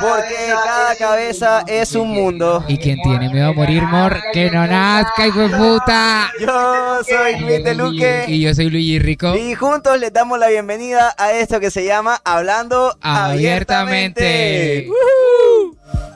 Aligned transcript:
Porque 0.00 0.34
cada 0.64 0.96
cabeza 0.96 1.64
es 1.66 1.94
un 1.94 2.10
mundo. 2.10 2.64
Y 2.68 2.78
quien 2.78 3.00
tiene 3.02 3.28
miedo 3.28 3.48
a 3.48 3.52
morir, 3.52 3.82
mor, 3.82 4.20
que 4.32 4.50
no 4.50 4.66
nazca, 4.66 5.26
hijo 5.26 5.40
de 5.40 5.56
puta. 5.56 6.30
Yo 6.40 7.02
soy 7.04 7.40
Luis 7.40 7.64
de 7.64 7.74
Luque. 7.74 8.24
Y 8.28 8.40
yo 8.40 8.54
soy 8.54 8.70
Luigi 8.70 8.98
Rico. 8.98 9.34
Y 9.36 9.54
juntos 9.54 9.98
les 9.98 10.12
damos 10.12 10.38
la 10.38 10.48
bienvenida 10.48 11.14
a 11.16 11.32
esto 11.32 11.60
que 11.60 11.70
se 11.70 11.84
llama 11.84 12.20
Hablando 12.24 12.96
Abiertamente. 13.00 14.88
Abiertamente. 14.88 14.88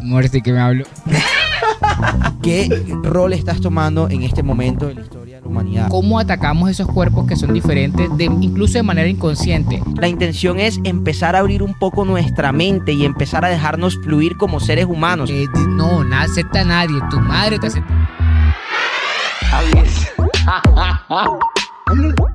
Mor, 0.01 0.29
sí 0.29 0.43
que 0.43 0.53
me 0.53 0.61
hablo. 0.61 0.85
¿Qué 2.43 2.69
rol 3.03 3.33
estás 3.33 3.61
tomando 3.61 4.09
en 4.11 4.23
este 4.23 4.43
momento 4.43 4.87
de 4.87 4.95
la 4.95 5.01
historia 5.01 5.24
la 5.45 5.51
humanidad? 5.51 5.89
¿Cómo 5.89 6.19
atacamos 6.19 6.71
esos 6.71 6.89
cuerpos 6.89 7.27
que 7.27 7.37
son 7.37 7.53
diferentes, 7.53 8.09
de, 8.17 8.25
incluso 8.25 8.75
de 8.75 8.83
manera 8.83 9.09
inconsciente? 9.09 9.83
La 9.97 10.09
intención 10.09 10.59
es 10.59 10.81
empezar 10.85 11.37
a 11.37 11.41
abrir 11.41 11.63
un 11.63 11.75
poco 11.75 12.05
nuestra 12.05 12.53
mente 12.53 12.93
y 12.93 13.05
empezar 13.05 13.45
a 13.45 13.49
dejarnos 13.49 13.97
fluir 13.99 14.37
como 14.37 14.61
seres 14.61 14.87
humanos. 14.87 15.31
Eh, 15.31 15.47
no, 15.69 16.05
no 16.05 16.17
acepta 16.17 16.63
a 16.63 16.65
nadie. 16.65 16.97
Tu 17.11 17.21
madre 17.21 17.59
te 17.59 17.67
acepta. 17.69 18.09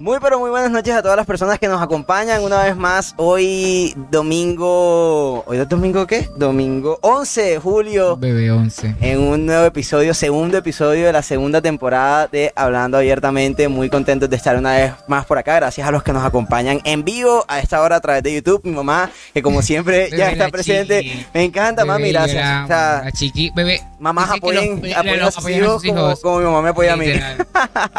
Muy 0.00 0.16
pero 0.18 0.38
muy 0.40 0.48
buenas 0.48 0.70
noches 0.70 0.94
a 0.94 1.02
todas 1.02 1.14
las 1.18 1.26
personas 1.26 1.58
que 1.58 1.68
nos 1.68 1.82
acompañan 1.82 2.42
una 2.42 2.62
vez 2.62 2.74
más 2.74 3.12
hoy 3.18 3.94
domingo... 4.10 5.44
¿Hoy 5.46 5.58
es 5.58 5.68
domingo 5.68 6.06
qué? 6.06 6.26
Domingo 6.36 6.98
11 7.02 7.42
de 7.42 7.58
julio. 7.58 8.16
Bebé 8.16 8.50
11. 8.50 8.94
en 9.02 9.18
un 9.20 9.44
nuevo 9.44 9.66
episodio, 9.66 10.14
segundo 10.14 10.56
episodio 10.56 11.04
de 11.04 11.12
la 11.12 11.20
segunda 11.20 11.60
temporada 11.60 12.28
de 12.28 12.50
Hablando 12.56 12.96
Abiertamente. 12.96 13.68
Muy 13.68 13.90
contentos 13.90 14.30
de 14.30 14.36
estar 14.36 14.56
una 14.56 14.72
vez 14.72 14.92
más 15.06 15.26
por 15.26 15.36
acá. 15.36 15.56
Gracias 15.56 15.86
a 15.86 15.90
los 15.90 16.02
que 16.02 16.14
nos 16.14 16.24
acompañan 16.24 16.80
en 16.84 17.04
vivo 17.04 17.44
a 17.46 17.58
esta 17.60 17.82
hora 17.82 17.96
a 17.96 18.00
través 18.00 18.22
de 18.22 18.32
YouTube. 18.32 18.62
Mi 18.64 18.70
mamá, 18.72 19.10
que 19.34 19.42
como 19.42 19.60
siempre 19.60 20.08
ya 20.16 20.30
está 20.30 20.48
presente. 20.48 21.02
chiqui. 21.02 21.26
Me 21.34 21.44
encanta, 21.44 21.84
mami, 21.84 22.04
Bebé, 22.04 22.12
gracias. 22.14 22.42
la- 22.42 22.64
O 22.64 22.66
sea, 22.68 23.02
la 23.04 23.12
chiqui, 23.12 23.50
bebé. 23.54 23.82
mamás 23.98 24.30
apoyen, 24.30 24.80
los- 24.82 24.96
apoyen 24.96 25.22
a 25.24 25.30
sus 25.30 25.44
a 25.44 25.50
hijos 25.50 25.82
sus 25.82 25.90
como, 25.90 26.00
hijos. 26.06 26.20
como 26.20 26.38
mi 26.38 26.44
mamá 26.46 26.62
me 26.62 26.68
apoya 26.70 26.94
a 26.94 26.96
mí. 26.96 27.04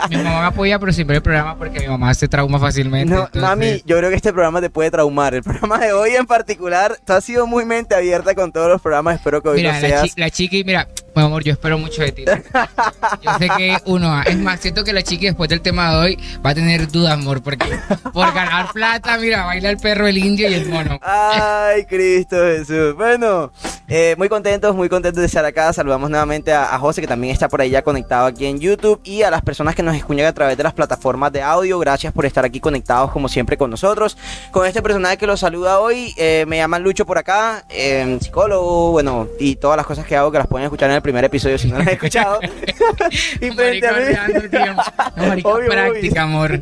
Mi 0.09 0.17
mamá 0.17 0.39
me 0.41 0.47
apoya, 0.47 0.79
pero 0.79 0.91
siempre 0.91 1.17
el 1.17 1.21
programa 1.21 1.55
porque 1.55 1.90
mamá 1.91 2.13
se 2.13 2.27
trauma 2.27 2.59
fácilmente. 2.59 3.13
No, 3.13 3.19
entonces- 3.25 3.41
mami, 3.41 3.81
yo 3.85 3.97
creo 3.97 4.09
que 4.09 4.15
este 4.15 4.31
programa 4.33 4.61
te 4.61 4.69
puede 4.69 4.89
traumar. 4.91 5.33
El 5.35 5.43
programa 5.43 5.77
de 5.79 5.93
hoy 5.93 6.11
en 6.15 6.25
particular, 6.25 6.97
tú 7.05 7.13
has 7.13 7.23
sido 7.23 7.45
muy 7.47 7.65
mente 7.65 7.93
abierta 7.95 8.33
con 8.35 8.51
todos 8.51 8.67
los 8.69 8.81
programas. 8.81 9.15
Espero 9.15 9.41
que 9.41 9.49
hoy 9.49 9.57
Mira, 9.57 9.73
la, 9.73 9.79
seas. 9.79 10.03
chi- 10.03 10.13
la 10.19 10.29
chiqui, 10.29 10.63
mira, 10.63 10.87
mi 11.15 11.23
amor, 11.23 11.43
yo 11.43 11.53
espero 11.53 11.77
mucho 11.77 12.01
de 12.01 12.11
ti. 12.11 12.25
Yo 13.21 13.31
sé 13.37 13.49
que 13.57 13.77
uno, 13.85 14.21
es 14.23 14.37
más, 14.37 14.59
siento 14.59 14.83
que 14.83 14.93
la 14.93 15.03
chiqui 15.03 15.25
después 15.25 15.49
del 15.49 15.61
tema 15.61 15.91
de 15.91 15.97
hoy 15.97 16.19
va 16.45 16.51
a 16.51 16.55
tener 16.55 16.87
dudas, 16.89 17.13
amor, 17.13 17.41
porque 17.41 17.67
por 18.13 18.33
ganar 18.33 18.71
plata, 18.71 19.17
mira, 19.17 19.45
baila 19.45 19.69
el 19.69 19.77
perro, 19.77 20.07
el 20.07 20.17
indio 20.17 20.49
y 20.49 20.53
el 20.53 20.69
mono. 20.69 20.99
Ay, 21.01 21.85
Cristo 21.85 22.37
Jesús. 22.37 22.95
Bueno, 22.95 23.51
eh, 23.87 24.15
muy 24.17 24.29
contentos, 24.29 24.75
muy 24.75 24.89
contentos 24.89 25.19
de 25.21 25.27
estar 25.27 25.43
acá. 25.45 25.73
Saludamos 25.73 26.09
nuevamente 26.09 26.53
a, 26.53 26.73
a 26.73 26.79
José, 26.79 27.01
que 27.01 27.07
también 27.07 27.33
está 27.33 27.49
por 27.49 27.61
ahí 27.61 27.69
ya 27.69 27.81
conectado 27.81 28.25
aquí 28.25 28.45
en 28.45 28.59
YouTube. 28.59 29.01
Y 29.03 29.23
a 29.23 29.31
las 29.31 29.41
personas 29.41 29.75
que 29.75 29.83
nos 29.83 29.95
escuchan 29.95 30.25
a 30.25 30.33
través 30.33 30.57
de 30.57 30.63
las 30.63 30.73
plataformas 30.73 31.31
de 31.31 31.41
audio. 31.41 31.79
Gracias 31.79 32.13
por 32.13 32.25
estar 32.25 32.45
aquí 32.45 32.59
conectados, 32.59 33.11
como 33.11 33.27
siempre, 33.27 33.57
con 33.57 33.69
nosotros. 33.69 34.17
Con 34.51 34.65
este 34.65 34.81
personaje 34.81 35.17
que 35.17 35.27
los 35.27 35.39
saluda 35.39 35.79
hoy, 35.79 36.13
eh, 36.17 36.45
me 36.47 36.57
llaman 36.57 36.83
Lucho 36.83 37.05
por 37.05 37.17
acá, 37.17 37.65
eh, 37.69 38.17
psicólogo, 38.21 38.91
bueno, 38.91 39.27
y 39.39 39.55
todas 39.55 39.77
las 39.77 39.85
cosas 39.85 40.05
que 40.05 40.15
hago 40.15 40.31
que 40.31 40.37
las 40.37 40.47
pueden 40.47 40.65
escuchar 40.65 40.89
en 40.89 40.95
el 40.97 41.00
primer 41.01 41.23
episodio 41.25 41.57
si 41.57 41.67
no 41.67 41.77
las 41.77 41.87
han 41.87 41.93
escuchado. 41.93 42.39
y 43.41 43.51
frente 43.51 43.87
a 43.87 43.91
mí. 43.93 44.03
marica, 45.17 45.49
Obvio, 45.49 45.55
obvio. 45.55 45.69
práctica, 45.69 46.23
amor. 46.23 46.61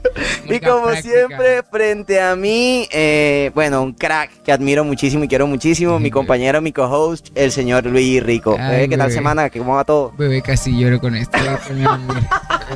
Y 0.50 0.60
como 0.60 0.88
práctica. 0.88 1.02
siempre, 1.02 1.64
frente 1.70 2.22
a 2.22 2.36
mí, 2.36 2.88
eh, 2.92 3.52
bueno, 3.54 3.82
un 3.84 3.94
crack 3.94 4.32
que 4.44 4.52
admiro 4.52 4.84
muchísimo 4.84 5.24
y 5.24 5.28
quiero 5.28 5.48
muchísimo, 5.48 6.00
mi 6.00 6.06
Ay, 6.06 6.12
compañero, 6.12 6.62
mi 6.62 6.72
co-host, 6.72 7.30
el 7.36 7.52
señor 7.52 7.86
Luis 7.86 8.22
Rico. 8.24 8.56
Ay, 8.60 8.88
¿Qué 8.90 8.98
tal 8.98 9.08
bebé. 9.08 9.14
semana? 9.14 9.50
¿Cómo 9.50 9.76
va 9.76 9.84
todo? 9.84 10.14
Bebé, 10.18 10.42
casi 10.42 10.78
lloro 10.78 11.00
con 11.00 11.16
esto. 11.16 11.38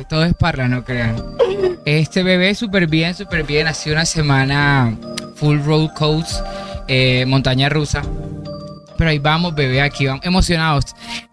Todo 0.08 0.24
es 0.24 0.34
parla, 0.34 0.68
no 0.68 0.84
crean. 0.84 1.16
Este 1.84 2.22
bebé 2.22 2.54
súper 2.54 2.86
bien, 2.86 3.14
súper 3.14 3.44
bien. 3.44 3.66
Ha 3.66 3.74
sido 3.74 3.94
una 3.96 4.04
semana 4.04 4.96
full 5.36 5.58
road 5.64 5.90
coast, 5.94 6.40
eh, 6.88 7.24
montaña 7.26 7.68
rusa. 7.68 8.02
Pero 8.96 9.10
ahí 9.10 9.18
vamos, 9.18 9.54
bebé, 9.54 9.82
aquí 9.82 10.06
vamos, 10.06 10.24
emocionados. 10.24 10.84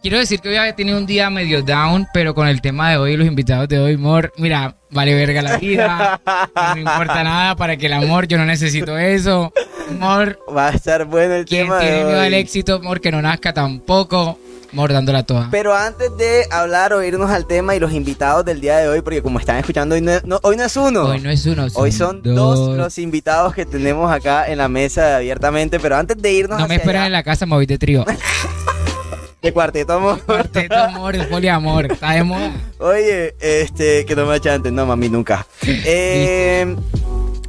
Quiero 0.02 0.18
decir 0.18 0.40
que 0.40 0.50
hoy 0.50 0.56
había 0.56 0.76
tenido 0.76 0.98
un 0.98 1.06
día 1.06 1.30
medio 1.30 1.62
down, 1.62 2.08
pero 2.14 2.34
con 2.34 2.48
el 2.48 2.62
tema 2.62 2.90
de 2.90 2.98
hoy, 2.98 3.18
los 3.18 3.28
invitados 3.28 3.68
de 3.68 3.80
hoy, 3.80 3.94
amor, 3.96 4.34
mira, 4.38 4.76
vale 4.90 5.14
verga 5.16 5.42
la 5.42 5.58
vida, 5.58 6.20
no 6.56 6.76
me 6.76 6.82
importa 6.82 7.24
nada 7.24 7.56
para 7.56 7.78
que 7.78 7.86
el 7.86 7.94
amor, 7.94 8.28
yo 8.28 8.38
no 8.38 8.46
necesito 8.46 8.98
eso. 8.98 9.54
Amor, 9.90 10.40
Va 10.56 10.70
a 10.70 10.72
estar 10.72 11.06
bueno 11.06 11.34
el 11.36 11.46
quien 11.46 11.66
tema 11.66 11.80
tiene 11.80 11.96
de 11.98 12.04
miedo 12.06 12.20
hoy. 12.20 12.26
al 12.28 12.34
éxito, 12.34 12.76
amor, 12.76 13.02
que 13.02 13.12
no 13.12 13.22
nazca 13.22 13.54
tampoco, 13.54 14.40
amor, 14.72 14.94
dándola 14.94 15.24
toda. 15.24 15.50
Pero 15.52 15.76
antes 15.76 16.16
de 16.18 16.46
hablar 16.52 16.94
o 16.94 17.04
irnos 17.04 17.30
al 17.30 17.46
tema 17.46 17.76
y 17.76 17.80
los 17.80 17.92
invitados 17.94 18.46
del 18.46 18.62
día 18.62 18.78
de 18.78 18.88
hoy, 18.88 19.02
porque 19.02 19.22
como 19.22 19.40
están 19.40 19.58
escuchando, 19.58 19.96
hoy 19.96 20.02
no, 20.02 20.14
no- 20.24 20.40
hoy 20.44 20.58
no 20.58 20.64
es 20.64 20.76
uno. 20.78 21.04
Hoy 21.06 21.20
no 21.20 21.30
es 21.30 21.46
uno, 21.46 21.70
son, 21.70 21.84
Hoy 21.84 21.92
son 21.92 22.22
dos. 22.24 22.78
los 22.78 22.98
invitados 22.98 23.54
que 23.54 23.66
tenemos 23.66 24.12
acá 24.12 24.48
en 24.50 24.58
la 24.58 24.68
mesa 24.68 25.06
de 25.08 25.16
abiertamente, 25.16 25.80
pero 25.80 25.96
antes 25.98 26.22
de 26.22 26.32
irnos 26.34 26.60
No 26.60 26.68
me 26.68 26.76
allá- 26.76 27.06
en 27.06 27.12
la 27.12 27.24
casa, 27.24 27.46
me 27.46 27.56
voy 27.56 27.66
de 27.66 27.78
trío. 27.78 28.06
de 29.42 29.52
cuarteto, 29.54 29.94
amor. 29.94 30.20
Cuarteto, 30.22 30.76
amor, 30.76 31.18
de 31.18 31.24
poliamor, 31.26 31.86
está 31.92 32.12
de 32.12 32.24
moda. 32.24 32.52
Oye, 32.80 33.36
este, 33.40 34.06
que 34.06 34.16
no 34.16 34.26
me 34.26 34.36
achanten, 34.36 34.74
no 34.76 34.86
mami, 34.86 35.10
nunca. 35.10 35.46
Eh, 35.64 36.76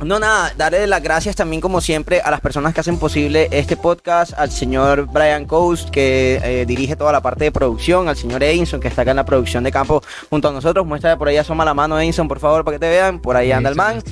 no, 0.04 0.18
nada, 0.18 0.52
darle 0.56 0.86
las 0.86 1.02
gracias 1.02 1.36
también 1.36 1.60
como 1.60 1.80
siempre 1.80 2.20
a 2.20 2.30
las 2.30 2.40
personas 2.40 2.74
que 2.74 2.80
hacen 2.80 2.98
posible 2.98 3.48
este 3.52 3.76
podcast, 3.76 4.32
al 4.36 4.50
señor 4.50 5.06
Brian 5.12 5.44
Coast 5.44 5.90
que 5.90 6.40
eh, 6.42 6.66
dirige 6.66 6.96
toda 6.96 7.12
la 7.12 7.20
parte 7.20 7.44
de 7.44 7.52
producción, 7.52 8.08
al 8.08 8.16
señor 8.16 8.42
Edinson 8.42 8.80
que 8.80 8.88
está 8.88 9.02
acá 9.02 9.12
en 9.12 9.18
la 9.18 9.24
producción 9.24 9.62
de 9.62 9.70
campo 9.70 10.02
junto 10.28 10.48
a 10.48 10.52
nosotros. 10.52 10.86
Muestra 10.86 11.16
por 11.16 11.28
ahí 11.28 11.36
asoma 11.36 11.64
la 11.64 11.74
mano 11.74 12.00
Edinson, 12.00 12.26
por 12.26 12.40
favor, 12.40 12.64
para 12.64 12.76
que 12.76 12.80
te 12.80 12.88
vean. 12.88 13.20
Por 13.20 13.36
ahí 13.36 13.52
anda 13.52 13.70
el 13.70 13.76
man. 13.76 14.02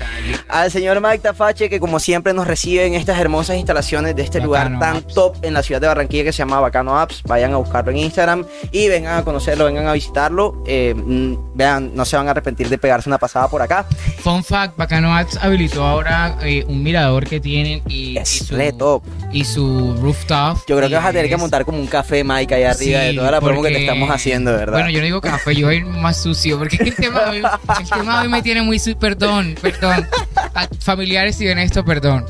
Al 0.49 0.71
señor 0.71 1.01
Mike 1.01 1.19
Tafache 1.19 1.69
que 1.69 1.81
como 1.81 1.99
siempre 1.99 2.33
nos 2.33 2.47
recibe 2.47 2.87
en 2.87 2.95
estas 2.95 3.19
hermosas 3.19 3.57
instalaciones 3.57 4.15
de 4.15 4.22
este 4.22 4.39
Bacano 4.39 4.47
lugar 4.47 4.78
tan 4.78 4.97
Apps. 4.99 5.15
top 5.15 5.37
en 5.43 5.55
la 5.55 5.62
ciudad 5.62 5.81
de 5.81 5.89
Barranquilla 5.89 6.25
que 6.25 6.33
se 6.33 6.39
llama 6.39 6.61
Bacano 6.61 6.99
Apps. 6.99 7.22
Vayan 7.25 7.53
a 7.53 7.57
buscarlo 7.57 7.91
en 7.91 7.99
Instagram 7.99 8.45
y 8.71 8.89
vengan 8.89 9.19
a 9.19 9.25
conocerlo, 9.25 9.65
vengan 9.65 9.89
a 9.89 9.93
visitarlo. 9.93 10.62
Eh, 10.67 10.95
mm, 10.95 11.57
vean, 11.57 11.91
no 11.95 12.05
se 12.05 12.17
van 12.17 12.28
a 12.28 12.31
arrepentir 12.31 12.69
de 12.69 12.78
pegarse 12.78 13.09
una 13.09 13.19
pasada 13.19 13.49
por 13.49 13.61
acá. 13.62 13.87
Fun 14.22 14.45
fact, 14.45 14.77
Bacano 14.77 15.15
Ads 15.15 15.39
habilitó 15.43 15.80
ahora 15.85 16.37
eh, 16.43 16.65
un 16.69 16.83
mirador 16.83 17.27
que 17.27 17.41
tienen 17.41 17.83
y, 17.89 18.13
y 18.13 18.19
Es 18.19 18.29
su, 18.47 18.57
top. 18.79 19.03
y 19.33 19.45
su 19.45 19.95
rooftop. 20.01 20.59
Yo 20.69 20.77
creo 20.77 20.89
que 20.89 20.95
vas 20.95 21.05
a 21.07 21.13
tener 21.13 21.29
que 21.29 21.35
es- 21.35 21.41
montar 21.41 21.65
como 21.65 21.79
un 21.79 21.87
café, 21.87 22.23
Mike, 22.25 22.55
ahí 22.55 22.63
arriba 22.65 23.01
de 23.01 23.15
toda 23.15 23.31
la 23.31 23.41
promo 23.41 23.63
que 23.63 23.71
te 23.71 23.81
estamos 23.81 24.11
haciendo, 24.11 24.53
¿verdad? 24.53 24.73
Bueno, 24.75 24.91
yo 24.91 24.99
no 25.01 25.05
digo 25.05 25.21
café, 25.21 25.55
yo 25.55 25.67
soy 25.67 25.83
más 25.85 26.17
sucio, 26.23 26.59
porque 26.59 26.77
el 26.77 26.95
tema, 26.95 27.21
de 27.25 27.31
hoy, 27.31 27.37
el 27.81 27.89
tema 27.91 28.17
de 28.21 28.23
hoy 28.27 28.29
me 28.29 28.43
tiene 28.43 28.63
muy 28.63 28.79
su 28.79 28.97
perdón, 28.97 29.55
perdón. 29.61 30.07
A 30.55 30.67
familiares 30.81 31.37
si 31.37 31.45
ven 31.47 31.59
esto, 31.59 31.85
perdón. 31.85 32.25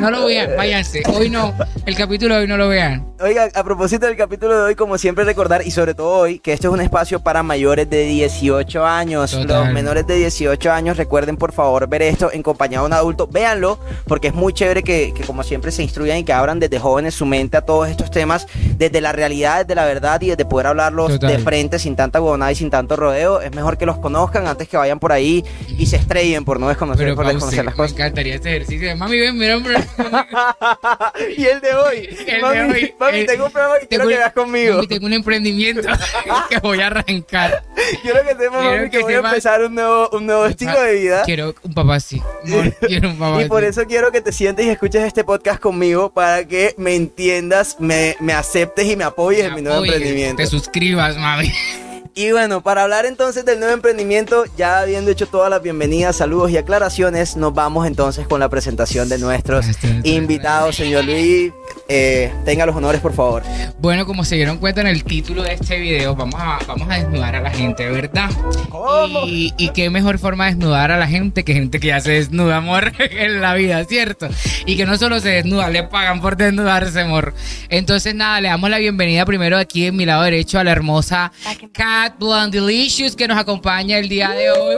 No 0.00 0.10
lo 0.10 0.26
vean, 0.26 0.50
váyanse. 0.56 1.02
Hoy 1.12 1.30
no, 1.30 1.54
el 1.86 1.94
capítulo 1.96 2.34
de 2.34 2.40
hoy 2.42 2.46
no 2.48 2.56
lo 2.56 2.68
vean. 2.68 3.06
Oiga, 3.22 3.48
a 3.54 3.64
propósito 3.64 4.06
del 4.06 4.16
capítulo 4.16 4.56
de 4.56 4.62
hoy, 4.62 4.74
como 4.74 4.96
siempre 4.96 5.24
recordar, 5.24 5.60
y 5.66 5.70
sobre 5.70 5.92
todo 5.92 6.08
hoy, 6.08 6.38
que 6.38 6.54
esto 6.54 6.68
es 6.68 6.74
un 6.74 6.80
espacio 6.80 7.20
para 7.20 7.42
mayores 7.42 7.88
de 7.90 8.04
18 8.06 8.86
años. 8.86 9.32
Total. 9.32 9.64
Los 9.66 9.74
menores 9.74 10.06
de 10.06 10.14
18 10.16 10.72
años, 10.72 10.96
recuerden 10.96 11.36
por 11.36 11.52
favor 11.52 11.86
ver 11.86 12.00
esto 12.00 12.30
en 12.32 12.42
compañía 12.42 12.80
de 12.80 12.86
un 12.86 12.92
adulto. 12.94 13.26
Véanlo, 13.26 13.78
porque 14.06 14.28
es 14.28 14.34
muy 14.34 14.54
chévere 14.54 14.82
que, 14.82 15.12
que 15.14 15.22
como 15.24 15.42
siempre 15.42 15.70
se 15.70 15.82
instruyan 15.82 16.16
y 16.16 16.24
que 16.24 16.32
abran 16.32 16.60
desde 16.60 16.78
jóvenes 16.78 17.14
su 17.14 17.26
mente 17.26 17.58
a 17.58 17.60
todos 17.60 17.88
estos 17.90 18.10
temas, 18.10 18.46
desde 18.78 19.02
la 19.02 19.12
realidad, 19.12 19.66
desde 19.66 19.74
la 19.74 19.84
verdad 19.84 20.18
y 20.22 20.28
desde 20.30 20.46
poder 20.46 20.68
hablarlos 20.68 21.12
Total. 21.12 21.30
de 21.30 21.38
frente 21.40 21.78
sin 21.78 21.96
tanta 21.96 22.22
huevonada 22.22 22.52
y 22.52 22.54
sin 22.54 22.70
tanto 22.70 22.96
rodeo. 22.96 23.42
Es 23.42 23.54
mejor 23.54 23.76
que 23.76 23.84
los 23.84 23.98
conozcan 23.98 24.46
antes 24.46 24.66
que 24.66 24.78
vayan 24.78 24.98
por 24.98 25.12
ahí 25.12 25.44
y 25.76 25.84
se 25.86 25.96
estrellen 25.96 26.46
por 26.46 26.58
no 26.58 26.68
desconocer, 26.68 27.04
Pero 27.04 27.16
por 27.16 27.26
desconocer 27.26 27.64
las 27.66 27.74
me 27.74 27.76
cosas. 27.76 27.92
encantaría 27.92 28.36
este 28.36 28.48
ejercicio. 28.56 28.96
Mami, 28.96 29.18
ven, 29.18 29.36
mira, 29.36 29.58
hombre. 29.58 29.74
y 31.36 31.44
el 31.46 31.60
de 31.60 31.74
hoy. 31.74 32.08
El 32.26 32.26
de 32.26 32.40
mami, 32.40 32.58
hoy, 32.72 32.94
mami, 32.98 33.18
el- 33.20 33.26
tengo 33.26 33.46
un 33.46 33.52
programa 33.52 33.78
que 33.80 33.86
quiero 33.88 34.08
que 34.08 34.16
veas 34.16 34.32
conmigo. 34.32 34.74
Mami, 34.76 34.86
tengo 34.88 35.06
un 35.06 35.12
emprendimiento 35.12 35.88
que 36.50 36.58
voy 36.58 36.80
a 36.80 36.86
arrancar. 36.88 37.62
Quiero 38.02 38.20
que 38.22 38.34
sepas, 38.36 38.62
mami, 38.64 38.84
que, 38.84 38.90
que 38.90 38.98
voy 39.02 39.14
a 39.14 39.16
sepas- 39.18 39.30
empezar 39.30 39.64
un 39.64 39.74
nuevo, 39.74 40.08
un 40.12 40.26
nuevo 40.26 40.46
estilo 40.46 40.80
de 40.80 40.94
vida. 40.94 41.22
Quiero 41.24 41.54
un 41.62 41.74
papá 41.74 41.96
así. 41.96 42.22
Amor, 42.44 42.74
quiero 42.86 43.08
un 43.10 43.18
papá 43.18 43.42
Y 43.42 43.48
por 43.48 43.62
así. 43.64 43.70
eso 43.70 43.86
quiero 43.86 44.10
que 44.12 44.20
te 44.20 44.32
sientes 44.32 44.66
y 44.66 44.70
escuches 44.70 45.02
este 45.04 45.24
podcast 45.24 45.60
conmigo 45.60 46.10
para 46.12 46.44
que 46.46 46.74
me 46.78 46.94
entiendas, 46.94 47.76
me, 47.80 48.16
me 48.20 48.32
aceptes 48.32 48.86
y 48.86 48.96
me 48.96 49.04
apoyes 49.04 49.44
en 49.46 49.54
mi 49.54 49.62
nuevo 49.62 49.84
emprendimiento. 49.84 50.36
Te 50.36 50.46
suscribas, 50.46 51.16
mami. 51.16 51.52
Y 52.14 52.32
bueno, 52.32 52.60
para 52.60 52.82
hablar 52.82 53.06
entonces 53.06 53.44
del 53.44 53.60
nuevo 53.60 53.72
emprendimiento, 53.72 54.44
ya 54.56 54.80
habiendo 54.80 55.10
hecho 55.10 55.26
todas 55.26 55.48
las 55.48 55.62
bienvenidas, 55.62 56.16
saludos 56.16 56.50
y 56.50 56.56
aclaraciones, 56.56 57.36
nos 57.36 57.54
vamos 57.54 57.86
entonces 57.86 58.26
con 58.26 58.40
la 58.40 58.48
presentación 58.48 59.08
de 59.08 59.18
nuestros 59.18 59.66
Este, 59.66 59.88
este, 59.88 60.08
invitados, 60.08 60.76
señor 60.76 61.04
Luis. 61.04 61.52
Eh, 61.92 62.32
tenga 62.44 62.64
los 62.66 62.76
honores, 62.76 63.00
por 63.00 63.12
favor. 63.12 63.42
Bueno, 63.78 64.06
como 64.06 64.24
se 64.24 64.36
dieron 64.36 64.58
cuenta 64.58 64.80
en 64.80 64.86
el 64.86 65.02
título 65.02 65.42
de 65.42 65.54
este 65.54 65.76
video, 65.80 66.14
vamos 66.14 66.40
a, 66.40 66.60
vamos 66.68 66.88
a 66.88 66.94
desnudar 66.94 67.34
a 67.34 67.40
la 67.40 67.50
gente, 67.50 67.88
¿verdad? 67.90 68.30
¿Cómo? 68.68 69.26
Y, 69.26 69.52
y 69.58 69.70
qué 69.70 69.90
mejor 69.90 70.20
forma 70.20 70.44
de 70.44 70.52
desnudar 70.52 70.92
a 70.92 70.98
la 70.98 71.08
gente 71.08 71.44
que 71.44 71.52
gente 71.52 71.80
que 71.80 71.88
ya 71.88 72.00
se 72.00 72.12
desnuda, 72.12 72.58
amor, 72.58 72.92
en 72.98 73.40
la 73.40 73.54
vida, 73.54 73.84
¿cierto? 73.86 74.28
Y 74.66 74.76
que 74.76 74.86
no 74.86 74.96
solo 74.98 75.18
se 75.18 75.30
desnuda, 75.30 75.68
le 75.68 75.82
pagan 75.82 76.20
por 76.20 76.36
desnudarse, 76.36 77.00
amor. 77.00 77.34
Entonces, 77.68 78.14
nada, 78.14 78.40
le 78.40 78.48
damos 78.48 78.70
la 78.70 78.78
bienvenida 78.78 79.26
primero 79.26 79.58
aquí 79.58 79.86
en 79.86 79.96
mi 79.96 80.06
lado 80.06 80.22
derecho 80.22 80.60
a 80.60 80.64
la 80.64 80.70
hermosa 80.70 81.32
Cat 81.72 82.18
Blonde 82.20 82.60
Delicious 82.60 83.16
que 83.16 83.26
nos 83.26 83.36
acompaña 83.36 83.98
el 83.98 84.08
día 84.08 84.30
de 84.30 84.52
hoy. 84.52 84.76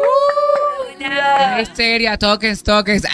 Hola. 0.98 1.60
Histeria, 1.60 2.18
tokens, 2.18 2.62
tokens. 2.62 3.04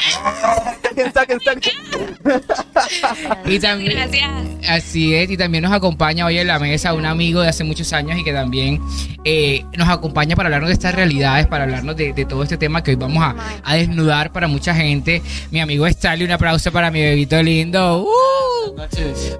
Y 3.47 3.59
también, 3.61 3.93
Gracias. 3.93 4.31
Así 4.69 5.15
es, 5.15 5.31
y 5.31 5.37
también 5.37 5.63
nos 5.63 5.73
acompaña 5.73 6.27
hoy 6.27 6.39
en 6.39 6.47
la 6.47 6.59
mesa 6.59 6.93
un 6.95 7.07
amigo 7.07 7.41
de 7.41 7.49
hace 7.49 7.65
muchos 7.65 7.93
años 7.93 8.19
y 8.19 8.25
que 8.25 8.33
también 8.33 8.81
eh, 9.25 9.65
nos 9.77 9.89
acompaña 9.89 10.35
para 10.35 10.49
hablarnos 10.49 10.69
de 10.69 10.75
estas 10.75 10.95
realidades, 10.95 11.47
para 11.47 11.65
hablarnos 11.65 11.97
de, 11.97 12.13
de 12.13 12.25
todo 12.25 12.43
este 12.43 12.57
tema 12.57 12.83
que 12.83 12.91
hoy 12.91 12.97
vamos 12.97 13.23
a, 13.23 13.37
a 13.65 13.77
desnudar 13.77 14.33
para 14.33 14.49
mucha 14.49 14.75
gente. 14.75 15.23
Mi 15.51 15.61
amigo 15.61 15.87
Stanley, 15.87 16.27
un 16.27 16.33
aplauso 16.33 16.73
para 16.73 16.91
mi 16.91 17.01
bebito 17.01 17.41
lindo. 17.43 18.03
¡Uh! 18.03 18.77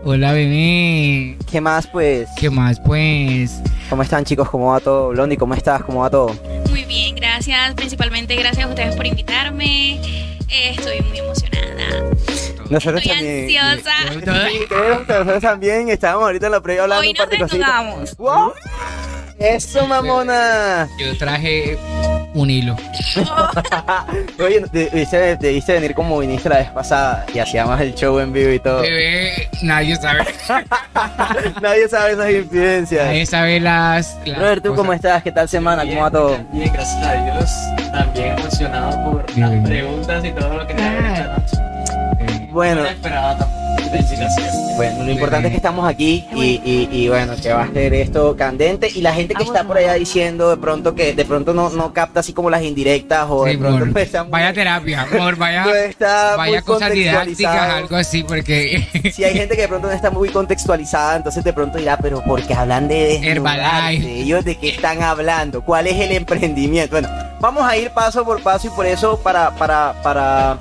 Hola, 0.05 0.33
bebé. 0.33 1.37
¿Qué 1.51 1.61
más, 1.61 1.87
pues? 1.89 2.29
¿Qué 2.39 2.51
más, 2.51 2.81
pues? 2.81 3.61
¿Cómo 3.91 4.03
están, 4.03 4.25
chicos? 4.25 4.49
¿Cómo 4.49 4.69
va 4.73 4.81
todo? 4.81 5.11
Blondie, 5.11 5.37
¿cómo 5.37 5.55
estás? 5.55 5.83
¿Cómo 5.83 6.01
va 6.01 6.11
todo? 6.11 6.35
Muy 6.71 6.85
bien, 6.85 7.17
gracias. 7.17 7.28
Principalmente 7.77 8.37
gracias 8.37 8.67
a 8.67 8.69
ustedes 8.69 8.95
por 8.95 9.07
invitarme. 9.07 9.95
Eh, 10.51 10.75
estoy 10.77 11.01
muy 11.01 11.19
emocionada. 11.19 12.11
Nosotros 12.71 13.03
Estoy 13.03 13.17
también. 13.17 13.59
ansiosa. 13.61 13.93
Sí, 14.51 14.59
creo 14.69 15.07
que 15.07 15.13
nosotros 15.13 15.41
también 15.43 15.89
estábamos 15.89 16.25
ahorita 16.25 16.47
en 16.47 16.53
la 16.53 16.61
previa 16.61 16.83
hablando 16.83 17.01
Hoy 17.03 17.09
un 17.11 17.15
par 17.17 17.29
nos 17.29 17.31
de 17.31 17.39
cositas. 17.39 18.17
¡Wow! 18.19 18.53
¡Eso, 19.39 19.87
mamona! 19.87 20.89
Yo 20.99 21.17
traje 21.17 21.79
un 22.35 22.51
hilo. 22.51 22.77
Oye, 24.39 24.61
te- 24.73 24.91
debiste, 24.91 25.37
debiste 25.37 25.73
venir 25.75 25.95
como 25.95 26.19
viniste 26.19 26.49
la 26.49 26.57
vez 26.59 26.71
pasada 26.71 27.25
y 27.33 27.39
hacíamos 27.39 27.81
el 27.81 27.95
show 27.95 28.19
en 28.19 28.33
vivo 28.33 28.51
y 28.53 28.59
todo. 28.59 28.81
Bebé, 28.81 29.49
nadie 29.63 29.95
sabe. 29.97 30.25
Nadie 31.63 31.89
sabe 31.89 32.13
esas 32.13 32.31
infidencias. 32.31 33.07
Nadie 33.07 33.27
sabe 33.27 33.61
las. 33.61 34.17
las 34.27 34.39
Robert, 34.39 34.63
¿tú 34.63 34.69
cosas. 34.71 34.77
cómo 34.81 34.93
estás? 34.93 35.23
¿Qué 35.23 35.33
tal 35.33 35.49
semana? 35.49 35.85
¿Cómo 35.85 36.03
va 36.03 36.11
todo? 36.11 36.37
Bien, 36.53 36.73
gracias 36.73 37.07
a 37.07 37.15
Dios. 37.25 37.51
También 37.93 38.39
emocionado 38.39 39.05
por 39.11 39.35
Bien. 39.35 39.57
las 39.59 39.69
preguntas 39.69 40.25
y 40.25 40.31
todo 40.33 40.55
lo 40.57 40.67
que 40.67 40.75
te 40.75 40.83
han 40.83 41.07
hecho 41.17 41.23
Bueno, 42.51 42.83
No 42.83 42.89
esperaba 42.89 43.37
bueno, 44.77 45.03
lo 45.05 45.11
importante 45.11 45.49
es 45.49 45.53
que 45.53 45.57
estamos 45.57 45.89
aquí 45.89 46.25
y, 46.35 46.61
y- 46.65 46.89
y 46.93 47.09
bueno, 47.09 47.35
que 47.41 47.53
va 47.53 47.63
a 47.65 47.73
ser 47.73 47.95
esto 47.95 48.37
candente 48.37 48.89
y 48.95 49.01
la 49.01 49.13
gente 49.15 49.35
que 49.35 49.43
está 49.43 49.65
por 49.65 49.77
allá 49.79 49.95
diciendo 49.95 50.51
de 50.51 50.57
pronto 50.57 50.95
que 50.95 51.15
de 51.15 51.25
pronto 51.25 51.55
no, 51.55 51.71
no 51.71 51.93
capta 51.93 52.21
así 52.21 52.33
como 52.33 52.51
las 52.51 52.63
indirectas 52.63 53.27
o 53.31 53.45
de 53.45 53.53
sí, 53.53 53.57
pronto 53.57 53.85
amor. 53.85 53.93
muy- 54.25 54.31
Vaya 54.31 54.53
terapia, 54.53 55.03
amor, 55.03 55.37
vaya. 55.37 55.65
no 55.65 55.75
está 55.75 56.37
Vaya 56.37 56.53
muy 56.53 56.63
cosas 56.63 56.93
didácticas, 56.93 57.71
algo 57.71 57.97
así, 57.97 58.23
porque 58.23 58.87
Si 59.13 59.25
hay 59.25 59.35
gente 59.35 59.57
que 59.57 59.63
de 59.63 59.69
pronto 59.69 59.89
no 59.89 59.95
está 59.95 60.11
muy 60.11 60.29
contextualizada, 60.29 61.17
entonces 61.17 61.43
de 61.43 61.53
pronto 61.53 61.79
dirá, 61.79 61.97
pero 61.97 62.23
¿por 62.23 62.43
qué 62.47 62.55
hablan 62.55 62.89
de? 62.89 63.17
Herbalife. 63.17 64.21
¿Ellos 64.21 64.45
de 64.45 64.57
qué 64.57 64.69
están 64.71 65.03
hablando? 65.03 65.63
¿Cuál 65.63 65.87
es 65.87 65.99
el 65.99 66.13
emprendimiento? 66.13 66.93
Bueno, 66.93 67.09
vamos 67.41 67.65
a 67.65 67.77
ir 67.77 67.91
paso 67.91 68.25
por 68.25 68.43
paso 68.43 68.67
y 68.69 68.71
por 68.71 68.87
eso 68.87 69.19
para, 69.21 69.51
para, 69.53 69.95
para, 70.03 70.59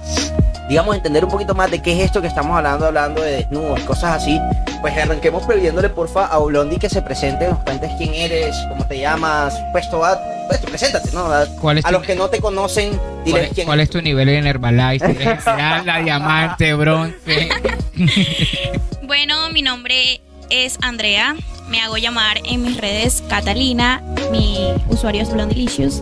digamos, 0.70 0.96
entender 0.96 1.24
un 1.26 1.32
poquito 1.32 1.54
más 1.56 1.70
de 1.72 1.82
qué 1.82 1.94
es 1.94 2.06
esto 2.06 2.22
que 2.22 2.28
estamos 2.28 2.56
hablando, 2.58 2.86
hablando 2.88 3.22
de 3.22 3.32
desnudos 3.38 3.80
y 3.80 3.84
cosas 3.84 4.22
así, 4.22 4.40
pues 4.82 4.96
arranquemos 4.98 5.44
pidiéndole 5.46 5.90
porfa 5.90 6.26
a 6.28 6.38
Blondi 6.40 6.78
que 6.78 6.90
se 6.90 7.02
presente, 7.02 7.48
nos 7.48 7.60
cuentes 7.60 7.92
quién 7.98 8.14
eres, 8.14 8.56
cómo 8.70 8.86
te 8.86 9.00
llamas, 9.00 9.58
pues 9.72 9.90
toda, 9.90 10.22
pues 10.48 10.60
preséntate, 10.62 11.10
¿no? 11.14 11.32
A, 11.32 11.46
¿cuál 11.62 11.78
es 11.80 11.86
a 11.86 11.88
tu, 11.90 11.94
los 11.96 12.04
que 12.04 12.16
no 12.16 12.30
te 12.30 12.40
conocen, 12.40 12.92
cuál 12.98 13.24
diles 13.26 13.44
es- 13.44 13.54
quién 13.54 13.66
cuál 13.68 13.80
es 13.80 13.90
tu 13.90 14.02
nivel 14.02 14.30
en 14.30 14.46
Herbalife? 14.48 15.06
¿Eres 15.12 15.40
esmeralda, 15.40 15.98
diamante, 16.04 16.74
bronce? 16.74 17.50
Bueno, 19.04 19.50
mi 19.52 19.62
nombre 19.62 20.20
es 20.50 20.78
Andrea. 20.82 21.36
Me 21.70 21.80
hago 21.82 21.98
llamar 21.98 22.42
en 22.46 22.64
mis 22.64 22.78
redes 22.78 23.24
Catalina. 23.28 24.02
Mi 24.32 24.58
usuario 24.90 25.22
es 25.22 25.32
Blondilicious. 25.32 26.02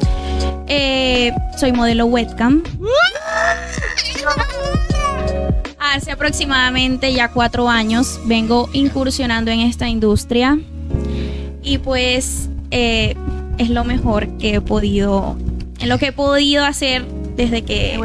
Eh, 0.68 1.32
soy 1.58 1.72
modelo 1.72 2.06
webcam. 2.06 2.64
Hace 5.80 6.12
aproximadamente 6.12 7.14
ya 7.14 7.32
cuatro 7.32 7.70
años 7.70 8.20
vengo 8.26 8.70
incursionando 8.74 9.52
en 9.52 9.62
esta 9.62 9.88
industria 9.88 10.58
y 11.64 11.78
pues 11.78 12.50
eh, 12.72 13.16
es 13.58 13.70
lo 13.70 13.84
mejor 13.86 14.28
que 14.38 14.56
he 14.56 14.62
podido, 14.62 15.38
en 15.80 15.90
lo 15.90 15.98
que 15.98 16.08
he 16.08 16.12
podido 16.12 16.66
hacer 16.66 17.06
desde 17.36 17.64
que, 17.64 17.98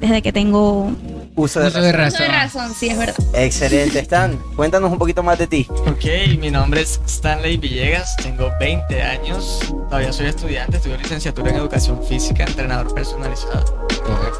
desde 0.00 0.22
que 0.22 0.32
tengo 0.32 0.92
uso 1.36 1.60
de 1.60 1.68
Uso 1.68 1.80
de 1.80 1.92
razón. 1.92 2.14
uso 2.14 2.22
de 2.22 2.28
razón. 2.28 2.62
razón, 2.62 2.74
sí 2.78 2.88
es 2.88 2.98
verdad. 2.98 3.16
Excelente, 3.34 3.98
Stan. 4.00 4.36
Cuéntanos 4.56 4.90
un 4.92 4.98
poquito 4.98 5.22
más 5.22 5.38
de 5.38 5.46
ti. 5.46 5.66
Ok, 5.86 6.04
mi 6.38 6.50
nombre 6.50 6.82
es 6.82 7.00
Stanley 7.06 7.56
Villegas, 7.56 8.16
tengo 8.16 8.50
20 8.60 9.02
años, 9.02 9.60
todavía 9.88 10.12
soy 10.12 10.26
estudiante, 10.26 10.76
estudio 10.76 10.96
licenciatura 10.98 11.50
en 11.50 11.56
educación 11.56 12.00
física, 12.06 12.44
entrenador 12.44 12.94
personalizado. 12.94 13.86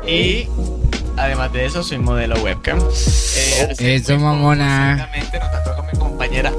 Y 0.07 0.49
además 1.17 1.53
de 1.53 1.65
eso, 1.67 1.83
soy 1.83 1.99
modelo 1.99 2.37
webcam. 2.43 2.79
Eh, 2.79 3.75
Eso, 3.79 4.19
mamona. 4.19 4.93
Exactamente, 4.95 5.39
nos 5.41 5.51
trató 5.51 5.77
con 5.77 5.87
mi 5.87 5.93
compañera 5.99 6.53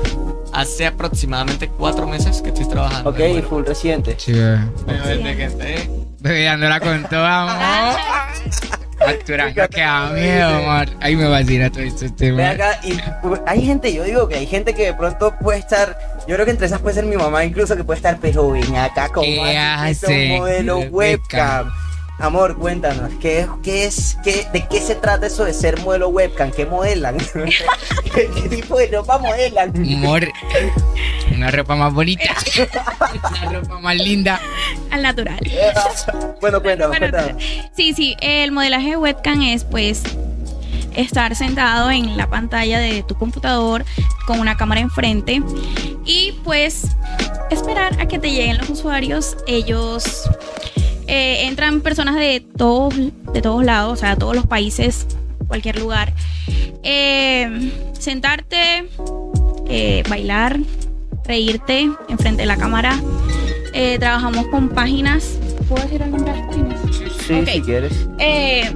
hace 0.53 0.85
aproximadamente 0.85 1.67
cuatro 1.67 2.07
meses 2.07 2.41
que 2.41 2.49
estoy 2.49 2.67
trabajando. 2.67 3.09
Ok, 3.09 3.19
modelo. 3.19 3.47
full 3.49 3.63
reciente. 3.65 4.15
Sí, 4.17 4.31
bebé. 4.33 4.59
Pero 4.85 5.05
desde 5.05 5.35
que 5.35 5.43
entré, 5.43 5.89
Bebé, 6.19 6.43
dándola 6.45 6.79
con 6.79 7.03
todo, 7.09 7.25
amor. 7.25 7.99
Facturando 9.05 9.67
que 9.69 9.81
a 9.81 10.09
miedo, 10.11 10.47
amor. 10.47 10.87
Ahí 11.01 11.15
me 11.15 11.27
vacila 11.27 11.69
todo 11.69 11.83
este 11.83 12.09
tema. 12.09 12.49
acá, 12.49 12.79
y 12.83 12.97
hay 13.45 13.65
gente, 13.65 13.93
yo 13.93 14.03
digo 14.03 14.27
que 14.27 14.35
hay 14.35 14.47
gente 14.47 14.73
que 14.73 14.85
de 14.85 14.93
pronto 14.93 15.35
puede 15.39 15.59
estar, 15.59 15.97
yo 16.27 16.35
creo 16.35 16.45
que 16.45 16.51
entre 16.51 16.67
esas 16.67 16.79
puede 16.79 16.95
ser 16.95 17.05
mi 17.05 17.15
mamá 17.15 17.43
incluso 17.45 17.75
que 17.75 17.83
puede 17.83 17.97
estar, 17.97 18.17
pero 18.21 18.51
ven 18.51 18.75
acá 18.75 19.09
como 19.09 19.27
un 19.27 20.37
modelo 20.37 20.79
Webcam. 20.79 20.93
webcam. 20.93 21.84
Amor, 22.17 22.57
cuéntanos, 22.57 23.11
¿qué, 23.19 23.45
qué 23.61 23.85
es, 23.85 24.17
qué, 24.23 24.47
¿de 24.53 24.65
qué 24.67 24.79
se 24.79 24.95
trata 24.95 25.27
eso 25.27 25.43
de 25.43 25.53
ser 25.53 25.79
modelo 25.81 26.07
webcam? 26.07 26.49
¿Qué 26.51 26.65
modelan? 26.65 27.17
¿Qué, 28.13 28.29
qué 28.33 28.49
tipo 28.49 28.77
de 28.77 28.87
ropa 28.87 29.17
modelan? 29.17 29.73
Amor, 29.75 30.27
una 31.35 31.51
ropa 31.51 31.75
más 31.75 31.93
bonita. 31.93 32.33
Una 33.41 33.59
ropa 33.59 33.79
más 33.79 33.95
linda. 33.97 34.39
Al 34.91 35.01
natural. 35.01 35.39
bueno, 36.41 36.61
cuéntanos, 36.61 36.97
Bueno, 36.97 37.11
cuéntanos. 37.11 37.43
Sí, 37.75 37.93
sí, 37.93 38.15
el 38.21 38.51
modelaje 38.53 38.91
de 38.91 38.97
webcam 38.97 39.41
es 39.41 39.65
pues 39.65 40.03
estar 40.95 41.35
sentado 41.35 41.91
en 41.91 42.15
la 42.15 42.29
pantalla 42.29 42.79
de 42.79 43.03
tu 43.03 43.15
computador 43.15 43.83
con 44.25 44.39
una 44.39 44.55
cámara 44.55 44.79
enfrente 44.79 45.41
y 46.05 46.31
pues 46.43 46.87
esperar 47.51 47.99
a 47.99 48.07
que 48.07 48.19
te 48.19 48.31
lleguen 48.31 48.57
los 48.57 48.69
usuarios. 48.69 49.35
Ellos 49.47 50.29
eh, 51.07 51.47
entran 51.47 51.81
personas 51.81 52.15
de 52.15 52.43
todos, 52.57 52.93
de 53.33 53.41
todos 53.41 53.63
lados, 53.63 53.93
o 53.93 53.95
sea, 53.95 54.15
todos 54.15 54.35
los 54.35 54.45
países, 54.47 55.07
cualquier 55.47 55.79
lugar. 55.79 56.13
Eh, 56.83 57.71
sentarte, 57.99 58.87
eh, 59.69 60.03
bailar, 60.07 60.59
reírte 61.25 61.89
enfrente 62.09 62.43
de 62.43 62.45
la 62.45 62.57
cámara. 62.57 62.99
Eh, 63.73 63.97
trabajamos 63.99 64.47
con 64.47 64.69
páginas. 64.69 65.37
¿Puedo 65.67 65.83
decir 65.83 66.01
el 66.01 66.11
nombre 66.11 66.31
de 66.31 66.39
las 66.39 66.47
páginas? 66.47 66.79
Sí, 67.27 67.33
ok. 67.33 67.49
si 67.49 67.61
quieres. 67.61 68.07
Eh, 68.19 68.71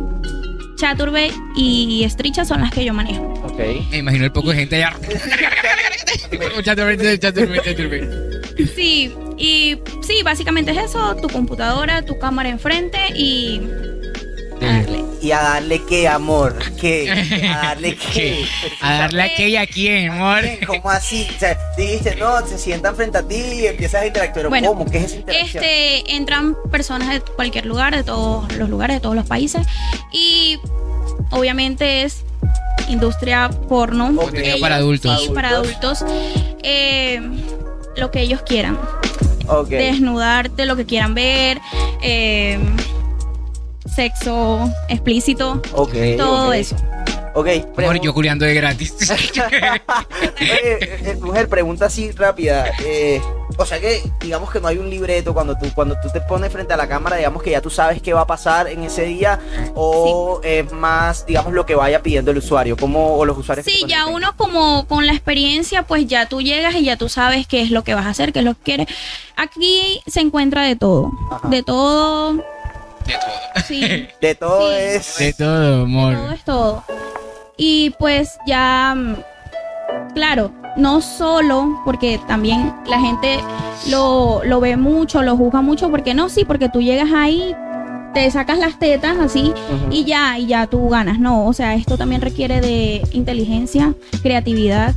Chaturbe 0.75 1.31
y 1.55 2.05
Stricha 2.09 2.45
son 2.45 2.61
las 2.61 2.71
que 2.71 2.83
yo 2.83 2.93
manejo. 2.93 3.23
Ok. 3.43 3.59
Me 3.91 3.97
imagino 3.97 4.25
el 4.25 4.31
poco 4.31 4.49
de 4.49 4.55
gente 4.55 4.75
allá. 4.77 4.97
Chaturbe, 6.63 7.19
chaturbe, 7.19 7.61
chaturbe. 7.61 8.09
Sí, 8.75 9.13
y 9.39 9.79
sí, 10.01 10.21
básicamente 10.23 10.71
es 10.71 10.77
eso, 10.77 11.15
tu 11.15 11.29
computadora, 11.29 12.03
tu 12.03 12.19
cámara 12.19 12.49
enfrente 12.49 12.99
y 13.15 13.61
a 14.61 14.65
darle. 14.65 15.03
¿Y 15.21 15.31
a 15.31 15.41
darle 15.41 15.81
qué, 15.85 16.07
amor? 16.07 16.55
¿Qué? 16.79 17.09
¿A 17.09 17.57
darle 17.57 17.95
qué? 17.95 18.09
¿Qué? 18.13 18.45
A 18.81 18.99
darle 18.99 19.23
aquella 19.23 19.61
a 19.61 19.67
quién, 19.67 20.11
amor. 20.11 20.43
¿Cómo 20.67 20.89
así? 20.89 21.27
O 21.35 21.39
sea, 21.39 21.57
dijiste, 21.77 22.15
no, 22.15 22.45
se 22.45 22.57
sientan 22.57 22.95
frente 22.95 23.17
a 23.17 23.27
ti 23.27 23.35
y 23.35 23.67
empiezas 23.67 24.01
a 24.01 24.07
interactuar. 24.07 24.49
Bueno, 24.49 24.69
¿Cómo? 24.69 24.85
¿Qué 24.85 24.97
es 24.99 25.05
esa 25.05 25.15
interacción? 25.17 25.63
Este, 25.63 26.15
entran 26.15 26.57
personas 26.71 27.09
de 27.09 27.21
cualquier 27.21 27.65
lugar, 27.65 27.95
de 27.95 28.03
todos 28.03 28.51
los 28.55 28.69
lugares, 28.69 28.97
de 28.97 29.01
todos 29.01 29.15
los 29.15 29.25
países. 29.25 29.65
Y 30.11 30.59
obviamente 31.31 32.03
es 32.03 32.23
industria 32.89 33.49
porno. 33.69 34.13
Contenido 34.15 34.59
para 34.59 34.75
adultos. 34.75 35.21
Sí, 35.21 35.29
para 35.33 35.49
adultos. 35.49 36.03
Eh, 36.63 37.21
lo 37.95 38.11
que 38.11 38.21
ellos 38.21 38.41
quieran. 38.41 38.77
Ok. 39.49 39.69
Desnudarte, 39.69 40.65
lo 40.65 40.75
que 40.75 40.85
quieran 40.85 41.13
ver. 41.13 41.59
eh, 42.01 42.59
sexo 43.85 44.71
explícito. 44.87 45.61
Ok, 45.73 45.93
todo 46.17 46.49
ok. 46.49 46.53
eso. 46.55 46.75
Ok, 47.33 47.47
pregun- 47.75 48.01
yo 48.01 48.13
culiando 48.13 48.45
de 48.45 48.53
gratis. 48.53 48.93
Oye, 50.41 50.77
eh, 51.11 51.17
mujer, 51.21 51.47
pregunta 51.47 51.85
así 51.85 52.11
rápida. 52.11 52.71
eh, 52.83 53.21
o 53.61 53.65
sea 53.65 53.79
que, 53.79 54.01
digamos 54.21 54.49
que 54.51 54.59
no 54.61 54.67
hay 54.69 54.77
un 54.77 54.89
libreto 54.89 55.33
cuando 55.33 55.55
tú, 55.57 55.67
cuando 55.75 55.95
tú 56.01 56.09
te 56.11 56.21
pones 56.21 56.51
frente 56.51 56.73
a 56.73 56.77
la 56.77 56.87
cámara, 56.87 57.17
digamos 57.17 57.43
que 57.43 57.51
ya 57.51 57.61
tú 57.61 57.69
sabes 57.69 58.01
qué 58.01 58.13
va 58.13 58.21
a 58.21 58.25
pasar 58.27 58.67
en 58.69 58.83
ese 58.83 59.03
día, 59.03 59.39
o 59.75 60.39
es 60.43 60.71
más, 60.71 61.25
digamos, 61.25 61.53
lo 61.53 61.65
que 61.65 61.75
vaya 61.75 62.01
pidiendo 62.01 62.31
el 62.31 62.37
usuario, 62.37 62.77
como 62.77 63.17
o 63.17 63.25
los 63.25 63.37
usuarios. 63.37 63.65
Sí, 63.65 63.83
ya 63.87 64.05
uno 64.07 64.35
como 64.37 64.85
con 64.87 65.05
la 65.05 65.11
experiencia, 65.11 65.83
pues 65.83 66.07
ya 66.07 66.27
tú 66.27 66.41
llegas 66.41 66.73
y 66.75 66.85
ya 66.85 66.95
tú 66.97 67.09
sabes 67.09 67.47
qué 67.47 67.61
es 67.61 67.69
lo 67.71 67.83
que 67.83 67.93
vas 67.95 68.05
a 68.05 68.09
hacer, 68.11 68.31
qué 68.33 68.39
es 68.39 68.45
lo 68.45 68.53
que 68.53 68.61
quieres. 68.63 68.87
Aquí 69.35 70.01
se 70.07 70.21
encuentra 70.21 70.63
de 70.63 70.75
todo, 70.75 71.11
Ajá. 71.31 71.47
de 71.49 71.61
todo, 71.63 72.33
De 72.33 73.13
todo. 73.13 73.63
sí, 73.67 74.07
De 74.21 74.35
todo 74.35 74.69
Sí. 74.69 74.75
es. 74.77 75.17
De 75.17 75.33
todo, 75.33 75.83
amor. 75.83 76.13
todo 76.15 76.31
es 76.31 76.43
todo. 76.45 76.83
Y 77.57 77.89
pues 77.99 78.37
ya, 78.47 78.93
mm, 78.95 79.15
claro, 80.13 80.51
no 80.77 81.01
solo 81.01 81.79
porque 81.85 82.19
también 82.27 82.73
la 82.85 82.99
gente 82.99 83.39
lo, 83.89 84.41
lo 84.43 84.59
ve 84.59 84.77
mucho, 84.77 85.21
lo 85.21 85.37
juzga 85.37 85.61
mucho, 85.61 85.89
porque 85.89 86.13
no, 86.13 86.29
sí, 86.29 86.45
porque 86.45 86.69
tú 86.69 86.81
llegas 86.81 87.11
ahí, 87.13 87.55
te 88.13 88.29
sacas 88.31 88.57
las 88.59 88.79
tetas 88.79 89.17
así 89.17 89.53
y 89.91 90.05
ya, 90.05 90.37
y 90.37 90.47
ya 90.47 90.67
tú 90.67 90.89
ganas. 90.89 91.19
No, 91.19 91.45
o 91.45 91.53
sea, 91.53 91.75
esto 91.75 91.97
también 91.97 92.21
requiere 92.21 92.61
de 92.61 93.01
inteligencia, 93.11 93.93
creatividad. 94.21 94.93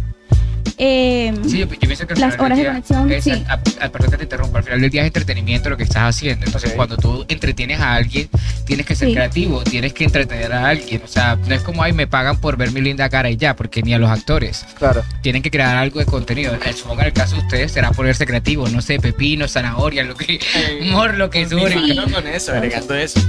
Eh, 0.78 1.32
Sí, 1.46 1.58
yo, 1.58 1.66
yo 1.66 1.78
pienso 1.80 2.06
que 2.06 2.14
al 2.14 2.20
Las 2.20 2.32
final 2.34 2.46
horas 2.46 2.58
de 2.58 2.64
del 2.64 2.72
conexión, 2.82 3.12
es- 3.12 3.24
sí. 3.24 3.44
a- 3.48 3.54
a- 3.84 3.88
perdón 3.90 4.10
que 4.10 4.16
te 4.16 4.22
interrumpa, 4.24 4.58
al 4.58 4.64
final 4.64 4.80
del 4.80 4.90
día 4.90 5.02
es 5.02 5.06
entretenimiento 5.08 5.70
lo 5.70 5.76
que 5.76 5.82
estás 5.84 6.02
haciendo. 6.04 6.46
Entonces, 6.46 6.70
Ok. 6.70 6.76
cuando 6.76 6.96
tú 6.96 7.24
entretienes 7.28 7.80
a 7.80 7.94
alguien, 7.94 8.28
tienes 8.64 8.86
que 8.86 8.94
ser 8.94 9.08
Sí. 9.08 9.14
creativo, 9.14 9.62
tienes 9.64 9.92
que 9.92 10.04
entretener 10.04 10.52
a 10.52 10.68
alguien. 10.68 11.02
O 11.04 11.08
sea, 11.08 11.36
no 11.46 11.54
es 11.54 11.62
como, 11.62 11.82
ay, 11.82 11.92
me 11.92 12.06
pagan 12.06 12.40
por 12.40 12.56
ver 12.56 12.72
mi 12.72 12.80
linda 12.80 13.08
cara 13.08 13.30
y 13.30 13.36
ya, 13.36 13.54
porque 13.56 13.82
ni 13.82 13.92
a 13.94 13.98
los 13.98 14.10
actores. 14.10 14.64
Claro. 14.78 15.02
Tienen 15.22 15.42
que 15.42 15.50
crear 15.50 15.76
algo 15.76 16.00
de 16.00 16.06
contenido. 16.06 16.52
Supongo 16.76 16.96
que 16.96 17.02
en 17.02 17.06
el 17.08 17.12
caso 17.12 17.36
de 17.36 17.42
ustedes 17.42 17.72
será 17.72 17.90
ponerse 17.92 18.26
creativo, 18.26 18.68
no 18.68 18.80
sé, 18.82 18.98
pepino, 18.98 19.46
zanahoria, 19.48 20.02
lo 20.04 20.14
que, 20.14 20.40
humor, 20.80 21.14
lo 21.18 21.30
que 21.30 21.48
sobre. 21.48 21.74
Continuando 21.74 22.16
con 22.16 22.26
eso, 22.26 22.52
agregando 22.52 22.94
eso. 22.94 23.20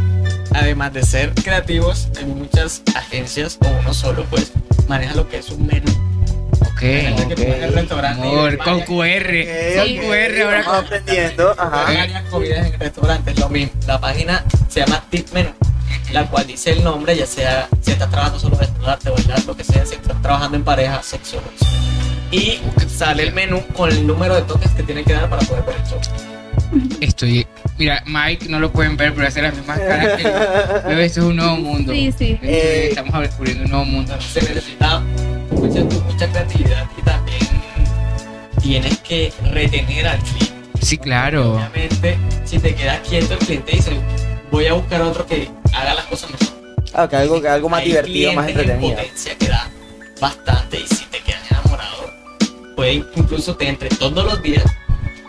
Además 0.56 0.94
de 0.94 1.04
ser 1.04 1.34
creativos, 1.34 2.08
hay 2.18 2.26
muchas 2.26 2.84
agencias 2.96 3.58
o 3.62 3.68
uno 3.80 3.94
solo, 3.94 4.24
pues, 4.30 4.52
maneja 4.88 5.16
lo 5.16 5.28
que 5.28 5.38
es 5.40 5.50
un 5.50 5.66
menú. 5.66 5.92
Hay 6.84 7.36
que 7.36 7.64
el 7.64 7.74
restaurante. 7.74 8.28
Amor, 8.28 8.58
con 8.58 8.80
QR. 8.82 8.84
Ok, 8.84 9.76
Con 9.76 9.84
ok, 9.84 10.06
QR 10.06 10.42
ahora 10.44 10.64
Vamos 10.66 10.86
aprendiendo. 10.86 11.56
Ajá. 11.58 11.88
hay 11.88 11.98
varias 11.98 12.24
comidas 12.24 12.66
en 12.68 12.80
restaurantes, 12.80 13.40
lo 13.40 13.50
mismo. 13.50 13.72
La 13.88 14.00
página 14.00 14.44
se 14.68 14.80
llama 14.82 15.04
Tip 15.10 15.32
Menú, 15.34 15.50
la 16.12 16.26
cual 16.28 16.46
dice 16.48 16.72
el 16.72 16.84
nombre, 16.84 17.16
ya 17.16 17.26
sea 17.26 17.68
si 17.82 17.92
estás 17.92 18.10
trabajando 18.10 18.40
solo 18.40 18.58
desnudarte, 18.58 19.10
bailar, 19.10 19.44
lo 19.46 19.56
que 19.56 19.64
sea, 19.64 19.86
si 19.86 19.96
estás 19.96 20.22
trabajando 20.22 20.58
en 20.58 20.64
pareja, 20.64 21.02
sexo. 21.04 21.42
Y 22.32 22.60
sale 22.88 23.24
el 23.24 23.34
menú 23.34 23.62
con 23.74 23.90
el 23.92 24.06
número 24.08 24.36
de 24.36 24.42
toques 24.42 24.72
que 24.72 24.84
tiene 24.84 25.04
que 25.04 25.14
dar 25.14 25.30
para 25.30 25.42
poder 25.46 25.64
ver 25.64 25.76
el 25.76 25.88
show. 25.90 26.00
Estoy. 27.02 27.46
Mira, 27.78 28.04
Mike 28.08 28.48
no 28.50 28.60
lo 28.60 28.72
pueden 28.72 28.98
ver, 28.98 29.14
pero 29.14 29.28
hace 29.28 29.42
las 29.42 29.56
mismas 29.56 29.80
caras 29.80 30.18
que 30.18 30.24
yo. 30.24 30.30
Esto 31.00 31.22
es 31.22 31.26
un 31.28 31.36
nuevo 31.36 31.58
mundo. 31.58 31.94
sí, 31.94 32.12
sí. 32.18 32.40
Eh, 32.42 32.88
Estamos 32.90 33.22
descubriendo 33.22 33.66
un 33.66 33.70
nuevo 33.70 33.86
mundo. 33.86 34.16
se 34.20 34.42
necesita 34.42 35.02
mucha, 35.68 35.84
mucha 36.06 36.30
creatividad 36.32 36.86
y 36.98 37.02
también 37.02 37.40
tienes 38.62 38.98
que 39.00 39.34
retener 39.52 40.08
al 40.08 40.20
cliente. 40.20 40.54
Sí, 40.82 40.98
claro. 40.98 41.56
Obviamente, 41.56 42.18
si 42.46 42.60
te 42.60 42.76
quedas 42.76 43.00
quieto, 43.08 43.34
el 43.34 43.40
cliente 43.40 43.72
dice, 43.76 43.92
voy 44.52 44.68
a 44.68 44.74
buscar 44.74 45.02
otro 45.02 45.26
que 45.26 45.50
haga 45.74 45.94
las 45.94 46.06
cosas 46.06 46.32
mejor. 46.32 46.48
Ah, 46.94 47.08
que 47.08 47.16
algo, 47.16 47.42
que 47.42 47.48
algo 47.48 47.70
más 47.70 47.82
Hay 47.82 47.88
divertido, 47.88 48.34
más 48.34 48.46
clientes 48.46 48.66
en 48.66 48.72
entretenido. 48.72 48.98
potencia 48.98 49.38
que 49.38 49.48
da 49.48 49.70
bastante 50.22 50.80
y 50.80 50.88
si 50.88 51.06
te 51.06 51.20
quedas 51.22 51.42
enamorado, 51.52 52.12
pueden 52.76 53.06
incluso 53.16 53.56
te 53.56 53.68
entre 53.68 53.90
todos 53.90 54.26
los 54.26 54.42
días 54.42 54.64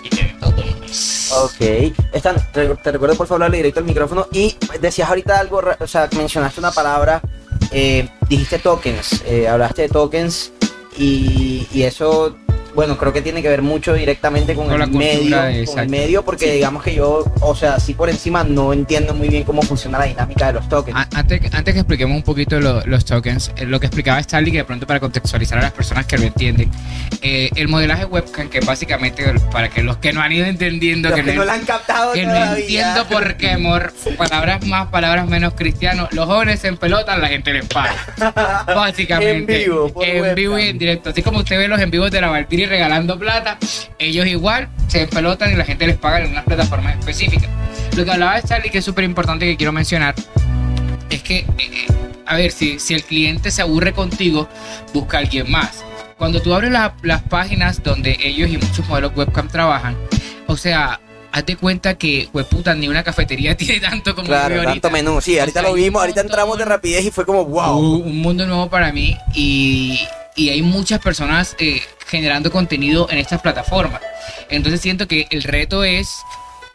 y 0.03 0.09
te 0.11 0.23
ven 0.25 0.38
todos 0.41 0.67
los 0.67 0.81
días. 0.81 1.33
Ok. 1.33 1.95
Stan, 2.14 2.37
te, 2.53 2.69
te 2.69 2.93
recuerdo 2.93 3.17
por 3.17 3.26
favor 3.26 3.43
hablarle 3.45 3.57
directo 3.59 3.81
al 3.81 3.87
micrófono. 3.87 4.26
Y 4.33 4.57
decías 4.81 5.09
ahorita 5.09 5.38
algo, 5.38 5.62
o 5.79 5.87
sea, 5.87 6.09
mencionaste 6.17 6.61
una 6.61 6.71
palabra, 6.71 7.23
eh, 7.71 8.09
dijiste 8.28 8.59
tokens, 8.59 9.23
eh, 9.26 9.49
hablaste 9.49 9.83
de 9.83 9.88
tokens 9.88 10.52
y, 10.97 11.66
y 11.73 11.83
eso, 11.83 12.37
bueno, 12.75 12.97
creo 12.99 13.12
que 13.12 13.23
tiene 13.23 13.43
que 13.43 13.49
ver 13.49 13.62
mucho 13.62 13.95
directamente 13.95 14.54
con, 14.54 14.69
Con 14.69 14.81
el 14.83 14.90
medio, 14.90 15.37
con 15.66 15.78
el 15.78 15.88
medio, 15.88 16.25
porque 16.25 16.52
digamos 16.52 16.83
que 16.83 16.95
yo, 16.95 17.25
o 17.40 17.54
sea, 17.54 17.78
sí 17.81 17.95
por 17.95 18.09
encima 18.11 18.45
no 18.45 18.73
entiendo 18.73 19.14
muy 19.14 19.28
bien 19.28 19.45
cómo 19.45 19.62
funciona 19.62 19.99
la 19.99 20.07
dinámica 20.07 20.49
de 20.49 20.54
los 20.54 20.69
tokens. 20.69 20.97
A- 20.97 21.09
Antes, 21.14 21.40
antes 21.54 21.75
que 21.75 21.81
expliquemos 21.81 22.16
un 22.16 22.23
poquito 22.23 22.59
lo- 22.61 22.85
los 22.87 23.04
tokens, 23.04 23.52
eh, 23.57 23.64
lo 23.66 23.78
que 23.81 23.87
explicaba 23.87 24.19
Stanley, 24.21 24.52
que 24.52 24.59
de 24.59 24.64
pronto 24.64 24.87
para 24.87 25.00
contextualizar 25.00 25.59
a 25.59 25.62
las 25.62 25.73
personas 25.73 26.07
que 26.07 26.19
lo 26.19 26.25
entienden, 26.25 26.71
eh, 27.23 27.50
el 27.57 27.69
modelaje 27.69 28.04
webcam, 28.04 28.49
que 28.49 28.61
básicamente, 28.61 29.25
para 29.52 29.69
que 29.69 29.83
los 29.83 29.97
que 29.99 30.12
no 30.12 30.21
han 30.21 30.33
ido 30.33 30.47
entendiendo, 30.47 31.09
Los 31.11 31.19
que, 31.19 31.25
que 31.25 31.33
no- 31.33 31.40
no 31.40 31.45
la 31.45 31.54
han 31.54 31.64
captado 31.64 32.12
que 32.12 32.25
no 32.26 32.33
todavía. 32.35 32.61
entiendo 32.61 33.07
por 33.09 33.37
qué, 33.37 33.50
amor, 33.52 33.93
palabras 34.19 34.66
más, 34.66 34.88
palabras 34.88 35.26
menos 35.28 35.54
cristianos, 35.54 36.09
los 36.12 36.26
jóvenes 36.26 36.61
se 36.61 36.69
empelotan, 36.69 37.21
la 37.21 37.28
gente 37.28 37.52
les 37.52 37.66
paga. 37.66 37.95
Básicamente. 38.66 39.57
En 39.62 39.64
vivo, 39.64 39.88
por 39.93 40.04
En 40.04 40.35
vivo 40.35 40.52
y 40.52 40.54
webcam. 40.57 40.71
en 40.71 40.78
directo. 40.78 41.11
Así 41.11 41.23
como 41.23 41.38
usted 41.38 41.57
ve 41.59 41.69
los 41.69 41.81
en 41.81 41.90
vivos 41.90 42.11
de 42.11 42.21
la 42.21 42.31
Valkyrie 42.64 42.68
regalando 42.68 43.18
plata, 43.18 43.59
ellos 43.99 44.26
igual 44.26 44.68
se 44.88 45.02
empelotan 45.02 45.52
y 45.52 45.56
la 45.56 45.64
gente 45.64 45.87
les 45.87 45.97
paga 45.97 46.21
en 46.21 46.30
unas 46.30 46.44
plataformas 46.44 46.99
específicas. 46.99 47.49
Lo 47.97 48.04
que 48.04 48.11
hablaba 48.11 48.37
de 48.40 48.42
Charlie, 48.42 48.71
que 48.71 48.78
es 48.78 48.85
súper 48.85 49.04
importante 49.04 49.47
que 49.47 49.56
quiero 49.56 49.73
mencionar, 49.73 50.14
es 51.11 51.23
que, 51.23 51.38
eh, 51.38 51.47
eh, 51.59 51.87
a 52.26 52.37
ver, 52.37 52.50
si, 52.52 52.78
si 52.78 52.94
el 52.94 53.02
cliente 53.04 53.50
se 53.50 53.62
aburre 53.62 53.92
contigo, 53.92 54.49
busca 54.92 55.18
a 55.18 55.21
alguien 55.21 55.50
más. 55.50 55.85
Cuando 56.18 56.40
tú 56.40 56.54
abres 56.54 56.71
la- 56.73 56.94
las 57.02 57.23
páginas 57.23 57.83
donde 57.83 58.16
ellos 58.23 58.49
y 58.50 58.56
muchos 58.59 58.87
modelos 58.88 59.12
webcam 59.16 59.49
trabajan, 59.49 59.97
o 60.47 60.56
sea, 60.56 61.00
hazte 61.33 61.56
cuenta 61.56 61.94
que, 61.99 62.28
puta, 62.50 62.75
ni 62.75 62.88
una 62.88 63.02
cafetería 63.02 63.56
tiene 63.56 63.80
tanto 63.80 64.14
como 64.14 64.26
Claro, 64.28 64.54
tanto 64.56 64.68
ahorita. 64.68 64.90
menú. 64.90 65.21
Sí, 65.21 65.37
O 65.37 65.40
ahorita 65.40 65.61
sea, 65.61 65.68
lo 65.68 65.75
vimos, 65.75 66.00
ahorita 66.00 66.21
entramos 66.23 66.56
de 66.59 66.64
rapidez 66.64 67.04
y 67.04 67.11
fue 67.11 67.26
como 67.26 67.44
wow. 67.44 67.78
Un 67.78 68.18
mundo 68.21 68.47
nuevo 68.47 68.68
para 68.71 68.92
mí 68.92 69.16
y, 69.35 69.99
y 70.37 70.50
hay 70.50 70.62
muchas 70.62 71.00
personas 71.00 71.57
eh, 71.59 71.81
generando 72.07 72.50
contenido 72.50 73.09
en 73.11 73.19
estas 73.19 73.41
plataformas. 73.41 74.00
Entonces 74.50 74.81
siento 74.81 75.07
que 75.09 75.26
el 75.31 75.43
reto 75.43 75.85
es 75.85 76.09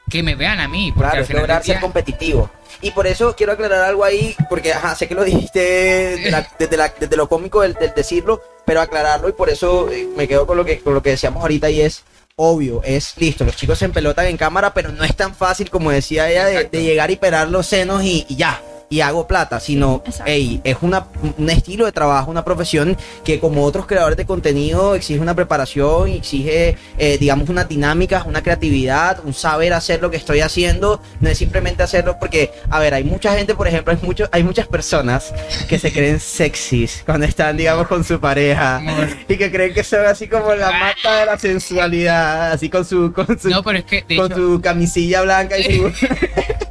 que 0.10 0.24
me 0.24 0.36
vean 0.36 0.60
a 0.60 0.68
mí. 0.68 0.92
Porque 0.92 1.01
Claro, 1.10 1.20
al 1.20 1.25
final 1.25 1.42
lograr 1.44 1.63
ser 1.63 1.80
competitivo. 1.80 2.50
Y 2.82 2.92
por 2.92 3.06
eso 3.08 3.36
quiero 3.36 3.51
aclarar 3.51 3.84
algo 3.84 4.04
ahí, 4.06 4.36
porque 4.50 4.72
ajá, 4.74 4.96
sé 4.96 5.08
que 5.08 5.13
lo 5.16 5.24
dijiste 5.25 5.60
de 5.60 6.32
la- 6.32 6.48
desde, 6.58 6.78
la- 6.78 6.94
desde 6.98 7.16
lo 7.18 7.28
cómico 7.28 7.62
del, 7.62 7.74
del 7.74 7.94
decirlo, 7.94 8.42
pero 8.66 8.82
aclararlo 8.82 9.28
y 9.30 9.34
por 9.34 9.50
eso 9.50 9.92
eh, 9.92 10.08
me 10.16 10.28
quedo 10.28 10.48
con 10.48 10.56
lo 10.58 10.63
que 10.66 10.80
con 10.80 10.94
lo 10.94 11.01
que 11.04 11.10
decíamos 11.12 11.42
ahorita 11.42 11.70
y 11.70 11.82
es 11.82 12.04
obvio, 12.38 12.82
es 12.86 13.16
listo, 13.18 13.44
los 13.44 13.58
chicos 13.58 13.80
se 13.80 13.86
empelotan 13.86 14.28
en 14.28 14.38
cámara, 14.38 14.74
pero 14.74 14.92
no 14.94 15.04
es 15.04 15.13
tan 15.16 15.36
fácil 15.36 15.70
como 15.70 15.92
decía 15.92 16.30
ella 16.30 16.46
de, 16.46 16.70
llegar 16.82 17.12
y 17.12 17.18
pelar 17.18 17.50
los 17.50 17.68
senos 17.68 18.01
y, 18.04 18.25
y 18.30 18.36
ya. 18.38 18.62
Y 18.91 19.01
hago 19.01 19.27
plata, 19.27 19.60
sino, 19.60 20.01
Exacto. 20.05 20.24
hey, 20.25 20.62
es 20.63 20.77
una, 20.81 21.05
un 21.38 21.50
estilo 21.50 21.86
de 21.86 21.91
trabajo, 21.91 22.31
una 22.31 22.43
profesión 22.43 22.98
que 23.24 23.39
como 23.39 23.63
otros 23.63 23.86
creadores 23.86 24.17
de 24.17 24.25
contenido 24.25 24.96
exige 24.96 25.19
una 25.19 25.36
preparación, 25.36 26.10
exige, 26.10 26.75
eh, 26.98 27.17
digamos, 27.19 27.50
unas 27.50 27.69
dinámicas, 27.69 28.25
una 28.25 28.41
creatividad, 28.41 29.19
un 29.24 29.34
saber 29.34 29.74
hacer 29.74 30.01
lo 30.01 30.10
que 30.10 30.17
estoy 30.17 30.39
haciendo, 30.39 31.01
no 31.19 31.29
es 31.29 31.38
simplemente 31.38 31.84
hacerlo 31.84 32.17
porque, 32.19 32.51
a 32.69 32.79
ver, 32.79 32.96
hay 32.96 33.03
mucha 33.03 33.36
gente, 33.36 33.53
por 33.53 33.67
ejemplo, 33.67 33.93
hay, 33.93 34.00
mucho, 34.01 34.27
hay 34.31 34.43
muchas 34.43 34.67
personas 34.67 35.34
que 35.67 35.77
se 35.77 35.91
creen 35.91 36.19
sexys 36.19 37.03
cuando 37.05 37.27
están, 37.27 37.58
digamos, 37.58 37.88
con 37.88 38.03
su 38.03 38.19
pareja 38.19 38.81
y 39.27 39.38
que 39.38 39.51
creen 39.51 39.74
que 39.74 39.84
son 39.84 40.05
así 40.05 40.27
como 40.27 40.55
la 40.55 40.72
mata 40.72 41.19
de 41.19 41.25
la 41.27 41.38
sensualidad, 41.38 42.53
así 42.53 42.69
con 42.69 42.84
su, 42.84 43.13
con 43.13 43.39
su, 43.39 43.50
No, 43.50 43.62
pero 43.62 43.79
es 43.79 43.86
que 43.86 44.01
con 44.15 44.31
hecho, 44.31 44.36
su 44.36 44.62
camisilla 44.62 45.22
blanca 45.22 45.58
y 45.60 45.63
su, 45.63 45.86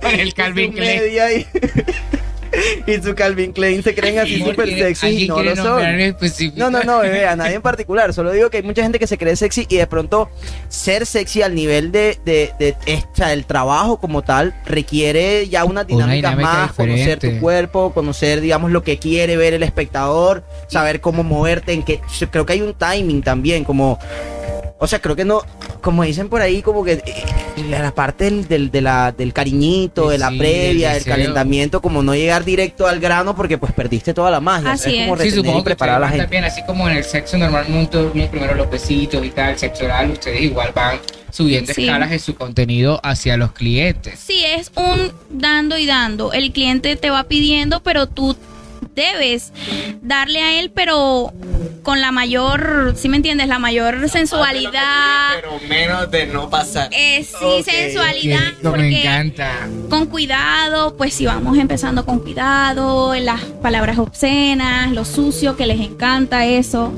el 0.02 0.28
y 0.28 0.32
Calvin 0.32 0.72
Klein. 0.72 1.46
y, 2.86 3.02
su 3.02 3.14
Calvin 3.14 3.52
Klein 3.52 3.82
se 3.82 3.94
creen 3.94 4.18
así 4.18 4.38
súper 4.38 4.66
¿quiere- 4.66 4.94
sexy 4.94 5.06
y 5.06 5.28
¿alguien 5.28 5.28
no 5.28 5.42
lo 5.42 5.56
son. 5.56 5.84
específico? 6.00 6.58
No, 6.58 6.70
no, 6.70 6.82
no, 6.82 7.00
bebé, 7.00 7.26
a 7.26 7.36
nadie 7.36 7.54
en 7.54 7.62
particular. 7.62 8.12
Solo 8.12 8.32
digo 8.32 8.50
que 8.50 8.58
hay 8.58 8.62
mucha 8.62 8.82
gente 8.82 8.98
que 8.98 9.06
se 9.06 9.18
cree 9.18 9.36
sexy 9.36 9.66
y 9.68 9.76
de 9.76 9.86
pronto 9.86 10.30
ser 10.68 11.06
sexy 11.06 11.42
al 11.42 11.54
nivel 11.54 11.92
de, 11.92 12.18
de, 12.24 12.52
de 12.58 12.76
esta, 12.86 13.32
el 13.32 13.44
trabajo 13.46 13.98
como 13.98 14.22
tal 14.22 14.54
requiere 14.64 15.48
ya 15.48 15.64
una 15.64 15.84
dinámica, 15.84 16.30
dinámica 16.30 16.42
más, 16.42 16.72
conocer 16.72 17.18
tu 17.18 17.38
cuerpo, 17.40 17.92
conocer, 17.92 18.40
digamos, 18.40 18.70
lo 18.70 18.82
que 18.82 18.98
quiere 18.98 19.36
ver 19.36 19.54
el 19.54 19.62
espectador, 19.62 20.44
saber 20.68 21.00
cómo 21.00 21.22
moverte, 21.22 21.72
en 21.72 21.82
qué. 21.82 22.00
Creo 22.30 22.46
que 22.46 22.54
hay 22.54 22.62
un 22.62 22.74
timing 22.74 23.22
también, 23.22 23.64
como. 23.64 23.98
O 24.80 24.86
sea, 24.86 25.00
creo 25.00 25.16
que 25.16 25.24
no, 25.24 25.42
como 25.80 26.04
dicen 26.04 26.28
por 26.28 26.40
ahí, 26.40 26.62
como 26.62 26.84
que 26.84 26.92
eh, 26.92 27.02
la 27.68 27.92
parte 27.92 28.24
del, 28.26 28.46
del, 28.46 28.70
de 28.70 28.80
la- 28.80 29.10
del 29.10 29.32
cariñito, 29.32 30.08
de 30.10 30.18
la 30.18 30.30
Sí, 30.30 30.38
previa, 30.38 30.94
del 30.94 31.04
calentamiento, 31.04 31.80
como 31.82 32.02
no 32.02 32.14
llegar 32.14 32.44
directo 32.44 32.86
al 32.86 33.00
grano 33.00 33.34
porque 33.34 33.58
pues 33.58 33.72
perdiste 33.72 34.14
toda 34.14 34.30
la 34.30 34.38
magia. 34.40 34.70
Así 34.72 34.96
es 34.96 35.08
como. 35.08 35.20
Sí, 35.20 35.30
supongo 35.32 35.58
y 35.58 35.60
que 35.62 35.64
preparar 35.64 35.96
a 35.96 35.98
la 35.98 36.08
gente. 36.08 36.22
también, 36.24 36.44
así 36.44 36.62
como 36.64 36.88
en 36.88 36.96
el 36.96 37.04
sexo 37.04 37.36
normalmente 37.38 38.00
vienen 38.12 38.30
primero 38.30 38.54
los 38.54 38.70
besitos 38.70 39.24
y 39.24 39.30
tal, 39.30 39.58
sexo 39.58 39.84
oral, 39.84 40.10
ustedes 40.12 40.42
igual 40.42 40.70
van 40.74 40.98
subiendo 41.32 41.72
Sí. 41.74 41.82
escalas 41.84 42.12
en 42.12 42.20
su 42.20 42.36
contenido 42.36 43.00
hacia 43.02 43.36
los 43.36 43.50
clientes. 43.52 44.18
Sí, 44.18 44.44
es 44.44 44.70
un 44.76 45.12
dando 45.30 45.76
y 45.76 45.86
dando. 45.86 46.32
El 46.32 46.52
cliente 46.52 46.94
te 46.96 47.10
va 47.10 47.24
pidiendo, 47.24 47.80
pero 47.82 48.06
tú 48.06 48.36
debes 48.98 49.52
darle 50.02 50.42
a 50.42 50.60
él, 50.60 50.70
pero 50.74 51.32
con 51.82 52.00
la 52.00 52.12
mayor, 52.12 52.94
¿sí 52.96 53.08
me 53.08 53.16
entiendes? 53.16 53.48
La 53.48 53.58
mayor 53.58 54.08
sensualidad. 54.10 55.36
Pero 55.36 55.58
menos 55.68 56.10
de 56.10 56.26
no 56.26 56.50
pasar. 56.50 56.90
Eh, 56.92 57.24
sí, 57.24 57.62
sensualidad. 57.62 58.40
Rico, 58.40 58.58
me 58.62 58.70
porque 58.70 59.00
encanta. 59.00 59.68
con 59.88 60.06
cuidado, 60.06 60.96
pues 60.96 61.14
si 61.14 61.24
vamos 61.26 61.56
empezando 61.56 62.04
con 62.04 62.18
cuidado, 62.18 63.14
las 63.14 63.40
palabras 63.62 63.98
obscenas, 63.98 64.92
lo 64.92 65.04
sucio 65.04 65.56
que 65.56 65.66
les 65.66 65.80
encanta 65.80 66.44
eso. 66.44 66.92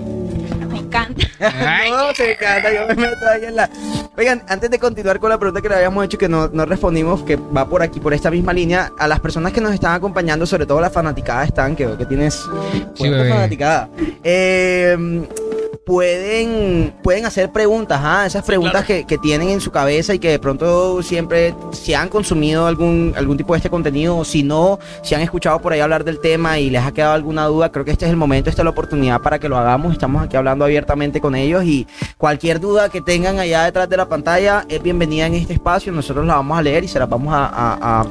Encanta. 0.91 1.27
Ay. 1.41 1.91
no, 1.93 2.13
te 2.13 2.33
encanta, 2.33 2.73
yo 2.73 2.87
me 2.89 2.95
meto 2.95 3.29
ahí 3.29 3.45
en 3.45 3.57
la... 3.57 3.71
Oigan, 4.17 4.43
antes 4.49 4.71
de 4.71 4.79
continuar 4.79 5.21
con 5.21 5.31
la 5.31 5.39
pregunta 5.39 5.63
que 5.63 5.69
le 5.69 5.77
habíamos 5.77 6.05
hecho 6.05 6.19
que 6.19 6.29
no, 6.29 6.49
no 6.49 6.67
respondimos, 6.67 7.23
que 7.23 7.37
va 7.37 7.69
por 7.69 7.83
aquí, 7.83 8.01
por 8.01 8.13
esta 8.13 8.31
misma 8.31 8.53
línea, 8.53 8.91
a 8.99 9.07
las 9.07 9.21
personas 9.21 9.53
que 9.53 9.61
nos 9.61 9.73
están 9.73 9.95
acompañando, 9.95 10.45
sobre 10.47 10.67
todo 10.67 10.81
las 10.81 10.93
fanaticadas 10.93 11.49
están, 11.49 11.77
que 11.77 11.87
veo 11.87 11.97
que 11.97 12.07
tienes 12.07 12.43
cuántas 12.99 13.01
bebé. 13.01 13.29
fanaticadas, 13.31 13.89
eh, 14.25 15.29
pueden, 15.87 16.95
pueden 17.03 17.27
hacer 17.27 17.51
preguntas, 17.51 18.01
¿ah? 18.03 18.25
esas 18.27 18.45
preguntas 18.45 18.85
que, 18.85 19.05
que 19.07 19.19
tienen 19.19 19.49
en 19.49 19.61
su 19.61 19.71
cabeza 19.71 20.15
y 20.15 20.19
que 20.19 20.31
de 20.31 20.39
pronto 20.39 21.03
siempre, 21.03 21.55
si 21.73 21.95
han 21.95 22.09
consumido 22.09 22.67
algún, 22.67 23.13
algún 23.17 23.37
tipo 23.37 23.53
de 23.55 23.59
este 23.59 23.71
contenido 23.71 24.17
o 24.17 24.25
si 24.25 24.43
no, 24.43 24.79
si 25.03 25.15
han 25.15 25.21
escuchado 25.21 25.61
por 25.61 25.73
ahí 25.73 25.81
hablar 25.81 26.05
del 26.05 26.21
tema 26.21 26.59
y 26.59 26.71
les 26.71 26.83
ha 26.85 26.93
quedado 26.93 27.13
alguna 27.15 27.47
duda, 27.47 27.71
creo 27.73 27.85
que 27.85 27.91
este 27.93 28.05
es 28.05 28.11
el 28.11 28.17
momento, 28.17 28.51
esta 28.51 28.63
es 28.63 28.65
la 28.65 28.71
oportunidad 28.71 29.21
para 29.21 29.39
que 29.39 29.49
lo 29.49 29.57
hagamos. 29.57 29.93
Estamos 29.93 30.23
aquí 30.23 30.37
hablando 30.37 30.65
abiertamente 30.65 31.21
con 31.21 31.35
ellos 31.35 31.65
y 31.65 31.87
cualquier 32.19 32.61
duda 32.61 32.89
que 32.89 33.01
tengan 33.01 33.39
allá 33.39 33.65
detrás 33.65 33.89
de 33.89 33.97
la 33.97 34.09
pantalla 34.09 34.65
es 34.69 34.83
bienvenida 34.83 35.27
en 35.27 35.35
este 35.35 35.55
espacio. 35.55 35.93
Nosotros 35.93 36.27
la 36.27 36.35
vamos 36.35 36.59
a 36.59 36.63
leer 36.63 36.85
y 36.85 36.89
se 36.89 36.99
las 36.99 37.09
vamos 37.09 37.33
a, 37.35 37.47
a- 37.47 38.01
a- 38.01 38.07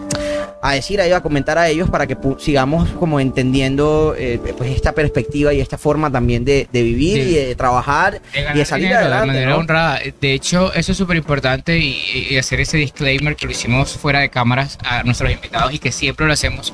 a 0.62 0.74
decir 0.74 1.00
a 1.00 1.06
ellos, 1.06 1.18
a 1.18 1.22
comentar 1.22 1.58
a 1.58 1.70
ellos 1.70 1.90
para 1.90 2.06
que 2.06 2.18
sigamos 2.40 2.90
como 2.92 3.20
entendiendo 3.20 4.14
eh, 4.18 4.40
pues 4.58 4.72
esta 4.72 4.92
perspectiva 4.94 5.54
y 5.54 5.62
esta 5.62 5.78
forma 5.78 6.12
también 6.12 6.44
de, 6.44 6.68
de 6.72 6.84
vivir 6.84 7.24
De- 7.24 7.30
y 7.32 7.34
de 7.36 7.56
trabajar 7.56 8.22
de 8.34 8.42
y 8.54 8.58
de 8.58 8.66
salir 8.66 8.88
dinero 8.88 9.02
adelante. 9.06 9.22
de 9.28 9.34
manera 9.34 9.52
¿no? 9.52 9.58
honrada. 9.58 10.00
De 10.20 10.34
hecho, 10.34 10.74
eso 10.74 10.92
es 10.92 10.98
súper 10.98 11.18
importante 11.18 11.78
y, 11.78 12.28
y 12.30 12.38
hacer 12.38 12.60
ese 12.60 12.78
disclaimer 12.78 13.36
que 13.36 13.46
lo 13.46 13.52
hicimos 13.52 13.94
fuera 13.98 14.20
de 14.20 14.30
cámaras 14.30 14.78
a 14.84 15.04
nuestros 15.04 15.32
invitados 15.32 15.74
y 15.74 15.80
que 15.80 15.92
siempre 15.92 16.26
lo 16.28 16.34
hacemos. 16.34 16.74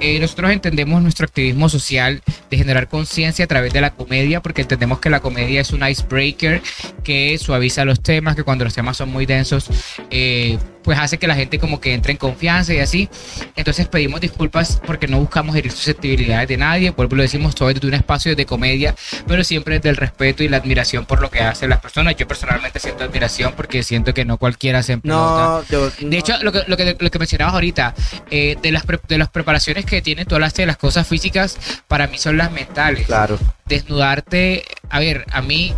Eh, 0.00 0.18
nosotros 0.18 0.50
entendemos 0.50 1.00
nuestro 1.00 1.26
activismo 1.26 1.68
social 1.68 2.22
de 2.50 2.56
generar 2.56 2.88
conciencia 2.88 3.44
a 3.44 3.48
través 3.48 3.72
de 3.72 3.80
la 3.80 3.90
comedia, 3.90 4.40
porque 4.40 4.62
entendemos 4.62 4.98
que 4.98 5.08
la 5.10 5.20
comedia 5.20 5.60
es 5.60 5.70
un 5.72 5.86
icebreaker 5.86 6.60
que 7.02 7.36
suaviza 7.38 7.84
los 7.84 8.00
temas, 8.02 8.36
que 8.36 8.42
cuando 8.44 8.64
los 8.64 8.74
temas 8.74 8.96
son 8.96 9.10
muy 9.10 9.26
densos, 9.26 9.66
eh, 10.10 10.58
pues 10.82 10.98
hace 10.98 11.18
que 11.18 11.26
la 11.28 11.34
gente 11.36 11.58
como 11.60 11.80
que 11.80 11.94
entre 11.94 12.10
en 12.12 12.18
confianza 12.18 12.74
y 12.74 12.78
así. 12.80 13.08
Entonces 13.56 13.86
pedimos 13.86 14.20
disculpas 14.20 14.80
porque 14.84 15.06
no 15.06 15.18
buscamos 15.20 15.54
herir 15.54 15.70
susceptibilidades 15.70 16.48
de 16.48 16.56
nadie, 16.56 16.90
vuelvo 16.90 17.16
lo 17.16 17.22
decimos 17.22 17.54
todo 17.54 17.68
desde 17.72 17.86
un 17.86 17.94
espacio 17.94 18.34
de 18.34 18.46
comedia, 18.46 18.94
pero 19.28 19.44
siempre 19.44 19.76
desde 19.76 19.90
el 19.90 19.96
respeto 19.96 20.42
y 20.42 20.48
la 20.48 20.56
admiración 20.56 21.06
por 21.06 21.20
lo 21.20 21.30
que 21.30 21.40
hacen 21.40 21.70
las 21.70 21.80
personas. 21.80 22.16
Yo 22.16 22.26
personalmente 22.26 22.78
siento 22.80 23.04
admiración 23.04 23.52
porque 23.56 23.82
siento 23.84 24.12
que 24.14 24.24
no 24.24 24.38
cualquiera 24.38 24.82
se. 24.82 24.98
No, 25.04 25.62
yo- 25.68 25.90
De 25.90 26.06
no. 26.06 26.16
hecho, 26.16 26.34
lo 26.42 26.50
que, 26.52 26.62
lo 26.66 26.76
que, 26.76 26.96
lo 26.98 27.10
que 27.10 27.18
mencionabas 27.18 27.54
ahorita, 27.54 27.94
eh, 28.30 28.56
de, 28.60 28.72
las 28.72 28.84
pre- 28.84 29.00
de 29.08 29.18
las 29.18 29.28
preparaciones 29.28 29.84
que 29.84 30.02
tienen, 30.02 30.26
tú 30.26 30.34
hablaste 30.34 30.62
de 30.62 30.66
las 30.66 30.76
cosas 30.78 31.06
físicas, 31.06 31.56
para 31.86 32.06
mí 32.08 32.18
son 32.18 32.36
las 32.36 32.50
mentales. 32.50 33.06
claro. 33.06 33.38
Desnudarte, 33.66 34.64
a 34.90 35.00
ver, 35.00 35.24
a 35.32 35.40
mí, 35.42 35.74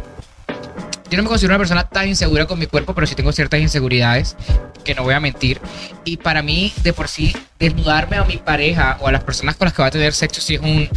yo 1.14 1.18
no 1.18 1.22
me 1.24 1.28
considero 1.28 1.52
una 1.54 1.58
persona 1.58 1.84
tan 1.88 2.08
insegura 2.08 2.46
con 2.46 2.58
mi 2.58 2.66
cuerpo, 2.66 2.94
pero 2.94 3.06
sí 3.06 3.14
tengo 3.14 3.32
ciertas 3.32 3.60
inseguridades, 3.60 4.36
que 4.84 4.94
no 4.94 5.02
voy 5.04 5.14
a 5.14 5.20
mentir. 5.20 5.60
Y 6.04 6.16
para 6.18 6.42
mí, 6.42 6.72
de 6.82 6.92
por 6.92 7.08
sí, 7.08 7.34
desnudarme 7.58 8.16
a 8.16 8.24
mi 8.24 8.36
pareja 8.36 8.98
o 9.00 9.08
a 9.08 9.12
las 9.12 9.22
personas 9.24 9.56
con 9.56 9.66
las 9.66 9.74
que 9.74 9.82
va 9.82 9.88
a 9.88 9.90
tener 9.90 10.12
sexo, 10.12 10.40
sí 10.40 10.56
es 10.56 10.60
un... 10.60 10.88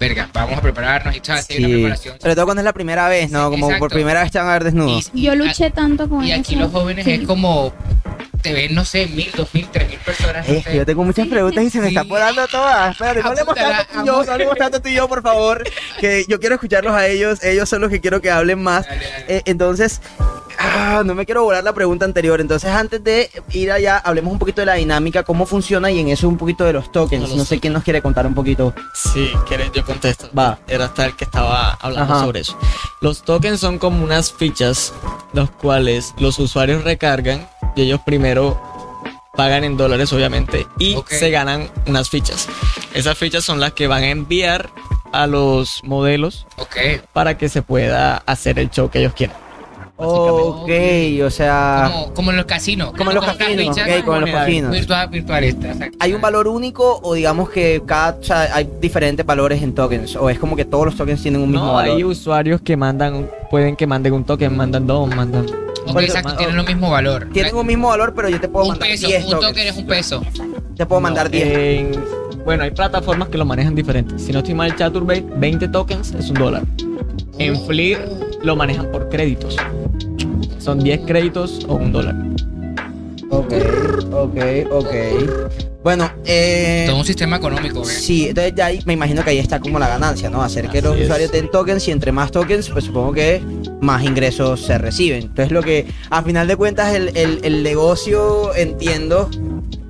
Verga, 0.00 0.28
vamos 0.32 0.58
a 0.58 0.60
prepararnos 0.60 1.14
y 1.14 1.20
tal, 1.20 1.40
sí, 1.42 1.62
preparación. 1.64 2.16
Sobre 2.20 2.34
todo 2.34 2.44
cuando 2.46 2.60
es 2.60 2.64
la 2.64 2.72
primera 2.72 3.08
vez, 3.08 3.30
¿no? 3.30 3.50
Como 3.50 3.68
por 3.78 3.88
primera 3.90 4.22
vez 4.22 4.32
te 4.32 4.38
van 4.38 4.48
a 4.48 4.52
ver 4.54 4.64
desnudo. 4.64 4.98
Y- 5.14 5.22
Yo 5.22 5.34
y- 5.34 5.36
luché 5.36 5.70
tanto 5.70 6.08
con 6.08 6.24
Y 6.24 6.32
eso. 6.32 6.40
aquí 6.40 6.56
los 6.56 6.72
jóvenes 6.72 7.04
Sí. 7.04 7.12
es 7.12 7.26
como, 7.26 7.72
te 8.42 8.52
ven, 8.52 8.74
no 8.74 8.84
sé, 8.84 9.06
mil, 9.06 9.30
dos 9.36 9.48
mil, 9.54 9.68
tres 9.72 9.88
mil 9.88 9.98
personas. 10.00 10.46
no 10.48 10.54
Es 10.54 10.64
que 10.66 10.76
yo 10.76 10.84
tengo 10.86 11.04
muchas 11.04 11.26
preguntas 11.28 11.64
y 11.64 11.70
se 11.70 11.78
me 11.80 11.88
Sí. 11.88 11.94
están 11.94 12.08
volando 12.08 12.46
todas. 12.48 12.92
Espérate, 12.92 13.22
no 13.22 13.28
hablemos 13.30 13.54
tanto 13.54 13.84
tú 13.92 14.02
y 14.02 14.06
yo, 14.06 14.24
no 14.24 14.32
hablemos 14.32 14.56
tanto 14.58 14.82
tú 14.82 14.88
y 14.88 14.94
yo, 14.94 15.08
por 15.08 15.22
favor. 15.22 15.64
Que 16.00 16.24
yo 16.28 16.38
quiero 16.40 16.56
escucharlos 16.56 16.92
a 16.94 17.06
ellos. 17.06 17.42
Ellos 17.42 17.68
son 17.68 17.80
los 17.80 17.90
que 17.90 18.00
quiero 18.00 18.20
que 18.20 18.30
hablen 18.30 18.62
más. 18.62 18.86
Dale, 18.86 19.04
dale. 19.08 19.24
Eh, 19.28 19.42
entonces, 19.46 20.00
ah, 20.58 21.02
no 21.04 21.14
me 21.14 21.24
quiero 21.26 21.44
volar 21.44 21.62
la 21.64 21.72
pregunta 21.72 22.04
anterior. 22.04 22.40
Entonces, 22.40 22.70
antes 22.70 23.02
de 23.02 23.30
ir 23.50 23.70
allá, 23.72 23.98
hablemos 23.98 24.32
un 24.32 24.38
poquito 24.38 24.60
de 24.62 24.66
la 24.66 24.74
dinámica, 24.74 25.22
cómo 25.22 25.46
funciona 25.46 25.90
y 25.90 26.00
en 26.00 26.08
eso 26.08 26.28
un 26.28 26.36
poquito 26.38 26.64
de 26.64 26.72
los 26.72 26.90
tokens. 26.92 27.28
Los 27.28 27.36
No 27.36 27.44
sé 27.44 27.60
quién 27.60 27.72
nos 27.72 27.82
quiere 27.84 28.02
contar 28.02 28.26
un 28.26 28.34
poquito. 28.34 28.74
Sí, 28.94 29.30
quieres, 29.46 29.70
yo 29.72 29.84
contesto. 29.84 30.30
Va. 30.36 30.58
Era 30.68 30.86
hasta 30.86 31.06
el 31.06 31.16
que 31.16 31.24
estaba 31.24 31.74
hablando 31.80 32.14
Ajá. 32.14 32.24
sobre 32.24 32.40
eso. 32.40 32.58
Los 33.00 33.22
tokens 33.22 33.60
son 33.60 33.78
como 33.78 34.02
unas 34.04 34.32
fichas, 34.32 34.92
los 35.32 35.50
cuales 35.50 36.14
los 36.18 36.38
usuarios 36.38 36.84
recargan 36.84 37.48
y 37.74 37.82
ellos 37.82 38.00
primero 38.04 38.60
pagan 39.36 39.64
en 39.64 39.76
dólares, 39.76 40.12
obviamente, 40.12 40.66
y 40.78 40.94
Ok. 40.94 41.08
se 41.10 41.30
ganan 41.30 41.70
unas 41.86 42.10
fichas. 42.10 42.48
Esas 42.94 43.16
fichas 43.16 43.44
son 43.44 43.60
las 43.60 43.72
que 43.72 43.86
van 43.86 44.02
a 44.02 44.08
enviar 44.10 44.68
a 45.12 45.26
los 45.26 45.80
modelos 45.84 46.46
Ok. 46.58 46.76
para 47.12 47.36
que 47.38 47.48
se 47.48 47.62
pueda 47.62 48.22
hacer 48.26 48.58
el 48.58 48.70
show 48.70 48.90
que 48.90 48.98
ellos 49.00 49.12
quieran. 49.14 49.36
Ok, 50.04 50.70
o 51.24 51.30
sea, 51.30 51.90
Como, 51.92 52.14
como 52.14 52.30
en 52.32 52.36
los 52.38 52.46
casinos. 52.46 52.92
como 52.96 53.10
en 53.10 53.16
los 53.16 53.24
casinos, 53.24 53.76
fichas 53.76 53.88
ok, 53.98 54.04
como 54.04 54.16
en 54.16 54.20
los 54.22 54.30
casinos. 54.30 54.70
Virtual, 54.72 55.44
exacto. 55.44 55.96
¿Hay 56.00 56.12
un 56.12 56.20
valor 56.20 56.48
único 56.48 56.98
o 57.02 57.14
digamos 57.14 57.50
que 57.50 57.82
cada, 57.86 58.18
o 58.18 58.22
sea, 58.24 58.48
hay 58.54 58.68
diferentes 58.80 59.24
valores 59.24 59.62
en 59.62 59.74
tokens? 59.74 60.16
¿O 60.16 60.28
es 60.28 60.38
como 60.38 60.56
que 60.56 60.64
todos 60.64 60.86
los 60.86 60.96
tokens 60.96 61.22
tienen 61.22 61.40
un 61.42 61.50
mismo 61.52 61.66
No, 61.66 61.72
valor? 61.74 61.96
hay 61.96 62.04
usuarios 62.04 62.60
que 62.62 62.76
mandan, 62.76 63.30
pueden 63.50 63.76
que 63.76 63.86
manden 63.86 64.12
un 64.14 64.24
token, 64.24 64.56
mandan 64.56 64.86
dos, 64.86 65.08
mandan. 65.14 65.46
Ok, 65.86 66.00
exacto, 66.00 66.36
tienen 66.36 66.58
el 66.58 66.66
mismo 66.66 66.90
valor. 66.90 67.28
Tienen 67.32 67.54
un 67.54 67.66
mismo 67.66 67.88
valor, 67.88 68.14
pero 68.14 68.28
yo 68.28 68.40
te 68.40 68.48
puedo 68.48 68.64
un 68.66 68.70
mandar 68.72 68.88
peso, 68.88 69.06
10 69.06 69.24
un 69.24 69.30
token 69.40 69.66
es 69.68 69.76
un 69.76 69.86
peso. 69.86 70.22
Te 70.76 70.86
puedo 70.86 71.00
mandar 71.00 71.26
No, 71.26 71.30
10. 71.32 71.46
en- 71.46 72.04
bueno, 72.44 72.64
hay 72.64 72.70
plataformas 72.70 73.28
que 73.28 73.38
lo 73.38 73.44
manejan 73.44 73.74
diferente. 73.74 74.18
Si 74.18 74.32
no 74.32 74.38
estoy 74.38 74.54
mal, 74.54 74.74
Chaturbate, 74.76 75.24
20 75.36 75.68
tokens 75.68 76.12
es 76.12 76.28
un 76.30 76.34
dólar. 76.34 76.62
En 77.38 77.56
Fleer 77.66 78.08
lo 78.42 78.56
manejan 78.56 78.90
por 78.90 79.08
créditos. 79.08 79.56
Son 80.58 80.78
10 80.82 81.00
créditos 81.06 81.64
o 81.68 81.74
un 81.74 81.92
dólar. 81.92 82.14
Ok, 83.30 83.52
ok, 84.12 84.36
ok. 84.70 85.71
Bueno, 85.82 86.10
eh... 86.24 86.84
Todo 86.86 86.98
un 86.98 87.04
sistema 87.04 87.36
económico. 87.36 87.84
Sí, 87.84 88.28
entonces 88.28 88.52
ya 88.54 88.66
ahí 88.66 88.80
me 88.86 88.92
imagino 88.92 89.24
que 89.24 89.30
ahí 89.30 89.38
está 89.38 89.58
como 89.58 89.78
la 89.80 89.88
ganancia, 89.88 90.30
¿no? 90.30 90.40
Hacer 90.42 90.68
que 90.68 90.78
Así 90.78 90.86
los 90.86 90.96
es. 90.96 91.02
usuarios 91.04 91.32
den 91.32 91.50
tokens 91.50 91.88
y 91.88 91.90
entre 91.90 92.12
más 92.12 92.30
tokens, 92.30 92.68
pues 92.68 92.84
supongo 92.84 93.12
que 93.12 93.42
más 93.80 94.04
ingresos 94.04 94.60
se 94.60 94.78
reciben. 94.78 95.22
Entonces 95.24 95.50
lo 95.50 95.62
que, 95.62 95.86
a 96.10 96.22
final 96.22 96.46
de 96.46 96.54
cuentas, 96.56 96.94
el, 96.94 97.16
el- 97.16 97.40
el 97.42 97.62
negocio, 97.64 98.54
entiendo, 98.54 99.28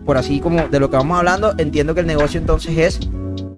por 0.06 0.16
así 0.16 0.40
como 0.40 0.66
de 0.68 0.80
lo 0.80 0.88
que 0.90 0.96
vamos 0.96 1.18
hablando, 1.18 1.54
entiendo 1.58 1.94
que 1.94 2.00
el 2.00 2.06
negocio 2.06 2.40
entonces 2.40 2.76
es 2.78 3.00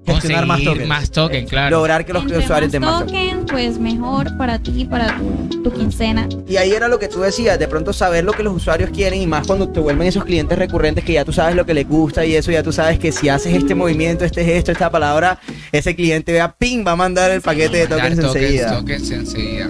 gestionar 0.07 0.47
más 0.47 0.63
tokens. 0.63 0.87
más 0.89 1.11
token, 1.11 1.47
claro. 1.47 1.77
Lograr 1.77 2.05
que 2.05 2.13
los 2.13 2.23
Entre 2.23 2.39
usuarios 2.39 2.73
den 2.73 2.83
más 2.83 2.91
más 3.01 3.07
tokens. 3.07 3.31
tokens, 3.47 3.51
pues 3.53 3.79
mejor 3.79 4.37
para 4.37 4.59
ti, 4.59 4.85
para 4.85 5.17
tu, 5.17 5.63
tu 5.63 5.71
quincena. 5.73 6.29
Y 6.49 6.57
ahí 6.57 6.73
era 6.73 6.89
lo 6.89 6.99
que 6.99 7.09
tú 7.09 7.21
decías, 7.21 7.59
de 7.59 7.69
pronto 7.69 7.93
saber 7.93 8.25
lo 8.25 8.33
que 8.33 8.43
los 8.43 8.55
usuarios 8.55 8.91
quieren 8.91 9.21
y 9.21 9.27
más 9.27 9.47
cuando 9.47 9.69
te 9.69 9.81
vuelven 9.81 10.07
esos 10.09 10.25
clientes 10.25 10.59
recurrentes 10.59 11.05
que 11.05 11.15
ya 11.15 11.25
tú 11.25 11.33
sabes 11.33 11.55
lo 11.57 11.65
que 11.65 11.75
les 11.75 11.89
gusta 11.89 12.25
y 12.27 12.35
eso 12.35 12.51
ya 12.51 12.63
tú 12.63 12.73
sabes 12.73 12.99
que 12.99 13.13
si 13.13 13.29
haces 13.29 13.55
este 13.55 13.75
movimiento, 13.75 14.25
este 14.25 14.45
gesto, 14.45 14.73
esta 14.73 14.91
palabra, 14.91 15.39
ese 15.73 15.95
cliente 15.95 16.33
vea, 16.33 16.53
ping, 16.53 16.85
va 16.87 16.93
a 16.93 16.97
mandar 16.97 17.31
el 17.31 17.41
paquete 17.41 17.79
de 17.79 17.87
Dar 17.87 17.99
tokens 18.01 18.19
enseguida. 18.19 18.77
tokens 18.79 19.11
enseguida. 19.11 19.69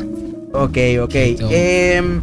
Ok, 0.53 0.79
ok. 1.03 1.14
Em, 1.51 2.23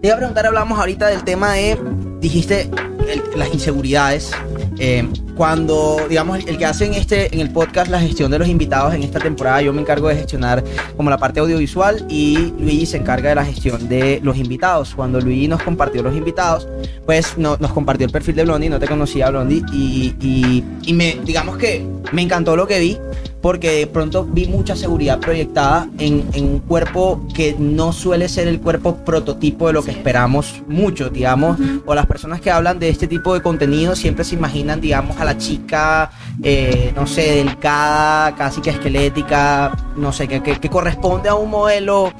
te 0.00 0.06
iba 0.06 0.14
a 0.14 0.18
preguntar, 0.18 0.46
hablamos 0.46 0.78
ahorita 0.78 1.08
del 1.08 1.24
tema 1.24 1.54
de, 1.54 1.76
dijiste, 2.20 2.70
el- 3.08 3.22
las 3.38 3.52
inseguridades. 3.52 4.30
Em, 4.78 5.10
cuando, 5.38 5.98
digamos, 6.08 6.40
el, 6.46 6.58
que 6.58 6.66
hace 6.66 6.84
en, 6.86 6.94
este, 6.94 7.32
en 7.32 7.40
el 7.40 7.50
podcast 7.50 7.88
la 7.90 8.00
gestión 8.00 8.28
de 8.32 8.40
los 8.40 8.48
invitados 8.48 8.92
en 8.92 9.04
esta 9.04 9.20
temporada, 9.20 9.62
yo 9.62 9.72
me 9.72 9.80
encargo 9.80 10.08
de 10.08 10.16
gestionar 10.16 10.64
como 10.96 11.10
la 11.10 11.16
parte 11.16 11.38
audiovisual 11.38 12.04
y 12.10 12.52
Luigi 12.58 12.86
se 12.86 12.96
encarga 12.96 13.28
de 13.28 13.36
la 13.36 13.44
gestión 13.44 13.88
de 13.88 14.18
los 14.24 14.36
invitados. 14.36 14.94
Cuando 14.96 15.20
Luigi 15.20 15.46
nos 15.46 15.62
compartió 15.62 16.02
los 16.02 16.16
invitados, 16.16 16.66
pues 17.06 17.38
no- 17.38 17.56
nos 17.60 17.72
compartió 17.72 18.04
el 18.04 18.12
perfil 18.12 18.34
de 18.34 18.44
Blondie, 18.44 18.68
no 18.68 18.80
te 18.80 18.88
conocía 18.88 19.30
Blondie, 19.30 19.62
y, 19.72 20.14
y, 20.20 20.64
y 20.82 20.92
me, 20.92 21.18
digamos 21.24 21.56
que 21.56 21.86
me 22.10 22.22
encantó 22.22 22.56
lo 22.56 22.66
que 22.66 22.80
vi, 22.80 22.98
porque 23.40 23.70
de 23.70 23.86
pronto 23.86 24.24
vi 24.24 24.46
mucha 24.48 24.74
seguridad 24.74 25.20
proyectada 25.20 25.88
en, 26.00 26.24
en 26.32 26.44
un 26.46 26.58
cuerpo 26.58 27.24
que 27.32 27.54
no 27.56 27.92
suele 27.92 28.28
ser 28.28 28.48
el 28.48 28.60
cuerpo 28.60 28.96
prototipo 29.04 29.68
de 29.68 29.74
lo 29.74 29.84
que 29.84 29.92
esperamos 29.92 30.60
mucho, 30.66 31.08
digamos, 31.10 31.56
o 31.86 31.94
las 31.94 32.06
personas 32.06 32.40
que 32.40 32.50
hablan 32.50 32.80
de 32.80 32.88
este 32.88 33.06
tipo 33.06 33.32
de 33.34 33.40
contenido 33.40 33.94
siempre 33.94 34.24
se 34.24 34.34
imaginan, 34.34 34.80
digamos, 34.80 35.20
a 35.20 35.24
la 35.28 35.36
chica, 35.38 36.10
eh, 36.42 36.92
no 36.96 37.06
sé, 37.06 37.36
delicada, 37.36 38.34
casi 38.34 38.60
que 38.62 38.70
esquelética, 38.70 39.70
no 39.96 40.10
sé, 40.12 40.26
que, 40.26 40.42
que- 40.42 40.58
que 40.58 40.68
corresponde 40.70 41.28
a 41.28 41.34
un 41.34 41.50
modelo 41.50 42.12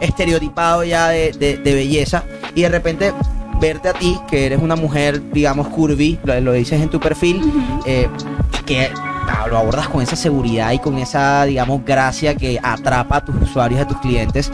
estereotipado 0.00 0.82
ya 0.84 1.08
de, 1.08 1.32
de- 1.32 1.58
de 1.58 1.74
belleza, 1.74 2.24
y 2.54 2.62
de 2.62 2.68
repente 2.70 3.12
verte 3.60 3.88
a 3.90 3.92
ti, 3.92 4.18
que 4.28 4.46
eres 4.46 4.60
una 4.62 4.76
mujer, 4.76 5.30
digamos, 5.32 5.68
curvy, 5.68 6.18
lo, 6.24 6.40
lo 6.40 6.52
dices 6.54 6.80
en 6.80 6.88
tu 6.88 6.98
perfil, 7.00 7.42
eh, 7.84 8.08
que 8.66 8.90
lo 9.50 9.58
abordas 9.58 9.88
con 9.88 10.00
esa 10.02 10.16
seguridad 10.16 10.72
y 10.72 10.78
con 10.78 10.96
esa, 10.98 11.44
digamos, 11.44 11.84
gracia 11.84 12.34
que 12.34 12.58
atrapa 12.62 13.16
a 13.18 13.24
tus 13.24 13.36
usuarios, 13.42 13.80
a 13.80 13.86
tus 13.86 13.98
clientes. 13.98 14.50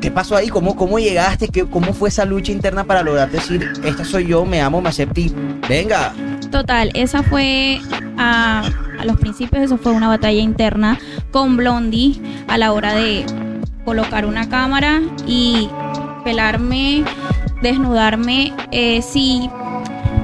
¿Qué 0.00 0.10
pasó 0.10 0.36
ahí? 0.36 0.48
¿Cómo, 0.48 0.76
cómo 0.76 0.98
llegaste? 0.98 1.48
¿Qué, 1.48 1.64
¿Cómo 1.66 1.92
fue 1.94 2.08
esa 2.10 2.24
lucha 2.24 2.52
interna 2.52 2.84
para 2.84 3.02
lograr 3.02 3.30
decir, 3.30 3.72
esta 3.84 4.04
soy 4.04 4.26
yo, 4.26 4.44
me 4.44 4.60
amo, 4.60 4.80
me 4.80 4.88
acepto 4.90 5.20
y 5.20 5.34
venga? 5.68 6.12
Total, 6.50 6.90
esa 6.94 7.22
fue 7.22 7.80
a, 8.16 8.62
a 8.98 9.04
los 9.04 9.18
principios, 9.18 9.64
eso 9.64 9.78
fue 9.78 9.92
una 9.92 10.08
batalla 10.08 10.40
interna 10.40 10.98
con 11.30 11.56
Blondie 11.56 12.20
a 12.48 12.56
la 12.56 12.72
hora 12.72 12.94
de 12.94 13.26
colocar 13.84 14.26
una 14.26 14.48
cámara 14.48 15.00
y 15.26 15.68
pelarme, 16.24 17.04
desnudarme. 17.62 18.52
Eh, 18.72 19.00
sí, 19.00 19.48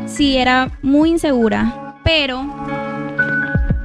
sí, 0.06 0.36
era 0.36 0.70
muy 0.82 1.10
insegura, 1.10 1.94
pero, 2.04 2.44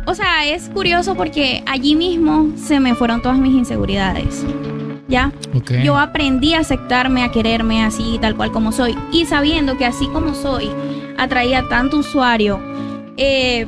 o 0.06 0.15
sea, 0.15 0.45
es 0.47 0.69
curioso 0.69 1.15
porque 1.15 1.63
allí 1.67 1.95
mismo 1.95 2.52
se 2.58 2.80
me 2.80 2.95
fueron 2.95 3.21
todas 3.21 3.38
mis 3.38 3.54
inseguridades. 3.54 4.45
¿Ya? 5.10 5.32
Yo 5.86 5.97
aprendí 5.97 6.54
a 6.54 6.60
aceptarme, 6.60 7.23
a 7.23 7.32
quererme 7.32 7.82
así, 7.82 8.17
tal 8.19 8.36
cual 8.36 8.52
como 8.52 8.73
soy. 8.73 8.93
Y 9.10 9.26
sabiendo 9.26 9.78
que 9.78 9.86
así 9.86 10.06
como 10.08 10.34
soy, 10.34 10.69
atraía 11.17 11.67
tanto 11.69 11.97
usuario, 11.97 12.60
eh, 13.17 13.65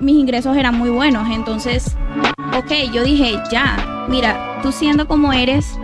mis 0.00 0.16
ingresos 0.16 0.56
eran 0.56 0.76
muy 0.78 0.90
buenos. 0.90 1.28
Entonces, 1.30 1.96
ok, 2.56 2.92
yo 2.92 3.02
dije, 3.04 3.38
ya, 3.50 4.06
mira, 4.08 4.58
tú 4.62 4.70
siendo 4.72 5.06
como 5.08 5.32
eres, 5.32 5.78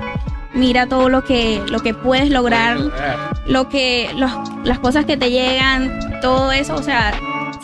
mira 0.54 0.86
todo 0.86 1.08
lo 1.08 1.24
que, 1.24 1.62
lo 1.70 1.80
que 1.80 1.94
puedes 1.94 2.30
lograr, 2.30 2.78
lo 3.46 3.68
que, 3.68 4.10
los- 4.16 4.32
las 4.64 4.78
cosas 4.78 5.04
que 5.04 5.16
te 5.16 5.30
llegan, 5.30 5.90
todo 6.20 6.52
eso, 6.52 6.74
o 6.74 6.82
sea, 6.82 7.12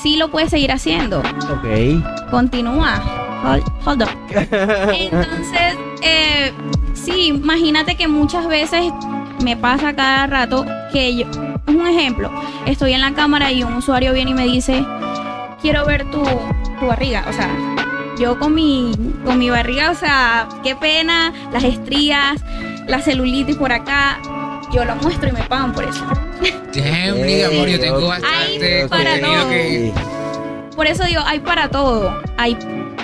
sí 0.03 0.16
lo 0.16 0.29
puedes 0.31 0.51
seguir 0.51 0.73
haciendo 0.73 1.19
Ok. 1.21 2.31
continúa. 2.31 3.03
Hold, 3.45 3.64
hold 3.87 4.03
up. 4.03 4.09
Entonces, 4.31 5.77
eh, 6.03 6.53
sí, 6.95 7.27
imagínate 7.29 7.97
que 7.97 8.09
muchas 8.09 8.47
veces 8.49 8.92
me 9.42 9.57
pasa 9.57 9.94
cada 9.94 10.27
rato 10.27 10.64
que 10.92 11.16
yo, 11.16 11.27
un 11.66 11.87
ejemplo, 11.87 12.31
estoy 12.66 12.92
en 12.92 13.01
la 13.01 13.12
cámara 13.14 13.53
y 13.53 13.62
un 13.62 13.75
usuario 13.75 14.12
viene 14.12 14.31
y 14.33 14.35
me 14.35 14.44
dice, 14.44 14.85
quiero 15.61 15.85
ver 15.85 16.11
tu, 16.11 16.22
tu 16.81 16.87
barriga, 16.87 17.25
o 17.29 17.33
sea, 17.33 17.49
yo 18.18 18.38
con 18.38 18.55
mi, 18.55 18.92
con 19.25 19.38
mi 19.38 19.51
barriga, 19.51 19.90
o 19.90 19.94
sea, 19.94 20.49
qué 20.62 20.75
pena, 20.75 21.33
las 21.53 21.64
estrías, 21.64 22.42
la 22.87 23.01
celulitis 23.01 23.57
por 23.57 23.72
acá, 23.72 24.20
yo 24.72 24.85
lo 24.85 24.96
muestro 24.96 25.29
y 25.29 25.33
me 25.33 25.42
pagan 25.42 25.72
por 25.72 25.85
eso. 25.85 26.05
Damn, 26.75 27.53
amor, 27.53 27.68
yo 27.68 27.81
tengo 27.81 28.07
bastante 28.07 28.88
para 28.88 29.11
contenido 29.12 29.44
no. 29.44 29.49
que... 29.49 29.92
Por 30.75 30.87
eso 30.87 31.05
digo, 31.05 31.22
hay 31.25 31.40
para 31.40 31.70
todo. 31.70 32.22
Hay, 32.37 32.57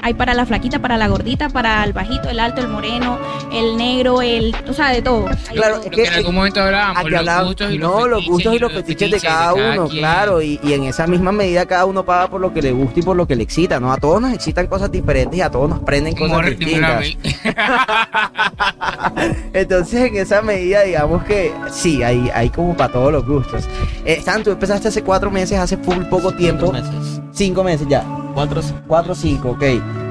hay 0.02 0.14
para 0.14 0.34
la 0.34 0.44
flaquita, 0.46 0.80
para 0.80 0.96
la 0.98 1.06
gordita, 1.08 1.48
para 1.48 1.84
el 1.84 1.92
bajito, 1.92 2.28
el 2.28 2.40
alto, 2.40 2.60
el 2.60 2.68
moreno, 2.68 3.18
el 3.52 3.76
negro, 3.76 4.20
el. 4.20 4.54
O 4.68 4.72
sea, 4.72 4.88
de 4.90 5.00
todo. 5.02 5.26
Claro, 5.54 5.80
es 5.82 5.90
que 5.90 6.04
en 6.04 6.12
algún 6.14 6.34
momento 6.34 6.60
hablábamos, 6.60 6.98
Aquí 6.98 7.10
los 7.10 7.18
hablaba- 7.20 7.42
gustos 7.44 7.72
y 7.72 7.78
los 7.78 7.90
no, 7.90 8.06
los 8.08 8.18
fetiches 8.18 8.32
gustos 8.32 8.54
y 8.54 8.58
los 8.58 8.72
fetiches 8.72 9.10
de 9.10 9.20
cada 9.20 9.54
uno, 9.54 9.88
quien. 9.88 9.98
claro, 10.00 10.42
y, 10.42 10.60
y 10.62 10.72
en 10.72 10.84
esa 10.84 11.06
misma 11.06 11.32
medida 11.32 11.66
cada 11.66 11.84
uno 11.86 12.04
paga 12.04 12.28
por 12.28 12.40
lo 12.40 12.52
que 12.52 12.62
le 12.62 12.72
gusta 12.72 13.00
y 13.00 13.02
por 13.02 13.16
lo 13.16 13.26
que 13.26 13.36
le 13.36 13.42
excita, 13.44 13.78
¿no? 13.80 13.92
A 13.92 13.96
todos 13.96 14.20
nos 14.20 14.32
excitan 14.32 14.66
cosas 14.66 14.90
diferentes 14.90 15.38
y 15.38 15.42
a 15.42 15.50
todos 15.50 15.68
nos 15.70 15.80
prenden 15.80 16.14
cosas 16.16 16.46
distintas. 16.46 17.04
Entonces, 19.52 20.10
en 20.10 20.16
esa 20.16 20.42
medida, 20.42 20.82
digamos 20.82 21.24
que 21.24 21.52
sí, 21.70 22.02
hay, 22.02 22.30
hay 22.34 22.48
como 22.50 22.76
para 22.76 22.92
todos 22.92 23.12
los 23.12 23.26
gustos. 23.26 23.64
Eh, 24.04 24.14
Stan, 24.18 24.42
tú 24.42 24.50
empezaste 24.50 24.88
hace 24.88 25.02
cuatro 25.02 25.30
meses, 25.30 25.58
hace 25.58 25.76
full 25.76 26.04
poco 26.10 26.32
tiempo, 26.32 26.70
Cuatro 26.70 26.90
meses. 26.92 27.20
Cinco 27.32 27.64
meses 27.64 27.86
ya, 27.88 28.04
Cuatro, 28.34 28.60
cuatro, 28.86 29.14
cinco, 29.14 29.50
ok. 29.50 30.01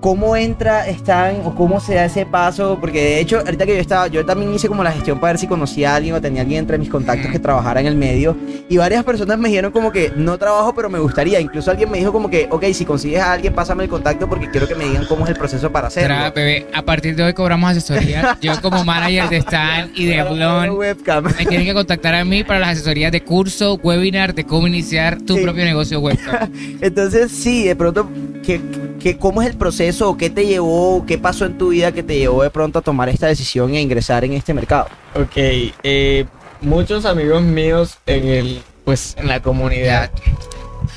¿Cómo 0.00 0.36
entra 0.36 0.86
Stan 0.88 1.40
o 1.44 1.56
cómo 1.56 1.80
se 1.80 1.94
da 1.94 2.04
ese 2.04 2.24
paso? 2.24 2.78
Porque 2.80 3.02
de 3.02 3.20
hecho, 3.20 3.38
ahorita 3.40 3.66
que 3.66 3.74
yo 3.74 3.80
estaba, 3.80 4.06
yo 4.06 4.24
también 4.24 4.54
hice 4.54 4.68
como 4.68 4.84
la 4.84 4.92
gestión 4.92 5.18
para 5.18 5.32
ver 5.32 5.40
si 5.40 5.48
conocía 5.48 5.92
a 5.92 5.96
alguien 5.96 6.14
o 6.14 6.20
tenía 6.20 6.42
alguien 6.42 6.60
entre 6.60 6.78
mis 6.78 6.88
contactos 6.88 7.32
que 7.32 7.40
trabajara 7.40 7.80
en 7.80 7.86
el 7.88 7.96
medio. 7.96 8.36
Y 8.68 8.76
varias 8.76 9.02
personas 9.02 9.38
me 9.38 9.48
dijeron 9.48 9.72
como 9.72 9.90
que 9.90 10.12
no 10.14 10.38
trabajo, 10.38 10.72
pero 10.72 10.88
me 10.88 11.00
gustaría. 11.00 11.40
Incluso 11.40 11.72
alguien 11.72 11.90
me 11.90 11.98
dijo 11.98 12.12
como 12.12 12.30
que, 12.30 12.46
ok, 12.48 12.66
si 12.74 12.84
consigues 12.84 13.20
a 13.20 13.32
alguien, 13.32 13.52
pásame 13.54 13.82
el 13.84 13.90
contacto 13.90 14.28
porque 14.28 14.48
quiero 14.48 14.68
que 14.68 14.76
me 14.76 14.84
digan 14.84 15.04
cómo 15.06 15.24
es 15.24 15.30
el 15.30 15.36
proceso 15.36 15.72
para 15.72 15.88
hacerlo. 15.88 16.14
Tra, 16.14 16.30
bebé, 16.30 16.68
a 16.72 16.82
partir 16.82 17.16
de 17.16 17.24
hoy 17.24 17.32
cobramos 17.34 17.68
asesoría. 17.72 18.38
Yo 18.40 18.52
como 18.62 18.84
manager 18.84 19.28
de 19.28 19.36
Stan 19.38 19.90
y 19.96 20.06
de 20.06 20.22
Blon, 20.22 20.70
webcam. 20.78 21.24
me 21.24 21.44
tienen 21.44 21.66
que 21.66 21.74
contactar 21.74 22.14
a 22.14 22.24
mí 22.24 22.44
para 22.44 22.60
las 22.60 22.68
asesorías 22.70 23.10
de 23.10 23.22
curso, 23.24 23.74
webinar, 23.82 24.32
de 24.32 24.44
cómo 24.44 24.68
iniciar 24.68 25.20
tu 25.22 25.34
Sí. 25.38 25.42
propio 25.42 25.64
negocio 25.64 25.98
web. 25.98 26.16
Entonces, 26.80 27.32
sí, 27.32 27.64
de 27.64 27.74
pronto, 27.74 28.08
¿qué, 28.44 28.60
qué, 29.00 29.16
¿cómo 29.16 29.42
es 29.42 29.48
el 29.48 29.56
proceso? 29.56 29.87
¿Qué 30.18 30.28
te 30.28 30.46
llevó? 30.46 31.04
¿Qué 31.06 31.16
pasó 31.16 31.46
en 31.46 31.56
tu 31.56 31.70
vida 31.70 31.92
que 31.92 32.02
te 32.02 32.18
llevó 32.18 32.42
de 32.42 32.50
pronto 32.50 32.78
a 32.78 32.82
tomar 32.82 33.08
esta 33.08 33.26
decisión 33.26 33.74
e 33.74 33.80
ingresar 33.80 34.22
en 34.24 34.34
este 34.34 34.52
mercado? 34.52 34.86
Ok, 35.14 35.36
eh, 35.36 36.26
muchos 36.60 37.06
amigos 37.06 37.40
míos 37.42 37.96
en 38.04 38.28
el, 38.28 38.62
pues, 38.84 39.16
en 39.18 39.28
la 39.28 39.40
comunidad 39.40 40.10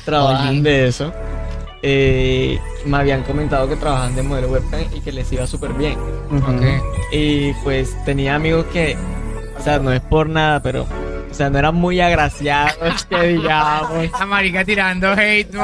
trabajan 0.04 0.60
Oye. 0.60 0.62
de 0.62 0.88
eso. 0.88 1.12
Eh, 1.82 2.60
me 2.84 2.98
habían 2.98 3.22
comentado 3.22 3.66
que 3.66 3.76
trabajan 3.76 4.14
de 4.14 4.22
modelo 4.22 4.48
webcam 4.48 4.82
y 4.94 5.00
que 5.00 5.10
les 5.10 5.32
iba 5.32 5.46
súper 5.46 5.72
bien. 5.72 5.98
Ok. 6.30 6.62
Y 7.10 7.54
pues 7.64 7.96
tenía 8.04 8.34
amigos 8.34 8.66
que, 8.72 8.96
o 9.58 9.62
sea, 9.62 9.78
no 9.78 9.90
es 9.90 10.00
por 10.02 10.28
nada, 10.28 10.62
pero, 10.62 10.82
o 11.30 11.34
sea, 11.34 11.48
no 11.48 11.58
eran 11.58 11.74
muy 11.74 11.98
agraciados, 12.00 13.04
que 13.06 13.20
digamos. 13.26 14.10
La 14.18 14.26
marica 14.26 14.64
tirando 14.64 15.12
hate, 15.12 15.50
no. 15.50 15.62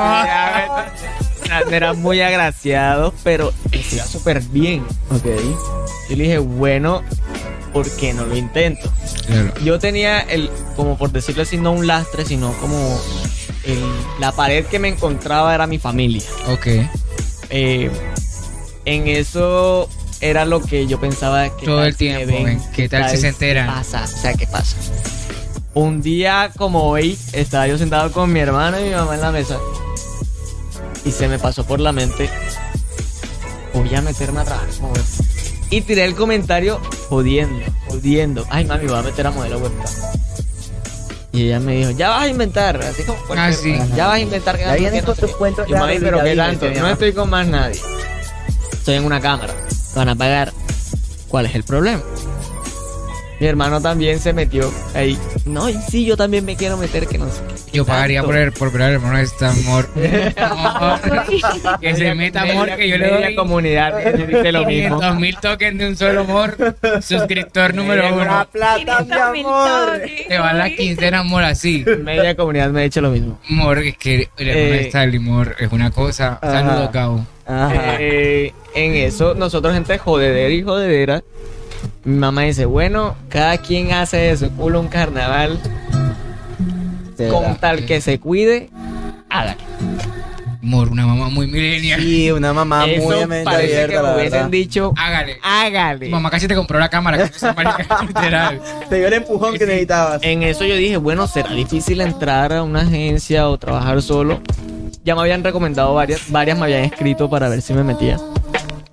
Eran 1.71 2.01
muy 2.01 2.21
agraciados, 2.21 3.15
pero 3.25 3.53
iba 3.93 4.05
súper 4.05 4.41
bien. 4.43 4.85
Ok. 5.11 5.25
Yo 6.11 6.17
le 6.17 6.25
dije, 6.25 6.39
bueno, 6.39 7.03
¿por 7.73 7.91
qué 7.97 8.13
no 8.15 8.25
lo 8.27 8.37
intento? 8.37 8.91
Claro. 9.27 9.53
Yo 9.65 9.79
tenía 9.79 10.21
el, 10.21 10.51
como 10.77 10.97
por 10.99 11.11
decirlo 11.13 11.43
así, 11.43 11.57
no 11.57 11.73
un 11.73 11.87
lastre, 11.87 12.25
sino 12.25 12.53
como 12.55 12.77
el- 13.65 14.21
la 14.21 14.33
pared 14.33 14.65
que 14.67 14.79
me 14.79 14.89
encontraba 14.89 15.55
era 15.55 15.67
mi 15.67 15.79
familia. 15.79 16.23
Ok. 16.49 16.67
Eh, 17.51 17.91
en 18.85 19.09
eso 19.09 19.89
era 20.21 20.45
lo 20.45 20.61
que 20.63 20.87
yo 20.87 20.99
pensaba 21.01 21.55
que 21.57 21.67
Todo 21.67 21.85
el 21.85 21.95
tiempo, 21.97 22.27
ven, 22.45 22.61
¿qué 22.75 22.89
tal 22.89 23.09
si 23.11 23.19
se 23.19 23.29
enteran? 23.29 23.67
¿Qué 23.69 23.73
pasa? 23.75 24.05
O 24.05 24.07
sea, 24.07 24.35
¿qué 24.35 24.47
pasa? 24.47 24.77
Un 25.75 26.03
día 26.03 26.51
como 26.57 26.85
hoy, 26.89 27.17
estaba 27.33 27.69
yo 27.69 27.79
sentado 27.79 28.11
con 28.13 28.33
mi 28.33 28.41
hermano 28.41 28.81
y 28.81 28.85
mi 28.85 28.91
mamá 28.91 29.15
en 29.15 29.21
la 29.21 29.31
mesa 29.31 29.59
y 31.09 31.13
se 31.13 31.27
me 31.27 31.39
pasó 31.39 31.65
por 31.65 31.81
la 31.81 31.91
mente, 31.93 32.29
voy 33.73 33.95
a 33.95 34.03
meterme 34.03 34.41
a 34.41 34.45
trabajar 34.45 34.69
como 34.79 34.93
web. 34.93 35.05
Y 35.71 35.81
tiré 35.81 36.05
el 36.05 36.15
comentario 36.15 36.81
jodiendo, 37.09 37.65
jodiendo. 37.89 38.45
Ay, 38.51 38.65
mami, 38.67 38.87
voy 38.87 38.99
a 38.99 39.03
meter 39.03 39.27
a 39.27 39.31
modelo 39.31 39.59
webcam. 39.59 39.87
Y 41.33 41.43
ella 41.45 41.61
me 41.61 41.77
dijo, 41.77 41.91
ya 41.93 42.09
vas 42.11 42.23
a 42.25 42.29
inventar, 42.29 42.77
así 42.83 43.03
como 43.05 43.19
Ah, 43.37 43.53
sí. 43.53 43.77
ya 43.97 44.07
vas 44.09 44.17
a 44.17 44.21
inventar. 44.21 44.57
que 44.57 44.65
Ya 44.65 44.75
vienes 44.75 45.03
con 45.05 45.15
tus 45.17 45.31
qué". 45.31 45.37
cuentos 45.37 45.67
Yo, 45.69 45.77
mami, 45.77 45.95
y 45.95 45.99
pero 45.99 46.23
qué 46.23 46.35
tanto, 46.37 46.71
no 46.71 46.89
estoy 46.89 47.13
con 47.13 47.31
más 47.31 47.47
nadie. 47.47 47.81
Estoy 48.73 48.95
en 48.97 49.05
una 49.05 49.21
cámara. 49.21 49.55
Van 49.95 50.09
a 50.09 50.15
pagar. 50.17 50.53
¿Cuál 51.29 51.47
es 51.47 51.55
el 51.55 51.65
problema? 51.65 52.03
Mi 53.41 53.47
hermano 53.47 53.81
también 53.81 54.19
se 54.21 54.33
metió 54.33 54.73
ahí. 54.95 55.19
No, 55.49 55.69
y 55.69 55.75
sí, 55.75 56.05
yo 56.05 56.17
también 56.17 56.45
me 56.45 56.57
quiero 56.57 56.77
meter, 56.77 57.07
que 57.07 57.19
no 57.19 57.27
sé 57.31 57.41
qué. 57.49 57.77
Yo 57.79 57.85
pagaría 57.85 58.23
por, 58.23 58.37
el, 58.37 58.53
por 58.53 58.71
ver 58.73 58.83
al 58.83 58.93
hermano 58.93 59.19
de 59.19 59.25
este 59.25 59.47
amor. 59.47 59.89
Que 61.81 61.95
se 61.95 62.15
meta 62.15 62.43
amor, 62.43 62.75
que 62.77 62.89
yo 62.89 62.99
le 62.99 63.09
doy 63.11 63.35
comunidad 63.35 63.95
me 63.95 64.13
dice 64.27 64.53
lo 64.53 64.65
mismo. 64.65 64.97
500 64.99 65.21
mil 65.21 65.37
tokens 65.39 65.79
de 65.79 65.89
un 65.89 65.97
solo 65.97 66.21
amor. 66.21 66.57
Suscriptor 67.03 67.75
número 67.75 68.15
uno. 68.15 68.47
plata, 68.51 69.01
mi 69.33 69.43
500.000 69.43 69.47
amor. 69.47 70.03
Te 70.29 70.39
va 70.39 70.53
la 70.53 70.71
quincena, 70.71 71.21
amor, 71.21 71.45
así. 71.45 71.85
Media 72.03 72.35
comunidad 72.37 72.71
me 72.71 72.81
ha 72.81 72.85
dicho 72.85 73.01
lo 73.01 73.11
mismo. 73.11 73.39
Amor, 73.49 73.79
es 73.79 73.97
que 73.97 74.29
el 74.37 74.49
hermano 74.49 74.69
Eh, 74.69 74.73
de 74.73 74.81
esta 74.83 75.03
amor 75.03 75.57
es 75.59 75.73
una 75.73 75.91
cosa. 75.91 76.39
Saludos, 76.43 76.91
Cabo. 76.93 77.27
Eh, 77.99 78.53
en 78.75 78.95
eso, 78.97 79.35
nosotros, 79.35 79.73
gente 79.75 79.97
jodedera 79.99 80.53
y 80.53 80.63
jodedera, 80.63 81.23
mi 82.09 82.17
mamá 82.19 82.43
dice: 82.43 82.65
Bueno, 82.67 83.15
cada 83.29 83.59
quien 83.59 83.93
hace 83.93 84.31
eso, 84.31 84.51
culo 84.51 84.81
un 84.81 84.89
carnaval, 84.89 85.59
con 87.31 87.57
tal 87.57 87.85
que 87.85 88.01
se 88.01 88.19
cuide, 88.19 88.71
hágale. 89.29 89.59
Amor, 90.63 90.89
una 90.91 91.07
mamá 91.07 91.31
muy 91.31 91.47
milenial. 91.47 92.01
Sí, 92.01 92.31
una 92.31 92.53
mamá 92.53 92.85
Eso 92.87 93.03
muy 93.05 93.17
mente 93.27 93.45
parece 93.45 93.75
abierta, 93.85 93.97
que 93.97 94.03
la 94.03 94.15
hubiesen 94.15 94.33
verdad. 94.33 94.49
dicho: 94.51 94.93
Hágale. 94.97 95.35
Tu 95.37 95.41
Hágale. 95.43 96.09
mamá 96.11 96.31
casi 96.31 96.47
te 96.47 96.55
compró 96.55 96.79
la 96.79 96.89
cámara. 96.91 97.31
marica, 97.57 98.03
literal. 98.07 98.61
Te 98.89 98.97
dio 98.97 99.07
el 99.07 99.15
empujón 99.15 99.55
que 99.57 99.65
necesitabas. 99.67 100.21
En 100.23 100.43
eso 100.43 100.65
yo 100.67 100.75
dije: 100.75 100.97
Bueno, 100.99 101.27
será 101.27 101.51
difícil 101.51 102.01
entrar 102.03 102.53
a 102.53 102.63
una 102.63 102.81
agencia 102.83 103.49
o 103.49 103.57
trabajar 103.57 104.03
solo. 104.03 104.41
Ya 105.05 105.15
me 105.15 105.23
habían 105.23 105.43
recomendado 105.43 105.95
varias, 105.95 106.31
varias 106.31 106.59
me 106.59 106.65
habían 106.65 106.85
escrito 106.85 107.31
para 107.31 107.49
ver 107.49 107.63
si 107.63 107.73
me 107.73 107.83
metía. 107.83 108.19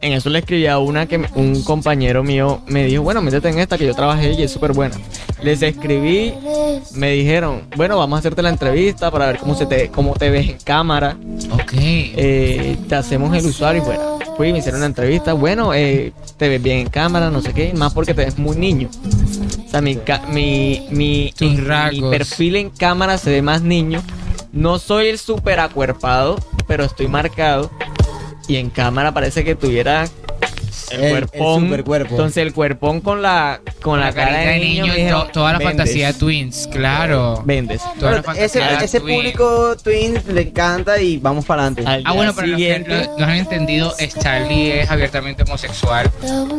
En 0.02 0.14
eso 0.14 0.30
le 0.30 0.40
escribí 0.40 0.68
a 0.68 0.78
una 0.78 1.06
que 1.08 1.18
me- 1.18 1.30
un 1.36 1.64
compañero 1.64 2.24
mío 2.24 2.62
me 2.68 2.84
dijo, 2.86 3.02
bueno, 3.04 3.22
métete 3.22 3.50
en 3.50 3.60
esta 3.60 3.78
que 3.78 3.86
yo 3.86 3.94
trabajé 3.94 4.34
y 4.34 4.44
es 4.44 4.52
súper 4.52 4.74
buena. 4.74 4.96
Les 5.42 5.62
escribí, 5.62 6.34
me 6.94 7.12
dijeron, 7.12 7.64
bueno, 7.76 7.98
vamos 7.98 8.18
a 8.18 8.20
hacerte 8.20 8.42
la 8.42 8.50
entrevista 8.50 9.10
para 9.12 9.28
ver 9.28 9.38
cómo, 9.38 9.56
se 9.56 9.66
te, 9.66 9.90
cómo 9.90 10.14
te 10.14 10.30
ves 10.30 10.50
en 10.50 10.58
cámara. 10.60 11.18
Ok. 11.52 11.74
Eh, 11.74 12.78
te 12.88 12.96
hacemos 12.96 13.36
el 13.36 13.46
usuario 13.46 13.82
y 13.82 13.86
bueno, 13.86 14.20
fui, 14.38 14.52
me 14.52 14.60
hicieron 14.60 14.80
una 14.80 14.88
entrevista. 14.88 15.34
Bueno, 15.34 15.74
eh, 15.74 16.14
te 16.38 16.50
ves 16.50 16.62
bien 16.62 16.80
en 16.80 16.88
cámara, 16.90 17.30
no 17.30 17.42
sé 17.42 17.54
qué, 17.54 17.74
más 17.74 17.94
porque 17.94 18.14
te 18.14 18.26
ves 18.26 18.38
muy 18.38 18.56
niño. 18.56 18.90
O 19.66 19.70
sea, 19.70 19.82
mi, 19.82 19.98
mi, 20.32 20.88
mi, 20.92 21.34
mi 21.42 22.02
perfil 22.10 22.56
en 22.56 22.70
cámara 22.70 23.18
se 23.18 23.30
ve 23.32 23.42
más 23.42 23.62
niño. 23.62 24.02
No 24.52 24.80
soy 24.80 25.08
el 25.08 25.18
súper 25.20 25.60
acuerpado, 25.60 26.38
pero 26.68 26.86
estoy 26.86 27.08
marcado. 27.08 27.70
Y 28.48 28.58
en 28.58 28.70
cámara 28.70 29.14
parece 29.14 29.44
que 29.44 29.56
tuviera 29.56 30.08
el, 30.92 31.00
El- 31.00 31.06
el 31.06 31.12
cuerpón. 31.12 31.64
supercuerpo. 31.66 32.10
Entonces 32.12 32.38
el 32.38 32.54
cuerpón 32.54 33.02
con 33.02 33.22
la, 33.22 33.62
con 33.82 34.00
la, 34.00 34.14
cara 34.14 34.32
carita 34.32 34.52
de 34.52 34.60
niño. 34.60 34.86
dijeron, 34.86 35.26
to- 35.28 35.32
toda 35.34 35.52
la 35.54 35.58
"Vendes, 35.60 35.76
fantasía 35.78 36.08
de 36.08 36.14
Twins, 36.20 36.70
claro. 36.72 37.42
Vendes. 37.46 37.82
Toda 38.00 38.22
la 38.26 38.34
ese, 38.34 38.62
ese 38.84 39.00
Twins. 39.00 39.18
público 39.18 39.76
Twins 39.84 40.26
le 40.28 40.42
encanta 40.42 41.00
y 41.02 41.18
vamos 41.18 41.46
para 41.46 41.64
adelante. 41.64 41.84
Al 41.90 42.04
Ah, 42.06 42.12
bueno, 42.14 42.34
pero 42.36 42.48
los 42.48 42.60
no 43.18 43.26
han 43.26 43.32
entendido, 43.38 43.94
Charlie 44.20 44.80
es 44.82 44.90
abiertamente 44.90 45.44
homosexual 45.44 46.10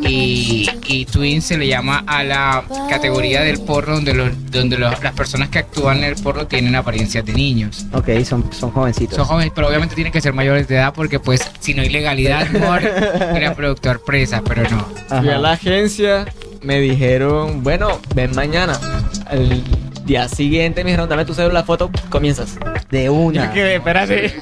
y, 0.03 0.69
y 0.87 1.05
Twin 1.07 1.43
se 1.43 1.57
le 1.59 1.67
llama 1.67 2.05
a 2.07 2.23
la 2.23 2.65
categoría 2.89 3.43
del 3.43 3.61
porno 3.61 3.97
donde, 3.97 4.15
los, 4.15 4.51
donde 4.51 4.79
los- 4.79 5.03
las 5.03 5.13
personas 5.15 5.49
que 5.49 5.59
actúan 5.59 5.99
en 5.99 6.05
el 6.05 6.17
porno 6.17 6.47
tienen 6.47 6.75
apariencias 6.77 7.25
de 7.25 7.33
niños. 7.33 7.87
Ok, 7.93 8.09
son, 8.25 8.53
son 8.53 8.71
jovencitos. 8.71 9.17
Son 9.17 9.25
jóvenes, 9.25 9.53
pero 9.55 9.69
obviamente 9.69 9.95
tienen 9.95 10.13
que 10.13 10.21
ser 10.21 10.33
mayores 10.33 10.69
de 10.69 10.77
edad 10.77 10.93
porque 10.95 11.19
pues 11.21 11.49
si 11.61 11.75
no 11.75 11.83
hay 11.83 11.89
legalidad, 11.89 12.47
amor, 12.57 12.83
era 12.83 13.55
productor 13.55 14.03
presa, 14.17 14.43
pero 14.43 14.63
no. 14.71 14.87
Fui 15.09 15.29
a 15.29 15.39
la 15.39 15.53
agencia, 15.53 16.25
me 16.63 16.81
dijeron, 16.81 17.63
bueno, 17.63 18.01
ven 18.15 18.35
mañana. 18.35 18.79
Al 19.27 19.63
día 20.07 20.27
siguiente 20.27 20.83
me 20.85 20.91
dijeron, 20.91 21.07
dame 21.07 21.27
tu 21.27 21.35
cédula, 21.35 21.65
foto, 21.65 21.91
comienzas. 22.09 22.59
De 22.91 23.11
una. 23.11 23.53
Quedé, 23.53 23.77
espérate. 23.77 24.35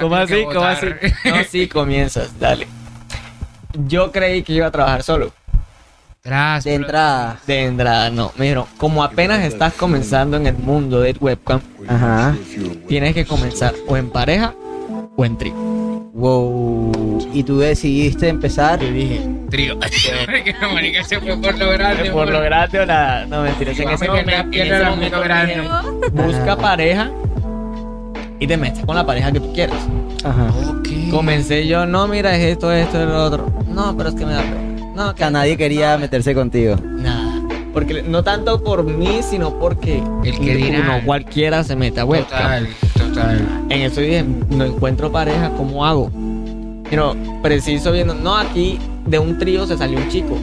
¿Cómo 0.00 0.16
así? 0.16 0.34
que 0.34 0.44
¿Cómo 0.46 0.64
así? 0.64 0.86
No, 1.26 1.44
sí, 1.48 1.68
comienzas, 1.68 2.40
dale. 2.40 2.66
Yo 3.86 4.10
creí 4.10 4.42
que 4.42 4.52
iba 4.54 4.66
a 4.66 4.70
trabajar 4.72 5.04
solo. 5.04 5.32
Tras, 6.20 6.64
De 6.64 6.74
entrada. 6.74 7.38
De 7.46 7.66
entrada, 7.66 8.10
no. 8.10 8.32
Me 8.36 8.46
dijeron, 8.46 8.64
como 8.78 9.04
apenas 9.04 9.44
estás 9.44 9.74
comenzando 9.74 10.36
en 10.36 10.48
el 10.48 10.56
mundo 10.56 11.00
del 11.00 11.18
webcam, 11.20 11.60
Ajá. 11.86 12.34
tienes 12.88 13.14
que 13.14 13.24
comenzar 13.26 13.74
o 13.86 13.96
en 13.96 14.10
pareja 14.10 14.54
o 15.16 15.24
en 15.24 15.38
trío. 15.38 15.83
Wow. 16.14 17.28
Y 17.34 17.42
tú 17.42 17.58
decidiste 17.58 18.28
empezar. 18.28 18.80
Y 18.82 18.90
dije, 18.90 19.20
Trío. 19.50 19.78
Que 20.44 20.54
la 20.60 20.68
marica 20.68 21.02
se 21.04 21.20
fue 21.20 21.36
por 21.36 21.58
lo 21.58 21.70
grande. 21.70 22.10
por 22.10 22.28
lo 22.30 22.40
grande 22.40 22.80
o 22.80 22.86
la... 22.86 23.26
No, 23.26 23.42
mentira, 23.42 23.72
en 23.72 23.88
ese 23.90 24.04
a 24.06 24.08
momento, 24.08 24.32
en 24.52 24.72
ese 24.72 24.84
momento 24.84 25.20
grande. 25.20 25.62
busca 26.12 26.56
pareja 26.56 27.10
y 28.38 28.46
te 28.46 28.56
metes 28.56 28.84
con 28.84 28.94
la 28.96 29.04
pareja 29.04 29.32
que 29.32 29.40
tú 29.40 29.52
quieras. 29.52 29.78
Ajá. 30.24 30.50
Ok. 30.68 30.88
Comencé 31.10 31.66
yo, 31.66 31.86
no, 31.86 32.06
mira, 32.08 32.36
es 32.36 32.42
esto, 32.44 32.72
esto, 32.72 33.00
es 33.00 33.08
lo 33.08 33.24
otro. 33.24 33.52
No, 33.68 33.96
pero 33.96 34.10
es 34.10 34.14
que 34.14 34.24
me 34.26 34.34
da 34.34 34.42
pena. 34.42 34.92
No, 34.94 35.08
O 35.10 35.16
sea, 35.16 35.30
nadie 35.30 35.56
quería 35.56 35.98
meterse 35.98 36.34
contigo. 36.34 36.76
Nada. 36.82 37.40
Porque 37.72 38.02
no 38.02 38.22
tanto 38.22 38.62
por 38.62 38.84
mí, 38.84 39.20
sino 39.28 39.58
porque 39.58 40.00
El 40.24 40.38
que 40.38 40.54
dirá. 40.54 40.80
uno 40.80 41.00
cualquiera 41.04 41.64
se 41.64 41.74
a. 41.74 42.24
Total, 42.24 42.68
total. 42.68 42.68
En 43.32 43.82
eso 43.82 44.00
dije, 44.00 44.24
no 44.50 44.64
encuentro 44.64 45.10
pareja, 45.10 45.50
¿cómo 45.56 45.84
hago? 45.84 46.10
Pero 46.90 47.16
preciso 47.42 47.92
viendo, 47.92 48.14
no, 48.14 48.36
aquí 48.36 48.78
de 49.06 49.18
un 49.18 49.38
trío 49.38 49.66
se 49.66 49.76
salió 49.76 49.98
un 49.98 50.08
chico. 50.08 50.36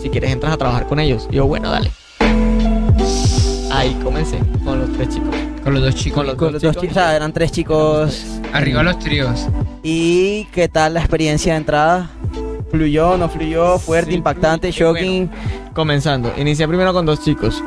Si 0.00 0.08
quieres 0.08 0.30
entras 0.30 0.52
a 0.52 0.56
trabajar 0.56 0.86
con 0.86 1.00
ellos. 1.00 1.26
Y 1.30 1.36
yo, 1.36 1.46
bueno, 1.46 1.70
dale. 1.70 1.90
Ahí 3.72 3.94
comencé 4.02 4.38
con 4.64 4.80
los 4.80 4.92
tres 4.92 5.08
chicos. 5.10 5.34
Con 5.62 5.74
los 5.74 5.82
dos 5.82 5.94
chicos. 5.94 6.16
Con 6.16 6.26
los 6.26 6.34
Con 6.36 6.52
los 6.52 6.62
dos 6.62 6.76
chicos, 6.76 6.90
o 6.90 6.94
sea, 6.94 7.16
eran 7.16 7.32
tres 7.32 7.52
chicos. 7.52 8.24
Arriba 8.52 8.82
los 8.82 8.98
tríos. 8.98 9.48
¿Y 9.82 10.44
qué 10.52 10.68
tal 10.68 10.94
la 10.94 11.00
experiencia 11.00 11.52
de 11.52 11.58
entrada? 11.58 12.10
¿Fluyó, 12.70 13.16
no 13.16 13.28
fluyó? 13.28 13.78
¿Fuerte, 13.78 14.10
Sí, 14.12 14.16
impactante, 14.16 14.70
shocking? 14.70 15.30
Comenzando, 15.74 16.32
inicié 16.36 16.66
primero 16.66 16.92
con 16.92 17.04
dos 17.06 17.22
chicos. 17.22 17.62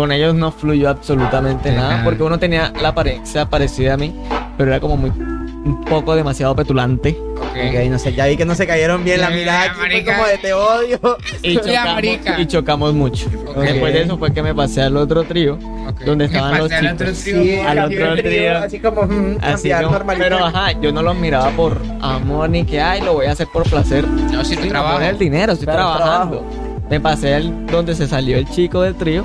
Con 0.00 0.12
ellos 0.12 0.34
no 0.34 0.50
fluyó 0.50 0.88
absolutamente 0.88 1.70
nada, 1.72 1.90
nada. 1.90 2.04
porque 2.04 2.22
uno 2.22 2.38
tenía 2.38 2.72
la 2.80 2.88
apariencia 2.88 3.44
parecida 3.50 3.92
a 3.92 3.96
mí, 3.98 4.14
pero 4.56 4.70
era 4.70 4.80
como 4.80 4.96
muy 4.96 5.10
un 5.10 5.84
poco 5.84 6.16
demasiado 6.16 6.56
petulante. 6.56 7.18
Ok. 7.36 7.42
Ok, 7.68 7.90
no 7.90 7.98
sé, 7.98 8.14
ya 8.14 8.24
vi 8.24 8.38
que 8.38 8.46
no 8.46 8.54
se 8.54 8.66
cayeron 8.66 9.04
bien 9.04 9.20
la 9.20 9.28
mirada 9.28 9.64
aquí, 9.64 9.74
fue 9.78 10.04
como 10.06 10.24
de 10.24 10.38
te 10.38 10.52
odio. 10.54 10.98
Y 11.42 11.54
chocamos, 11.56 12.02
y 12.38 12.46
chocamos 12.46 12.94
mucho. 12.94 13.26
Ok. 13.48 13.58
Después 13.58 13.92
de 13.92 14.02
eso 14.04 14.16
fue 14.16 14.32
que 14.32 14.42
me 14.42 14.54
pasé 14.54 14.80
al 14.80 14.96
otro 14.96 15.22
trío, 15.24 15.56
ok. 15.88 16.00
donde 16.06 16.30
¿Qué 16.30 16.36
estaban 16.36 16.56
los 16.60 16.68
pasa 16.70 16.78
al 16.78 16.82
chicos. 16.82 16.94
otro 16.94 17.12
trío? 17.22 17.42
Sí, 17.42 17.60
al 17.60 17.78
otro 17.80 18.12
el 18.14 18.22
trío. 18.22 18.58
Así 18.58 18.80
como, 18.80 19.02
mm, 19.02 19.36
Así 19.42 19.70
como- 19.70 19.98
pero 20.16 20.46
ajá, 20.46 20.80
yo 20.80 20.92
no 20.92 21.02
los 21.02 21.14
miraba 21.16 21.50
por 21.50 21.76
amor 22.00 22.48
ni 22.48 22.64
que 22.64 22.80
ay 22.80 23.02
lo 23.02 23.12
voy 23.12 23.26
a 23.26 23.32
hacer 23.32 23.48
por 23.52 23.64
placer. 23.68 24.08
No, 24.08 24.42
si 24.46 24.56
no 24.56 24.62
Sí, 24.62 24.68
trabajo. 24.70 24.98
el 25.02 25.18
dinero, 25.18 25.52
estoy 25.52 25.66
Claro, 25.66 25.94
trabajando. 25.98 26.46
Me 26.88 27.00
pasé 27.00 27.34
al 27.34 27.66
donde 27.66 27.94
se 27.94 28.08
salió 28.08 28.38
el 28.38 28.48
chico 28.48 28.80
del 28.80 28.94
trío 28.94 29.22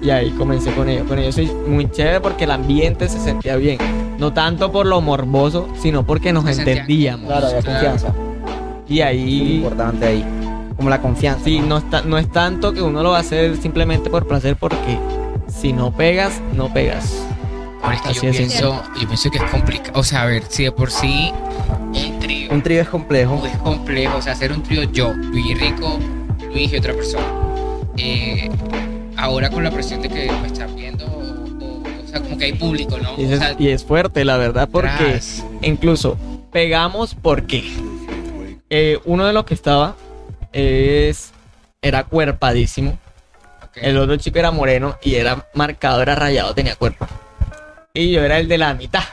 y 0.00 0.10
ahí 0.10 0.30
comencé 0.30 0.72
con 0.72 0.88
ellos. 0.88 1.06
Con 1.06 1.18
ellos 1.18 1.34
soy 1.34 1.46
muy 1.46 1.90
chévere 1.90 2.20
porque 2.20 2.44
el 2.44 2.50
ambiente 2.50 3.08
se 3.08 3.18
sentía 3.18 3.56
bien. 3.56 3.78
No 4.18 4.32
tanto 4.32 4.72
por 4.72 4.86
lo 4.86 5.00
morboso, 5.00 5.68
sino 5.80 6.04
porque 6.04 6.32
nos 6.32 6.44
Se 6.44 6.60
entendíamos. 6.60 7.26
Claro, 7.26 7.46
había 7.46 7.62
confianza. 7.62 8.14
Y 8.88 8.94
Muy 8.94 9.02
ahí 9.02 9.56
importante 9.56 10.06
ahí. 10.06 10.24
Como 10.76 10.90
la 10.90 11.00
confianza. 11.00 11.44
Sí, 11.44 11.60
no, 11.60 11.78
está, 11.78 12.02
no 12.02 12.18
es 12.18 12.30
tanto 12.30 12.72
que 12.72 12.82
uno 12.82 13.02
lo 13.02 13.10
va 13.10 13.18
a 13.18 13.20
hacer 13.20 13.56
simplemente 13.56 14.10
por 14.10 14.26
placer, 14.26 14.56
porque 14.56 14.98
si 15.48 15.72
no 15.72 15.90
pegas, 15.92 16.40
no 16.54 16.72
pegas. 16.72 17.24
Es 17.92 18.02
que 18.02 18.08
Así 18.08 18.26
yo 18.26 18.32
pienso, 18.32 18.82
yo 19.00 19.06
pienso 19.06 19.30
que 19.30 19.38
es 19.38 19.44
complicado. 19.44 19.98
O 19.98 20.02
sea, 20.02 20.22
a 20.22 20.26
ver, 20.26 20.42
si 20.48 20.64
de 20.64 20.72
por 20.72 20.90
sí 20.90 21.32
un 21.92 22.18
trío 22.18 22.52
Un 22.52 22.62
trío 22.62 22.80
es 22.82 22.88
complejo. 22.88 23.42
es 23.46 23.56
complejo, 23.58 24.18
o 24.18 24.22
sea, 24.22 24.32
hacer 24.32 24.52
un 24.52 24.62
trío 24.62 24.82
yo, 24.84 25.12
Luis 25.12 25.58
Rico, 25.58 25.98
Luis 26.52 26.72
y 26.72 26.76
otra 26.76 26.92
persona. 26.92 27.24
Eh, 27.96 28.50
ahora 29.18 29.50
con 29.50 29.64
la 29.64 29.70
presión 29.70 30.00
de 30.00 30.08
que 30.08 30.30
me 30.30 30.46
están 30.46 30.74
viendo, 30.76 31.04
o, 31.04 32.08
sea, 32.08 32.20
como 32.20 32.38
que 32.38 32.46
hay 32.46 32.52
público, 32.52 32.98
¿no? 32.98 33.14
Y 33.18 33.24
O 33.26 33.32
es, 33.32 33.38
sea, 33.40 33.56
y 33.58 33.68
es 33.68 33.84
fuerte, 33.84 34.24
la 34.24 34.36
verdad, 34.36 34.68
porque 34.70 34.88
tras. 34.88 35.44
incluso 35.60 36.16
pegamos 36.52 37.14
porque 37.14 37.64
eh, 38.70 38.98
uno 39.04 39.26
de 39.26 39.32
los 39.32 39.44
que 39.44 39.54
estaba 39.54 39.96
es 40.52 41.32
era 41.82 42.04
cuerpadísimo. 42.04 42.98
El 43.74 43.98
otro 43.98 44.16
chico 44.16 44.38
era 44.38 44.50
moreno 44.50 44.96
y 45.02 45.16
era 45.16 45.46
marcado, 45.54 46.00
era 46.02 46.14
rayado, 46.14 46.54
tenía 46.54 46.74
cuerpo. 46.76 47.06
Y 47.94 48.12
yo 48.12 48.22
era 48.22 48.38
el 48.38 48.48
de 48.48 48.58
la 48.58 48.74
mitad. 48.74 49.04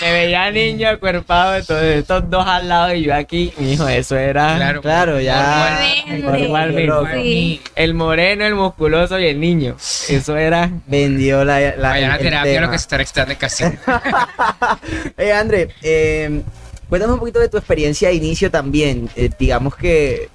Me 0.00 0.12
veía 0.12 0.50
niño 0.50 0.88
acuerpado, 0.88 1.56
entonces 1.56 1.98
estos 1.98 2.30
dos 2.30 2.46
al 2.46 2.68
lado 2.68 2.94
y 2.94 3.02
yo 3.02 3.14
aquí, 3.14 3.52
mi 3.58 3.72
hijo, 3.72 3.88
eso 3.88 4.16
era 4.16 4.54
Claro, 4.56 4.80
Claro, 4.80 5.20
ya. 5.20 5.80
Normal. 6.06 6.74
Sí. 7.22 7.60
el 7.74 7.94
moreno, 7.94 8.44
el 8.46 8.54
musculoso 8.54 9.18
y 9.18 9.26
el 9.26 9.40
niño. 9.40 9.76
Eso 10.08 10.36
era 10.36 10.70
Vendió 10.86 11.44
la, 11.44 11.58
la 11.76 11.88
Vayan 11.90 12.10
a 12.12 12.16
el 12.16 12.22
terapia 12.22 12.52
tema. 12.52 12.66
lo 12.66 12.72
que 12.72 12.78
se 12.78 12.82
está 12.82 13.00
extrañando 13.00 13.38
casi. 13.40 13.64
Eh, 15.16 15.32
André, 15.32 15.68
eh, 15.82 16.42
cuéntanos 16.88 17.14
un 17.14 17.20
poquito 17.20 17.40
de 17.40 17.48
tu 17.48 17.56
experiencia 17.56 18.08
de 18.08 18.14
inicio 18.14 18.50
también. 18.50 19.08
Eh, 19.16 19.30
digamos 19.38 19.74
que, 19.76 20.28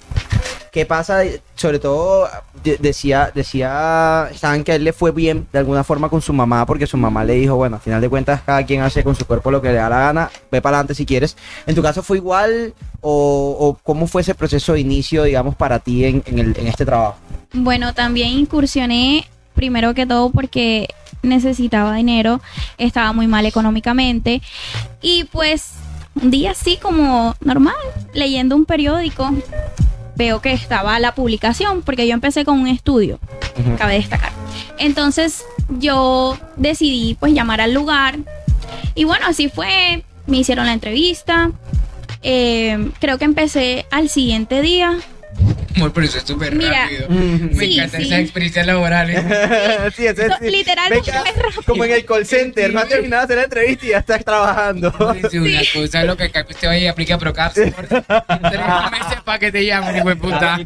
¿qué 0.72 0.86
pasa? 0.86 1.22
Sobre 1.56 1.80
todo, 1.80 2.28
de- 2.64 2.78
decía, 2.78 3.32
decía, 3.34 4.30
saben 4.36 4.64
que 4.64 4.72
a 4.72 4.76
él 4.76 4.84
le 4.84 4.94
fue 4.94 5.12
bien 5.12 5.48
de 5.52 5.60
alguna 5.60 5.84
forma 5.84 6.10
con 6.10 6.22
su 6.22 6.34
mamá, 6.34 6.66
porque 6.66 6.88
su 6.88 6.98
mamá 6.98 7.24
le 7.24 7.34
dijo, 7.36 7.56
bueno, 7.56 7.78
al 7.78 7.82
final 7.82 8.02
de 8.02 8.10
cuentas, 8.10 8.42
cada 8.46 8.66
quien 8.66 8.82
hace 8.82 9.04
con 9.04 9.16
su 9.16 9.26
cuerpo 9.26 9.52
lo 9.52 9.62
que 9.62 9.70
le 9.70 9.76
da 9.76 9.90
la 9.90 10.00
gana, 10.00 10.32
ve 10.52 10.62
para 10.62 10.78
adelante 10.78 10.96
si 10.96 11.06
quieres. 11.06 11.36
¿En 11.66 11.76
tu 11.76 11.82
caso 11.82 12.04
fue 12.04 12.18
igual 12.18 12.74
o, 13.02 13.56
o 13.60 13.78
cómo 13.84 14.08
fue 14.08 14.22
ese 14.22 14.36
proceso 14.36 14.74
de 14.74 14.80
inicio, 14.82 15.24
digamos, 15.24 15.56
para 15.56 15.80
ti 15.80 16.06
en, 16.06 16.24
en 16.26 16.40
el- 16.40 16.58
en 16.58 16.68
este 16.68 16.86
trabajo? 16.86 17.18
Bueno, 17.54 17.94
también 17.94 18.30
incursioné 18.30 19.28
primero 19.54 19.94
que 19.94 20.08
todo 20.08 20.32
porque 20.32 20.88
necesitaba 21.22 21.96
dinero, 21.96 22.42
estaba 22.78 23.14
muy 23.14 23.28
mal 23.28 23.46
económicamente 23.46 24.42
y 25.02 25.26
pues 25.26 25.70
un 26.22 26.32
día 26.32 26.52
así 26.52 26.78
como 26.78 27.36
normal, 27.42 27.76
leyendo 28.14 28.56
un 28.56 28.66
periódico, 28.66 29.32
veo 30.16 30.42
que 30.42 30.54
estaba 30.54 31.00
la 31.00 31.16
publicación 31.16 31.82
porque 31.82 32.08
yo 32.08 32.14
empecé 32.14 32.46
con 32.46 32.60
un 32.60 32.68
estudio, 32.68 33.20
cabe 33.78 33.96
destacar. 33.96 34.32
Entonces 34.78 35.44
yo 35.80 36.38
decidí 36.56 37.16
pues 37.20 37.34
llamar 37.34 37.62
al 37.62 37.74
lugar 37.74 38.20
y 38.96 39.06
bueno, 39.06 39.26
así 39.28 39.50
fue, 39.50 40.04
me 40.28 40.38
hicieron 40.38 40.66
la 40.66 40.74
entrevista, 40.74 41.52
eh, 42.22 42.92
creo 43.00 43.18
que 43.18 43.26
empecé 43.26 43.86
al 43.92 44.10
siguiente 44.10 44.62
día 44.62 44.98
Amor, 45.76 45.92
pero 45.94 46.06
eso 46.06 46.18
es 46.18 46.24
súper 46.24 46.58
rápido. 46.58 47.08
Mm. 47.10 47.56
Me 47.56 47.66
Sí, 47.66 47.74
encantan 47.76 48.02
sí. 48.02 48.08
esas 48.08 48.20
experiencias 48.20 48.66
laborales. 48.68 49.20
sí, 49.96 50.06
eso 50.06 50.22
es 50.24 50.32
sí. 50.40 50.50
literal, 50.50 50.90
no 50.90 50.96
es 51.00 51.06
rápido. 51.36 51.64
como 51.66 51.86
en 51.86 51.92
el 51.92 52.06
call 52.06 52.26
center, 52.26 52.74
no 52.74 52.80
has 52.82 52.88
terminado 52.90 53.22
de 53.22 53.26
hacer 53.26 53.38
la 53.38 53.44
entrevista 53.44 53.86
y 53.86 53.90
ya 53.90 53.98
estás 54.00 54.24
trabajando. 54.26 54.92
Sí, 55.32 55.38
una 55.38 55.62
cosa 55.74 56.02
es 56.02 56.08
lo 56.08 56.18
que 56.18 56.24
acá 56.26 56.46
usted 56.50 56.68
vaya 56.68 56.84
y 56.84 56.88
aplica 56.88 57.18
Procaps 57.18 57.54
tres 57.56 57.74
meses 58.92 59.22
para 59.26 59.40
que 59.40 59.52
te 59.52 59.66
llamen, 59.66 59.96
hijo 59.98 60.10
de 60.10 60.16
puta. 60.16 60.60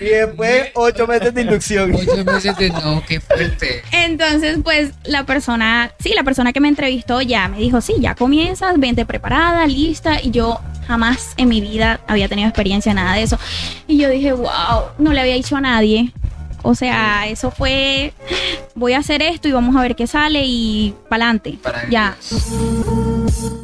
y 0.00 0.04
después 0.04 0.68
ocho 0.74 1.06
meses 1.06 1.34
de 1.34 1.40
inducción. 1.42 1.94
Ocho 1.94 2.24
meses 2.24 2.56
de 2.56 2.70
no, 2.70 3.02
qué 3.06 3.20
fuerte. 3.20 3.82
Entonces, 3.92 4.58
pues 4.62 4.90
la 5.04 5.24
persona, 5.24 5.92
sí, 6.00 6.12
la 6.14 6.22
persona 6.24 6.52
que 6.52 6.60
me 6.60 6.68
entrevistó 6.68 7.20
ya 7.22 7.48
me 7.48 7.58
dijo, 7.58 7.80
sí, 7.80 7.94
ya 8.00 8.14
comienzas, 8.14 8.78
vente 8.78 9.04
preparada, 9.06 9.66
lista. 9.66 10.18
Y 10.22 10.30
yo 10.30 10.60
jamás 10.86 11.32
en 11.36 11.48
mi 11.48 11.60
vida 11.60 12.00
había 12.06 12.28
tenido 12.28 12.48
experiencia 12.48 12.90
en 12.90 12.96
nada 12.96 13.14
de 13.14 13.22
eso. 13.22 13.38
Y 13.86 13.98
yo 13.98 14.08
dije, 14.10 14.23
wow, 14.32 14.90
no 14.98 15.12
le 15.12 15.20
había 15.20 15.34
dicho 15.34 15.56
a 15.56 15.60
nadie. 15.60 16.12
O 16.62 16.74
sea, 16.74 17.26
eso 17.28 17.50
fue, 17.50 18.14
voy 18.74 18.94
a 18.94 18.98
hacer 18.98 19.20
esto 19.20 19.48
y 19.48 19.52
vamos 19.52 19.76
a 19.76 19.82
ver 19.82 19.94
qué 19.94 20.06
sale 20.06 20.42
y 20.46 20.94
pa'lante. 21.10 21.58
Para 21.62 21.88
Ya. 21.90 22.16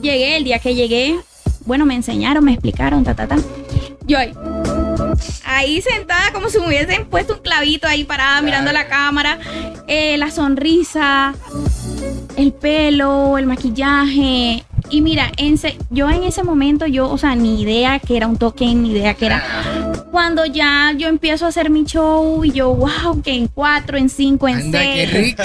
Llegué, 0.02 0.36
el 0.36 0.44
día 0.44 0.58
que 0.58 0.74
llegué, 0.74 1.18
bueno, 1.64 1.86
me 1.86 1.94
enseñaron, 1.94 2.44
me 2.44 2.52
explicaron, 2.52 3.02
ta, 3.02 3.14
ta, 3.14 3.26
ta. 3.26 3.36
Yo 4.06 4.18
ahí, 4.18 4.32
ahí 5.46 5.80
sentada 5.80 6.32
como 6.32 6.50
si 6.50 6.58
me 6.58 6.66
hubiesen 6.66 7.06
puesto 7.06 7.34
un 7.34 7.40
clavito 7.40 7.86
ahí 7.86 8.04
parada 8.04 8.42
mirando 8.42 8.72
la 8.72 8.88
cámara, 8.88 9.38
eh, 9.86 10.18
la 10.18 10.30
sonrisa, 10.30 11.34
el 12.36 12.52
pelo, 12.52 13.38
el 13.38 13.46
maquillaje. 13.46 14.64
Y 14.90 15.02
mira, 15.02 15.30
en 15.36 15.56
se- 15.56 15.78
yo 15.90 16.10
en 16.10 16.24
ese 16.24 16.42
momento, 16.42 16.84
yo, 16.86 17.08
o 17.08 17.16
sea, 17.16 17.36
ni 17.36 17.62
idea 17.62 18.00
que 18.00 18.16
era 18.16 18.26
un 18.26 18.36
token, 18.36 18.82
ni 18.82 18.90
idea 18.90 19.14
que 19.14 19.26
era. 19.26 19.44
Cuando 20.10 20.44
ya 20.44 20.92
yo 20.98 21.06
empiezo 21.08 21.46
a 21.46 21.48
hacer 21.50 21.70
mi 21.70 21.84
show 21.84 22.44
y 22.44 22.50
yo, 22.50 22.74
wow, 22.74 23.22
que 23.22 23.32
en 23.32 23.46
cuatro, 23.46 23.96
en 23.96 24.08
cinco, 24.08 24.48
en 24.48 24.56
Anda, 24.56 24.80
qué 24.80 25.08
seis. 25.10 25.24
rica. 25.24 25.44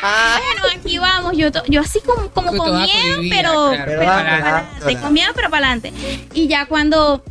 Bueno, 0.00 0.80
aquí 0.80 0.98
vamos, 0.98 1.36
yo, 1.36 1.50
to- 1.50 1.62
yo 1.68 1.80
así 1.80 2.00
como, 2.00 2.28
como 2.28 2.50
Tú 2.50 2.56
con 2.58 2.66
toda 2.66 2.82
miedo, 2.84 3.16
cohibida, 3.16 3.36
pero, 3.36 3.52
claro, 3.70 3.84
pero 3.86 3.98
pero 3.98 4.04
para 4.04 4.20
adelante. 4.20 4.48
adelante, 4.76 5.00
con 5.02 5.12
miedo, 5.14 5.32
pero 5.34 5.50
para 5.50 5.66
adelante. 5.68 5.92
Y 6.34 6.48
ya 6.48 6.66
cuando 6.66 7.22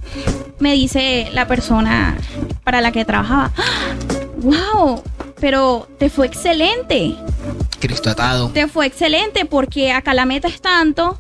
me 0.60 0.74
dice 0.74 1.30
la 1.34 1.48
persona 1.48 2.18
para 2.64 2.82
la 2.82 2.92
que 2.92 3.06
trabajaba, 3.06 3.52
wow, 4.38 5.04
pero 5.40 5.88
te 6.00 6.10
fue 6.10 6.26
excelente, 6.28 7.16
Cristo 7.82 8.10
atado. 8.10 8.50
te 8.54 8.68
fue 8.68 8.86
excelente 8.86 9.46
porque 9.46 9.92
acá 9.92 10.14
la 10.14 10.26
meta 10.26 10.48
es 10.48 10.62
tanto. 10.62 11.18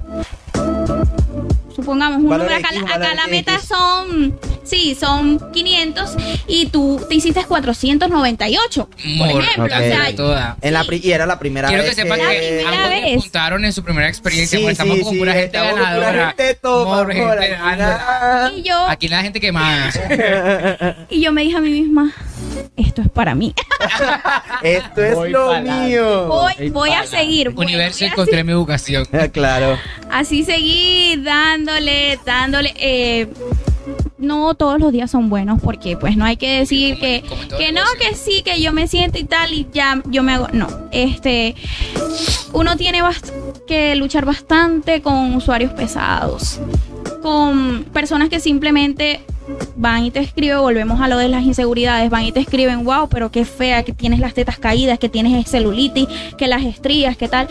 Supongamos, 1.76 2.20
un 2.20 2.30
Valor 2.30 2.48
número, 2.48 2.66
acá, 2.66 2.76
X, 2.76 2.84
acá 2.84 3.00
valor 3.00 3.16
la 3.16 3.28
meta 3.28 3.60
son, 3.60 4.40
sí, 4.64 4.96
son 5.00 5.52
500 5.52 6.16
y 6.48 6.68
tú 6.68 7.02
te 7.10 7.16
hiciste 7.16 7.44
498, 7.46 8.90
por 8.90 9.28
Mor, 9.28 9.42
ejemplo. 9.44 9.66
ok. 9.66 9.72
O 9.72 9.78
sea, 9.84 10.16
toda. 10.16 10.58
En 10.62 10.74
la 10.74 10.84
pri- 10.84 11.02
y 11.04 11.12
era 11.12 11.26
la 11.26 11.40
primera 11.40 11.68
Quiero 11.68 11.84
que 11.84 11.90
vez 11.90 11.96
sepan 11.98 12.20
La 12.20 12.30
que 12.30 12.38
primera 12.38 12.70
ambos 12.70 12.90
vez. 12.90 13.18
apuntaron 13.18 13.66
en 13.66 13.74
su 13.74 13.84
primera 13.84 14.08
experiencia. 14.08 14.58
Sí, 14.58 14.64
porque 14.64 14.72
estamos 14.74 14.98
sí, 14.98 15.04
con 15.04 15.14
sí, 15.14 15.20
pura 15.20 15.34
gente 15.34 15.58
pura 15.60 15.74
ganadora. 15.74 16.28
gente 16.38 16.54
top, 16.56 16.88
Mor, 16.88 16.98
amor, 17.00 17.14
gente 17.14 17.32
aquí 17.46 17.52
ganadora. 17.52 17.98
nada. 17.98 18.52
y 18.56 18.62
yo, 18.64 18.88
Aquí 18.88 19.08
la 19.08 19.22
gente 19.22 19.40
quemada. 19.40 19.92
Y 21.10 21.22
yo 21.22 21.32
me 21.32 21.42
dije 21.44 21.58
a 21.58 21.62
mí 21.62 21.70
misma, 21.70 22.12
esto 22.78 23.02
es 23.02 23.10
para 23.10 23.36
mí. 23.36 23.54
Esto 24.64 25.04
es 25.04 25.16
Voy 25.16 25.32
lo 25.32 25.48
pa'lante. 25.48 25.88
mío. 25.88 26.28
Voy, 26.28 26.70
voy 26.70 26.92
a 26.92 27.06
seguir. 27.06 27.50
Universo, 27.50 28.00
voy 28.00 28.08
a 28.08 28.12
encontré 28.12 28.44
mi 28.44 28.54
vocación. 28.54 29.06
Claro. 29.32 29.78
Así 30.12 30.44
seguí 30.44 31.16
dándole, 31.18 32.20
dándole. 32.26 32.74
eh, 32.78 33.28
no 34.22 34.54
todos 34.56 34.80
los 34.80 34.92
días 34.92 35.12
son 35.12 35.30
buenos 35.30 35.60
porque 35.62 35.98
pues 35.98 36.16
no 36.16 36.26
hay 36.26 36.38
que 36.38 36.60
decir 36.60 36.96
Como- 36.96 37.02
que, 37.02 37.24
como 37.28 37.58
que 37.58 37.72
no, 37.72 37.82
que 38.00 38.16
sí, 38.16 38.42
que 38.44 38.62
yo 38.62 38.72
me 38.72 38.88
siento 38.88 39.18
y 39.20 39.24
tal 39.26 39.54
y 39.54 39.68
ya 39.74 40.02
yo 40.06 40.24
me 40.24 40.34
hago. 40.34 40.48
No, 40.54 40.68
este, 40.92 41.56
uno 42.54 42.78
tiene 42.78 43.02
bast- 43.04 43.32
que 43.68 43.96
luchar 43.96 44.26
bastante 44.26 45.02
con 45.02 45.36
usuarios 45.36 45.74
pesados, 45.74 46.60
con 47.22 47.86
personas 47.94 48.30
que 48.30 48.40
simplemente 48.40 49.22
van 49.76 50.06
y 50.06 50.12
te 50.12 50.20
escriben, 50.20 50.60
volvemos 50.60 51.02
a 51.02 51.08
lo 51.08 51.18
de 51.18 51.28
las 51.28 51.44
inseguridades, 51.44 52.10
van 52.10 52.24
y 52.24 52.32
te 52.32 52.40
escriben, 52.40 52.84
wow, 52.86 53.10
pero 53.10 53.32
qué 53.32 53.44
fea, 53.44 53.84
que 53.84 53.92
tienes 53.92 54.20
las 54.20 54.34
tetas 54.34 54.58
caídas, 54.60 55.00
que 55.00 55.10
tienes 55.10 55.50
celulitis, 55.50 56.08
que 56.38 56.48
las 56.48 56.64
estrías, 56.64 57.18
que 57.18 57.28
tal. 57.28 57.48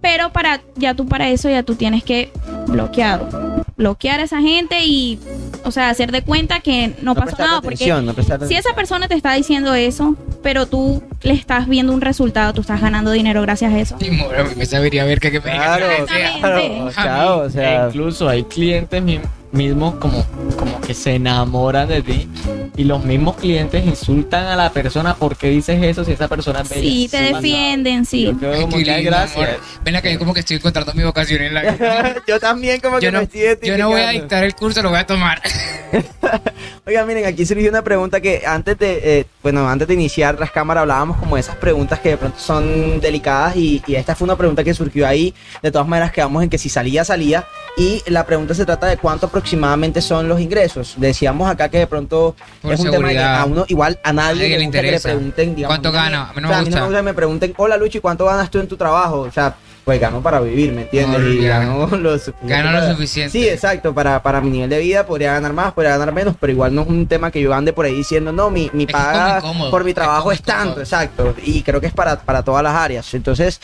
Pero 0.00 0.32
para, 0.32 0.62
ya 0.76 0.94
tú 0.94 1.06
para 1.06 1.28
eso, 1.30 1.48
ya 1.48 1.62
tú 1.62 1.74
tienes 1.74 2.04
que 2.04 2.30
bloquear, 2.72 3.28
bloquear 3.76 4.20
a 4.20 4.24
esa 4.24 4.40
gente 4.40 4.84
y, 4.84 5.18
o 5.64 5.70
sea, 5.70 5.90
hacer 5.90 6.10
de 6.10 6.22
cuenta 6.22 6.60
que 6.60 6.94
no, 7.02 7.14
pasó 7.14 7.26
prestar 7.26 7.46
nada, 7.46 7.60
porque 7.60 7.74
atención, 7.74 8.06
no 8.06 8.14
si 8.48 8.54
esa 8.54 8.74
persona 8.74 9.08
te 9.08 9.14
está 9.14 9.34
diciendo 9.34 9.74
eso, 9.74 10.16
pero 10.42 10.66
tú 10.66 11.02
le 11.22 11.34
estás 11.34 11.68
viendo 11.68 11.92
un 11.92 12.00
resultado, 12.00 12.52
tú 12.52 12.62
estás 12.62 12.80
ganando 12.80 13.10
dinero 13.12 13.42
gracias 13.42 13.72
a 13.72 13.78
eso. 13.78 13.96
Mí 14.00 14.10
me 14.56 14.66
sabería 14.66 15.04
ver 15.04 15.20
que, 15.20 15.30
que 15.30 15.40
me 15.40 15.52
Claro, 15.52 15.86
sea. 16.06 16.38
claro, 16.40 16.90
chao, 16.92 17.38
o 17.40 17.46
E 17.46 17.50
sea, 17.50 17.86
incluso 17.88 18.28
hay 18.28 18.42
clientes 18.44 19.02
mismos 19.52 19.94
como, 19.96 20.24
como 20.56 20.80
que 20.80 20.94
se 20.94 21.14
enamoran 21.16 21.88
de 21.88 22.02
ti 22.02 22.28
y 22.76 22.84
los 22.84 23.04
mismos 23.04 23.36
clientes 23.36 23.84
insultan 23.84 24.46
a 24.46 24.56
la 24.56 24.70
persona 24.70 25.14
porque 25.14 25.48
dices 25.50 25.82
eso 25.82 26.04
si 26.04 26.12
esa 26.12 26.26
persona 26.28 26.60
es 26.62 26.68
bella. 26.70 26.80
Sí, 26.82 27.08
te 27.10 27.18
Sí, 27.28 27.34
defienden, 27.34 28.04
sí. 28.06 28.24
Yo 28.24 28.38
creo 28.38 28.62
como 28.62 28.78
lindo, 28.78 28.92
gracias. 29.04 29.36
amor. 29.36 29.60
Ven 29.84 29.96
acá, 29.96 30.10
yo 30.10 30.18
como 30.18 30.32
que 30.32 30.40
estoy 30.40 30.56
encontrando 30.56 30.94
mi 30.94 31.02
vocación 31.02 31.42
en 31.42 31.52
la 31.54 31.62
vida. 31.72 32.14
yo 32.26 32.40
también 32.40 32.80
como 32.80 32.98
que 32.98 33.04
Yo 33.06 33.12
no, 33.12 33.18
me 33.18 33.24
estoy 33.24 33.68
yo 33.68 33.76
no 33.76 33.88
voy 33.90 34.00
a 34.00 34.08
dictar 34.10 34.42
el 34.44 34.54
curso, 34.54 34.82
lo 34.82 34.88
voy 34.88 34.98
a 35.00 35.06
tomar. 35.06 35.42
Oiga, 36.86 37.04
miren, 37.04 37.26
aquí 37.26 37.44
surgió 37.44 37.68
una 37.68 37.82
pregunta 37.82 38.20
que 38.20 38.42
antes 38.46 38.78
de, 38.78 39.00
eh, 39.20 39.26
bueno, 39.42 39.68
antes 39.68 39.86
de 39.86 39.94
iniciar 39.94 40.40
las 40.40 40.50
cámaras 40.50 40.82
hablábamos 40.82 41.18
como 41.18 41.36
de 41.36 41.42
esas 41.42 41.56
preguntas 41.56 41.98
que 42.00 42.10
de 42.10 42.16
pronto 42.16 42.38
son 42.40 43.00
delicadas 43.00 43.54
y, 43.56 43.82
y 43.86 43.94
esta 43.96 44.14
fue 44.14 44.24
una 44.24 44.36
pregunta 44.36 44.64
que 44.64 44.72
surgió 44.72 45.06
ahí. 45.06 45.34
De 45.62 45.70
todas 45.70 45.86
maneras 45.86 46.10
quedamos 46.10 46.42
en 46.42 46.48
que 46.48 46.56
si 46.58 46.70
salía, 46.70 47.04
salía. 47.04 47.44
Y 47.76 48.02
la 48.06 48.24
pregunta 48.26 48.54
se 48.54 48.64
trata 48.64 48.86
de 48.86 48.96
cuánto 48.96 49.26
aproximadamente 49.26 49.41
son 50.00 50.28
los 50.28 50.40
ingresos. 50.40 50.94
Decíamos 50.96 51.50
acá 51.50 51.68
que 51.68 51.78
de 51.78 51.86
pronto 51.86 52.34
Por 52.60 52.72
es 52.72 52.80
un 52.80 52.86
tema 52.86 53.08
que 53.08 53.14
seguridad. 53.14 53.40
a 53.40 53.44
uno 53.44 53.64
igual 53.68 53.98
a 54.02 54.12
nadie, 54.12 54.58
le 54.58 54.70
que 54.70 55.00
pregunten, 55.00 55.54
digamos, 55.54 55.76
¿Cuánto 55.76 55.92
gana? 55.92 56.30
A 56.30 56.32
mí 56.32 56.40
no 56.40 56.48
o 56.48 56.50
sea, 56.50 56.56
me 56.58 56.62
a 56.62 56.64
mí 56.64 56.70
no 56.70 56.76
me 56.76 56.80
gusta. 56.80 56.84
gusta 56.86 56.98
que 56.98 57.02
me 57.02 57.14
pregunten, 57.14 57.54
hola 57.56 57.76
Luchi, 57.76 58.00
¿cuánto 58.00 58.24
ganas 58.26 58.50
tú 58.50 58.58
en 58.60 58.68
tu 58.68 58.76
trabajo? 58.76 59.20
O 59.20 59.30
sea, 59.32 59.54
pues 59.84 60.00
gano 60.00 60.22
para 60.22 60.40
vivir, 60.40 60.72
¿me 60.72 60.82
entiendes? 60.82 61.20
No, 61.20 61.28
y 61.28 61.42
ya. 61.42 61.58
gano 61.58 61.86
lo 61.96 62.18
suficiente. 62.18 62.48
Gano 62.48 62.72
lo 62.72 62.92
suficiente. 62.92 63.30
Sí, 63.32 63.48
exacto, 63.48 63.92
para, 63.92 64.22
para 64.22 64.40
mi 64.40 64.50
nivel 64.50 64.70
de 64.70 64.78
vida 64.78 65.06
podría 65.06 65.32
ganar 65.32 65.52
más, 65.52 65.72
podría 65.72 65.96
ganar 65.96 66.14
menos, 66.14 66.36
pero 66.38 66.52
igual 66.52 66.74
no 66.74 66.82
es 66.82 66.88
un 66.88 67.06
tema 67.06 67.30
que 67.30 67.40
yo 67.40 67.52
ande 67.52 67.72
por 67.72 67.86
ahí 67.86 67.94
diciendo, 67.94 68.32
no, 68.32 68.50
mi, 68.50 68.70
mi 68.72 68.86
paga 68.86 69.38
incómodo, 69.38 69.70
por 69.70 69.84
mi 69.84 69.92
trabajo 69.92 70.30
es, 70.30 70.42
tanto, 70.42 70.80
exacto, 70.80 71.34
y 71.44 71.62
creo 71.62 71.80
que 71.80 71.88
es 71.88 71.92
para, 71.92 72.20
para 72.20 72.42
todas 72.42 72.62
las 72.62 72.74
áreas. 72.74 73.12
Entonces, 73.14 73.60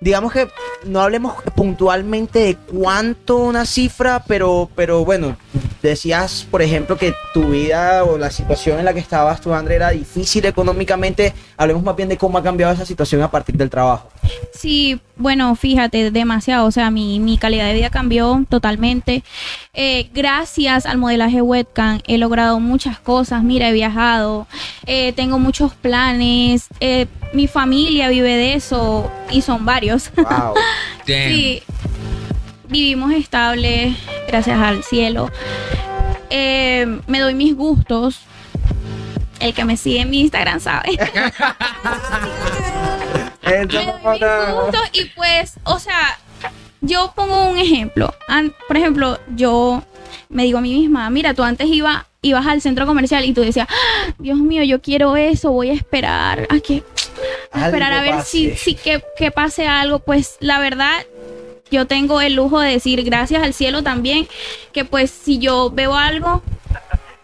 digamos 0.00 0.32
que 0.32 0.48
no 0.84 1.00
hablemos 1.00 1.34
puntualmente 1.54 2.38
de 2.38 2.56
cuánto 2.56 3.36
una 3.36 3.66
cifra, 3.66 4.22
pero, 4.26 4.70
pero 4.74 5.04
bueno, 5.04 5.36
decías, 5.82 6.46
por 6.50 6.62
ejemplo, 6.62 6.96
que 6.96 7.14
tu 7.34 7.50
vida 7.50 8.04
o 8.04 8.18
la 8.18 8.30
situación 8.30 8.78
en 8.78 8.84
la 8.84 8.94
que 8.94 9.00
estabas 9.00 9.40
tú, 9.40 9.54
André, 9.54 9.76
era 9.76 9.90
difícil 9.90 10.44
económicamente. 10.46 11.34
Hablemos 11.56 11.82
más 11.82 11.96
bien 11.96 12.08
de 12.08 12.16
cómo 12.16 12.38
ha 12.38 12.42
cambiado 12.42 12.72
esa 12.72 12.86
situación 12.86 13.22
a 13.22 13.30
partir 13.30 13.56
del 13.56 13.70
trabajo. 13.70 14.08
Sí, 14.52 15.00
bueno, 15.16 15.54
fíjate, 15.54 16.10
demasiado. 16.10 16.66
O 16.66 16.70
sea, 16.70 16.90
mi, 16.90 17.20
mi 17.20 17.38
calidad 17.38 17.66
de 17.66 17.74
vida 17.74 17.90
cambió 17.90 18.44
totalmente. 18.48 19.22
Eh, 19.72 20.10
gracias 20.12 20.86
al 20.86 20.98
modelaje 20.98 21.42
webcam 21.42 22.00
he 22.06 22.18
logrado 22.18 22.58
muchas 22.60 22.98
cosas. 22.98 23.42
Mira, 23.42 23.68
he 23.68 23.72
viajado, 23.72 24.46
eh, 24.86 25.12
tengo 25.12 25.38
muchos 25.38 25.74
planes. 25.74 26.66
eh, 26.80 27.06
mi 27.34 27.46
familia 27.46 28.08
vive 28.08 28.36
de 28.36 28.54
eso 28.54 29.10
y 29.30 29.42
son 29.42 29.64
varios. 29.64 30.10
Wow. 30.16 30.54
Sí, 31.06 31.62
vivimos 32.68 33.12
estables, 33.12 33.96
gracias 34.26 34.58
al 34.58 34.82
cielo. 34.82 35.30
Eh, 36.30 37.00
me 37.06 37.20
doy 37.20 37.34
mis 37.34 37.54
gustos. 37.56 38.20
El 39.40 39.54
que 39.54 39.64
me 39.64 39.76
sigue 39.76 40.00
en 40.00 40.10
mi 40.10 40.20
Instagram 40.20 40.60
sabe. 40.60 40.90
y 44.92 45.04
pues, 45.16 45.54
o 45.64 45.78
sea, 45.78 46.18
yo 46.80 47.12
pongo 47.14 47.44
un 47.44 47.58
ejemplo. 47.58 48.14
Por 48.66 48.76
ejemplo, 48.76 49.18
yo 49.34 49.82
me 50.28 50.44
digo 50.44 50.58
a 50.58 50.60
mí 50.60 50.74
misma, 50.74 51.08
mira, 51.10 51.34
tú 51.34 51.42
antes 51.42 51.66
iba, 51.68 52.06
ibas 52.22 52.46
al 52.46 52.60
centro 52.60 52.86
comercial 52.86 53.24
y 53.24 53.32
tú 53.32 53.40
decías, 53.40 53.68
"Ah, 53.70 54.12
Dios 54.18 54.38
mío, 54.38 54.62
yo 54.62 54.80
quiero 54.80 55.16
eso, 55.16 55.50
voy 55.50 55.70
a 55.70 55.74
esperar 55.74 56.46
a 56.50 56.60
que 56.60 56.82
a 57.52 57.66
esperar 57.66 57.92
a 57.92 58.02
ver 58.02 58.22
si, 58.22 58.54
si 58.56 58.74
que, 58.74 59.02
que 59.16 59.30
pase 59.30 59.66
algo. 59.66 59.98
Pues 59.98 60.36
la 60.40 60.60
verdad, 60.60 61.04
yo 61.70 61.86
tengo 61.86 62.20
el 62.20 62.34
lujo 62.34 62.60
de 62.60 62.70
decir 62.70 63.02
gracias 63.04 63.42
al 63.42 63.54
cielo 63.54 63.82
también, 63.82 64.28
que 64.72 64.84
pues 64.84 65.10
si 65.10 65.38
yo 65.38 65.70
veo 65.70 65.94
algo, 65.94 66.42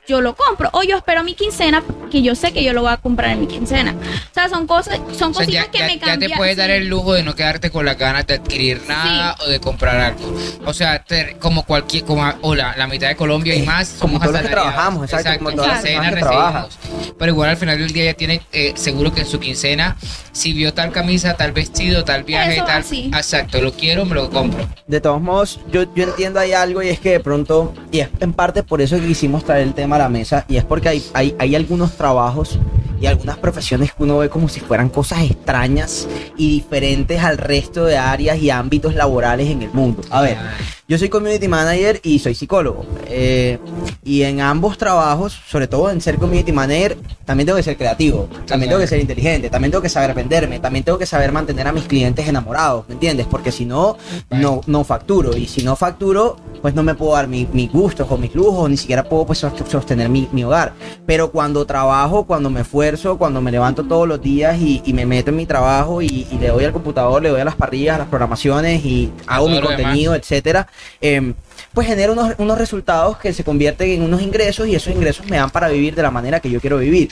yo 0.06 0.20
lo 0.20 0.34
compro. 0.34 0.68
O 0.72 0.82
yo 0.82 0.96
espero 0.96 1.22
mi 1.24 1.34
quincena, 1.34 1.82
porque 1.82 2.22
yo 2.22 2.34
sé 2.34 2.52
que 2.52 2.62
yo 2.62 2.72
lo 2.72 2.82
voy 2.82 2.92
a 2.92 2.96
comprar 2.98 3.30
en 3.32 3.40
mi 3.40 3.46
quincena. 3.46 3.92
O 4.30 4.34
sea, 4.34 4.48
son 4.48 4.66
cosas, 4.66 4.98
son 5.16 5.30
O 5.30 5.34
sea, 5.34 5.44
cositas 5.44 5.52
ya, 5.66 5.70
que 5.70 5.78
ya- 5.78 5.86
me 5.86 5.94
ya 5.98 6.06
cambian. 6.06 6.30
te 6.32 6.36
puedes 6.36 6.56
dar 6.56 6.70
el 6.70 6.88
lujo 6.88 7.12
de 7.14 7.22
no 7.22 7.34
quedarte 7.34 7.70
con 7.70 7.84
las 7.84 7.96
ganas 7.98 8.26
de 8.26 8.34
adquirir 8.34 8.82
nada 8.88 9.36
o 9.44 9.48
de 9.48 9.60
comprar 9.60 9.96
algo. 10.00 10.34
O 10.66 10.72
sea, 10.74 11.02
te- 11.04 11.36
como 11.38 11.64
cualquier, 11.64 12.04
como 12.04 12.24
hola, 12.42 12.74
la 12.76 12.86
mitad 12.86 13.08
de 13.08 13.16
Colombia 13.16 13.54
y 13.54 13.62
más, 13.62 13.96
como 13.98 14.14
somos 14.18 14.20
todos 14.22 14.32
los 14.32 14.40
que 14.42 14.46
asalariados. 14.48 14.72
trabajamos, 14.74 15.12
exacto, 15.12 15.38
como 15.44 15.56
todas 15.56 15.68
las 15.68 15.82
que. 15.82 17.14
Pero 17.18 17.32
igual 17.32 17.50
al 17.50 17.56
final 17.56 17.78
del 17.78 17.92
día 17.92 18.04
ya 18.04 18.14
tienen 18.14 18.40
eh, 18.52 18.72
seguro 18.76 19.12
que 19.12 19.20
en 19.22 19.26
su 19.26 19.38
quincena, 19.40 19.96
si 20.32 20.52
vio 20.52 20.74
tal 20.74 20.90
camisa, 20.90 21.34
tal 21.34 21.52
vestido, 21.52 22.04
tal 22.04 22.24
viaje, 22.24 22.56
Eso, 22.56 22.64
tal. 22.64 22.80
así. 22.80 23.10
Exacto, 23.14 23.60
lo 23.60 23.72
quiero, 23.72 24.04
me 24.04 24.14
lo 24.14 24.30
compro. 24.30 24.66
De 24.86 25.00
todos 25.00 25.20
modos, 25.20 25.60
yo, 25.70 25.84
yo 25.94 26.04
entiendo 26.04 26.40
ahí 26.40 26.52
algo 26.52 26.82
y 26.82 26.88
es 26.88 27.00
que 27.00 27.10
de 27.12 27.20
pronto, 27.20 27.72
y 27.92 28.00
es 28.00 28.08
en 28.20 28.32
parte 28.32 28.62
por 28.62 28.80
eso 28.82 28.98
que 28.98 29.06
quisimos 29.06 29.44
traer 29.44 29.62
el 29.62 29.74
tema 29.74 29.93
a 29.94 29.98
la 29.98 30.08
mesa, 30.08 30.44
y 30.48 30.56
es 30.56 30.64
porque 30.64 30.88
hay, 30.88 31.04
hay, 31.14 31.34
hay 31.38 31.54
algunos 31.54 31.96
trabajos 31.96 32.58
y 33.00 33.06
algunas 33.06 33.36
profesiones 33.38 33.92
que 33.92 34.02
uno 34.02 34.18
ve 34.18 34.28
como 34.28 34.48
si 34.48 34.60
fueran 34.60 34.88
cosas 34.88 35.20
extrañas 35.22 36.08
y 36.36 36.48
diferentes 36.48 37.22
al 37.22 37.38
resto 37.38 37.84
de 37.84 37.98
áreas 37.98 38.38
y 38.38 38.50
ámbitos 38.50 38.94
laborales 38.94 39.50
en 39.50 39.62
el 39.62 39.70
mundo. 39.70 40.02
A 40.10 40.22
ver, 40.22 40.38
yo 40.86 40.98
soy 40.98 41.08
community 41.08 41.48
manager 41.48 41.98
y 42.02 42.18
soy 42.18 42.34
psicólogo. 42.34 42.84
eh, 43.06 43.58
y 44.02 44.22
en 44.22 44.40
ambos 44.42 44.76
trabajos, 44.76 45.32
sobre 45.48 45.66
todo 45.66 45.90
en 45.90 46.00
ser 46.02 46.16
community 46.18 46.52
manager, 46.52 46.98
también 47.24 47.46
tengo 47.46 47.56
que 47.56 47.62
ser 47.62 47.76
creativo, 47.78 48.28
también 48.46 48.68
tengo 48.68 48.80
que 48.82 48.86
ser 48.86 49.00
inteligente, 49.00 49.48
también 49.48 49.70
tengo 49.70 49.80
que 49.80 49.88
saber 49.88 50.12
venderme, 50.14 50.58
también 50.58 50.84
tengo 50.84 50.98
que 50.98 51.06
saber 51.06 51.32
mantener 51.32 51.66
a 51.68 51.72
mis 51.72 51.84
clientes 51.84 52.28
enamorados, 52.28 52.86
¿me 52.88 52.94
entiendes? 52.94 53.26
Porque 53.26 53.50
si 53.50 53.64
no, 53.64 53.96
no, 54.30 54.60
no 54.66 54.84
facturo. 54.84 55.34
Y 55.36 55.46
si 55.46 55.62
no 55.62 55.74
facturo, 55.74 56.36
pues 56.60 56.74
no 56.74 56.82
me 56.82 56.94
puedo 56.94 57.12
dar 57.12 57.28
mi- 57.28 57.48
mis 57.52 57.72
gustos 57.72 58.06
o 58.10 58.18
mis 58.18 58.34
lujos, 58.34 58.68
ni 58.68 58.76
siquiera 58.76 59.04
puedo 59.04 59.24
pues, 59.26 59.42
sost- 59.42 59.66
sostener 59.66 60.10
mi, 60.10 60.28
mi 60.32 60.44
hogar. 60.44 60.74
Pero 61.06 61.30
cuando 61.30 61.64
trabajo, 61.64 62.24
cuando 62.24 62.50
me 62.50 62.60
esfuerzo, 62.60 63.16
cuando 63.16 63.40
me 63.40 63.50
levanto 63.50 63.84
todos 63.84 64.06
los 64.06 64.20
días 64.20 64.58
y, 64.60 64.82
y 64.84 64.92
me 64.92 65.06
meto 65.06 65.30
en 65.30 65.36
mi 65.36 65.46
trabajo 65.46 66.02
y, 66.02 66.26
y 66.30 66.38
le 66.38 66.48
doy 66.48 66.64
al 66.64 66.72
computador, 66.72 67.22
le 67.22 67.30
doy 67.30 67.40
a 67.40 67.44
las 67.46 67.54
parrillas, 67.56 67.94
a 67.96 67.98
las 68.00 68.08
programaciones 68.08 68.84
y 68.84 69.10
hago 69.26 69.48
mi 69.48 69.54
lo 69.60 69.68
demás. 69.68 69.76
contenido, 69.82 70.14
etcétera, 70.14 70.66
em, 71.00 71.34
pues 71.72 71.86
genero 71.86 72.12
unos, 72.12 72.34
unos 72.38 72.56
resultados 72.58 73.18
que 73.18 73.32
se 73.32 73.42
convierten 73.44 73.90
en 73.90 74.02
unos 74.02 74.22
ingresos 74.22 74.66
y 74.68 74.74
esos 74.74 74.94
ingresos 74.94 75.26
me 75.26 75.36
dan 75.36 75.50
para 75.50 75.68
vivir 75.68 75.94
de 75.94 76.02
la 76.02 76.10
manera 76.10 76.40
que 76.40 76.50
yo 76.50 76.60
quiero 76.60 76.78
vivir. 76.78 77.10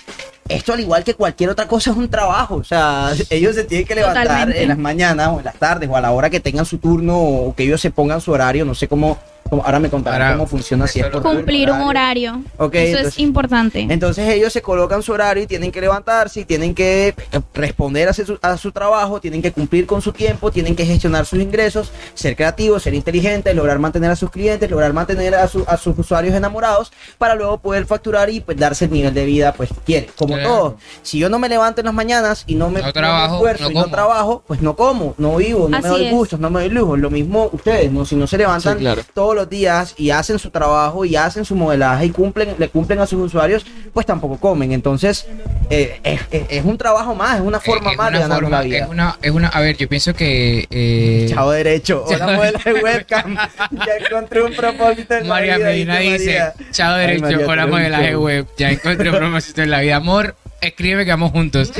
Esto 0.49 0.73
al 0.73 0.81
igual 0.81 1.05
que 1.05 1.15
cualquier 1.15 1.51
otra 1.51 1.67
cosa 1.69 1.91
es 1.91 1.97
un 1.97 2.09
trabajo, 2.09 2.57
o 2.57 2.65
sea, 2.65 3.11
ellos 3.31 3.55
se 3.55 3.65
tienen 3.65 3.87
que 3.87 3.95
levantar 3.95 4.25
Totalmente. 4.27 4.63
en 4.63 4.69
las 4.69 4.79
mañanas 4.79 5.29
o 5.29 5.39
en 5.39 5.45
las 5.45 5.55
tardes 5.57 5.89
o 5.89 5.97
a 5.97 6.01
la 6.01 6.11
hora 6.13 6.31
que 6.31 6.41
tengan 6.41 6.65
su 6.67 6.79
turno 6.79 7.19
o 7.19 7.55
que 7.55 7.63
ellos 7.65 7.81
se 7.81 7.91
pongan 7.91 8.21
su 8.21 8.33
horario, 8.33 8.65
no 8.65 8.75
sé 8.75 8.89
cómo- 8.89 9.19
ahora 9.53 9.79
me 9.81 9.91
contarán 9.91 10.35
cómo 10.39 10.47
funciona 10.47 10.87
si 10.87 11.01
es 11.01 11.07
por 11.07 11.23
Cumplir 11.23 11.71
un 11.71 11.81
horario. 11.83 12.43
Ok, 12.57 12.75
Eso 12.75 12.87
entonces- 12.99 13.15
es 13.15 13.19
importante. 13.19 13.81
entonces 13.89 14.29
ellos 14.29 14.53
se 14.53 14.63
colocan 14.63 15.03
su 15.03 15.13
horario 15.13 15.43
y 15.43 15.47
tienen 15.47 15.71
que 15.71 15.81
levantarse 15.81 16.41
y 16.41 16.45
tienen 16.45 16.75
que 16.75 17.09
eh, 17.09 17.15
responder 17.55 18.09
a 18.09 18.13
su, 18.15 18.39
a 18.41 18.57
su 18.57 18.73
trabajo, 18.73 19.21
tienen 19.21 19.43
que 19.43 19.53
cumplir 19.53 19.87
con 19.87 20.01
su 20.01 20.13
tiempo, 20.13 20.51
tienen 20.51 20.75
que 20.75 20.87
gestionar 20.87 21.27
sus 21.27 21.41
ingresos, 21.41 21.91
ser 22.15 22.35
creativos, 22.37 22.83
ser 22.83 22.95
inteligentes, 22.95 23.55
lograr 23.55 23.79
mantener 23.79 24.11
a 24.11 24.17
sus 24.17 24.31
clientes, 24.31 24.71
lograr 24.71 24.93
mantener 24.93 25.35
a, 25.35 25.47
su- 25.49 25.65
a 25.67 25.77
sus 25.77 25.99
usuarios 25.99 26.35
enamorados 26.35 26.93
para 27.19 27.35
luego 27.35 27.59
poder 27.59 27.85
facturar 27.85 28.31
y 28.31 28.41
pues 28.41 28.57
darse 28.57 28.87
el 28.87 28.93
nivel 28.93 29.13
de 29.13 29.25
vida 29.25 29.53
pues 29.53 29.69
que 29.71 29.81
quiere. 29.85 30.07
Como 30.17 30.35
Claro. 30.35 30.49
todo, 30.49 30.77
si 31.03 31.19
yo 31.19 31.29
no 31.29 31.39
me 31.39 31.49
levanto 31.49 31.81
en 31.81 31.87
las 31.87 31.95
mañanas 31.95 32.45
y 32.47 32.55
no 32.55 32.71
me, 32.71 32.81
No 32.81 32.87
me 32.87 32.93
trabajo, 32.93 33.35
esfuerzo 33.37 33.65
no 33.65 33.71
y 33.71 33.75
no 33.75 33.85
trabajo, 33.91 34.43
pues 34.47 34.63
no 34.63 34.77
como, 34.77 35.15
no 35.19 35.37
vivo, 35.37 35.69
no 35.69 35.77
Así 35.77 35.85
me 35.85 35.89
doy 35.91 36.11
gustos, 36.11 36.41
no 36.41 36.49
me 36.51 36.61
doy 36.61 36.71
lujos. 36.71 36.99
Lo 36.99 37.11
mismo 37.11 37.51
ustedes, 37.53 37.91
¿no? 37.93 38.05
Si 38.05 38.17
no 38.17 38.27
se 38.27 38.39
levantan 38.39 38.75
Sí, 38.79 38.81
claro. 38.81 39.03
todos 39.15 39.35
los 39.35 39.42
días 39.49 39.95
y 39.97 40.11
hacen 40.11 40.39
su 40.39 40.51
trabajo 40.51 41.05
y 41.05 41.17
hacen 41.17 41.45
su 41.45 41.55
modelaje 41.55 42.07
y 42.07 42.11
cumplen, 42.11 42.55
le 42.59 42.69
cumplen 42.69 43.01
a 43.01 43.07
sus 43.07 43.21
usuarios, 43.21 43.65
pues 43.93 44.07
tampoco 44.07 44.39
comen. 44.39 44.73
Entonces, 44.73 45.27
eh, 45.71 46.01
es, 46.05 46.21
es- 46.31 46.47
es 46.51 46.65
un 46.65 46.77
trabajo 46.79 47.15
más, 47.15 47.37
es 47.37 47.41
una 47.43 47.61
forma 47.61 47.93
es 47.93 47.97
más 47.97 48.07
de 48.13 48.19
una 48.19 48.21
ganarnos 48.21 48.51
forma- 48.51 48.57
la 48.59 48.63
vida. 48.65 48.79
Es 48.85 48.89
una, 48.91 49.19
es 49.23 49.31
una, 49.31 49.49
a 49.49 49.61
ver, 49.61 49.77
yo 49.77 49.89
pienso 49.89 50.15
que. 50.15 50.67
eh, 50.71 51.27
Chavo 51.29 51.51
derecho, 51.53 52.05
hola 52.07 52.19
Chavo- 52.19 52.37
modelo 52.37 52.59
de 52.65 52.73
webcam. 52.75 53.37
ya 53.37 53.97
encontré 54.07 54.43
un 54.43 54.53
propósito 54.55 55.15
en 55.17 55.29
María 55.29 55.53
la 55.53 55.57
vida. 55.59 55.67
Medina 55.71 55.99
¿viste, 55.99 56.19
dice, 56.19 56.27
María? 56.39 56.55
chao 56.71 56.95
Ay, 56.95 57.01
derecho, 57.07 57.23
María, 57.23 57.47
hola 57.47 57.67
modelaje 57.67 58.17
web, 58.17 58.47
ya 58.57 58.71
encontré 58.71 59.11
un 59.11 59.17
propósito 59.17 59.63
en 59.63 59.71
la 59.71 59.81
vida. 59.81 59.97
Amor, 59.97 60.35
escribe 60.63 61.05
que 61.05 61.11
vamos 61.11 61.33
juntos. 61.33 61.73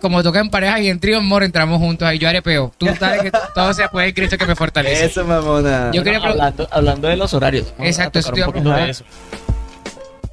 Como 0.00 0.22
toca 0.22 0.40
en 0.40 0.50
pareja 0.50 0.80
y 0.80 0.88
en 0.88 0.98
trío, 0.98 1.18
amor, 1.18 1.42
entramos 1.42 1.78
juntos. 1.78 2.08
Ahí 2.08 2.18
yo 2.18 2.28
arepeo. 2.28 2.72
Tú 2.78 2.86
sabes 2.98 3.22
que 3.22 3.32
todo 3.54 3.72
se 3.74 3.88
puede 3.88 4.08
en 4.08 4.14
Cristo 4.14 4.38
que 4.38 4.46
me 4.46 4.56
fortalece. 4.56 5.04
Eso, 5.04 5.24
mamona. 5.24 5.90
Yo 5.92 6.02
quería 6.02 6.20
preguntar. 6.20 6.48
hablando, 6.48 6.68
hablando 6.70 7.08
de 7.08 7.16
los 7.16 7.34
horarios. 7.34 7.72
Exacto, 7.78 8.18
eso 8.18 8.32
te 8.32 8.40
iba 8.40 8.48
a 8.48 8.84
de 8.84 8.90
eso. 8.90 9.04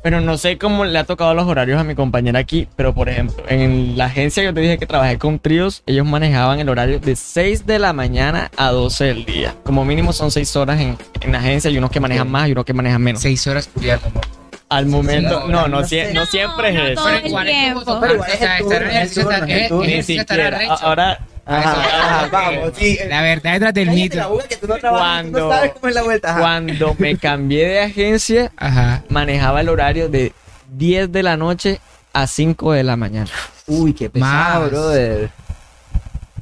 Pero 0.04 0.22
no 0.22 0.38
sé 0.38 0.58
cómo 0.58 0.86
le 0.86 0.98
ha 0.98 1.04
tocado 1.04 1.34
los 1.34 1.48
horarios 1.48 1.82
a 1.82 1.84
mi 1.84 1.94
compañera 1.94 2.40
aquí, 2.40 2.68
pero 2.78 2.94
por 2.94 3.10
ejemplo, 3.10 3.44
en 3.50 3.98
la 3.98 4.06
agencia 4.06 4.42
que 4.42 4.48
yo 4.48 4.54
te 4.54 4.62
dije 4.62 4.78
que 4.78 4.86
trabajé 4.86 5.18
con 5.18 5.40
tríos, 5.40 5.84
ellos 5.86 6.06
manejaban 6.06 6.60
el 6.60 6.70
horario 6.70 7.00
de 7.00 7.16
6 7.16 7.66
de 7.66 7.80
la 7.80 7.92
mañana 7.92 8.50
a 8.56 8.72
12 8.72 9.04
del 9.04 9.26
día. 9.26 9.56
Como 9.64 9.84
mínimo 9.84 10.14
son 10.14 10.32
6 10.32 10.56
horas 10.56 10.80
en, 10.80 10.98
en 11.20 11.32
la 11.34 11.40
agencia 11.40 11.70
y 11.72 11.78
unos 11.78 11.92
que 11.92 12.00
manejan 12.00 12.30
más 12.30 12.48
y 12.48 12.54
unos 12.54 12.64
que 12.64 12.74
manejan 12.74 13.02
menos. 13.02 13.22
Seis 13.22 13.46
horas 13.48 13.68
estudiando. 13.68 14.08
amor. 14.08 14.37
Al 14.70 14.86
momento, 14.86 15.44
Sí, 15.46 15.52
no, 15.52 15.62
no 15.62 15.68
no, 15.80 15.84
sé. 15.88 16.08
sie- 16.10 16.14
no 16.14 16.22
No, 16.22 16.26
siempre 16.26 16.74
no 16.74 16.84
es 16.84 16.90
eso. 16.92 17.04
Pero 17.06 17.18
el 17.18 17.26
igual 17.28 17.48
es 17.48 17.56
es 17.56 17.76
es 17.78 19.18
es 19.18 19.18
es- 19.18 20.10
es. 20.10 20.82
Ahora, 20.82 21.20
Ajá, 21.46 21.72
ajá, 21.72 22.28
vamos, 22.30 22.72
sí. 22.78 22.98
La 23.08 23.22
verdad 23.22 23.54
detrás 23.54 23.74
del 23.74 23.90
mito. 23.92 24.18
la 24.18 24.28
boca 24.28 24.46
que 24.50 24.58
tú 24.58 24.68
no 24.68 24.76
trabajas, 24.76 25.24
tú 25.24 25.32
no 25.32 25.38
Cuando- 25.38 25.50
sabes 25.56 25.72
cómo 25.72 25.88
es 25.88 25.96
la 25.96 26.04
vuelta. 26.04 26.30
Ajá. 26.32 26.40
cuando 26.42 26.96
me 27.00 27.18
cambié 27.18 27.68
de 27.70 27.80
agencia, 27.80 28.52
Ajá. 28.58 29.04
manejaba 29.08 29.62
el 29.62 29.70
horario 29.70 30.10
de 30.10 30.34
10 30.74 31.10
de 31.14 31.24
la 31.24 31.38
noche 31.38 31.80
a 32.12 32.28
5 32.28 32.74
de 32.74 32.84
la 32.84 32.98
mañana. 32.98 33.30
Uy, 33.68 33.94
qué 33.94 34.10
pesado, 34.10 34.62
Más. 34.64 34.70
brother. 34.72 35.30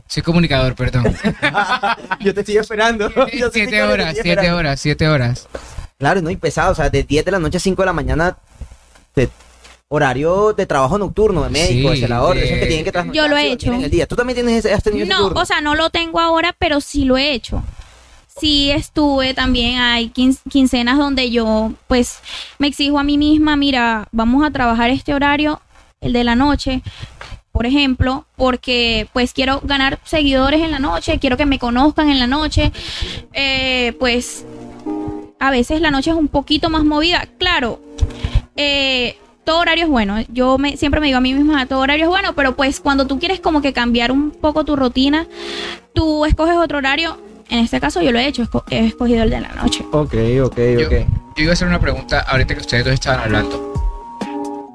Soy 0.08 0.24
comunicador, 0.24 0.74
perdón. 0.76 1.04
Yo 2.22 2.34
te 2.34 2.40
estoy 2.40 2.58
esperando. 2.58 3.10
Yo 3.14 3.26
te 3.26 3.32
siete 3.32 3.64
estoy 3.76 3.80
horas, 3.82 4.14
siete 4.14 4.30
esperando. 4.30 4.58
horas, 4.58 4.80
siete 4.80 5.08
horas. 5.08 5.48
Claro, 5.98 6.22
no, 6.22 6.30
y 6.30 6.36
pesado, 6.36 6.72
o 6.72 6.76
sea, 6.76 6.90
de 6.90 7.04
10 7.04 7.24
de 7.26 7.32
la 7.32 7.40
noche 7.40 7.58
a 7.58 7.60
5 7.60 7.82
de 7.82 7.86
la 7.86 7.94
mañana, 7.94 8.38
de 9.16 9.30
horario 9.88 10.52
de 10.54 10.66
trabajo 10.66 10.98
nocturno, 10.98 11.44
de 11.44 11.50
médico, 11.50 11.90
de 11.92 11.96
Sí, 11.96 12.02
celador, 12.02 12.36
de- 12.36 12.46
esos 12.46 12.60
que 12.60 12.66
tienen 12.66 12.84
que 12.86 12.92
trasnochar. 12.92 13.24
Yo 13.24 13.28
lo 13.30 13.38
he 13.38 13.52
hecho. 13.52 13.72
el 13.74 13.90
día. 13.90 14.06
¿Tú 14.08 14.16
también 14.16 14.36
tienes 14.36 14.66
ese, 14.66 14.74
has 14.74 14.84
tenido 14.84 15.06
ese 15.06 15.14
No, 15.14 15.28
o 15.28 15.46
sea, 15.46 15.62
no 15.62 15.76
lo 15.76 15.90
tengo 15.90 16.20
ahora, 16.20 16.56
pero 16.58 16.82
sí 16.82 17.06
lo 17.06 17.18
he 17.18 17.32
hecho. 17.34 17.64
Sí 18.40 18.72
estuve 18.72 19.34
también, 19.34 19.80
hay 19.80 20.10
quin- 20.10 20.38
quincenas 20.50 20.98
donde 20.98 21.32
yo 21.32 21.72
pues 21.88 22.18
me 22.60 22.68
exijo 22.68 23.00
a 23.00 23.04
mí 23.04 23.18
misma, 23.18 23.56
mira, 23.56 24.10
vamos 24.12 24.44
a 24.46 24.52
trabajar 24.52 24.90
este 24.90 25.14
horario, 25.14 25.62
el 26.02 26.12
de 26.12 26.26
la 26.26 26.36
noche, 26.36 26.82
por 27.54 27.66
ejemplo, 27.66 28.26
porque 28.36 29.08
pues 29.14 29.32
quiero 29.32 29.62
ganar 29.64 30.00
seguidores 30.04 30.62
en 30.62 30.72
la 30.72 30.80
noche, 30.80 31.20
quiero 31.20 31.38
que 31.38 31.46
me 31.46 31.60
conozcan 31.60 32.10
en 32.10 32.20
la 32.20 32.28
noche, 32.28 32.74
eh, 33.32 33.96
pues 34.00 34.44
a 35.40 35.52
veces 35.52 35.82
la 35.82 35.92
noche 35.92 36.12
es 36.12 36.16
un 36.16 36.28
poquito 36.28 36.70
más 36.70 36.84
movida, 36.84 37.28
claro, 37.38 37.80
eh, 38.56 39.18
todo 39.44 39.60
horario 39.60 39.84
es 39.86 39.90
bueno. 39.90 40.18
Yo 40.30 40.58
me, 40.58 40.76
siempre 40.78 41.00
me 41.00 41.08
digo 41.08 41.18
a 41.18 41.22
mí 41.22 41.34
misma, 41.34 41.66
todo 41.68 41.80
horario 41.80 42.06
es 42.06 42.10
bueno, 42.10 42.34
pero 42.34 42.56
pues 42.56 42.80
cuando 42.80 43.06
tú 43.06 43.20
quieres 43.20 43.40
como 43.40 43.62
que 43.62 43.74
cambiar 43.74 44.12
un 44.12 44.32
poco 44.32 44.64
tu 44.66 44.76
rutina, 44.76 45.28
tú 45.94 46.26
escoges 46.26 46.58
otro 46.58 46.78
horario. 46.80 47.18
En 47.50 47.60
este 47.60 47.80
caso 47.80 48.02
yo 48.02 48.12
lo 48.12 48.18
he 48.18 48.26
hecho, 48.28 48.42
esco- 48.44 48.64
he 48.72 48.88
escogido 48.88 49.22
el 49.24 49.30
de 49.30 49.42
la 49.42 49.50
noche. 49.50 49.86
Ok, 49.92 50.16
ok, 50.44 50.58
Yo, 50.80 50.88
ok. 50.88 51.08
yo 51.38 51.44
iba 51.44 51.52
a 51.52 51.54
hacer 51.54 51.68
una 51.68 51.80
pregunta 51.80 52.22
ahorita 52.22 52.56
que 52.56 52.62
ustedes 52.62 52.86
dos 52.86 52.94
estaban 52.96 53.20
hablando. 53.20 53.74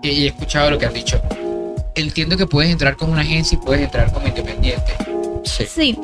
Y, 0.02 0.10
y 0.10 0.24
he 0.24 0.28
escuchado 0.28 0.70
lo 0.70 0.78
que 0.78 0.86
han 0.86 0.94
dicho. 0.94 1.20
Entiendo 1.96 2.36
que 2.36 2.46
puedes 2.46 2.70
entrar 2.70 2.96
con 2.96 3.10
una 3.10 3.22
agencia 3.22 3.58
y 3.60 3.64
puedes 3.64 3.82
entrar 3.82 4.12
como 4.12 4.28
independiente. 4.28 4.92
Sí, 5.44 5.98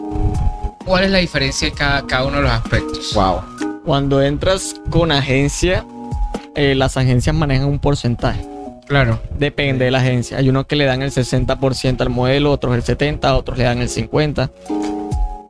¿Cuál 0.85 1.05
es 1.05 1.11
la 1.11 1.19
diferencia 1.19 1.69
en 1.69 1.75
cada, 1.75 2.05
cada 2.07 2.25
uno 2.25 2.37
de 2.39 2.43
los 2.43 2.53
aspectos? 2.53 3.15
Wow. 3.15 3.43
Cuando 3.87 4.21
entras 4.21 4.75
con 4.91 5.13
agencia, 5.13 5.87
eh, 6.57 6.75
las 6.75 6.97
agencias 6.97 7.37
manejan 7.37 7.69
un 7.69 7.79
porcentaje. 7.79 8.45
Claro. 8.89 9.21
Depende 9.39 9.85
de 9.85 9.93
la 9.93 9.99
agencia. 9.99 10.39
Hay 10.39 10.49
unos 10.49 10.67
que 10.67 10.75
le 10.75 10.87
dan 10.87 11.03
el 11.03 11.13
60% 11.13 12.01
al 12.01 12.11
modelo, 12.11 12.51
otros 12.51 12.75
el 12.75 12.83
70%, 12.83 13.37
otros 13.37 13.57
le 13.57 13.63
dan 13.63 13.79
el 13.79 13.89
50%. 13.89 14.51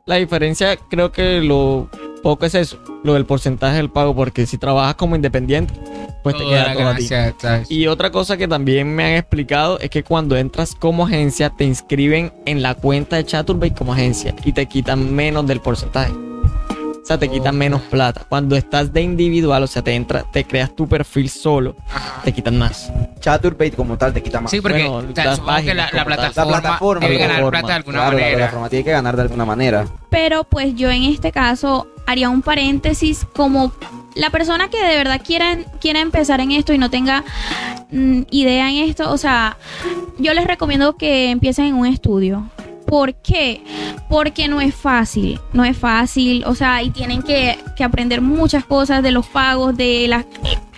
La 0.05 0.15
diferencia 0.17 0.77
creo 0.89 1.11
que 1.11 1.41
lo 1.41 1.89
poco 2.21 2.45
es 2.45 2.53
eso, 2.53 2.77
lo 3.03 3.15
del 3.15 3.25
porcentaje 3.25 3.77
del 3.77 3.89
pago, 3.89 4.15
porque 4.15 4.45
si 4.45 4.59
trabajas 4.59 4.93
como 4.95 5.15
independiente, 5.15 5.73
pues 6.21 6.37
te 6.37 6.45
queda 6.45 6.73
la 6.73 6.73
todo 6.75 6.87
a 6.89 6.95
ti. 6.95 7.73
Y 7.73 7.87
otra 7.87 8.11
cosa 8.11 8.37
que 8.37 8.47
también 8.47 8.93
me 8.93 9.03
han 9.03 9.13
explicado 9.13 9.79
es 9.79 9.89
que 9.89 10.03
cuando 10.03 10.37
entras 10.37 10.75
como 10.75 11.07
agencia 11.07 11.49
te 11.49 11.63
inscriben 11.63 12.31
en 12.45 12.61
la 12.61 12.75
cuenta 12.75 13.15
de 13.15 13.25
Chaturbate 13.25 13.73
como 13.73 13.93
agencia 13.93 14.35
y 14.45 14.53
te 14.53 14.67
quitan 14.67 15.15
menos 15.15 15.47
del 15.47 15.59
porcentaje. 15.59 16.13
O 17.07 17.09
sea, 17.09 17.17
te 17.17 17.29
quitan 17.29 17.57
menos 17.57 17.81
plata. 17.83 18.25
Cuando 18.27 18.57
estás 18.57 18.91
de 18.91 19.01
individual, 19.01 19.63
o 19.63 19.67
sea, 19.67 19.81
te 19.81 19.93
entra, 19.95 20.25
te 20.29 20.43
creas 20.43 20.75
tu 20.75 20.89
perfil 20.89 21.29
solo, 21.29 21.77
Ajá. 21.89 22.21
te 22.25 22.33
quitan 22.33 22.57
más. 22.57 22.91
Chaturbate 23.21 23.71
como 23.71 23.97
tal 23.97 24.11
te 24.11 24.21
quita 24.21 24.41
más. 24.41 24.51
Sí, 24.51 24.59
porque 24.59 24.85
Bueno, 24.89 25.13
ta- 25.13 25.23
las 25.23 25.37
supongo 25.37 25.55
que 25.61 25.73
la, 25.73 25.85
páginas 25.85 25.93
la 25.93 26.03
como 26.03 26.15
tal. 26.15 26.17
plataforma, 26.33 26.51
La 26.51 26.61
plataforma, 26.61 27.07
debe 27.07 27.17
ganar 27.17 27.27
plataforma. 27.29 27.51
plata 27.59 27.67
de 27.67 27.73
alguna 27.75 27.97
claro, 27.99 28.11
la 28.11 28.17
manera. 28.23 28.37
plataforma 28.37 28.69
tiene 28.69 28.83
que 28.83 28.91
ganar 28.91 29.15
de 29.15 29.21
alguna 29.21 29.45
manera. 29.45 29.85
pero 30.09 30.43
pues 30.43 30.75
yo 30.75 30.91
en 30.91 31.03
este 31.03 31.31
caso 31.31 31.87
haría 32.05 32.29
un 32.29 32.41
paréntesis 32.41 33.25
como 33.33 33.71
la 34.15 34.29
persona 34.29 34.67
que 34.67 34.83
de 34.83 34.97
verdad 34.97 35.21
quiera, 35.23 35.59
quiera 35.79 36.01
empezar 36.01 36.41
en 36.41 36.51
esto 36.51 36.73
y 36.73 36.77
no 36.77 36.89
tenga 36.89 37.23
mm, 37.89 38.23
idea 38.31 38.69
en 38.69 38.89
esto, 38.89 39.09
o 39.13 39.17
sea, 39.17 39.55
yo 40.17 40.33
les 40.33 40.45
recomiendo 40.45 40.97
que 40.97 41.31
empiecen 41.31 41.67
en 41.67 41.75
un 41.75 41.85
estudio. 41.87 42.49
¿Por 42.87 43.15
qué? 43.15 43.61
Porque 44.09 44.47
no 44.47 44.61
es 44.61 44.73
fácil, 44.73 45.39
no 45.51 45.65
es 45.65 45.77
fácil, 45.77 46.43
o 46.45 46.55
sea, 46.55 46.81
y 46.81 46.89
tienen 46.89 47.21
que, 47.21 47.59
que 47.75 47.83
aprender 47.83 48.21
muchas 48.21 48.63
cosas 48.63 49.03
de 49.03 49.11
los 49.11 49.27
pagos, 49.27 49.75
de 49.75 50.07
la 50.07 50.25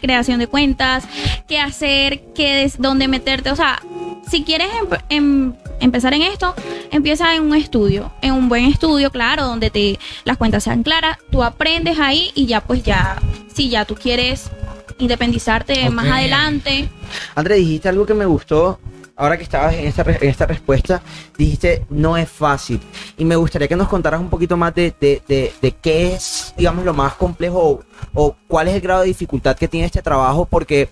creación 0.01 0.39
de 0.39 0.47
cuentas, 0.47 1.03
qué 1.47 1.59
hacer, 1.59 2.23
qué 2.33 2.71
dónde 2.79 3.07
meterte, 3.07 3.51
o 3.51 3.55
sea, 3.55 3.79
si 4.27 4.43
quieres 4.43 4.69
em- 4.79 4.97
em- 5.09 5.53
empezar 5.79 6.13
en 6.15 6.23
esto, 6.23 6.55
empieza 6.91 7.35
en 7.35 7.43
un 7.43 7.55
estudio, 7.55 8.11
en 8.21 8.33
un 8.33 8.49
buen 8.49 8.65
estudio, 8.65 9.11
claro, 9.11 9.43
donde 9.45 9.69
te 9.69 9.99
las 10.23 10.37
cuentas 10.37 10.63
sean 10.63 10.81
claras, 10.81 11.17
tú 11.31 11.43
aprendes 11.43 11.99
ahí 11.99 12.31
y 12.33 12.47
ya 12.47 12.61
pues 12.61 12.81
ya, 12.83 13.21
si 13.53 13.69
ya 13.69 13.85
tú 13.85 13.93
quieres 13.95 14.49
independizarte 14.97 15.89
más 15.91 16.07
adelante, 16.07 16.89
André, 17.35 17.55
dijiste 17.55 17.87
algo 17.87 18.05
que 18.05 18.13
me 18.15 18.25
gustó. 18.25 18.79
Ahora 19.19 19.35
que 19.35 19.43
estabas 19.43 19.73
en 19.75 19.85
esta, 19.85 20.01
en 20.03 20.29
esta 20.29 20.45
respuesta, 20.45 21.01
dijiste 21.37 21.85
no 21.89 22.15
es 22.15 22.29
fácil. 22.29 22.79
Y 23.17 23.25
me 23.25 23.35
gustaría 23.35 23.67
que 23.67 23.75
nos 23.75 23.89
contaras 23.89 24.21
un 24.21 24.29
poquito 24.29 24.55
más 24.55 24.73
de, 24.73 24.93
de, 24.99 25.21
de- 25.27 25.71
qué 25.73 26.13
es, 26.13 26.53
digamos, 26.57 26.85
lo 26.85 26.93
más 26.93 27.15
complejo 27.15 27.81
o, 28.13 28.35
cuál 28.47 28.69
es 28.69 28.75
el 28.75 28.81
grado 28.81 29.01
de 29.01 29.07
dificultad 29.07 29.57
que 29.57 29.67
tiene 29.67 29.87
este 29.87 30.01
trabajo. 30.01 30.45
Porque, 30.45 30.87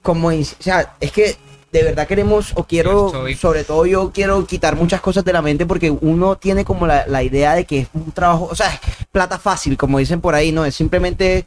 como 0.00 0.28
o 0.28 0.44
sea, 0.60 0.94
es 1.00 1.10
que 1.10 1.36
de 1.72 1.82
verdad 1.82 2.06
queremos, 2.06 2.52
o 2.54 2.64
quiero, 2.64 3.06
estoy- 3.06 3.34
sobre 3.34 3.64
todo 3.64 3.86
yo 3.86 4.12
quiero 4.12 4.46
quitar 4.46 4.76
muchas 4.76 5.00
cosas 5.00 5.24
de 5.24 5.32
la 5.32 5.40
mente 5.40 5.64
porque 5.66 5.90
uno 5.90 6.36
tiene 6.36 6.64
como 6.64 6.86
la, 6.86 7.06
la 7.06 7.22
idea 7.22 7.54
de 7.54 7.64
que 7.64 7.78
es 7.80 7.88
un 7.94 8.12
trabajo, 8.12 8.48
o 8.50 8.54
sea, 8.54 8.68
es 8.74 8.80
plata 9.10 9.38
fácil, 9.38 9.76
como 9.78 9.98
dicen 9.98 10.20
por 10.20 10.34
ahí, 10.34 10.52
¿no? 10.52 10.64
Es 10.66 10.74
simplemente 10.74 11.46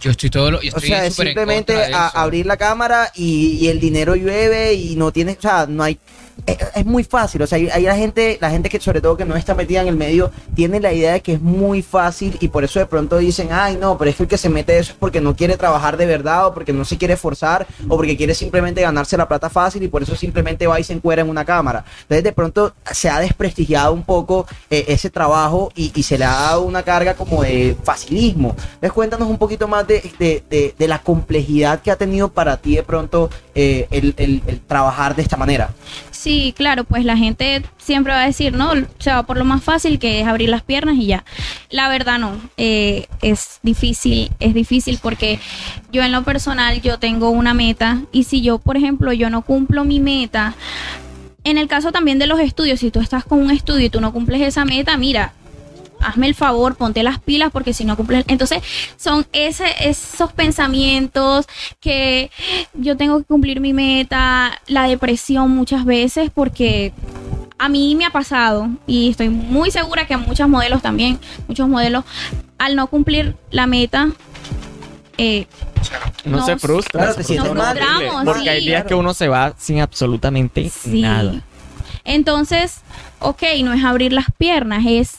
Yo 0.00 0.10
estoy 0.10 0.30
todo 0.30 0.50
lo. 0.50 0.62
Yo 0.62 0.72
o 0.74 0.80
sea, 0.80 1.04
es 1.06 1.14
simplemente 1.34 1.74
a- 1.94 2.08
abrir 2.22 2.46
la 2.46 2.56
cámara 2.56 3.12
y, 3.14 3.58
y 3.60 3.68
el 3.68 3.78
dinero 3.78 4.14
llueve 4.16 4.72
y 4.72 4.96
no 4.96 5.12
tienes, 5.12 5.36
o 5.38 5.42
sea, 5.42 5.66
no 5.68 5.82
hay 5.82 5.98
es, 6.46 6.56
es 6.74 6.86
muy 6.86 7.04
fácil, 7.04 7.42
o 7.42 7.46
sea, 7.46 7.56
hay, 7.58 7.82
la 7.82 7.96
gente, 7.96 8.38
la 8.40 8.50
gente 8.50 8.68
que 8.68 8.80
sobre 8.80 9.00
todo 9.00 9.16
que 9.16 9.24
no 9.24 9.36
está 9.36 9.54
metida 9.54 9.82
en 9.82 9.88
el 9.88 9.96
medio, 9.96 10.30
tiene 10.54 10.80
la 10.80 10.92
idea 10.92 11.12
de 11.14 11.20
que 11.20 11.34
es 11.34 11.40
muy 11.40 11.82
fácil 11.82 12.36
y 12.40 12.48
por 12.48 12.64
eso 12.64 12.78
de 12.78 12.86
pronto 12.86 13.18
dicen, 13.18 13.48
ay 13.52 13.76
no, 13.80 13.98
pero 13.98 14.10
es 14.10 14.16
que 14.16 14.22
el 14.22 14.28
que 14.28 14.38
se 14.38 14.48
mete 14.48 14.78
eso 14.78 14.92
es 14.92 14.98
porque 14.98 15.20
no 15.20 15.34
quiere 15.36 15.56
trabajar 15.56 15.96
de 15.96 16.06
verdad 16.06 16.46
o 16.46 16.54
porque 16.54 16.72
no 16.72 16.84
se 16.84 16.96
quiere 16.96 17.14
esforzar 17.14 17.66
o 17.88 17.96
porque 17.96 18.16
quiere 18.16 18.34
simplemente 18.34 18.80
ganarse 18.80 19.16
la 19.16 19.28
plata 19.28 19.50
fácil 19.50 19.82
y 19.82 19.88
por 19.88 20.02
eso 20.02 20.14
simplemente 20.16 20.66
va 20.66 20.80
y 20.80 20.84
se 20.84 20.92
encuera 20.92 21.22
en 21.22 21.28
una 21.28 21.44
cámara. 21.44 21.84
Entonces 22.02 22.24
de 22.24 22.32
pronto 22.32 22.72
se 22.92 23.10
ha 23.10 23.20
desprestigiado 23.20 23.92
un 23.92 24.04
poco 24.04 24.46
eh, 24.70 24.84
ese 24.88 25.10
trabajo 25.10 25.70
y, 25.74 25.90
se 26.02 26.16
le 26.16 26.24
ha 26.24 26.30
dado 26.32 26.62
una 26.62 26.82
carga 26.82 27.14
como 27.14 27.42
de 27.42 27.76
facilismo. 27.82 28.50
Entonces 28.74 28.92
cuéntanos 28.92 29.28
un 29.28 29.36
poquito 29.38 29.68
más 29.68 29.86
de, 29.86 30.10
de- 30.18 30.74
de- 30.78 30.88
la 30.88 31.00
complejidad 31.02 31.80
que 31.82 31.90
ha 31.90 31.96
tenido 31.96 32.28
para 32.30 32.56
ti 32.56 32.76
de 32.76 32.82
pronto 32.82 33.28
eh, 33.54 33.86
el- 33.90 34.14
el 34.16 34.60
trabajar 34.60 35.14
de 35.14 35.22
esta 35.22 35.36
manera. 35.36 35.70
Sí, 36.18 36.52
claro, 36.56 36.82
pues 36.82 37.04
la 37.04 37.16
gente 37.16 37.62
siempre 37.76 38.12
va 38.12 38.22
a 38.22 38.26
decir, 38.26 38.52
no, 38.52 38.72
se 38.98 39.12
va 39.12 39.22
por 39.22 39.36
lo 39.36 39.44
más 39.44 39.62
fácil 39.62 40.00
que 40.00 40.20
es 40.20 40.26
abrir 40.26 40.48
las 40.48 40.64
piernas 40.64 40.96
y 40.96 41.06
ya. 41.06 41.24
La 41.70 41.88
verdad 41.88 42.18
no, 42.18 42.32
eh, 42.56 43.06
es 43.22 43.60
difícil, 43.62 44.28
es 44.40 44.52
difícil 44.52 44.98
porque 45.00 45.38
yo 45.92 46.02
en 46.02 46.10
lo 46.10 46.24
personal 46.24 46.82
yo 46.82 46.98
tengo 46.98 47.30
una 47.30 47.54
meta 47.54 48.02
y 48.10 48.24
si 48.24 48.42
yo, 48.42 48.58
por 48.58 48.76
ejemplo, 48.76 49.12
yo 49.12 49.30
no 49.30 49.42
cumplo 49.42 49.84
mi 49.84 50.00
meta, 50.00 50.56
en 51.44 51.56
el 51.56 51.68
caso 51.68 51.92
también 51.92 52.18
de 52.18 52.26
los 52.26 52.40
estudios, 52.40 52.80
si 52.80 52.90
tú 52.90 52.98
estás 52.98 53.22
con 53.24 53.38
un 53.38 53.52
estudio 53.52 53.86
y 53.86 53.90
tú 53.90 54.00
no 54.00 54.12
cumples 54.12 54.42
esa 54.42 54.64
meta, 54.64 54.96
mira, 54.96 55.34
hazme 56.00 56.26
el 56.26 56.34
favor, 56.34 56.76
ponte 56.76 57.02
las 57.02 57.18
pilas 57.20 57.50
porque 57.52 57.72
si 57.72 57.84
no 57.84 57.96
cumples, 57.96 58.24
entonces 58.28 58.62
son 58.96 59.26
ese, 59.32 59.64
esos 59.88 60.32
pensamientos 60.32 61.46
que 61.80 62.30
yo 62.74 62.96
tengo 62.96 63.18
que 63.18 63.24
cumplir 63.24 63.60
mi 63.60 63.72
meta, 63.72 64.60
la 64.66 64.84
depresión 64.84 65.50
muchas 65.50 65.84
veces 65.84 66.30
porque 66.34 66.92
a 67.58 67.68
mí 67.68 67.94
me 67.96 68.04
ha 68.04 68.10
pasado 68.10 68.68
y 68.86 69.10
estoy 69.10 69.28
muy 69.28 69.70
segura 69.70 70.06
que 70.06 70.14
a 70.14 70.18
muchos 70.18 70.48
modelos 70.48 70.80
también, 70.82 71.18
muchos 71.48 71.68
modelos 71.68 72.04
al 72.58 72.76
no 72.76 72.86
cumplir 72.88 73.36
la 73.50 73.66
meta 73.66 74.08
eh, 75.16 75.46
No 76.24 76.36
Nos- 76.38 76.46
se 76.46 76.56
frustra. 76.58 77.12
Claro, 77.12 77.22
se 77.22 77.40
mal. 77.40 77.76
frustramos, 77.76 78.24
Porque 78.24 78.50
hay 78.50 78.64
días 78.64 78.84
que 78.84 78.94
uno 78.94 79.14
se 79.14 79.26
va 79.28 79.54
sin 79.58 79.80
absolutamente 79.80 80.68
Sí. 80.70 81.00
nada. 81.02 81.42
Entonces, 82.04 82.80
ok, 83.18 83.42
no 83.64 83.72
es 83.72 83.84
abrir 83.84 84.12
las 84.12 84.26
piernas, 84.38 84.84
es 84.86 85.12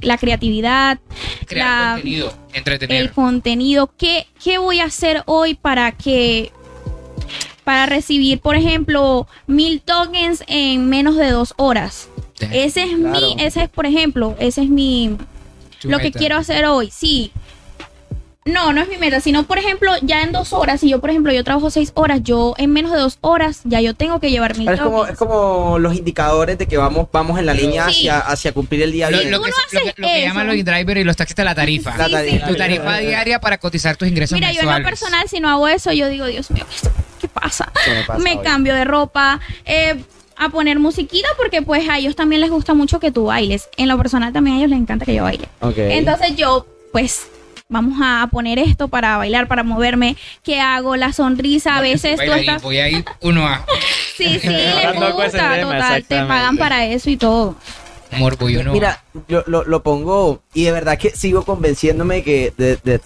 la 0.00 0.16
creatividad, 0.18 0.98
Crear 1.46 1.66
la- 1.68 1.92
contenido, 1.94 2.32
entretener. 2.52 3.02
el 3.02 3.10
contenido. 3.12 3.90
¿Qué, 3.96 4.26
¿Qué 4.42 4.58
voy 4.58 4.80
a 4.80 4.84
hacer 4.84 5.22
hoy 5.26 5.54
para 5.54 5.92
que 5.92 6.52
para 7.64 7.84
recibir, 7.86 8.40
por 8.40 8.56
ejemplo, 8.56 9.26
mil 9.46 9.80
tokens 9.82 10.42
en 10.46 10.88
menos 10.88 11.16
de 11.16 11.30
dos 11.30 11.52
horas? 11.58 12.08
Damn. 12.40 12.52
Ese 12.52 12.84
es 12.84 12.96
Claro. 12.96 13.34
mi, 13.34 13.42
ese 13.42 13.64
es, 13.64 13.68
por 13.68 13.84
ejemplo, 13.86 14.36
ese 14.38 14.62
es 14.62 14.68
mi 14.70 15.16
Tu 15.80 15.90
lo 15.90 15.98
que 15.98 16.12
quiero 16.12 16.36
hacer 16.36 16.64
hoy. 16.66 16.90
Sí. 16.90 17.32
No, 18.52 18.72
no 18.72 18.80
es 18.80 18.88
mi 18.88 18.96
meta, 18.96 19.20
sino 19.20 19.44
por 19.44 19.58
ejemplo, 19.58 19.92
ya 20.02 20.22
en 20.22 20.32
dos 20.32 20.52
horas, 20.52 20.80
si 20.80 20.88
yo 20.88 21.00
por 21.00 21.10
ejemplo 21.10 21.32
yo 21.32 21.44
trabajo 21.44 21.70
seis 21.70 21.92
horas, 21.94 22.20
yo 22.22 22.54
en 22.58 22.72
menos 22.72 22.92
de 22.92 22.98
dos 22.98 23.18
horas 23.20 23.60
ya 23.64 23.80
yo 23.80 23.94
tengo 23.94 24.20
que 24.20 24.30
llevar 24.30 24.56
mil 24.56 24.64
Pero 24.66 24.76
es 24.76 24.82
como, 24.82 24.98
tokens. 25.00 25.12
es 25.12 25.18
como 25.18 25.78
los 25.78 25.94
indicadores 25.94 26.58
de 26.58 26.66
que 26.66 26.76
vamos, 26.76 27.08
vamos 27.12 27.38
en 27.38 27.46
la 27.46 27.54
línea 27.54 27.84
Sí. 27.88 28.08
hacia, 28.08 28.18
hacia 28.20 28.52
cumplir 28.52 28.82
el 28.82 28.92
día 28.92 29.08
a 29.08 29.10
Lo, 29.10 29.18
día. 29.20 29.30
lo 29.30 29.42
que, 29.42 29.50
Tú 29.50 29.56
no 29.56 29.62
lo 29.62 29.70
que- 29.70 29.76
haces 29.88 29.98
lo 29.98 30.06
que 30.08 30.20
llaman 30.22 30.46
los 30.46 30.64
drivers 30.64 31.00
y 31.00 31.04
los 31.04 31.16
taxistas 31.16 31.44
la 31.44 31.54
tarifa. 31.54 31.96
La 31.96 32.06
Sí, 32.06 32.12
tarifa. 32.12 32.46
Tu 32.48 32.54
tarifa 32.56 32.96
diaria 32.98 33.40
para 33.40 33.58
cotizar 33.58 33.96
tus 33.96 34.08
ingresos 34.08 34.34
Mira, 34.36 34.52
yo 34.52 34.60
en 34.62 34.66
lo 34.78 34.82
personal, 34.84 35.28
si 35.28 35.40
no 35.40 35.48
hago 35.48 35.68
eso, 35.68 35.92
yo 35.92 36.08
digo, 36.08 36.26
Dios 36.26 36.50
mío, 36.50 36.64
¿esto 36.74 36.90
¿qué 37.20 37.28
pasa? 37.28 37.70
¿Qué 37.84 37.90
me 37.92 38.02
pasa 38.04 38.18
me 38.20 38.36
hoy? 38.36 38.42
cambio 38.44 38.74
de 38.74 38.84
ropa, 38.84 39.40
eh, 39.64 39.96
a 40.36 40.48
poner 40.50 40.78
musiquita, 40.78 41.28
porque 41.36 41.62
pues 41.62 41.88
a 41.88 41.98
ellos 41.98 42.14
también 42.14 42.40
les 42.40 42.50
gusta 42.50 42.72
mucho 42.72 43.00
que 43.00 43.10
tú 43.10 43.24
bailes. 43.26 43.68
En 43.76 43.88
lo 43.88 43.98
personal 43.98 44.32
también 44.32 44.56
a 44.56 44.58
ellos 44.60 44.70
les 44.70 44.78
encanta 44.78 45.04
que 45.04 45.14
yo 45.14 45.24
baile. 45.24 45.48
Entonces 45.76 46.36
yo, 46.36 46.66
pues, 46.92 47.26
vamos 47.70 47.98
a 48.02 48.26
poner 48.30 48.58
esto 48.58 48.88
para 48.88 49.18
bailar, 49.18 49.46
para 49.46 49.62
moverme. 49.62 50.16
¿Qué 50.42 50.58
hago? 50.60 50.96
La 50.96 51.12
sonrisa, 51.12 51.76
a 51.76 51.80
veces 51.82 52.18
tú 52.18 52.32
estás... 52.32 52.62
Voy 52.62 52.78
a 52.78 52.88
ir 52.88 53.04
uno 53.20 53.46
a 53.46 53.64
Sí, 54.16 54.38
sí, 54.40 54.48
les 54.48 55.14
gusta, 55.14 55.60
total, 55.60 56.04
te 56.04 56.24
pagan 56.24 56.56
para 56.56 56.86
eso 56.86 57.10
y 57.10 57.16
todo. 57.16 57.56
Morbo 58.12 58.48
y 58.48 58.56
uno 58.56 58.72
Mira, 58.72 59.02
yo 59.28 59.42
lo, 59.46 59.64
lo 59.64 59.82
pongo 59.82 60.40
y 60.54 60.64
de 60.64 60.72
verdad 60.72 60.98
que 60.98 61.10
sigo 61.10 61.44
convenciéndome 61.44 62.22
que 62.22 62.52
de, 62.56 62.76
de- 62.84 63.00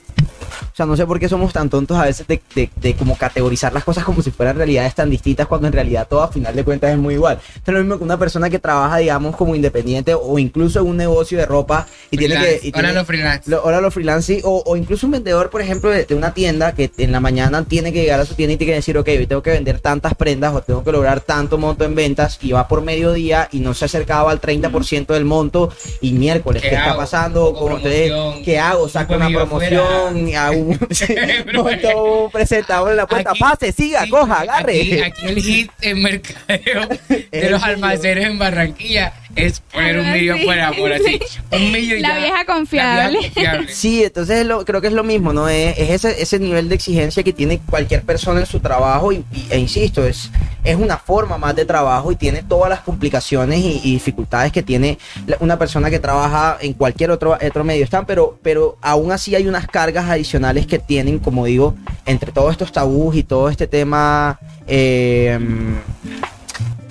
o 0.63 0.75
sea, 0.75 0.87
no 0.87 0.97
sé 0.97 1.07
por 1.07 1.19
qué 1.19 1.29
somos 1.29 1.53
tan 1.53 1.69
tontos 1.69 1.99
a 1.99 2.05
veces 2.05 2.27
de, 2.27 2.41
de- 2.55 2.71
de 2.77 2.95
como 2.95 3.17
categorizar 3.17 3.73
las 3.73 3.85
cosas 3.85 4.05
como 4.05 4.23
si 4.23 4.31
fueran 4.31 4.57
realidades 4.57 4.95
tan 4.95 5.11
distintas 5.11 5.47
cuando 5.47 5.67
en 5.67 5.73
realidad 5.73 6.07
todo 6.09 6.23
a 6.23 6.29
final 6.29 6.55
de 6.57 6.65
cuentas 6.65 6.93
es 6.93 6.99
muy 6.99 7.15
igual. 7.15 7.39
Esto 7.57 7.71
es 7.71 7.75
lo 7.77 7.81
mismo 7.81 7.99
que 7.99 8.05
una 8.05 8.19
persona 8.19 8.49
que 8.49 8.59
trabaja, 8.59 8.99
digamos, 8.99 9.37
como 9.37 9.55
independiente 9.55 10.15
o 10.15 10.39
incluso 10.39 10.81
en 10.81 10.87
un 10.87 10.97
negocio 10.97 11.37
de 11.39 11.47
ropa 11.47 11.87
y 12.11 12.17
tiene 12.17 12.35
que... 12.61 12.69
y 12.69 12.73
Ahora 12.75 12.93
los 12.95 13.07
freelance. 13.07 13.51
Lo- 13.51 13.59
Ahora 13.61 13.81
los 13.81 13.93
freelance 13.95 14.35
sí, 14.37 14.41
o, 14.45 14.63
o 14.65 14.77
incluso 14.77 15.07
un 15.07 15.13
vendedor, 15.13 15.51
por 15.51 15.61
ejemplo, 15.63 15.91
de, 15.91 16.05
de 16.05 16.15
una 16.15 16.33
tienda 16.33 16.73
que 16.73 16.91
en 16.97 17.13
la 17.13 17.21
mañana 17.21 17.65
tiene 17.65 17.93
que 17.93 18.01
llegar 18.03 18.21
a 18.21 18.25
su 18.25 18.35
tienda 18.35 18.55
y 18.55 18.57
tiene 18.57 18.73
que 18.73 18.77
decir, 18.77 18.97
ok, 18.97 19.09
hoy 19.09 19.27
tengo 19.27 19.43
que 19.43 19.51
vender 19.51 19.81
tantas 19.81 20.15
prendas 20.15 20.55
o 20.55 20.63
tengo 20.63 20.83
que 20.85 20.93
lograr 20.93 21.21
tanto 21.21 21.59
monto 21.59 21.85
en 21.85 21.95
ventas 21.95 22.39
y 22.41 22.53
va 22.53 22.67
por 22.69 22.83
mediodía 22.83 23.49
y 23.53 23.61
no 23.61 23.75
se 23.75 23.85
acercaba 23.85 24.31
al 24.31 24.41
30% 24.41 25.07
del 25.13 25.25
monto 25.25 25.71
y 26.03 26.13
miércoles, 26.13 26.61
¿qué, 26.63 26.69
¿Qué 26.71 26.75
está 26.75 26.97
pasando? 26.97 27.55
Con 27.55 27.73
ustedes? 27.73 28.13
¿Qué 28.45 28.59
hago? 28.59 28.89
Saco 28.89 29.15
un 29.15 29.23
una 29.23 29.31
promoción, 29.39 30.17
un, 30.17 30.79
sí, 30.91 31.15
monto 31.55 32.25
un 32.25 32.31
presentador 32.31 32.91
en 32.91 32.97
la 32.97 33.07
puerta, 33.07 33.31
Aquí- 33.31 33.41
pase, 33.41 33.73
siga, 33.73 34.03
sí, 34.05 34.11
coja, 34.11 34.41
aquí- 34.41 34.49
agarre. 34.49 35.03
Aquí, 35.05 35.27
el 35.27 35.43
hit 35.43 35.71
en 35.81 36.03
mercadeo 36.03 36.89
de 37.31 37.51
los 37.51 37.63
almacenes 37.63 38.27
en 38.27 38.39
Barranquilla 38.39 39.13
es 39.37 39.61
poner 39.61 39.99
un 39.99 40.07
así. 40.07 40.45
por 40.45 40.59
amor, 40.59 40.93
así. 40.93 41.20
Un 41.53 41.72
millón 41.72 41.99
y 41.99 42.03
La 42.03 42.09
ya. 42.09 42.18
vieja 42.18 42.45
confiable. 42.45 43.03
La 43.03 43.09
vieja 43.11 43.22
confiable. 43.35 43.68
Sí, 43.72 44.05
entonces 44.05 44.39
es 44.41 44.47
lo- 44.47 44.64
creo 44.64 44.80
que 44.80 44.87
es 44.89 44.93
lo 44.93 45.05
mismo, 45.05 45.33
¿no? 45.33 45.49
Es, 45.49 45.76
es 45.78 45.91
ese, 45.91 46.20
ese 46.22 46.39
nivel 46.39 46.68
de 46.68 46.74
exigencia 46.74 47.22
que 47.22 47.33
tiene 47.33 47.59
cualquier 47.59 48.03
persona 48.03 48.41
en 48.41 48.47
su 48.47 48.61
trabajo 48.61 49.12
y, 49.12 49.24
y- 49.33 49.47
e 49.51 49.59
insisto, 49.59 50.07
es, 50.07 50.30
es 50.64 50.76
una 50.76 50.97
forma 50.99 51.39
más 51.39 51.55
de 51.57 51.64
trabajo 51.64 52.12
y 52.12 52.16
tiene 52.16 52.43
todas 52.43 52.70
las 52.70 52.80
complicaciones 52.80 53.59
y, 53.61 53.80
y 53.85 53.93
dificultades 53.93 54.53
que 54.53 54.62
tiene 54.62 54.99
una 55.41 55.59
persona 55.59 55.91
que 55.91 55.99
trabaja 55.99 56.59
en 56.61 56.72
cualquier 56.74 57.11
otro, 57.11 57.37
otro 57.47 57.64
medio. 57.64 57.85
Están, 57.85 58.07
pero, 58.07 58.39
pero 58.43 58.76
aún 58.83 59.12
así 59.12 59.35
hay 59.35 59.47
unas 59.47 59.66
cargas 59.66 60.09
adicionales 60.09 60.66
que 60.66 60.78
tienen, 60.78 61.18
como 61.18 61.45
digo, 61.47 61.74
entre 62.07 62.33
todos 62.33 62.53
estos 62.53 62.72
tabús 62.72 63.16
y 63.16 63.22
todo 63.22 63.49
este 63.49 63.66
tema... 63.66 64.39
eh, 64.66 65.39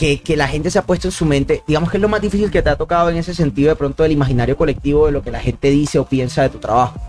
que, 0.01 0.19
que 0.19 0.35
la 0.35 0.47
gente 0.47 0.71
se 0.71 0.79
ha 0.79 0.81
puesto 0.81 1.09
en 1.09 1.11
su 1.11 1.25
mente, 1.25 1.61
digamos 1.67 1.91
que 1.91 1.97
es 1.97 2.01
lo 2.01 2.09
más 2.09 2.21
difícil 2.23 2.49
que 2.49 2.63
te 2.63 2.71
ha 2.71 2.75
tocado 2.75 3.11
en 3.11 3.17
ese 3.17 3.35
sentido 3.35 3.69
de 3.69 3.75
pronto 3.75 4.01
del 4.01 4.11
imaginario 4.11 4.57
colectivo 4.57 5.05
de 5.05 5.11
lo 5.11 5.21
que 5.21 5.29
la 5.29 5.39
gente 5.39 5.69
dice 5.69 5.99
o 5.99 6.05
piensa 6.05 6.41
de 6.41 6.49
tu 6.49 6.57
trabajo. 6.57 6.99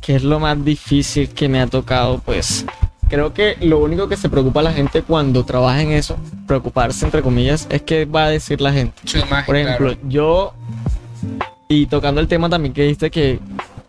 ¿Qué 0.00 0.14
es 0.14 0.22
lo 0.22 0.38
más 0.38 0.64
difícil 0.64 1.28
que 1.30 1.48
me 1.48 1.60
ha 1.60 1.66
tocado? 1.66 2.20
Pues 2.24 2.64
creo 3.08 3.34
que 3.34 3.56
lo 3.62 3.80
único 3.80 4.08
que 4.08 4.16
se 4.16 4.28
preocupa 4.28 4.62
la 4.62 4.72
gente 4.72 5.02
cuando 5.02 5.44
trabaja 5.44 5.82
en 5.82 5.90
eso, 5.90 6.16
preocuparse 6.46 7.04
entre 7.04 7.20
comillas, 7.20 7.66
es 7.68 7.82
qué 7.82 8.04
va 8.04 8.26
a 8.26 8.30
decir 8.30 8.60
la 8.60 8.72
gente. 8.72 8.94
Por 9.44 9.56
ejemplo, 9.56 9.88
claro. 9.88 10.08
yo, 10.08 10.54
y 11.66 11.86
tocando 11.86 12.20
el 12.20 12.28
tema 12.28 12.48
también 12.48 12.72
que 12.72 12.82
dijiste 12.82 13.10
que 13.10 13.40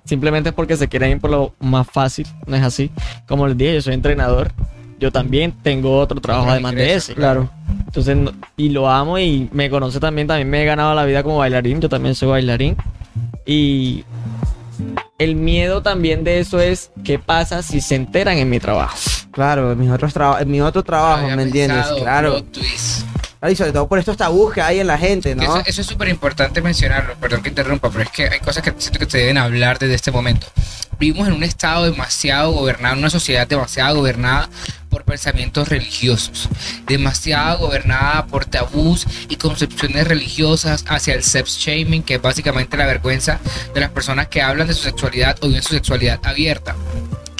simplemente 0.03 0.49
es 0.49 0.55
porque 0.55 0.75
se 0.77 0.87
quieren 0.87 1.11
ir 1.11 1.19
por 1.19 1.29
lo 1.29 1.53
más 1.59 1.85
fácil, 1.87 2.25
no 2.47 2.55
es 2.55 2.63
así. 2.63 2.89
Como 3.27 3.47
les 3.47 3.55
dije, 3.55 3.75
yo 3.75 3.81
soy 3.83 3.93
entrenador 3.93 4.51
yo 4.99 5.11
también 5.11 5.51
tengo 5.63 5.97
otro 5.99 6.19
trabajo 6.21 6.49
además 6.49 6.75
de 6.75 6.95
ese. 6.95 7.13
Claro. 7.15 7.49
Entonces, 7.85 8.15
no- 8.15 8.31
y 8.55 8.69
lo 8.69 8.89
amo 8.89 9.17
y 9.19 9.49
me 9.51 9.69
conoce 9.69 9.99
también, 9.99 10.27
también 10.27 10.49
me 10.49 10.61
he 10.61 10.65
ganado 10.65 10.93
la 10.95 11.05
vida 11.05 11.23
como 11.23 11.37
bailarín, 11.37 11.79
yo 11.81 11.89
también 11.89 12.15
soy 12.15 12.29
bailarín. 12.29 12.75
Y 13.45 14.03
el 15.17 15.35
miedo 15.35 15.81
también 15.81 16.23
de 16.23 16.39
eso 16.39 16.59
es 16.59 16.91
qué 17.03 17.17
pasa 17.19 17.63
si 17.63 17.81
se 17.81 17.95
enteran 17.95 18.37
en 18.37 18.49
mi 18.49 18.59
trabajo. 18.59 18.97
Claro, 19.31 19.71
en 19.71 19.79
mis 19.79 19.89
otros 19.89 20.13
trabajos, 20.13 20.41
en 20.41 20.51
mi 20.51 20.61
otro 20.61 20.83
trabajo, 20.83 21.23
Había 21.23 21.35
¿me 21.35 21.43
entiendes? 21.43 21.77
pensado, 21.77 21.99
Claro. 22.01 22.43
Y 23.49 23.55
sobre 23.55 23.71
todo 23.71 23.87
por 23.87 23.99
estos 23.99 24.17
tabús 24.17 24.51
que 24.51 24.61
hay 24.61 24.79
en 24.79 24.87
la 24.87 24.97
gente, 24.97 25.35
¿no? 25.35 25.43
Eso, 25.43 25.61
eso 25.65 25.81
es 25.81 25.87
súper 25.87 26.09
importante 26.09 26.59
mencionarlo, 26.59 27.13
perdón 27.21 27.43
que 27.43 27.49
interrumpa, 27.49 27.89
pero 27.91 28.03
es 28.03 28.09
que 28.09 28.27
hay 28.27 28.39
cosas 28.39 28.63
que 28.63 28.73
siento 28.79 28.97
que 28.99 29.09
se 29.09 29.19
deben 29.19 29.37
hablar 29.37 29.77
desde 29.77 29.93
este 29.93 30.11
momento. 30.11 30.47
Vivimos 30.99 31.27
en 31.27 31.35
un 31.35 31.43
estado 31.43 31.85
demasiado 31.85 32.51
gobernado, 32.51 32.93
en 32.95 32.99
una 32.99 33.11
sociedad 33.11 33.47
demasiado 33.47 33.97
gobernada 33.97 34.49
por 34.97 35.03
pensamientos 35.03 35.69
religiosos, 35.69 36.49
demasiado 36.87 37.59
gobernada 37.59 38.25
por 38.25 38.45
tabús 38.45 39.05
y 39.29 39.35
concepciones 39.35 40.07
religiosas 40.07 40.83
hacia 40.87 41.13
el 41.13 41.21
sex 41.21 41.55
shaming, 41.59 42.01
que 42.01 42.15
es 42.15 42.21
básicamente 42.21 42.77
la 42.77 42.87
vergüenza 42.87 43.39
de 43.75 43.81
las 43.81 43.91
personas 43.91 44.27
que 44.27 44.41
hablan 44.41 44.65
de 44.65 44.73
su 44.73 44.81
sexualidad 44.81 45.37
o 45.41 45.47
viven 45.49 45.61
su 45.61 45.75
sexualidad 45.75 46.19
abierta. 46.23 46.75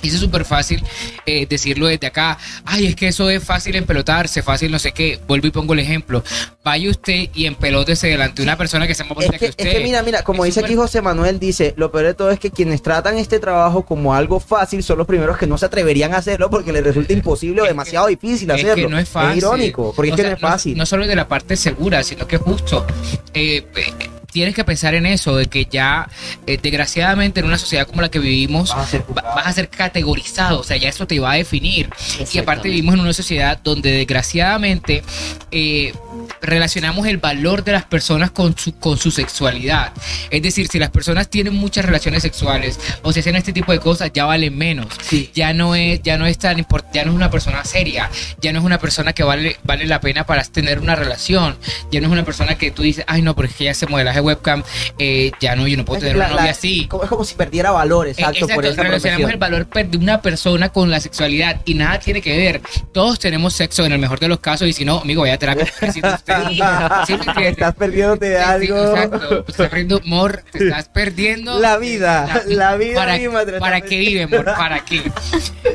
Eso 0.03 0.15
es 0.15 0.21
súper 0.21 0.45
fácil 0.45 0.83
eh, 1.25 1.45
decirlo 1.49 1.87
desde 1.87 2.07
acá. 2.07 2.37
Ay, 2.65 2.85
es 2.85 2.95
que 2.95 3.07
eso 3.07 3.29
es 3.29 3.43
fácil 3.43 3.75
empelotarse, 3.75 4.43
fácil 4.43 4.71
no 4.71 4.77
sé 4.79 4.91
qué. 4.91 5.19
Vuelvo 5.27 5.47
y 5.47 5.51
pongo 5.51 5.73
el 5.73 5.79
ejemplo. 5.79 6.23
Vaya 6.63 6.89
usted 6.89 7.29
y 7.33 7.45
empelótese 7.45 8.07
delante 8.07 8.37
de 8.37 8.43
una 8.43 8.57
persona 8.57 8.85
que 8.87 8.93
sea 8.93 9.05
más 9.05 9.11
Es 9.11 9.15
bonita 9.15 9.33
que, 9.33 9.39
que, 9.39 9.45
es 9.45 9.51
usted. 9.51 9.71
que 9.71 9.83
mira, 9.83 10.03
mira, 10.03 10.23
como 10.23 10.45
Es 10.45 10.53
dice 10.53 10.65
aquí 10.65 10.75
José 10.75 11.01
Manuel, 11.01 11.39
dice, 11.39 11.73
lo 11.77 11.91
peor 11.91 12.05
de 12.05 12.13
todo 12.13 12.29
es 12.29 12.39
que 12.39 12.51
quienes 12.51 12.81
tratan 12.83 13.17
este 13.17 13.39
trabajo 13.39 13.85
como 13.85 14.13
algo 14.13 14.39
fácil 14.39 14.83
son 14.83 14.99
los 14.99 15.07
primeros 15.07 15.37
que 15.37 15.47
no 15.47 15.57
se 15.57 15.65
atreverían 15.65 16.13
a 16.13 16.17
hacerlo 16.17 16.49
porque 16.49 16.71
les 16.71 16.83
resulta 16.83 17.13
imposible 17.13 17.61
o 17.61 17.63
Es 17.63 17.69
que- 17.69 17.73
demasiado 17.73 18.07
difícil 18.07 18.49
es 18.51 18.55
hacerlo. 18.57 18.87
que 18.87 18.93
no 18.93 18.99
es 18.99 19.09
fácil. 19.09 19.37
irónico, 19.39 19.93
porque 19.95 20.11
O 20.11 20.13
es 20.13 20.21
que 20.21 20.27
no 20.27 20.33
es 20.35 20.39
fácil. 20.39 20.77
No, 20.77 20.85
solo 20.85 21.07
de 21.07 21.15
la 21.15 21.27
parte 21.27 21.57
segura, 21.57 22.03
sino 22.03 22.27
que 22.27 22.37
justo 22.37 22.85
eh, 23.33 23.65
eh, 23.75 23.93
tienes 24.37 24.55
que 24.55 24.63
pensar 24.63 24.93
en 24.95 25.05
eso, 25.05 25.35
de 25.35 25.45
que 25.47 25.65
ya, 25.65 26.07
eh, 26.45 26.57
desgraciadamente, 26.61 27.39
en 27.39 27.45
una 27.47 27.57
sociedad 27.57 27.85
como 27.87 28.01
la 28.01 28.09
que 28.09 28.19
vivimos, 28.19 28.69
Vas 28.75 28.87
a 28.87 28.89
ser 28.91 29.03
va- 29.17 29.35
vas 29.35 29.47
a 29.47 29.53
ser 29.53 29.69
categorizado, 29.69 30.59
o 30.59 30.63
sea, 30.63 30.77
ya 30.77 30.89
eso 30.89 31.05
te 31.07 31.19
va 31.19 31.31
a 31.31 31.35
definir. 31.35 31.89
Y 32.33 32.37
aparte 32.37 32.69
vivimos 32.69 32.93
en 32.95 33.01
una 33.01 33.13
sociedad 33.13 33.59
donde 33.63 33.91
desgraciadamente 33.91 35.03
eh, 35.51 35.93
relacionamos 36.41 37.07
el 37.07 37.17
valor 37.17 37.63
de 37.63 37.71
las 37.71 37.85
personas 37.85 38.31
con 38.31 38.57
su, 38.57 38.77
con 38.77 38.97
su 38.97 39.11
sexualidad. 39.11 39.91
Es 40.29 40.41
decir, 40.41 40.67
si 40.67 40.79
las 40.79 40.89
personas 40.91 41.29
tienen 41.29 41.55
muchas 41.55 41.85
relaciones 41.85 42.21
sexuales 42.23 42.79
o 43.01 43.11
si 43.11 43.19
hacen 43.21 43.35
este 43.35 43.53
tipo 43.53 43.71
de 43.71 43.79
cosas, 43.79 44.11
ya 44.13 44.25
valen 44.25 44.57
menos. 44.57 44.87
Sí. 45.01 45.31
Ya 45.33 45.53
no 45.53 45.75
es, 45.75 46.01
ya 46.03 46.17
no 46.17 46.25
es 46.25 46.37
tan 46.37 46.57
import- 46.57 46.85
ya 46.93 47.03
no 47.05 47.11
es 47.11 47.15
una 47.15 47.31
persona 47.31 47.63
seria, 47.65 48.09
ya 48.41 48.51
no 48.53 48.59
es 48.59 48.65
una 48.65 48.77
persona 48.77 49.13
que 49.13 49.23
vale, 49.23 49.57
vale 49.63 49.85
la 49.85 49.99
pena 49.99 50.25
para 50.25 50.43
tener 50.43 50.79
una 50.79 50.95
relación, 50.95 51.57
ya 51.91 51.99
no 52.01 52.07
es 52.07 52.13
una 52.13 52.23
persona 52.25 52.55
que 52.55 52.71
tú 52.71 52.83
dices, 52.83 53.03
ay 53.07 53.21
no, 53.21 53.35
pero 53.35 53.47
es 53.47 53.55
que 53.55 53.63
ya 53.65 53.71
ese 53.71 53.87
modelaje 53.87 54.19
webcam, 54.27 54.63
eh, 54.99 55.31
ya 55.39 55.55
no, 55.55 55.67
yo 55.67 55.77
no 55.77 55.85
puedo 55.85 55.99
tener 56.01 56.15
la- 56.17 56.25
una 56.25 56.33
novia 56.35 56.45
la- 56.45 56.51
así. 56.51 56.85
como- 56.87 57.03
Es 57.03 57.09
como 57.09 57.23
si 57.23 57.35
perdiera 57.35 57.71
valor, 57.71 58.07
exacto, 58.07 58.31
Exacto, 58.33 58.55
por 58.55 58.65
esa 58.65 58.83
relacionamos 58.83 59.21
profesión. 59.23 59.31
el 59.31 59.37
valor 59.37 59.89
de 59.91 59.97
una 59.97 60.21
persona 60.21 60.69
con 60.69 60.89
la 60.91 60.99
sexualidad 60.99 61.61
y 61.65 61.73
nada 61.73 61.99
tiene 61.99 62.21
que 62.21 62.35
ver. 62.37 62.61
Todos 62.93 63.17
tenemos 63.19 63.53
sexo 63.53 63.85
en 63.85 63.93
el 63.93 63.99
mejor 63.99 64.19
de 64.19 64.27
los 64.27 64.39
casos 64.39 64.67
y 64.67 64.73
si 64.73 64.85
no, 64.85 64.99
amigo, 64.99 65.21
vaya 65.21 65.35
a 65.35 65.37
terapia. 65.39 65.65
necesita 65.81 66.15
usted. 66.15 66.33
¿Sí 67.07 67.13
me 67.13 67.19
entiende? 67.23 67.49
Estás 67.49 67.75
perdiéndote 67.75 68.29
de 68.29 68.37
Sí, 68.37 68.43
algo. 68.43 68.89
exacto. 68.95 69.43
Te 69.43 69.51
estás 69.51 69.69
perdiendo 69.69 70.01
amor, 70.03 70.43
te 70.51 70.63
estás 70.65 70.89
perdiendo 70.89 71.59
La 71.59 71.77
vida, 71.77 72.43
la 72.47 72.75
vida 72.75 72.95
para, 72.95 73.17
misma 73.17 73.45
te 73.45 73.51
la 73.53 73.59
¿Para 73.59 73.77
estás 73.77 73.89
qué 73.89 73.97
vive, 73.99 74.23
amor? 74.23 74.45
¿Para 74.45 74.83
qué? 74.85 75.01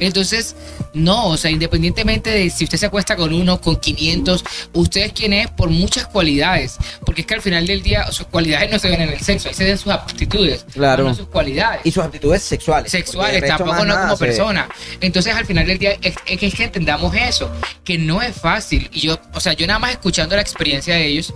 Entonces, 0.01 0.57
no, 0.95 1.29
o 1.29 1.37
sea, 1.37 1.51
independientemente 1.51 2.31
de 2.31 2.51
si 2.51 2.65
usted 2.65 2.79
se 2.79 2.87
acuesta 2.87 3.17
con 3.17 3.33
uno, 3.33 3.61
con 3.61 3.77
500, 3.77 4.45
usted 4.73 5.03
es 5.03 5.13
quien 5.13 5.33
es 5.33 5.51
por 5.51 5.71
muchas 5.71 6.07
cualidades. 6.07 6.77
Porque 7.05 7.23
es 7.23 7.27
que 7.27 7.35
al 7.35 7.43
final 7.43 7.67
del 7.67 7.83
día 7.83 8.11
sus 8.13 8.27
cualidades 8.33 8.69
no 8.73 8.79
se 8.81 8.89
ven 8.89 9.03
en 9.03 9.11
el 9.11 9.21
sexo, 9.21 9.49
ahí 9.49 9.55
se 9.55 9.65
ven 9.65 9.79
sus 9.79 9.93
aptitudes, 9.93 10.65
Claro. 10.73 11.05
no 11.05 11.15
sus 11.15 11.29
cualidades 11.29 11.83
Y 11.85 11.93
sus 11.93 12.03
actitudes 12.03 12.43
sexuales. 12.43 12.91
sexuales, 12.91 13.47
tampoco 13.47 13.85
no 13.85 13.95
como 13.95 14.17
ve. 14.17 14.27
persona. 14.27 14.69
Entonces, 15.01 15.35
al 15.37 15.47
final 15.47 15.67
del 15.67 15.79
día, 15.79 15.93
es, 16.03 16.17
es 16.27 16.39
que, 16.41 16.47
es 16.47 16.55
que 16.55 16.65
entendamos 16.65 17.15
eso, 17.15 17.49
que 17.85 17.97
no 17.99 18.21
es 18.23 18.35
fácil. 18.35 18.91
Y 18.93 19.01
yo, 19.03 19.19
o 19.35 19.39
sea, 19.39 19.53
yo 19.53 19.67
nada 19.69 19.79
más 19.79 19.93
escuchando 19.93 20.35
la 20.35 20.43
experiencia 20.43 20.95
de 20.97 21.07
ellos, 21.07 21.33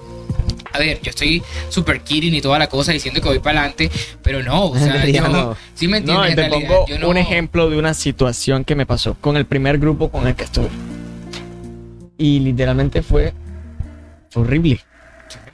a 0.72 0.78
ver, 0.78 1.00
yo 1.00 1.10
estoy 1.10 1.42
super 1.70 2.00
kidding 2.00 2.34
y 2.34 2.40
toda 2.42 2.58
la 2.58 2.66
cosa 2.68 2.92
diciendo 2.92 3.20
que 3.20 3.28
voy 3.28 3.38
para 3.38 3.60
adelante, 3.60 3.90
pero 4.22 4.42
no, 4.42 4.66
o 4.66 4.74
sea, 4.78 5.06
yo, 5.06 5.28
no. 5.28 5.56
sí 5.74 5.86
me 5.88 6.00
No, 6.00 6.24
entiendes, 6.24 6.30
en 6.30 6.34
te 6.36 6.42
realidad, 6.48 6.68
pongo 6.76 6.86
yo 6.88 6.98
no- 6.98 7.08
un 7.10 7.16
ejemplo 7.18 7.70
de 7.70 7.78
una 7.78 7.94
situación 7.94 8.64
que 8.64 8.74
me 8.74 8.84
pasó 8.86 9.14
con 9.20 9.36
el 9.36 9.46
primer 9.46 9.78
grupo 9.78 10.10
con 10.10 10.26
el 10.26 10.34
que 10.34 10.44
estuve. 10.44 10.68
Y 12.18 12.40
literalmente 12.40 13.02
fue 13.02 13.32
horrible. 14.34 14.80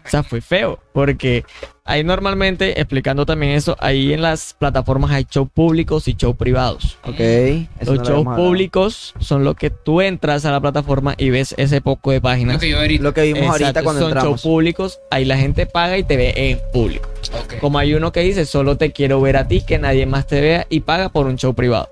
O 0.07 0.11
sea, 0.11 0.22
fue 0.22 0.40
feo. 0.40 0.78
Porque 0.92 1.44
ahí 1.84 2.05
normalmente, 2.05 2.80
explicando 2.80 3.24
también 3.24 3.53
eso, 3.53 3.76
ahí 3.80 4.12
en 4.12 4.22
las 4.22 4.55
plataformas 4.55 5.11
hay 5.11 5.26
shows 5.30 5.48
públicos 5.50 6.09
y 6.09 6.14
shows 6.14 6.36
privados. 6.36 6.98
Ok. 7.05 7.20
eso 7.20 7.68
Los 7.80 7.86
no 7.86 7.94
lo 7.94 8.05
shows 8.05 8.36
públicos 8.36 9.14
son 9.20 9.44
lo 9.44 9.55
que 9.55 9.70
tú 9.70 10.00
entras 10.00 10.44
a 10.44 10.50
la 10.50 10.61
plataforma 10.61 11.14
y 11.16 11.30
ves 11.30 11.55
ese 11.57 11.80
poco 11.80 12.11
de 12.11 12.20
páginas. 12.20 12.55
Lo 12.55 12.61
que 12.61 12.68
yo 12.68 12.78
ahorita. 12.78 13.03
Lo 13.03 13.14
que 13.14 13.22
vimos 13.22 13.48
ahorita 13.48 13.82
cuando 13.82 14.09
son 14.09 14.18
shows 14.18 14.42
públicos, 14.42 15.00
ahí 15.11 15.24
la 15.24 15.36
gente 15.36 15.66
paga 15.66 15.96
y 15.98 16.05
te 16.05 16.16
ve 16.16 16.34
en 16.36 16.61
público. 16.72 17.09
Ok. 17.44 17.55
Como 17.61 17.78
hay 17.78 17.94
uno 17.94 18.12
que 18.12 18.20
dice, 18.20 18.44
solo 18.44 18.76
te 18.76 18.92
quiero 18.92 19.20
ver 19.20 19.36
a 19.36 19.48
ti, 19.48 19.62
que 19.62 19.78
nadie 19.78 20.07
más 20.07 20.26
te 20.26 20.40
vea 20.40 20.66
y 20.68 20.80
paga 20.80 21.09
por 21.09 21.26
un 21.26 21.36
show 21.36 21.55
privado. 21.55 21.90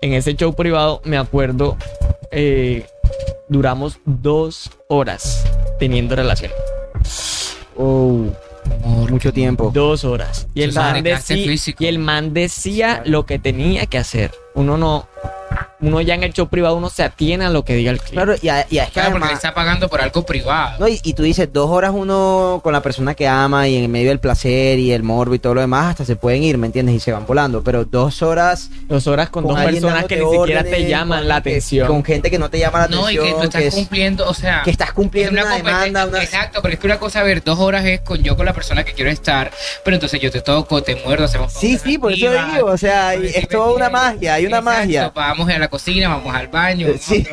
En 0.00 0.12
ese 0.12 0.34
show 0.34 0.54
privado, 0.54 1.00
me 1.04 1.16
acuerdo, 1.16 1.78
eh, 2.30 2.84
duramos 3.48 3.98
dos 4.04 4.70
horas 4.88 5.44
teniendo 5.78 6.16
relación. 6.16 6.52
Oh, 7.76 8.26
mucho 9.10 9.32
tiempo. 9.32 9.70
Dos 9.72 10.04
horas. 10.04 10.46
Y 10.54 10.62
el, 10.62 10.72
man, 10.72 11.02
desgaste 11.02 11.34
decí- 11.34 11.46
físico. 11.46 11.84
y 11.84 11.86
el 11.86 11.98
man 11.98 12.32
decía 12.34 13.02
lo 13.04 13.26
que 13.26 13.38
tenía 13.38 13.86
que 13.86 13.98
hacer. 13.98 14.32
Uno 14.54 14.76
no, 14.76 15.08
uno 15.86 16.00
ya 16.00 16.14
en 16.14 16.22
el 16.22 16.32
show 16.32 16.48
privado, 16.48 16.76
uno 16.76 16.88
se 16.90 17.02
atiene 17.02 17.44
a 17.44 17.50
lo 17.50 17.64
que 17.64 17.74
diga 17.74 17.90
el 17.90 17.98
cliente. 17.98 18.14
Claro, 18.14 18.34
y, 18.40 18.48
a- 18.48 18.66
y 18.70 18.78
es 18.78 18.86
que 18.86 18.92
Claro, 18.92 19.10
porque 19.10 19.20
le 19.20 19.24
además... 19.26 19.32
está 19.44 19.54
pagando 19.54 19.88
por 19.88 20.00
algo 20.00 20.24
privado. 20.24 20.76
No, 20.78 20.88
y, 20.88 21.00
y 21.02 21.14
tú 21.14 21.22
dices, 21.22 21.52
dos 21.52 21.70
horas 21.70 21.92
uno 21.94 22.60
con 22.62 22.72
la 22.72 22.80
persona 22.82 23.14
que 23.14 23.26
ama 23.28 23.68
y 23.68 23.76
en 23.84 23.90
medio 23.90 24.08
del 24.08 24.20
placer 24.20 24.78
y 24.78 24.92
el 24.92 25.02
morbo 25.02 25.34
y 25.34 25.38
todo 25.38 25.54
lo 25.54 25.60
demás, 25.60 25.90
hasta 25.90 26.04
se 26.04 26.16
pueden 26.16 26.42
ir, 26.42 26.58
¿me 26.58 26.66
entiendes? 26.66 26.94
Y 26.96 27.00
se 27.00 27.12
van 27.12 27.26
volando. 27.26 27.62
Pero 27.62 27.84
dos 27.84 28.22
horas 28.22 28.70
Dos 28.88 29.06
horas 29.06 29.28
con, 29.30 29.44
dos 29.46 29.56
alguien 29.56 29.82
personas 29.82 30.04
que 30.06 30.16
ni 30.16 30.30
siquiera 30.30 30.62
te 30.64 30.86
llaman 30.88 31.20
con 31.20 31.28
la 31.28 31.36
atención. 31.36 31.86
Con 31.88 32.04
gente 32.04 32.30
que 32.30 32.38
no 32.38 32.50
te 32.50 32.58
llama 32.58 32.80
la 32.80 32.88
no, 32.88 33.10
y 33.10 33.16
atención. 33.16 33.24
que 33.26 33.32
tú 33.32 33.42
estás 33.44 33.60
que, 33.62 33.66
es- 33.68 33.74
cumpliendo, 33.74 34.28
o 34.28 34.34
sea. 34.34 34.62
que 34.64 34.70
estás 34.70 34.88
Es 34.88 34.94
cumpliendo 34.94 35.32
una, 35.32 35.42
competencia- 35.42 35.84
demanda. 35.84 36.06
una- 36.06 36.22
Exacto, 36.22 36.60
pero 36.62 36.74
es 36.74 36.80
que 36.80 36.86
una 36.86 36.98
cosa, 36.98 37.20
a 37.20 37.22
ver, 37.24 37.42
dos 37.42 37.58
horas 37.58 37.84
es 37.84 38.00
con 38.00 38.22
yo 38.22 38.36
con 38.36 38.46
la 38.46 38.52
persona 38.52 38.84
que 38.84 38.92
quiero 38.92 39.10
estar, 39.10 39.50
pero 39.84 39.96
entonces 39.96 40.20
yo 40.20 40.30
te 40.30 40.40
toco, 40.40 40.82
te 40.82 40.96
muerdo, 40.96 41.24
hacemos 41.24 41.52
Sí, 41.52 41.78
sí, 41.78 41.98
por 41.98 42.12
eso 42.12 42.30
digo, 42.54 42.66
o 42.66 42.76
sea, 42.78 43.14
es 43.14 43.48
toda 43.48 43.72
una 43.72 43.90
magia, 43.90 44.34
hay 44.34 44.46
una 44.46 44.58
Exacto, 44.58 44.80
magia. 44.80 45.12
Vamos 45.14 45.48
a 45.48 45.58
la 45.58 45.68
cocina, 45.74 46.08
vamos 46.08 46.32
al 46.32 46.46
baño. 46.46 46.86
Sí. 47.00 47.26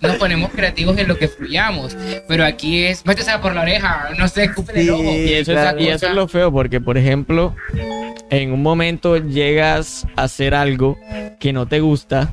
Nos 0.00 0.16
ponemos 0.16 0.50
creativos 0.52 0.96
en 0.96 1.06
lo 1.06 1.18
que 1.18 1.28
fluyamos, 1.28 1.94
pero 2.26 2.46
aquí 2.46 2.84
es, 2.84 3.04
métese 3.04 3.30
por 3.40 3.54
la 3.54 3.60
oreja, 3.60 4.08
no 4.18 4.26
sé, 4.26 4.44
escúpele 4.44 4.80
el 4.80 4.90
ojo. 4.90 5.02
Y 5.02 5.34
eso, 5.34 5.52
claro. 5.52 5.78
es, 5.78 5.84
y 5.84 5.88
eso 5.88 6.06
es 6.06 6.14
lo 6.14 6.26
feo, 6.28 6.50
porque 6.50 6.80
por 6.80 6.96
ejemplo, 6.96 7.54
en 8.30 8.52
un 8.52 8.62
momento 8.62 9.18
llegas 9.18 10.06
a 10.16 10.22
hacer 10.22 10.54
algo 10.54 10.98
que 11.38 11.52
no 11.52 11.66
te 11.66 11.80
gusta, 11.80 12.32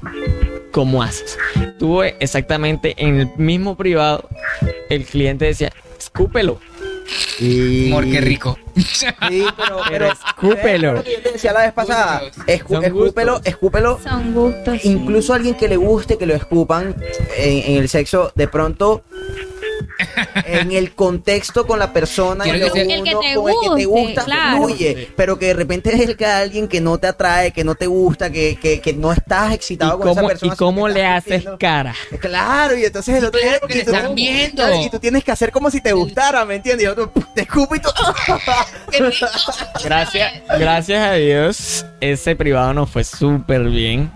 ¿cómo 0.71 1.03
haces? 1.03 1.37
Tuve 1.77 2.15
exactamente 2.21 2.95
en 2.97 3.19
el 3.19 3.29
mismo 3.35 3.75
privado, 3.75 4.29
el 4.89 5.03
cliente 5.03 5.45
decía, 5.45 5.73
escúpelo. 5.97 6.61
Y- 7.39 7.88
Amor, 7.91 8.05
qué 8.10 8.22
rico. 8.22 8.57
Sí, 8.76 9.05
pero, 9.57 9.80
pero 9.89 10.12
escúpelo. 10.12 10.89
es 10.89 10.95
lo 10.97 11.03
que 11.03 11.12
yo 11.14 11.22
te 11.22 11.32
decía 11.34 11.53
la 11.53 11.62
vez 11.62 11.74
pasada. 11.74 12.20
Gustos. 12.22 12.45
Escu- 12.45 12.68
Son 12.76 12.84
escúpelo, 12.86 13.32
gustos. 13.34 13.47
escúpelo. 13.53 13.99
Son 14.03 14.34
gustos. 14.34 14.86
Incluso 14.86 15.34
a 15.34 15.36
alguien 15.38 15.55
que 15.55 15.68
le 15.68 15.78
guste 15.78 16.18
que 16.18 16.26
lo 16.26 16.34
escupan 16.36 16.95
en, 17.38 17.72
en 17.74 17.78
el 17.78 17.89
sexo, 17.89 18.32
de 18.36 18.47
pronto 18.47 19.03
en 20.45 20.71
el 20.71 20.93
contexto 20.93 21.65
con 21.67 21.80
la 21.80 21.91
persona 21.93 22.47
y 22.47 22.51
lo 22.51 22.55
El 22.55 22.61
que 22.63 22.69
te 22.69 22.86
con 22.86 22.91
el 22.91 23.03
que 23.03 23.75
te 23.77 23.86
gusta 23.86 24.23
claro. 24.25 24.57
fluye, 24.57 25.09
pero 25.15 25.38
que 25.39 25.47
de 25.47 25.53
repente 25.53 25.93
es 25.93 26.01
el 26.01 26.15
que 26.17 26.25
alguien 26.25 26.67
que 26.67 26.82
no 26.82 26.97
te 26.97 27.07
atrae, 27.07 27.51
que 27.51 27.63
no 27.63 27.75
te 27.75 27.88
gusta, 27.88 28.30
que, 28.32 28.57
que, 28.61 28.80
que 28.82 28.93
no 28.93 29.11
estás 29.11 29.51
¿Y 29.51 29.55
excitado 29.55 29.99
con 29.99 30.09
esa 30.09 30.25
persona. 30.25 30.53
y 30.53 30.57
cómo 30.57 30.88
le 30.88 31.05
haces 31.05 31.43
cara? 31.59 31.93
Claro, 32.19 32.77
y 32.77 32.86
entonces 32.86 33.15
el 33.17 33.25
otro 33.25 33.39
día 33.39 33.59
Claro, 33.59 33.67
y 33.69 33.73
te 33.80 33.84
tú- 33.86 33.93
están 33.95 34.15
viendo. 34.15 34.63
claro, 34.63 34.82
y 34.82 34.89
tú 34.89 34.99
tienes 34.99 35.23
que 35.23 35.32
hacer 35.32 35.51
como 35.51 35.69
si 35.71 35.82
te 35.82 35.93
gustara, 35.93 36.45
¿me 36.45 36.55
entiendes? 36.55 36.86
Y 36.86 36.88
otro 36.88 37.11
te 37.36 37.41
escupo 37.41 37.75
y 37.75 37.80
tú. 37.80 37.89
Gracias, 39.84 40.32
gracias 40.59 40.99
a 41.09 41.13
Dios, 41.13 41.86
ese 42.01 42.36
privado 42.36 42.73
nos 42.73 42.89
fue 42.89 43.03
súper 43.03 43.63
bien. 43.63 44.11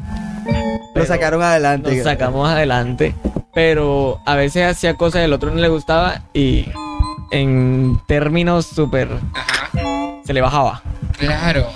lo 0.95 1.05
sacaron 1.05 1.41
adelante. 1.41 1.95
Nos 1.95 2.03
sacamos 2.03 2.49
adelante. 2.49 3.13
Pero 3.53 4.19
a 4.25 4.35
veces 4.35 4.65
hacía 4.65 4.95
cosas 4.95 5.21
del 5.21 5.33
otro 5.33 5.51
no 5.51 5.61
le 5.61 5.67
gustaba 5.69 6.21
y 6.33 6.65
en 7.31 7.99
términos 8.07 8.65
súper 8.65 9.09
se 10.25 10.33
le 10.33 10.41
bajaba. 10.41 10.81
claro. 11.17 11.67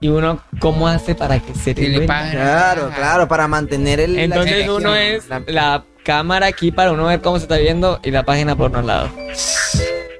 y 0.00 0.08
uno 0.08 0.38
cómo 0.58 0.86
hace 0.86 1.14
para 1.14 1.38
que 1.40 1.54
se 1.54 1.74
¿Qué 1.74 1.82
te 1.86 1.88
le? 1.88 2.04
Claro, 2.06 2.90
claro, 2.94 3.26
para 3.28 3.48
mantener 3.48 4.00
el. 4.00 4.18
Entonces 4.18 4.68
uno 4.68 4.94
es 4.94 5.26
La- 5.28 5.42
la 5.46 5.84
cámara 6.04 6.46
aquí 6.46 6.70
para 6.70 6.92
uno 6.92 7.06
ver 7.06 7.22
cómo 7.22 7.38
se 7.38 7.44
está 7.44 7.56
viendo 7.56 8.00
y 8.02 8.10
la 8.10 8.22
página 8.24 8.54
por 8.54 8.70
lados. 8.84 9.10
Claro. 9.14 9.34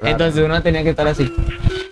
Entonces 0.02 0.42
uno 0.42 0.62
tenía 0.62 0.82
que 0.82 0.90
estar 0.90 1.06
así. 1.06 1.30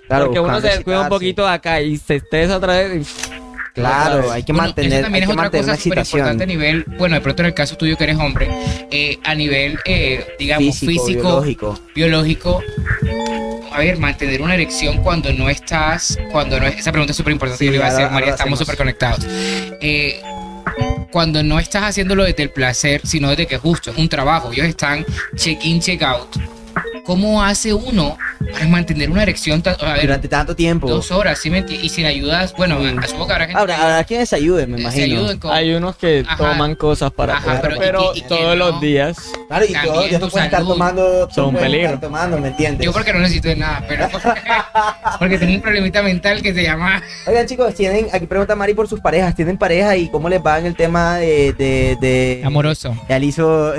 Claro, 0.06 0.26
porque 0.26 0.40
uno 0.40 0.60
se 0.60 0.68
descuida 0.68 1.02
un 1.02 1.08
poquito 1.08 1.46
acá 1.46 1.80
y 1.82 1.98
se 1.98 2.16
estresa 2.16 2.56
otra 2.56 2.74
vez. 2.78 3.06
y- 3.28 3.41
Claro, 3.74 4.30
hay 4.30 4.42
que 4.42 4.52
Bueno, 4.52 4.66
mantener, 4.68 4.92
eso 4.92 5.02
también 5.02 5.14
hay 5.24 5.30
es 5.30 5.34
que 5.36 5.40
otra 5.46 5.50
cosa 5.50 5.76
súper 5.76 5.98
importante 6.00 6.44
a 6.44 6.46
nivel, 6.46 6.84
bueno, 6.98 7.14
de 7.14 7.20
pronto 7.22 7.42
en 7.42 7.46
el 7.46 7.54
caso 7.54 7.76
tuyo 7.76 7.96
que 7.96 8.04
eres 8.04 8.18
hombre, 8.18 8.48
eh, 8.90 9.18
a 9.24 9.34
nivel, 9.34 9.78
eh, 9.86 10.26
digamos, 10.38 10.78
Físico, 10.78 11.42
físico, 11.42 11.78
biológico. 11.94 12.60
biológico, 12.60 12.62
a 13.72 13.78
ver, 13.78 13.98
mantener 13.98 14.42
una 14.42 14.54
erección 14.54 14.98
cuando 15.02 15.32
no 15.32 15.48
estás, 15.48 16.18
cuando 16.30 16.60
no 16.60 16.66
es, 16.66 16.76
esa 16.78 16.92
pregunta 16.92 17.12
es 17.12 17.16
súper 17.16 17.32
importante, 17.32 17.58
Sí, 17.58 17.64
yo 17.66 17.70
le 17.70 17.76
iba 17.78 17.86
a 17.86 17.90
decir, 17.90 18.10
María, 18.10 18.30
estamos 18.32 18.58
súper 18.58 18.76
conectados. 18.76 19.24
Eh, 19.80 20.20
cuando 21.10 21.42
no 21.42 21.58
estás 21.58 21.84
haciéndolo 21.84 22.24
desde 22.24 22.42
el 22.42 22.50
placer, 22.50 23.00
sino 23.04 23.30
desde 23.30 23.46
que 23.46 23.56
justo 23.58 23.90
es 23.90 23.96
un 23.96 24.08
trabajo, 24.08 24.52
ellos 24.52 24.66
están 24.66 25.04
check-in, 25.34 25.80
check-out. 25.80 26.36
¿Cómo 27.04 27.42
hace 27.42 27.74
uno 27.74 28.16
mantener 28.68 29.10
una 29.10 29.22
erección 29.22 29.62
tan- 29.62 29.76
a 29.80 29.92
ver, 29.94 30.02
Durante 30.02 30.28
tanto 30.28 30.54
tiempo. 30.56 30.88
dos 30.88 31.10
horas, 31.10 31.38
¿sí 31.38 31.50
me 31.50 31.58
entiendes? 31.58 31.84
Y 31.86 31.88
si 31.88 32.02
le 32.02 32.08
ayudas, 32.08 32.54
bueno, 32.56 32.78
Sí. 32.80 32.96
asumo 33.02 33.26
que 33.26 33.32
habrá 33.32 33.46
gente 33.46 33.60
Habrá, 33.60 33.76
habrá 33.82 34.04
quienes 34.04 34.32
ayuden, 34.32 34.70
me 34.70 34.80
imagino. 34.80 35.04
ayuden 35.20 35.38
con- 35.38 35.52
Hay 35.52 35.72
unos 35.74 35.96
que 35.96 36.24
Ajá. 36.26 36.36
toman 36.36 36.74
cosas 36.74 37.10
para 37.12 37.34
Ajá, 37.36 37.44
poder, 37.44 37.60
pero- 37.62 37.78
pero, 37.78 38.00
y 38.00 38.12
que- 38.14 38.18
y 38.18 38.22
que 38.22 38.28
todos 38.28 38.56
no. 38.58 38.70
los 38.70 38.80
días. 38.80 39.16
Claro, 39.48 39.64
y 39.68 39.72
todos 39.72 40.08
tu 40.20 40.28
pueden 40.30 40.44
estar 40.46 40.62
tomando. 40.64 41.28
Son 41.30 41.54
peligro. 41.54 41.86
estar 41.86 42.00
tomando, 42.00 42.38
¿me 42.38 42.48
entiendes? 42.48 42.84
Yo 42.84 42.92
porque 42.92 43.12
no 43.12 43.18
necesito 43.20 43.48
de 43.48 43.56
nada, 43.56 43.84
pero 43.88 44.08
porque 45.18 45.38
tengo 45.38 45.54
un 45.54 45.60
problemita 45.60 46.02
mental 46.02 46.42
que 46.42 46.54
se 46.54 46.62
llama 46.62 47.02
Oigan, 47.26 47.46
chicos, 47.46 47.74
tienen. 47.74 48.06
Aquí 48.12 48.26
pregunta 48.26 48.54
Mari 48.56 48.74
por 48.74 48.88
sus 48.88 49.00
parejas. 49.00 49.34
¿Tienen 49.34 49.56
pareja 49.58 49.96
y 49.96 50.08
cómo 50.08 50.28
les 50.28 50.40
va 50.44 50.58
en 50.58 50.66
el 50.66 50.74
tema 50.76 51.16
de. 51.16 51.52
de, 51.52 51.96
de 52.00 52.42
amoroso. 52.44 52.96
Ya 53.08 53.18
le 53.18 53.26
hizo. 53.26 53.72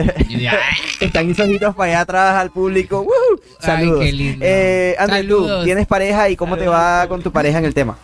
Están 1.00 1.28
mis 1.28 1.40
ojitos 1.40 1.76
para 1.76 1.92
allá 1.92 2.02
atrás 2.02 2.36
al 2.36 2.52
público. 2.52 3.02
¡Woo! 3.02 3.12
Ay, 3.40 3.66
Saludos. 3.66 4.04
qué 4.04 4.12
lindo. 4.12 4.46
Eh, 4.46 4.53
André, 5.00 5.24
tú, 5.24 5.30
Saludos. 5.36 5.66
¿tienes 5.66 5.88
pareja 5.88 6.30
y 6.30 6.36
cómo 6.36 6.58
te 6.58 6.68
va 6.68 7.08
con 7.08 7.22
tu 7.22 7.32
pareja 7.32 7.60
en 7.60 7.66
el 7.66 7.74
tema? 7.74 7.98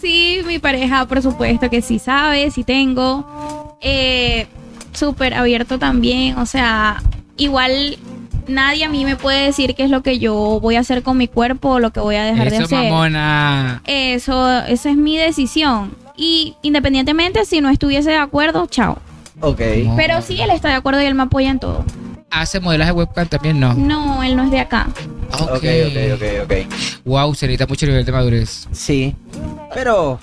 Sí, 0.00 0.40
mi 0.46 0.58
pareja, 0.58 1.06
por 1.06 1.20
supuesto 1.22 1.68
que 1.68 1.82
sí 1.82 1.98
sabe, 1.98 2.50
sí 2.50 2.64
tengo. 2.64 3.76
Eh, 3.80 4.46
Súper 4.92 5.34
abierto 5.34 5.78
también, 5.78 6.36
o 6.38 6.46
sea, 6.46 7.00
igual 7.36 7.96
nadie 8.48 8.84
a 8.84 8.88
mí 8.88 9.04
me 9.04 9.14
puede 9.14 9.44
decir 9.44 9.76
qué 9.76 9.84
es 9.84 9.90
lo 9.90 10.02
que 10.02 10.18
yo 10.18 10.58
voy 10.60 10.74
a 10.74 10.80
hacer 10.80 11.04
con 11.04 11.16
mi 11.16 11.28
cuerpo 11.28 11.68
o 11.74 11.78
lo 11.78 11.90
que 11.92 12.00
voy 12.00 12.16
a 12.16 12.24
dejar 12.24 12.50
de 12.50 12.56
Eso, 12.56 12.64
hacer. 12.64 12.90
mamona. 12.90 13.82
Eso, 13.86 14.50
esa 14.62 14.90
es 14.90 14.96
mi 14.96 15.16
decisión. 15.16 15.92
Y 16.16 16.56
independientemente 16.62 17.44
si 17.44 17.60
no 17.60 17.68
estuviese 17.70 18.10
de 18.10 18.16
acuerdo, 18.16 18.66
chao. 18.66 18.98
Ok. 19.40 19.60
Pero 19.96 20.20
sí, 20.22 20.40
él 20.40 20.50
está 20.50 20.68
de 20.68 20.74
acuerdo 20.74 21.00
y 21.00 21.04
él 21.04 21.14
me 21.14 21.22
apoya 21.22 21.50
en 21.50 21.60
todo. 21.60 21.84
¿Hace 22.30 22.60
modelaje 22.60 22.92
webcam 22.92 23.26
también? 23.28 23.58
No. 23.58 23.74
No, 23.74 24.22
él 24.22 24.36
no 24.36 24.44
es 24.44 24.50
de 24.50 24.60
acá. 24.60 24.86
Ok. 25.32 25.50
Ok, 25.54 25.64
ok, 25.64 26.14
ok, 26.14 26.22
ok. 26.44 26.52
Wow, 27.04 27.34
se 27.34 27.46
necesita 27.46 27.66
mucho 27.66 27.86
nivel 27.86 28.04
de 28.04 28.12
madurez. 28.12 28.68
Sí. 28.72 29.14
Pero. 29.74 30.18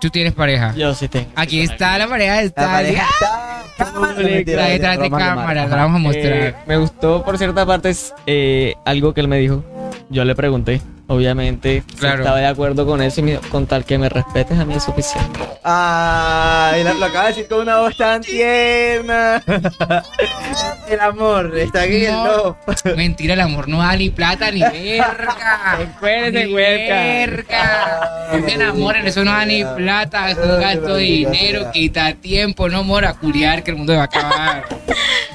¿Tú 0.00 0.08
tienes 0.08 0.32
pareja? 0.32 0.74
Yo 0.76 0.94
sí 0.94 1.08
tengo. 1.08 1.28
Aquí 1.34 1.60
está 1.60 1.98
la 1.98 2.08
pareja 2.08 2.36
de 2.36 2.44
La 2.46 2.52
pareja 2.54 3.06
está. 3.12 3.64
Está 3.80 4.66
detrás 4.66 4.98
de 4.98 5.10
cámara, 5.10 5.66
la 5.66 5.76
vamos 5.76 5.96
a 5.96 6.02
mostrar. 6.02 6.32
Eh, 6.32 6.54
me 6.66 6.76
gustó 6.76 7.24
por 7.24 7.38
cierta 7.38 7.64
parte 7.66 7.94
eh, 8.26 8.74
algo 8.84 9.12
que 9.14 9.20
él 9.20 9.28
me 9.28 9.38
dijo. 9.38 9.64
Yo 10.08 10.24
le 10.24 10.34
pregunté, 10.34 10.80
obviamente, 11.10 11.82
si 11.98 12.06
estaba 12.06 12.38
de 12.38 12.46
acuerdo 12.46 12.86
con 12.86 13.02
eso 13.02 13.20
y 13.20 13.24
me 13.24 13.36
con 13.50 13.66
tal 13.66 13.84
que 13.84 13.98
me 13.98 14.08
respetes 14.08 14.58
a 14.58 14.64
mí 14.64 14.74
es 14.74 14.84
suficiente. 14.84 15.38
Ay, 15.62 16.82
lo, 16.84 16.94
lo 16.94 17.04
acaba 17.06 17.24
de 17.24 17.28
decir 17.30 17.48
con 17.48 17.60
una 17.60 17.78
voz 17.80 17.96
tan 17.96 18.22
tierna. 18.22 19.42
el 20.88 21.00
amor 21.00 21.56
está 21.58 21.82
aquí 21.82 22.04
el 22.06 22.14
No. 22.14 22.56
Mentira, 22.96 23.34
el 23.34 23.40
amor 23.40 23.68
no 23.68 23.78
da 23.78 23.94
ni 23.96 24.10
plata 24.10 24.50
ni 24.50 24.60
verga. 24.62 25.78
Huerca. 26.00 26.94
verga. 26.94 28.28
No 28.32 28.48
se 28.48 28.54
enamoren, 28.54 29.06
eso 29.06 29.24
no 29.24 29.32
da 29.32 29.44
ni 29.44 29.64
plata, 29.64 30.30
es 30.30 30.38
un 30.38 30.60
gasto 30.60 30.94
de 30.94 31.02
dinero, 31.02 31.70
quita 31.72 32.14
tiempo, 32.14 32.68
no 32.68 32.84
mora, 32.84 33.14
culiar 33.14 33.62
que 33.62 33.72
el 33.72 33.76
mundo 33.76 33.94
va 33.94 34.02
a 34.02 34.04
acabar. 34.04 34.64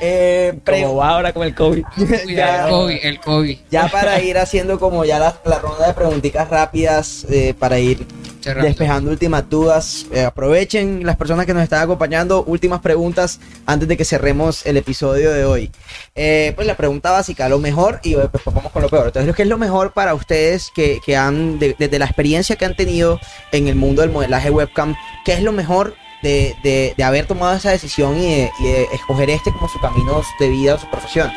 Eh, 0.02 0.54
Como 0.66 0.96
va 0.98 1.10
ahora 1.10 1.34
con 1.34 1.44
el 1.44 1.54
COVID. 1.56 1.84
Cuidado, 2.24 2.28
Ya. 2.28 2.64
el 2.66 2.70
COVID, 2.70 2.98
el 3.04 3.20
COVID. 3.20 3.58
ya 3.70 3.88
para 3.88 4.20
ir 4.22 4.38
haciendo 4.38 4.80
como 4.80 5.06
ya 5.06 5.20
la, 5.20 5.36
la 5.46 5.60
ronda 5.66 5.88
de 5.88 5.94
preguntitas 5.94 6.50
rápidas, 6.50 7.26
eh, 7.30 7.54
para 7.58 7.80
ir 7.80 8.06
Cerrando. 8.42 8.68
despejando 8.68 9.12
últimas 9.12 9.50
dudas. 9.50 10.06
Eh, 10.12 10.24
aprovechen 10.24 11.06
las 11.06 11.16
personas 11.16 11.46
que 11.46 11.54
nos 11.54 11.64
están 11.64 11.82
acompañando. 11.82 12.44
Últimas 12.44 12.80
preguntas 12.82 13.40
antes 13.66 13.88
de 13.88 13.98
que 13.98 14.06
cerremos 14.06 14.66
el 14.66 14.78
episodio 14.78 15.32
de 15.32 15.46
hoy. 15.46 15.72
Eh, 16.16 16.54
pues 16.56 16.68
la 16.68 16.76
pregunta 16.78 17.12
básica, 17.12 17.50
lo 17.50 17.60
mejor 17.60 18.00
y 18.04 18.14
después 18.16 18.44
vamos 18.46 18.72
con 18.72 18.82
lo 18.84 18.90
peor. 18.90 19.08
Entonces, 19.08 19.36
¿qué 19.36 19.42
es 19.44 19.48
lo 19.50 19.58
mejor 19.58 19.92
para 19.94 20.14
ustedes 20.14 20.72
que, 20.76 21.00
que 21.06 21.18
han, 21.18 21.58
de- 21.60 21.76
desde 21.78 21.98
la 22.00 22.06
experiencia 22.06 22.56
que 22.56 22.66
han 22.66 22.76
tenido 22.76 23.20
en 23.52 23.68
el 23.68 23.76
mundo 23.76 24.02
del 24.04 24.12
modelaje 24.12 24.50
webcam, 24.52 24.96
qué 25.26 25.34
es 25.34 25.42
lo 25.42 25.52
mejor 25.52 25.96
de, 26.22 26.56
de- 26.64 26.94
de 26.96 27.04
haber 27.04 27.26
tomado 27.26 27.56
esa 27.58 27.72
decisión 27.72 28.18
y 28.18 28.26
de, 28.36 28.52
y 28.60 28.64
de 28.64 28.84
escoger 28.94 29.30
este 29.32 29.52
como 29.52 29.68
su 29.68 29.80
camino 29.80 30.22
de 30.40 30.50
vida 30.50 30.76
o 30.76 30.80
su 30.80 30.90
profesión? 30.90 31.32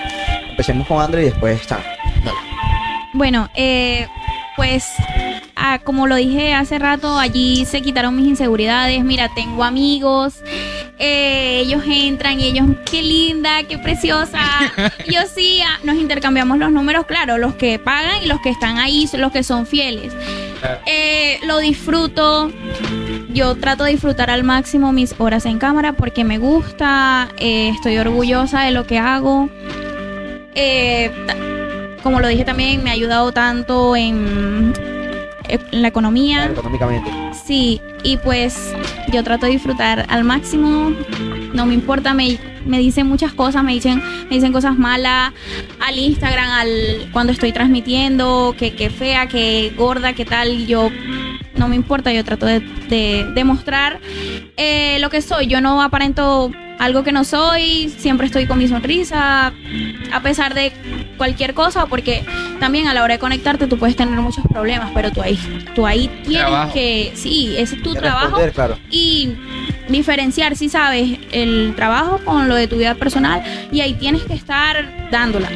Empecemos 0.50 0.86
con 0.86 1.00
André 1.00 1.22
y 1.22 1.24
después 1.26 1.60
está. 1.60 1.80
Bueno, 3.18 3.50
eh, 3.56 4.06
pues 4.54 4.86
ah, 5.56 5.80
como 5.82 6.06
lo 6.06 6.14
dije 6.14 6.54
hace 6.54 6.78
rato, 6.78 7.18
allí 7.18 7.64
se 7.64 7.82
quitaron 7.82 8.14
mis 8.14 8.28
inseguridades. 8.28 9.02
Mira, 9.02 9.28
tengo 9.34 9.64
amigos, 9.64 10.44
eh, 11.00 11.58
ellos 11.64 11.82
entran 11.84 12.38
y 12.38 12.44
ellos, 12.44 12.66
qué 12.88 13.02
linda, 13.02 13.64
qué 13.64 13.76
preciosa. 13.76 14.38
Y 15.04 15.14
Yo 15.14 15.22
sí, 15.34 15.60
ah, 15.66 15.80
nos 15.82 15.96
intercambiamos 15.96 16.58
los 16.58 16.70
números, 16.70 17.06
claro, 17.06 17.38
los 17.38 17.56
que 17.56 17.80
pagan 17.80 18.22
y 18.22 18.26
los 18.26 18.40
que 18.40 18.50
están 18.50 18.78
ahí, 18.78 19.10
los 19.14 19.32
que 19.32 19.42
son 19.42 19.66
fieles. 19.66 20.12
Eh, 20.86 21.40
lo 21.44 21.58
disfruto. 21.58 22.52
Yo 23.30 23.56
trato 23.56 23.82
de 23.82 23.90
disfrutar 23.90 24.30
al 24.30 24.44
máximo 24.44 24.92
mis 24.92 25.16
horas 25.18 25.44
en 25.44 25.58
cámara 25.58 25.94
porque 25.94 26.22
me 26.22 26.38
gusta, 26.38 27.30
eh, 27.36 27.70
estoy 27.70 27.98
orgullosa 27.98 28.62
de 28.62 28.70
lo 28.70 28.86
que 28.86 28.98
hago. 28.98 29.50
Eh, 30.54 31.10
como 32.02 32.20
lo 32.20 32.28
dije 32.28 32.44
también, 32.44 32.82
me 32.82 32.90
ha 32.90 32.92
ayudado 32.92 33.32
tanto 33.32 33.96
en, 33.96 34.72
en 35.48 35.82
la 35.82 35.88
economía. 35.88 36.38
Claro, 36.38 36.52
económicamente. 36.52 37.10
Sí, 37.44 37.80
y 38.02 38.16
pues 38.18 38.74
yo 39.12 39.24
trato 39.24 39.46
de 39.46 39.52
disfrutar 39.52 40.06
al 40.08 40.24
máximo. 40.24 40.92
No 41.54 41.66
me 41.66 41.74
importa, 41.74 42.14
me, 42.14 42.38
me 42.66 42.78
dicen 42.78 43.06
muchas 43.06 43.32
cosas, 43.32 43.64
me 43.64 43.72
dicen, 43.72 44.02
me 44.28 44.36
dicen 44.36 44.52
cosas 44.52 44.76
malas 44.76 45.32
al 45.80 45.98
Instagram, 45.98 46.50
al 46.50 47.08
cuando 47.12 47.32
estoy 47.32 47.52
transmitiendo, 47.52 48.54
que, 48.58 48.74
que 48.74 48.90
fea, 48.90 49.26
que 49.26 49.72
gorda, 49.76 50.12
que 50.12 50.24
tal. 50.24 50.66
Yo 50.66 50.90
no 51.58 51.68
me 51.68 51.76
importa, 51.76 52.12
yo 52.12 52.24
trato 52.24 52.46
de, 52.46 52.60
de 52.60 53.26
demostrar 53.34 54.00
eh, 54.56 54.98
lo 55.00 55.10
que 55.10 55.20
soy. 55.22 55.46
Yo 55.46 55.60
no 55.60 55.82
aparento 55.82 56.50
algo 56.78 57.02
que 57.02 57.12
no 57.12 57.24
soy, 57.24 57.88
siempre 57.98 58.26
estoy 58.26 58.46
con 58.46 58.58
mi 58.58 58.68
sonrisa, 58.68 59.52
a 60.12 60.22
pesar 60.22 60.54
de 60.54 60.72
cualquier 61.16 61.52
cosa, 61.52 61.86
porque 61.86 62.24
también 62.60 62.86
a 62.86 62.94
la 62.94 63.02
hora 63.02 63.14
de 63.14 63.18
conectarte 63.18 63.66
tú 63.66 63.78
puedes 63.78 63.96
tener 63.96 64.14
muchos 64.20 64.44
problemas, 64.46 64.90
pero 64.94 65.10
tú 65.10 65.20
ahí, 65.20 65.38
tú 65.74 65.86
ahí 65.86 66.08
tienes 66.24 66.46
Trabajo. 66.46 66.72
que, 66.72 67.12
sí, 67.14 67.54
ese 67.58 67.76
es 67.76 67.82
tu 67.82 67.94
De 67.94 68.00
trabajo 68.00 68.38
claro. 68.54 68.78
y 68.90 69.32
diferenciar, 69.88 70.56
si 70.56 70.68
sabes, 70.68 71.18
el 71.32 71.74
trabajo 71.74 72.20
con 72.24 72.48
lo 72.48 72.54
de 72.54 72.68
tu 72.68 72.76
vida 72.76 72.94
personal 72.94 73.42
y 73.72 73.80
ahí 73.80 73.94
tienes 73.94 74.22
que 74.22 74.34
estar 74.34 75.08
dándola. 75.10 75.48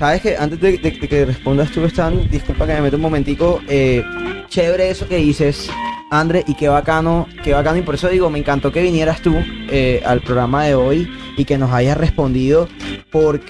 Sabes 0.00 0.22
que 0.22 0.34
antes 0.34 0.58
de, 0.58 0.78
de- 0.78 0.90
de 0.92 1.08
que 1.08 1.24
respondas 1.26 1.70
tú, 1.72 1.84
Stan, 1.84 2.26
disculpa 2.30 2.66
que 2.66 2.72
me 2.72 2.80
meto 2.80 2.96
un 2.96 3.02
momentico. 3.02 3.60
eh, 3.68 4.02
chévere 4.48 4.88
eso 4.88 5.06
que 5.06 5.16
dices, 5.16 5.68
André, 6.10 6.42
y 6.48 6.54
qué 6.54 6.68
bacano, 6.68 7.28
qué 7.44 7.52
bacano. 7.52 7.76
Y 7.76 7.82
por 7.82 7.96
eso 7.96 8.08
digo, 8.08 8.30
me 8.30 8.38
encantó 8.38 8.72
que 8.72 8.80
vinieras 8.82 9.20
tú 9.20 9.34
eh, 9.70 10.02
al 10.06 10.22
programa 10.22 10.64
de 10.64 10.74
hoy 10.74 11.06
y 11.36 11.44
que 11.44 11.58
nos 11.58 11.70
hayas 11.70 11.98
respondido, 11.98 12.66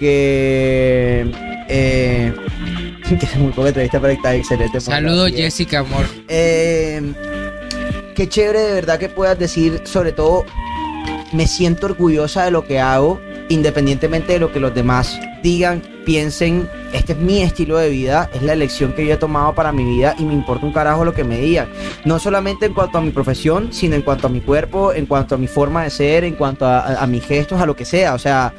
porque. 0.04 1.30
Eh, 1.68 2.32
que 3.08 3.26
es 3.26 3.36
muy 3.36 3.52
poca 3.52 3.68
entrevista, 3.68 4.00
pero 4.00 4.12
está 4.12 4.34
excelente. 4.34 4.80
Saludos, 4.80 5.30
Jessica 5.30 5.42
Jessica, 5.44 5.78
amor. 5.80 6.04
eh, 6.28 7.12
qué 8.16 8.28
chévere 8.28 8.58
de 8.60 8.72
verdad 8.74 8.98
que 8.98 9.08
puedas 9.08 9.38
decir, 9.38 9.80
sobre 9.84 10.10
todo, 10.12 10.44
me 11.32 11.46
siento 11.46 11.86
orgullosa 11.86 12.44
de 12.44 12.50
lo 12.50 12.64
que 12.64 12.80
hago, 12.80 13.20
independientemente 13.48 14.32
de 14.32 14.38
lo 14.40 14.52
que 14.52 14.58
los 14.60 14.74
demás 14.74 15.18
digan, 15.44 15.82
piensen, 16.10 16.68
este 16.92 17.12
es 17.12 17.18
mi 17.20 17.40
estilo 17.40 17.78
de 17.78 17.88
vida, 17.88 18.28
es 18.34 18.42
la 18.42 18.52
elección 18.52 18.94
que 18.94 19.06
yo 19.06 19.14
he 19.14 19.16
tomado 19.16 19.54
para 19.54 19.70
mi 19.70 19.84
vida 19.84 20.16
y 20.18 20.24
me 20.24 20.34
importa 20.34 20.66
un 20.66 20.72
carajo 20.72 21.04
lo 21.04 21.14
que 21.14 21.22
me 21.22 21.38
digan. 21.38 21.68
No 22.04 22.18
solamente 22.18 22.66
en 22.66 22.74
cuanto 22.74 22.98
a 22.98 23.00
mi 23.00 23.12
profesión, 23.12 23.72
sino 23.72 23.94
en 23.94 24.02
cuanto 24.02 24.26
a 24.26 24.30
mi 24.30 24.40
cuerpo, 24.40 24.92
en 24.92 25.06
cuanto 25.06 25.36
a 25.36 25.38
mi 25.38 25.46
forma 25.46 25.84
de 25.84 25.90
ser, 25.90 26.24
en 26.24 26.34
cuanto 26.34 26.66
a, 26.66 27.06
mis 27.06 27.24
gestos, 27.24 27.60
a 27.60 27.66
lo 27.66 27.76
que 27.76 27.84
sea. 27.84 28.14
O 28.14 28.18
sea, 28.18 28.52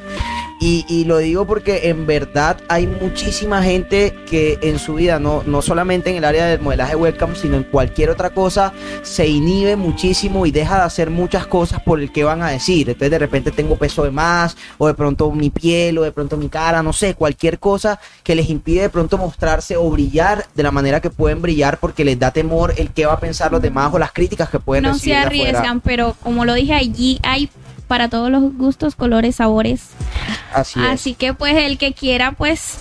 y, 0.61 0.85
y 0.87 1.05
lo 1.05 1.17
digo 1.17 1.47
porque 1.47 1.89
en 1.89 2.05
verdad 2.05 2.57
hay 2.67 2.85
muchísima 2.85 3.63
gente 3.63 4.15
que 4.29 4.59
en 4.61 4.77
su 4.77 4.93
vida, 4.93 5.19
no, 5.19 5.41
no 5.43 5.63
solamente 5.63 6.11
en 6.11 6.17
el 6.17 6.23
área 6.23 6.45
del 6.45 6.61
modelaje 6.61 6.95
webcam, 6.95 7.35
sino 7.35 7.57
en 7.57 7.63
cualquier 7.63 8.11
otra 8.11 8.29
cosa, 8.29 8.71
se 9.01 9.27
inhibe 9.27 9.75
muchísimo 9.75 10.45
y 10.45 10.51
deja 10.51 10.75
de 10.75 10.83
hacer 10.83 11.09
muchas 11.09 11.47
cosas 11.47 11.81
por 11.81 11.99
el 11.99 12.11
que 12.11 12.23
van 12.23 12.43
a 12.43 12.49
decir. 12.49 12.87
Entonces 12.87 13.09
de 13.09 13.17
repente 13.17 13.49
tengo 13.49 13.75
peso 13.75 14.03
de 14.03 14.11
más, 14.11 14.55
o 14.77 14.85
de 14.85 14.93
pronto 14.93 15.31
mi 15.31 15.49
piel, 15.49 15.97
o 15.97 16.03
de 16.03 16.11
pronto 16.11 16.37
mi 16.37 16.47
cara, 16.47 16.83
no 16.83 16.93
sé, 16.93 17.15
cualquier 17.15 17.40
cosa 17.59 17.99
que 18.23 18.35
les 18.35 18.49
impide 18.49 18.81
de 18.81 18.89
pronto 18.89 19.17
mostrarse 19.17 19.77
o 19.77 19.89
brillar 19.89 20.45
de 20.53 20.63
la 20.63 20.71
manera 20.71 20.99
que 20.99 21.09
pueden 21.09 21.41
brillar 21.41 21.77
porque 21.79 22.05
les 22.05 22.19
da 22.19 22.31
temor 22.31 22.73
el 22.77 22.91
que 22.91 23.05
va 23.05 23.13
a 23.13 23.19
pensar 23.19 23.51
los 23.51 23.61
demás 23.61 23.93
o 23.93 23.99
las 23.99 24.11
críticas 24.11 24.49
que 24.49 24.59
pueden 24.59 24.83
no 24.83 24.93
se 24.93 24.99
recibir 24.99 25.15
de 25.15 25.21
afuera. 25.21 25.49
arriesgan, 25.49 25.81
pero 25.81 26.15
como 26.21 26.45
lo 26.45 26.53
dije 26.53 26.73
allí, 26.73 27.19
hay 27.23 27.49
para 27.87 28.07
todos 28.07 28.31
los 28.31 28.53
gustos, 28.53 28.95
colores, 28.95 29.35
sabores. 29.35 29.89
Así 30.53 30.79
es. 30.79 30.85
Así 30.85 31.13
que 31.13 31.33
pues 31.33 31.55
el 31.57 31.77
que 31.77 31.93
quiera, 31.93 32.31
pues 32.31 32.77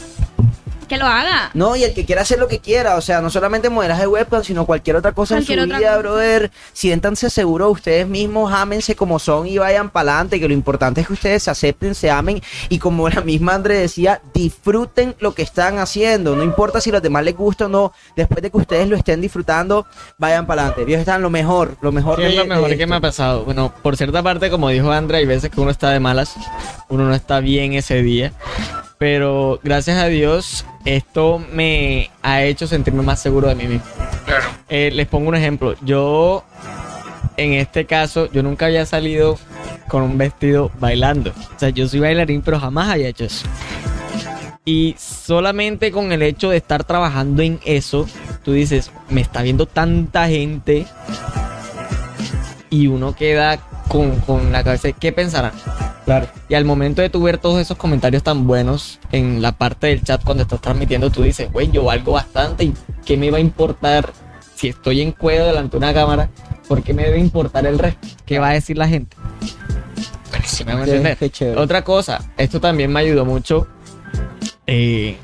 que 0.91 0.99
lo 0.99 1.07
haga. 1.07 1.51
No, 1.55 1.77
y 1.77 1.85
el 1.85 1.95
que 1.95 2.05
quiera 2.05 2.21
hacer 2.23 2.39
lo 2.39 2.49
que 2.49 2.59
quiera, 2.59 2.97
o 2.97 3.01
sea, 3.01 3.21
no 3.23 3.31
solamente 3.31 3.71
modelaje 3.71 4.07
webcam, 4.07 4.45
sino 4.45 4.67
cualquier 4.67 4.97
otra 4.97 5.13
cosa 5.13 5.37
Cualquier 5.37 5.61
en 5.61 5.71
su 5.71 5.77
vida, 5.79 5.89
cosa. 5.91 5.99
brother. 6.01 6.51
Siéntanse 6.75 7.31
seguros 7.31 7.71
ustedes 7.73 8.07
mismos, 8.07 8.53
ámense 8.53 8.95
como 8.97 9.19
son 9.19 9.47
y 9.47 9.57
vayan 9.57 9.89
para 9.89 10.11
adelante, 10.13 10.39
que 10.41 10.49
lo 10.49 10.53
importante 10.55 11.01
es 11.01 11.07
que 11.07 11.13
ustedes 11.13 11.45
se 11.45 11.51
acepten, 11.51 11.95
se 11.95 12.11
amen 12.11 12.43
y 12.69 12.79
como 12.79 13.09
la 13.09 13.21
misma 13.21 13.55
André 13.55 13.79
decía, 13.79 14.21
disfruten 14.35 15.15
lo 15.21 15.33
que 15.35 15.43
están 15.43 15.79
haciendo. 15.79 16.35
No 16.35 16.43
importa 16.43 16.81
si 16.81 16.91
a 16.91 16.95
los 16.95 17.03
demás 17.03 17.25
les 17.25 17.37
gusta 17.37 17.67
o 17.67 17.69
no, 17.69 17.93
después 18.17 18.43
de 18.43 18.51
que 18.51 18.57
ustedes 18.57 18.89
lo 18.89 18.97
estén 18.97 19.21
disfrutando, 19.21 19.87
vayan 20.19 20.47
para 20.47 20.63
adelante. 20.67 20.83
Ellos 20.91 21.01
están 21.01 21.23
lo 21.23 21.31
mejor, 21.31 21.77
lo 21.81 21.93
mejor 21.93 22.17
¿Qué 22.17 22.27
es 22.27 22.33
de- 22.33 22.39
lo 22.39 22.47
mejor 22.47 22.77
que 22.77 22.87
me 22.87 22.97
ha 22.97 23.01
pasado? 23.01 23.45
Bueno, 23.45 23.73
por 23.83 23.97
cierta 23.97 24.23
parte, 24.23 24.51
como 24.51 24.69
dijo 24.71 24.91
Andrea, 24.91 25.21
hay 25.21 25.27
veces 25.27 25.51
que 25.51 25.61
uno 25.61 25.71
está 25.71 25.91
de 25.91 26.01
malas, 26.01 26.35
uno 26.89 27.05
no 27.05 27.15
está 27.15 27.39
bien 27.41 27.75
ese 27.75 28.03
día. 28.03 28.33
Pero 29.01 29.59
gracias 29.65 29.97
a 29.97 30.09
Dios, 30.09 30.67
esto 30.85 31.43
me 31.55 32.11
ha 32.21 32.43
hecho 32.43 32.67
sentirme 32.67 33.01
más 33.01 33.19
seguro 33.19 33.49
de 33.49 33.55
mí 33.55 33.67
mismo. 33.67 33.87
Claro. 34.27 34.45
Eh, 34.69 34.91
les 34.93 35.07
pongo 35.07 35.31
un 35.31 35.35
ejemplo. 35.35 35.75
Yo, 35.81 36.45
en 37.39 37.55
este 37.55 37.87
caso, 37.87 38.31
yo 38.31 38.43
nunca 38.43 38.67
había 38.67 38.85
salido 38.85 39.39
con 39.89 40.03
un 40.03 40.19
vestido 40.19 40.71
bailando. 40.79 41.31
O 41.31 41.59
sea, 41.59 41.71
yo 41.71 41.89
soy 41.89 42.01
bailarín, 42.01 42.43
pero 42.43 42.61
jamás 42.61 42.91
había 42.91 43.09
hecho 43.09 43.25
eso. 43.25 43.47
Y 44.67 44.95
solamente 44.99 45.93
con 45.93 46.13
el 46.13 46.21
hecho 46.21 46.51
de 46.51 46.59
estar 46.59 46.85
trabajando 46.85 47.41
en 47.41 47.59
eso, 47.65 48.07
tú 48.45 48.53
dices, 48.53 48.91
me 49.09 49.23
está 49.23 49.41
viendo 49.41 49.65
tanta 49.65 50.29
gente. 50.29 50.87
Y 52.69 52.87
uno 52.89 53.17
queda 53.17 53.61
con, 53.91 54.21
con 54.21 54.53
la 54.53 54.63
cabeza, 54.63 54.89
de, 54.89 54.95
¿qué 54.95 55.11
pensarán? 55.11 55.53
Claro. 56.05 56.29
Y 56.49 56.55
al 56.55 56.65
momento 56.65 57.03
de 57.03 57.11
tu 57.11 57.21
ver 57.21 57.39
todos 57.39 57.61
esos 57.61 57.77
comentarios 57.77 58.23
tan 58.23 58.47
buenos 58.47 59.01
en 59.11 59.43
la 59.43 59.51
parte 59.51 59.89
del 59.89 60.05
chat 60.05 60.23
cuando 60.23 60.45
estás 60.45 60.61
transmitiendo, 60.61 61.11
tú 61.11 61.25
dices, 61.25 61.51
güey, 61.51 61.73
yo 61.73 61.83
valgo 61.85 62.13
bastante 62.13 62.65
y 62.65 62.75
¿qué 63.05 63.17
me 63.17 63.33
va 63.33 63.39
a 63.39 63.41
importar 63.41 64.13
si 64.55 64.69
estoy 64.69 65.01
en 65.01 65.11
cuello 65.11 65.45
delante 65.45 65.73
de 65.73 65.79
una 65.79 65.93
cámara? 65.93 66.31
¿Por 66.69 66.85
qué 66.85 66.95
me 66.95 67.03
debe 67.03 67.19
importar 67.19 67.67
el 67.67 67.81
resto? 67.81 68.07
¿Qué 68.25 68.39
va 68.39 68.51
a 68.51 68.53
decir 68.53 68.79
la 68.79 68.87
gente? 68.87 69.17
¿Sí 70.45 70.65
me 70.65 70.73
a 70.73 71.17
Qué-. 71.17 71.57
Otra 71.57 71.83
cosa, 71.83 72.31
esto 72.37 72.61
también 72.61 72.93
me 72.93 73.01
ayudó 73.01 73.25
mucho 73.25 73.67
eh, 74.69 75.17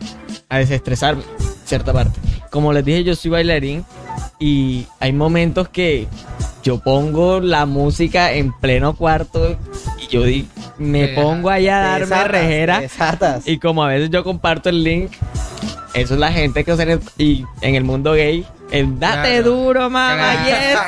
a 0.49 0.59
desestresarme, 0.59 1.23
cierta 1.65 1.93
parte. 1.93 2.19
Como 2.51 2.73
les 2.73 2.85
dije, 2.85 3.05
yo 3.05 3.15
soy 3.15 3.31
bailarín 3.31 3.85
y 4.41 4.87
hay 4.99 5.13
momentos 5.13 5.69
que 5.69 6.09
yo 6.67 6.79
pongo 6.81 7.39
la 7.39 7.65
música 7.65 8.33
en 8.33 8.53
pleno 8.53 8.97
cuarto 8.97 9.57
y 10.03 10.09
yo 10.09 10.25
di- 10.25 10.49
me 10.79 11.07
pongo 11.09 11.49
allá 11.49 11.79
a 11.79 11.83
darme 11.91 12.07
desatas, 12.07 12.29
rejera. 12.33 12.81
desatas. 12.81 13.47
Y 13.49 13.59
como 13.59 13.85
a 13.85 13.89
veces 13.89 14.11
yo 14.11 14.25
comparto 14.25 14.69
el 14.69 14.83
link, 14.83 15.13
eso 15.95 16.15
es 16.15 16.19
la 16.21 16.33
gente 16.33 16.65
que 16.65 16.73
usa 16.73 16.83
en 16.83 16.91
el, 16.91 17.01
y 17.19 17.45
en 17.61 17.77
el 17.77 17.85
mundo 17.85 18.15
gay. 18.15 18.45
El 18.73 18.99
date 18.99 19.29
Claro. 19.43 19.43
duro, 19.45 19.89
mamá, 19.89 20.35
y 20.45 20.51
eso, 20.51 20.81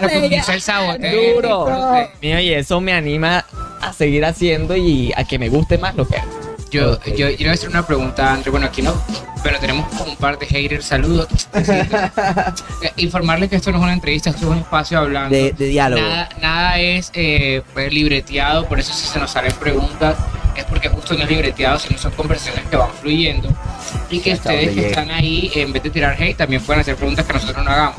y 0.00 1.04
el 1.04 1.34
duro. 1.34 1.66
Mío, 2.22 2.40
y 2.40 2.54
eso 2.54 2.80
me 2.80 2.94
anima 2.94 3.44
a 3.82 3.92
seguir 3.92 4.24
haciendo 4.24 4.74
y 4.74 5.12
a 5.14 5.24
que 5.24 5.38
me 5.38 5.50
guste 5.50 5.76
más 5.76 5.94
lo 5.94 6.08
que 6.08 6.16
hago. 6.16 6.30
Yo, 6.72 6.92
Ok. 6.92 7.08
yo, 7.08 7.14
yo 7.16 7.26
le 7.28 7.36
voy 7.36 7.48
a 7.48 7.52
hacer 7.52 7.68
una 7.68 7.86
pregunta 7.86 8.32
André. 8.32 8.50
Bueno, 8.50 8.66
aquí 8.66 8.80
no, 8.80 8.94
pero 9.44 9.58
tenemos 9.60 9.86
un 10.00 10.16
par 10.16 10.38
de 10.38 10.46
haters. 10.46 10.86
Saludos. 10.86 11.28
Eh, 12.82 12.90
Informarles 12.96 13.48
que 13.48 13.56
esto 13.56 13.70
no 13.70 13.78
es 13.78 13.84
una 13.84 13.92
entrevista, 13.92 14.30
esto 14.30 14.46
es 14.46 14.50
un 14.50 14.58
espacio 14.58 14.98
hablando. 14.98 15.36
De, 15.36 15.52
de 15.52 15.66
diálogo. 15.66 16.02
Nada, 16.02 16.28
nada 16.40 16.78
es 16.80 17.10
eh, 17.14 17.62
pues, 17.72 17.92
libreteado, 17.92 18.66
por 18.66 18.80
eso 18.80 18.92
si 18.92 19.06
se 19.06 19.18
nos 19.20 19.30
salen 19.30 19.52
preguntas 19.52 20.16
es 20.56 20.64
porque 20.64 20.88
justo 20.88 21.14
no 21.14 21.22
es 21.22 21.30
libreteado, 21.30 21.78
sino 21.78 21.96
son 21.98 22.10
conversaciones 22.12 22.64
que 22.68 22.76
van 22.76 22.90
fluyendo 23.00 23.48
y 24.10 24.18
que 24.20 24.32
Hasta 24.32 24.50
ustedes 24.50 24.74
que 24.74 24.88
están 24.88 25.10
ahí, 25.10 25.50
en 25.54 25.72
vez 25.72 25.82
de 25.84 25.90
tirar 25.90 26.20
hate, 26.20 26.36
también 26.36 26.62
pueden 26.62 26.80
hacer 26.80 26.96
preguntas 26.96 27.24
que 27.24 27.32
nosotros 27.32 27.64
no 27.64 27.70
hagamos. 27.70 27.96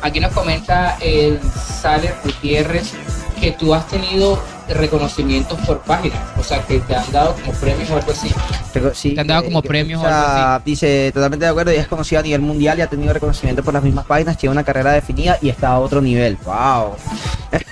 Aquí 0.00 0.18
nos 0.20 0.32
comenta 0.32 0.96
el 1.00 1.38
Saler 1.80 2.14
Gutiérrez 2.24 2.92
que 3.40 3.52
tú 3.52 3.74
has 3.74 3.86
tenido 3.88 4.42
reconocimientos 4.74 5.58
por 5.66 5.80
páginas, 5.80 6.18
o 6.38 6.42
sea, 6.42 6.60
que 6.62 6.80
te 6.80 6.94
han 6.94 7.10
dado 7.12 7.34
como 7.34 7.52
premios 7.52 7.90
o 7.90 7.96
algo 7.96 8.10
así. 8.12 8.30
Pero 8.72 8.94
sí, 8.94 9.14
Te 9.14 9.20
han 9.20 9.26
dado 9.26 9.42
eh, 9.42 9.44
como 9.44 9.62
premios 9.62 10.02
o 10.02 10.06
algo 10.06 10.18
sea, 10.18 10.62
dice, 10.64 11.10
totalmente 11.12 11.44
de 11.44 11.50
acuerdo, 11.50 11.70
ella 11.70 11.82
es 11.82 11.88
conocida 11.88 12.20
a 12.20 12.22
nivel 12.22 12.40
mundial 12.40 12.78
y 12.78 12.82
ha 12.82 12.86
tenido 12.86 13.12
reconocimiento 13.12 13.62
por 13.62 13.74
las 13.74 13.82
mismas 13.82 14.06
páginas, 14.06 14.36
tiene 14.38 14.52
una 14.52 14.64
carrera 14.64 14.92
definida 14.92 15.38
y 15.42 15.48
está 15.48 15.68
a 15.68 15.78
otro 15.78 16.00
nivel. 16.00 16.36
¡Wow! 16.44 16.96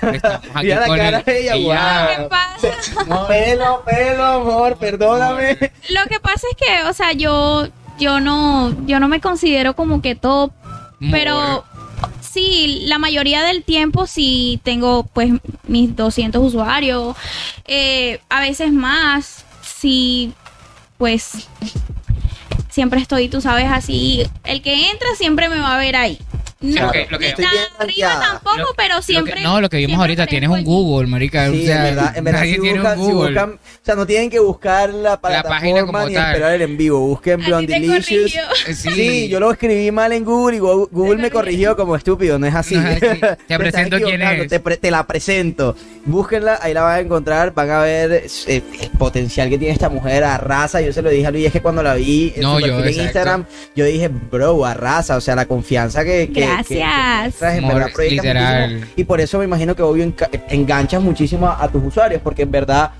Mira 0.63 0.87
la 0.87 0.97
cara 0.97 1.19
el- 1.19 1.25
de 1.25 1.41
ella, 1.41 1.55
ella- 1.55 2.17
¿Qué 2.17 2.23
pasa? 2.25 3.05
No, 3.07 3.27
pelo, 3.27 3.83
pelo, 3.85 4.25
amor, 4.25 4.77
perdóname. 4.77 5.53
Lo 5.91 6.05
que 6.09 6.21
pasa 6.21 6.47
es 6.51 6.57
que, 6.57 6.89
o 6.89 6.93
sea, 6.93 7.13
yo, 7.13 7.67
yo 7.99 8.21
no, 8.21 8.75
yo 8.87 9.01
no 9.01 9.09
me 9.09 9.21
considero 9.21 9.75
como 9.75 10.03
que 10.03 10.15
top, 10.15 10.53
pero 11.11 11.65
sí, 12.33 12.83
la 12.87 12.99
mayoría 12.99 13.43
del 13.43 13.65
tiempo 13.65 14.07
sí 14.07 14.61
tengo 14.63 15.05
pues 15.05 15.33
mis 15.67 15.95
200 15.97 16.43
usuarios, 16.43 17.17
eh, 17.67 18.21
a 18.29 18.41
veces 18.41 18.73
más, 18.73 19.45
sí, 19.63 20.33
pues 20.99 21.49
siempre 22.69 23.01
estoy, 23.01 23.29
tú 23.29 23.41
sabes, 23.41 23.67
así, 23.71 24.23
el 24.45 24.63
que 24.63 24.91
entra 24.91 25.09
siempre 25.17 25.49
me 25.49 25.61
va 25.61 25.75
a 25.75 25.79
ver 25.79 25.97
ahí. 25.97 26.19
No, 26.63 26.75
Claro, 26.93 26.93
lo 27.11 27.19
que- 27.19 27.33
tan 27.33 27.45
arriba 27.47 27.69
rankeada. 27.79 28.21
tampoco, 28.21 28.57
Lo- 28.59 28.75
pero 28.77 28.97
Lo 28.97 29.03
siempre. 29.03 29.35
que- 29.37 29.41
no, 29.41 29.61
lo 29.63 29.71
que 29.71 29.79
vimos 29.79 29.99
ahorita, 29.99 30.27
tienes 30.27 30.51
un. 30.51 30.63
Google, 30.63 31.07
marica. 31.09 31.49
Sí, 31.51 31.63
o 31.63 31.67
sea, 31.67 31.77
en 31.89 31.95
verdad, 31.97 32.17
en 32.19 32.25
verdad 32.25 32.43
si 32.43 32.59
tiene 32.61 32.73
buscan, 32.79 32.99
un 33.01 33.07
si 33.07 33.13
Google. 33.13 33.31
buscan, 33.31 33.51
o 33.55 33.59
sea, 33.83 33.95
no 33.95 34.07
tienen 34.07 34.29
que 34.31 34.39
buscar 34.41 34.91
la 34.93 35.19
página 35.21 35.43
plataforma 35.43 35.87
como 35.87 36.09
ni 36.09 36.15
tal. 36.15 36.27
esperar 36.33 36.53
el 36.53 36.63
en 36.63 36.77
vivo, 36.77 37.01
busquen 37.01 37.41
Blondilicious. 37.41 38.07
corrigió. 38.07 38.43
Eh, 38.69 38.75
Sí, 38.75 38.91
Sí, 38.91 39.29
yo 39.29 39.41
lo 39.41 39.51
escribí 39.53 39.91
mal 39.91 40.13
en 40.13 40.23
Google 40.25 40.57
y 40.57 40.61
Go- 40.61 40.89
Google 40.93 41.17
me 41.23 41.31
corrigió 41.31 41.75
como 41.77 41.97
estúpido, 41.97 42.39
no 42.39 42.47
es 42.47 42.55
así. 42.55 42.75
No 42.77 42.89
es 42.89 43.03
así. 43.03 43.21
Te 43.49 43.59
presento 43.59 43.97
quién 43.99 44.21
es. 44.21 44.49
Te, 44.49 44.61
pre- 44.61 44.77
te 44.77 44.91
la 44.91 45.07
presento. 45.07 45.75
Búsquenla, 46.05 46.59
ahí 46.63 46.75
la 46.75 46.83
van 46.83 46.97
a 46.97 47.01
encontrar, 47.01 47.55
van 47.55 47.71
a 47.71 47.81
ver 47.81 48.25
eh, 48.47 48.63
el 48.81 48.91
potencial 48.99 49.49
que 49.49 49.57
tiene 49.59 49.73
esta 49.73 49.89
mujer, 49.89 50.25
arrasa. 50.25 50.81
Yo 50.83 50.93
se 50.93 51.01
lo 51.01 51.09
dije 51.09 51.27
a 51.27 51.31
Luis, 51.31 51.47
es 51.47 51.53
que 51.53 51.63
cuando 51.63 51.83
la 51.83 51.95
vi 51.95 52.33
en 52.37 52.43
No, 52.43 52.59
su 52.59 52.67
yo, 52.67 52.77
perfil 52.77 52.83
en 52.83 52.89
exacto. 52.89 53.03
Instagram, 53.05 53.45
yo 53.77 53.85
dije, 53.87 54.09
bro, 54.09 54.65
arrasa, 54.67 55.17
o 55.17 55.21
sea, 55.23 55.35
la 55.35 55.47
confianza 55.47 56.05
que... 56.05 56.31
que- 56.59 56.65
que- 56.65 56.75
Gracias. 56.81 57.23
que 57.23 57.23
muestras, 57.23 57.55
en 57.57 57.69
verdad 57.69 57.93
proyectas 57.95 58.25
literal. 58.25 58.71
muchísimo. 58.71 58.93
Y 58.97 59.05
por 59.05 59.21
eso 59.21 59.39
me 59.39 59.45
imagino 59.45 59.75
que 59.77 59.83
obvio 59.83 60.13
enganchas 60.49 61.03
muchísimo 61.03 61.47
a, 61.49 61.63
a 61.63 61.69
tus 61.69 61.83
usuarios, 61.85 62.21
porque 62.23 62.43
en 62.43 62.51
verdad, 62.51 62.91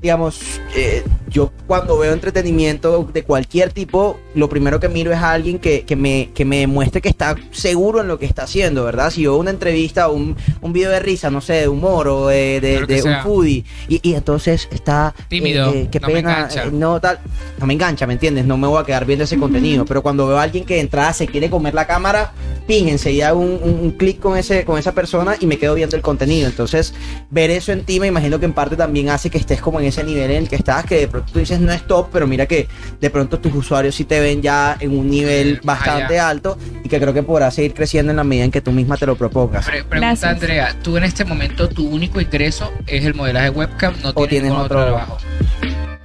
digamos, 0.00 0.40
eh, 0.76 1.02
yo 1.28 1.50
cuando 1.66 1.98
veo 1.98 2.12
entretenimiento 2.12 3.08
de 3.12 3.22
cualquier 3.24 3.72
tipo, 3.72 4.18
lo 4.34 4.48
primero 4.48 4.80
que 4.80 4.88
miro 4.88 5.12
es 5.12 5.18
a 5.18 5.32
alguien 5.32 5.58
que, 5.58 5.82
que 5.84 5.96
me, 5.96 6.30
que 6.34 6.44
me 6.44 6.58
demuestre 6.60 7.00
que 7.00 7.08
está 7.08 7.36
seguro 7.50 8.00
en 8.00 8.08
lo 8.08 8.18
que 8.18 8.26
está 8.26 8.44
haciendo, 8.44 8.84
¿verdad? 8.84 9.10
Si 9.10 9.22
yo 9.22 9.32
veo 9.32 9.40
una 9.40 9.50
entrevista 9.50 10.08
o 10.08 10.12
un, 10.14 10.36
un 10.60 10.72
video 10.72 10.90
de 10.90 11.00
risa, 11.00 11.30
no 11.30 11.40
sé, 11.40 11.54
de 11.54 11.68
humor 11.68 12.08
o 12.08 12.26
de, 12.28 12.60
un 13.04 13.22
foodie, 13.22 13.64
y, 13.88 14.00
y 14.08 14.14
entonces 14.14 14.68
está... 14.70 15.14
Tímido, 15.28 15.72
eh, 15.72 15.82
eh, 15.82 15.88
qué 15.90 16.00
no 16.00 16.08
me 16.08 16.14
pena, 16.14 16.30
engancha. 16.38 16.64
eh, 16.64 16.70
no 16.72 17.00
tal, 17.00 17.18
no 17.58 17.66
me 17.66 17.74
engancha, 17.74 18.06
¿me 18.06 18.14
entiendes? 18.14 18.44
No 18.46 18.56
me 18.56 18.66
voy 18.68 18.80
a 18.80 18.84
quedar 18.84 19.04
viendo 19.04 19.24
ese 19.24 19.36
contenido, 19.38 19.84
pero 19.84 20.02
cuando 20.02 20.26
veo 20.26 20.38
a 20.38 20.42
alguien 20.42 20.64
que 20.64 20.74
de 20.74 20.80
entrada 20.80 21.12
se 21.12 21.26
quiere 21.26 21.50
comer 21.50 21.74
la 21.74 21.86
cámara, 21.86 22.32
ping, 22.66 22.86
enseguida 22.88 23.28
hago 23.28 23.40
un, 23.40 23.58
un- 23.62 23.78
un 23.80 23.90
clic 23.92 24.18
con 24.20 24.36
ese 24.36 24.64
con 24.64 24.78
esa 24.78 24.92
persona 24.92 25.36
y 25.40 25.46
me 25.46 25.58
quedo 25.58 25.74
viendo 25.74 25.96
el 25.96 26.02
contenido. 26.02 26.48
Entonces, 26.48 26.94
ver 27.30 27.50
eso 27.50 27.72
en 27.72 27.84
ti 27.84 27.98
me 28.00 28.06
imagino 28.06 28.38
que 28.38 28.44
en 28.46 28.52
parte 28.52 28.76
también 28.76 29.08
hace 29.08 29.30
que 29.30 29.38
estés 29.38 29.60
como 29.60 29.80
en 29.80 29.86
ese 29.88 30.04
nivel 30.04 30.30
en 30.30 30.36
el 30.44 30.48
que 30.48 30.56
estás, 30.56 30.84
que 30.84 30.96
de 31.00 31.08
pronto 31.08 31.32
tú 31.32 31.38
dices 31.40 31.58
no 31.60 31.72
es 31.72 31.86
top, 31.86 32.08
pero 32.12 32.26
mira 32.26 32.46
que 32.46 32.68
de 33.00 33.10
pronto 33.10 33.38
tus 33.40 33.54
usuarios 33.54 33.94
sí 33.94 34.04
te 34.04 34.20
ven 34.20 34.40
ya 34.42 34.76
en 34.80 34.96
un 34.96 35.10
nivel 35.10 35.60
más 35.64 35.78
bastante 35.78 36.14
allá. 36.20 36.28
alto 36.28 36.58
y 36.84 36.88
que 36.88 36.98
creo 37.00 37.12
que 37.12 37.22
podrás 37.22 37.54
seguir 37.54 37.74
creciendo 37.74 38.10
en 38.10 38.16
la 38.16 38.24
medida 38.24 38.44
en 38.44 38.50
que 38.50 38.60
tú 38.60 38.70
misma 38.72 38.96
te 38.96 39.06
lo 39.06 39.16
propongas. 39.16 39.64
Pre- 39.66 39.84
pregunta 39.84 39.98
Gracias. 40.08 40.32
Andrea, 40.32 40.76
tú 40.82 40.96
en 40.96 41.04
este 41.04 41.24
momento 41.24 41.68
tu 41.68 41.88
único 41.88 42.20
ingreso 42.20 42.70
es 42.86 43.04
el 43.04 43.14
modelaje 43.14 43.50
webcam, 43.50 43.94
no 44.02 44.10
O 44.10 44.12
tienes 44.12 44.28
tienes 44.30 44.50
ningún 44.50 44.64
otro 44.64 44.78
otro- 44.80 44.94
trabajo. 44.94 45.18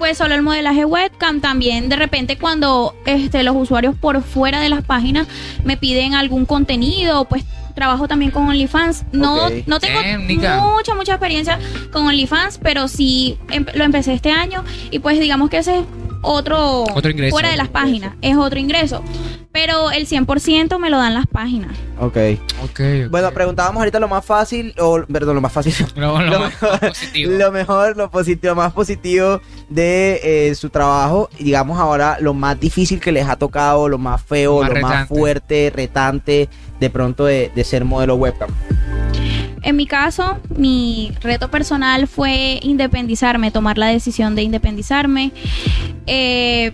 Pues 0.03 0.17
solo 0.17 0.35
el 0.35 0.41
modelaje 0.41 0.83
webcam. 0.83 1.39
También 1.39 1.87
de 1.87 1.95
repente 1.95 2.37
cuando 2.37 2.93
este, 3.05 3.41
los 3.41 3.55
usuarios 3.55 3.95
por 3.95 4.21
fuera 4.21 4.59
de 4.59 4.67
las 4.67 4.83
páginas 4.83 5.27
me 5.63 5.77
piden 5.77 6.13
algún 6.13 6.45
contenido, 6.45 7.23
pues 7.23 7.45
trabajo 7.73 8.05
también 8.09 8.29
con 8.29 8.45
OnlyFans. 8.49 9.05
No, 9.13 9.49
no 9.65 9.79
tengo 9.79 10.01
mucha, 10.75 10.93
mucha 10.93 11.13
experiencia 11.13 11.57
con 11.93 12.05
OnlyFans, 12.05 12.57
pero 12.57 12.89
sí 12.89 13.37
em- 13.49 13.65
lo 13.75 13.85
empecé 13.85 14.13
este 14.13 14.29
año 14.31 14.65
y 14.91 14.99
pues 14.99 15.21
digamos 15.21 15.49
que 15.49 15.59
ese 15.59 15.79
es 15.79 15.85
otro, 16.23 16.83
Otro 16.95 17.11
ingreso. 17.11 17.31
fuera 17.35 17.51
de 17.51 17.57
las 17.57 17.67
páginas, 17.69 18.15
es 18.21 18.35
otro 18.35 18.57
ingreso. 18.59 19.03
Pero 19.51 19.91
el 19.91 20.07
100% 20.07 20.79
me 20.79 20.89
lo 20.89 20.97
dan 20.97 21.13
las 21.13 21.27
páginas. 21.27 21.77
Ok. 21.99 22.17
Ok, 22.17 22.39
ok. 22.63 22.79
Bueno, 23.11 23.31
preguntábamos 23.31 23.79
ahorita 23.81 23.99
lo 23.99 24.07
más 24.07 24.25
fácil, 24.25 24.73
o 24.79 25.03
perdón, 25.05 25.35
lo 25.35 25.41
más 25.41 25.51
fácil. 25.53 25.75
Lo, 25.95 26.19
lo 26.19 26.25
lo 26.31 26.39
más 26.39 26.53
mejor- 26.61 26.79
positivo. 26.79 27.31
Lo 27.33 27.51
mejor, 27.51 27.97
lo 27.97 28.09
positivo, 28.09 28.55
más 28.55 28.73
positivo 28.73 29.41
de 29.69 30.19
eh, 30.49 30.55
su 30.55 30.69
trabajo. 30.71 31.29
Y 31.37 31.43
digamos 31.43 31.77
ahora 31.79 32.17
lo 32.19 32.33
más 32.33 32.59
difícil 32.59 32.99
que 32.99 33.11
les 33.11 33.27
ha 33.29 33.35
tocado, 33.35 33.87
lo 33.87 33.99
más 33.99 34.23
feo, 34.23 34.61
Más 34.61 34.69
lo 34.73 34.81
más 34.81 35.07
fuerte, 35.07 35.71
retante, 35.75 36.49
de 36.79 36.89
pronto 36.89 37.25
de, 37.25 37.51
de 37.53 37.63
ser 37.63 37.85
modelo 37.85 38.15
webcam. 38.15 38.49
En 39.63 39.77
mi 39.77 39.87
caso, 39.87 40.39
mi 40.57 41.11
reto 41.21 41.49
personal 41.49 42.07
fue 42.07 42.59
independizarme, 42.61 43.49
tomar 43.49 43.77
la 43.77 43.87
decisión 43.87 44.35
de 44.35 44.43
independizarme. 44.43 45.31
Eh, 46.05 46.73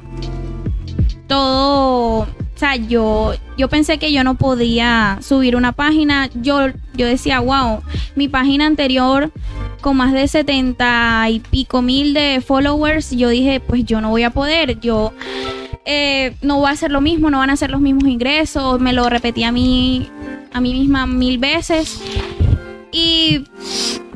todo, 1.28 2.22
o 2.22 2.28
sea, 2.56 2.76
yo, 2.76 3.34
yo 3.58 3.70
pensé 3.70 4.00
que 4.00 4.12
yo 4.12 4.24
no 4.24 4.36
podía 4.36 5.20
subir 5.22 5.56
una 5.56 5.72
página. 5.72 6.30
Yo, 6.34 6.70
yo 6.96 7.06
decía, 7.06 7.40
wow, 7.40 7.82
mi 8.16 8.28
página 8.28 8.66
anterior 8.66 9.32
con 9.82 9.96
más 9.96 10.12
de 10.12 10.28
70 10.28 11.30
y 11.30 11.40
pico 11.40 11.82
mil 11.82 12.14
de 12.14 12.44
followers, 12.46 13.12
yo 13.12 13.30
dije, 13.30 13.60
pues 13.60 13.86
yo 13.86 14.02
no 14.02 14.10
voy 14.10 14.24
a 14.24 14.32
poder, 14.32 14.80
yo 14.80 15.14
eh, 15.86 16.36
no 16.42 16.58
voy 16.58 16.68
a 16.68 16.72
hacer 16.72 16.92
lo 16.92 17.02
mismo, 17.02 17.30
no 17.30 17.38
van 17.38 17.50
a 17.50 17.54
hacer 17.54 17.70
los 17.70 17.80
mismos 17.80 18.06
ingresos, 18.06 18.80
me 18.82 18.94
lo 18.94 19.08
repetí 19.10 19.44
a 19.44 19.52
mí, 19.52 20.10
a 20.52 20.60
mí 20.60 20.74
misma 20.74 21.06
mil 21.06 21.38
veces. 21.38 22.02
Y 22.92 23.44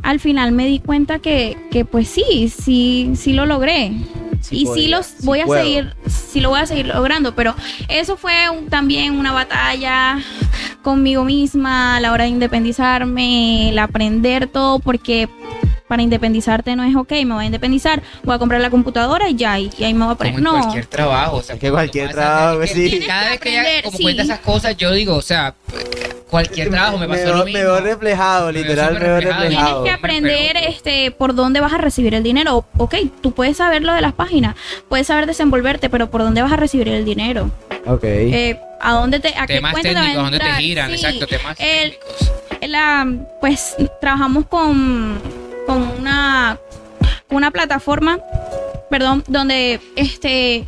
al 0.02 0.20
final 0.20 0.52
me 0.52 0.66
di 0.66 0.80
cuenta 0.80 1.20
que, 1.20 1.58
que 1.72 1.86
pues 1.86 2.08
sí, 2.08 2.50
sí, 2.50 3.12
sí 3.16 3.34
lo 3.34 3.46
logré. 3.46 3.92
Sí 4.42 4.58
y 4.64 4.68
sí 4.68 4.88
los 4.90 5.06
sí 5.06 5.16
voy 5.26 5.40
a 5.40 5.46
puedo. 5.46 5.64
seguir, 5.64 5.94
sí 6.06 6.42
lo 6.42 6.50
voy 6.50 6.60
a 6.60 6.66
seguir 6.66 6.88
logrando, 6.88 7.34
pero 7.34 7.56
eso 7.88 8.18
fue 8.18 8.50
un- 8.50 8.68
también 8.68 9.14
una 9.18 9.32
batalla 9.32 10.20
conmigo 10.82 11.24
misma 11.24 11.96
a 11.96 12.00
la 12.02 12.12
hora 12.12 12.26
de 12.26 12.32
independizarme, 12.32 13.70
el 13.70 13.80
aprender 13.80 14.48
todo, 14.48 14.80
porque 14.80 15.30
para 15.88 16.02
independizarte 16.04 16.76
no 16.76 16.84
es 16.84 16.94
ok, 16.96 17.12
me 17.26 17.36
voy 17.36 17.44
a 17.44 17.46
independizar, 17.46 18.04
voy 18.24 18.36
a 18.36 18.40
comprar 18.40 18.60
la 18.60 18.70
computadora 18.70 19.30
y 19.30 19.36
ya, 19.36 19.58
y, 19.60 19.70
y 19.78 19.84
ahí 19.86 19.94
me 19.94 20.04
voy 20.06 20.14
a 20.14 20.18
Como 20.18 20.18
poner. 20.18 20.36
en 20.36 20.44
No, 20.44 20.52
cualquier 20.60 20.86
trabajo. 20.88 21.38
O 21.38 21.42
sea, 21.44 21.58
que 21.58 21.72
cualquier 21.72 22.12
trabajo, 22.12 22.60
sí. 22.68 23.00
Cada 23.08 23.24
que 23.24 23.30
vez 23.30 23.40
que 23.40 23.48
ella 23.78 23.84
como 23.84 23.98
sí. 23.98 24.04
cuenta 24.04 24.24
esas 24.24 24.40
cosas, 24.40 24.76
yo 24.76 24.92
digo, 24.92 25.16
o 25.16 25.22
sea, 25.22 25.54
cualquier 26.34 26.70
trabajo 26.70 26.98
me 26.98 27.08
pasó 27.08 27.34
lo 27.34 27.46
mismo. 27.46 27.76
reflejado, 27.80 28.48
Me 28.48 28.52
veo 28.54 28.62
literal, 28.64 28.94
súper 28.94 29.02
mejor 29.04 29.24
reflejado. 29.24 29.42
Tienes 29.42 29.58
reflejado. 29.60 29.84
que 29.84 29.90
aprender 29.92 30.58
este 30.58 31.12
por 31.12 31.36
dónde 31.36 31.60
vas 31.62 31.74
a 31.74 31.78
recibir 31.78 32.14
el 32.16 32.24
dinero. 32.24 32.66
Ok, 32.78 32.96
tú 33.22 33.32
puedes 33.34 33.58
saber 33.58 33.84
lo 33.84 33.94
de 33.94 34.02
las 34.02 34.14
páginas, 34.14 34.56
puedes 34.90 35.08
saber 35.08 35.26
desenvolverte, 35.28 35.90
pero 35.90 36.10
por 36.10 36.22
dónde 36.22 36.42
vas 36.42 36.52
a 36.52 36.56
recibir 36.58 36.90
el 36.90 37.06
dinero. 37.06 37.50
Ok. 37.86 38.04
Eh, 38.04 38.60
a 38.82 38.92
dónde 38.94 39.20
te 39.20 39.30
a 39.38 39.46
qué 39.48 39.62
cuenta 39.62 39.82
te 39.82 39.94
va 39.94 40.00
a 40.00 40.04
técnicos, 40.04 40.24
donde 40.24 40.40
te 40.40 40.52
giran, 40.54 40.88
Sí. 40.90 40.96
exacto, 40.96 41.28
temas 41.28 41.56
El- 41.60 41.92
técnicos. 41.92 42.32
la, 42.68 43.08
pues 43.40 43.76
trabajamos 44.02 44.46
con, 44.48 45.20
con 45.68 45.82
una 46.00 46.58
con 47.28 47.38
una 47.38 47.52
plataforma, 47.52 48.20
perdón, 48.90 49.24
donde 49.28 49.80
este 49.96 50.66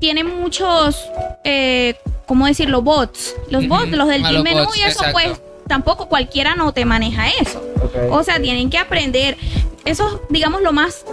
tiene 0.00 0.22
muchos 0.24 1.08
eh, 1.44 1.94
¿cómo 2.28 2.46
decirlo? 2.46 2.82
bots. 2.82 3.34
Los 3.50 3.66
bots, 3.66 3.90
los 3.90 4.06
del 4.06 4.24
a 4.24 4.28
Team 4.28 4.44
menú 4.44 4.64
bots, 4.64 4.76
y 4.76 4.82
eso 4.82 5.00
exacto. 5.00 5.12
pues 5.12 5.40
tampoco 5.66 6.08
cualquiera 6.08 6.54
no 6.54 6.72
te 6.72 6.84
maneja 6.84 7.28
eso. 7.28 7.60
O 8.10 8.22
sea, 8.22 8.40
tienen 8.40 8.70
que 8.70 8.78
aprender. 8.78 9.36
Eso, 9.84 10.22
digamos, 10.28 10.62
lo 10.62 10.72
más. 10.72 11.04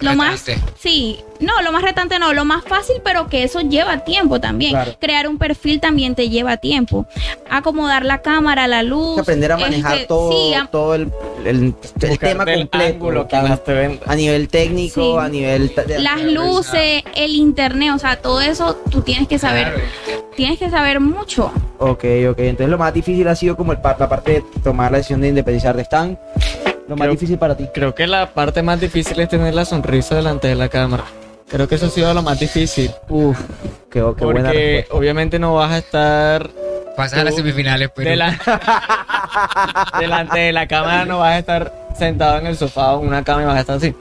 Lo 0.00 0.14
más. 0.14 0.46
Retante. 0.46 0.72
Sí, 0.78 1.20
no, 1.40 1.60
lo 1.62 1.72
más 1.72 1.82
retante 1.82 2.18
no, 2.18 2.32
lo 2.32 2.44
más 2.44 2.64
fácil, 2.64 2.96
pero 3.02 3.28
que 3.28 3.42
eso 3.42 3.60
lleva 3.60 3.98
tiempo 4.04 4.40
también. 4.40 4.70
Claro. 4.72 4.92
Crear 5.00 5.26
un 5.28 5.38
perfil 5.38 5.80
también 5.80 6.14
te 6.14 6.28
lleva 6.28 6.56
tiempo. 6.56 7.06
Acomodar 7.50 8.04
la 8.04 8.22
cámara, 8.22 8.68
la 8.68 8.82
luz. 8.82 9.18
Aprender 9.18 9.52
a 9.52 9.56
manejar 9.56 9.94
este, 9.94 10.06
todo, 10.06 10.30
sí, 10.32 10.54
a- 10.54 10.66
todo 10.66 10.94
el, 10.94 11.10
el, 11.44 11.74
el 12.02 12.18
tema 12.18 12.44
el 12.44 12.68
completo. 12.68 13.26
más 13.42 13.60
a 14.06 14.14
nivel 14.14 14.48
técnico, 14.48 15.00
Sí. 15.20 15.26
a 15.26 15.28
nivel... 15.28 15.72
de- 15.74 15.98
las 15.98 16.22
luces, 16.22 17.02
el 17.14 17.34
internet, 17.34 17.92
o 17.94 17.98
sea, 17.98 18.16
todo 18.16 18.40
eso 18.40 18.76
tú 18.90 19.02
tienes 19.02 19.26
que 19.28 19.38
saber. 19.38 19.72
Claro. 19.74 20.28
Tienes 20.36 20.58
que 20.60 20.70
saber 20.70 21.00
mucho. 21.00 21.50
Ok, 21.80 22.04
ok. 22.30 22.38
Entonces 22.38 22.68
lo 22.68 22.78
más 22.78 22.94
difícil 22.94 23.26
ha 23.26 23.34
sido 23.34 23.56
como 23.56 23.72
el, 23.72 23.78
la 23.82 24.08
parte 24.08 24.32
de 24.34 24.44
tomar 24.62 24.92
la 24.92 24.98
decisión 24.98 25.20
de 25.20 25.28
independizarte. 25.28 25.82
¿Están? 25.82 26.16
Lo 26.88 26.96
más 26.96 27.04
Creo- 27.04 27.12
difícil 27.12 27.38
para 27.38 27.54
ti. 27.56 27.68
Creo 27.72 27.94
que 27.94 28.06
la 28.06 28.30
parte 28.32 28.62
más 28.62 28.80
difícil 28.80 29.20
es 29.20 29.28
tener 29.28 29.54
la 29.54 29.64
sonrisa 29.64 30.14
delante 30.16 30.48
de 30.48 30.54
la 30.54 30.68
cámara. 30.68 31.04
Creo 31.48 31.68
que 31.68 31.74
eso 31.76 31.86
ha 31.86 31.90
sido 31.90 32.12
lo 32.14 32.22
más 32.22 32.38
difícil. 32.40 32.90
Uf, 33.08 33.38
qué, 33.90 34.00
qué 34.16 34.24
buena 34.24 34.48
porque 34.50 34.72
respuesta. 34.76 34.94
obviamente 34.94 35.38
no 35.38 35.54
vas 35.54 35.70
a 35.72 35.78
estar 35.78 36.50
Pasas 36.96 37.20
a 37.20 37.24
las 37.24 37.34
semifinales, 37.36 37.90
pero. 37.94 38.10
de 38.10 38.16
la- 38.16 38.38
delante 40.00 40.38
de 40.40 40.52
la 40.52 40.66
cámara, 40.66 41.04
no 41.04 41.18
vas 41.20 41.32
a 41.34 41.38
estar 41.38 41.72
sentado 41.96 42.38
en 42.38 42.46
el 42.46 42.56
sofá 42.56 42.94
o 42.94 43.02
en 43.02 43.08
una 43.08 43.22
cama 43.24 43.42
y 43.42 43.44
vas 43.46 43.56
a 43.56 43.60
estar 43.60 43.76
así. 43.76 43.94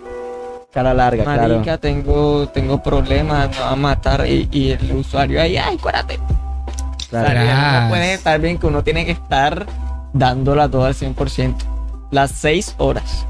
Cara 0.73 0.93
larga, 0.93 1.23
Marica, 1.23 1.63
claro. 1.63 1.79
tengo, 1.79 2.47
tengo 2.49 2.83
problemas, 2.83 3.49
me 3.49 3.59
va 3.59 3.71
a 3.71 3.75
matar 3.75 4.27
y, 4.27 4.47
y 4.51 4.71
el 4.71 4.91
usuario 4.93 5.41
ahí, 5.41 5.57
ay, 5.57 5.77
cuárate. 5.77 6.19
claro. 7.09 7.27
O 7.27 7.31
sea, 7.31 7.43
Tras. 7.43 7.83
no 7.83 7.89
puedes 7.89 8.17
estar 8.17 8.39
bien, 8.39 8.57
que 8.57 8.67
uno 8.67 8.83
tiene 8.83 9.05
que 9.05 9.11
estar 9.13 9.65
dándola 10.13 10.69
todo 10.69 10.85
al 10.85 10.93
100%. 10.93 11.55
Las 12.11 12.31
6 12.31 12.75
horas. 12.77 13.25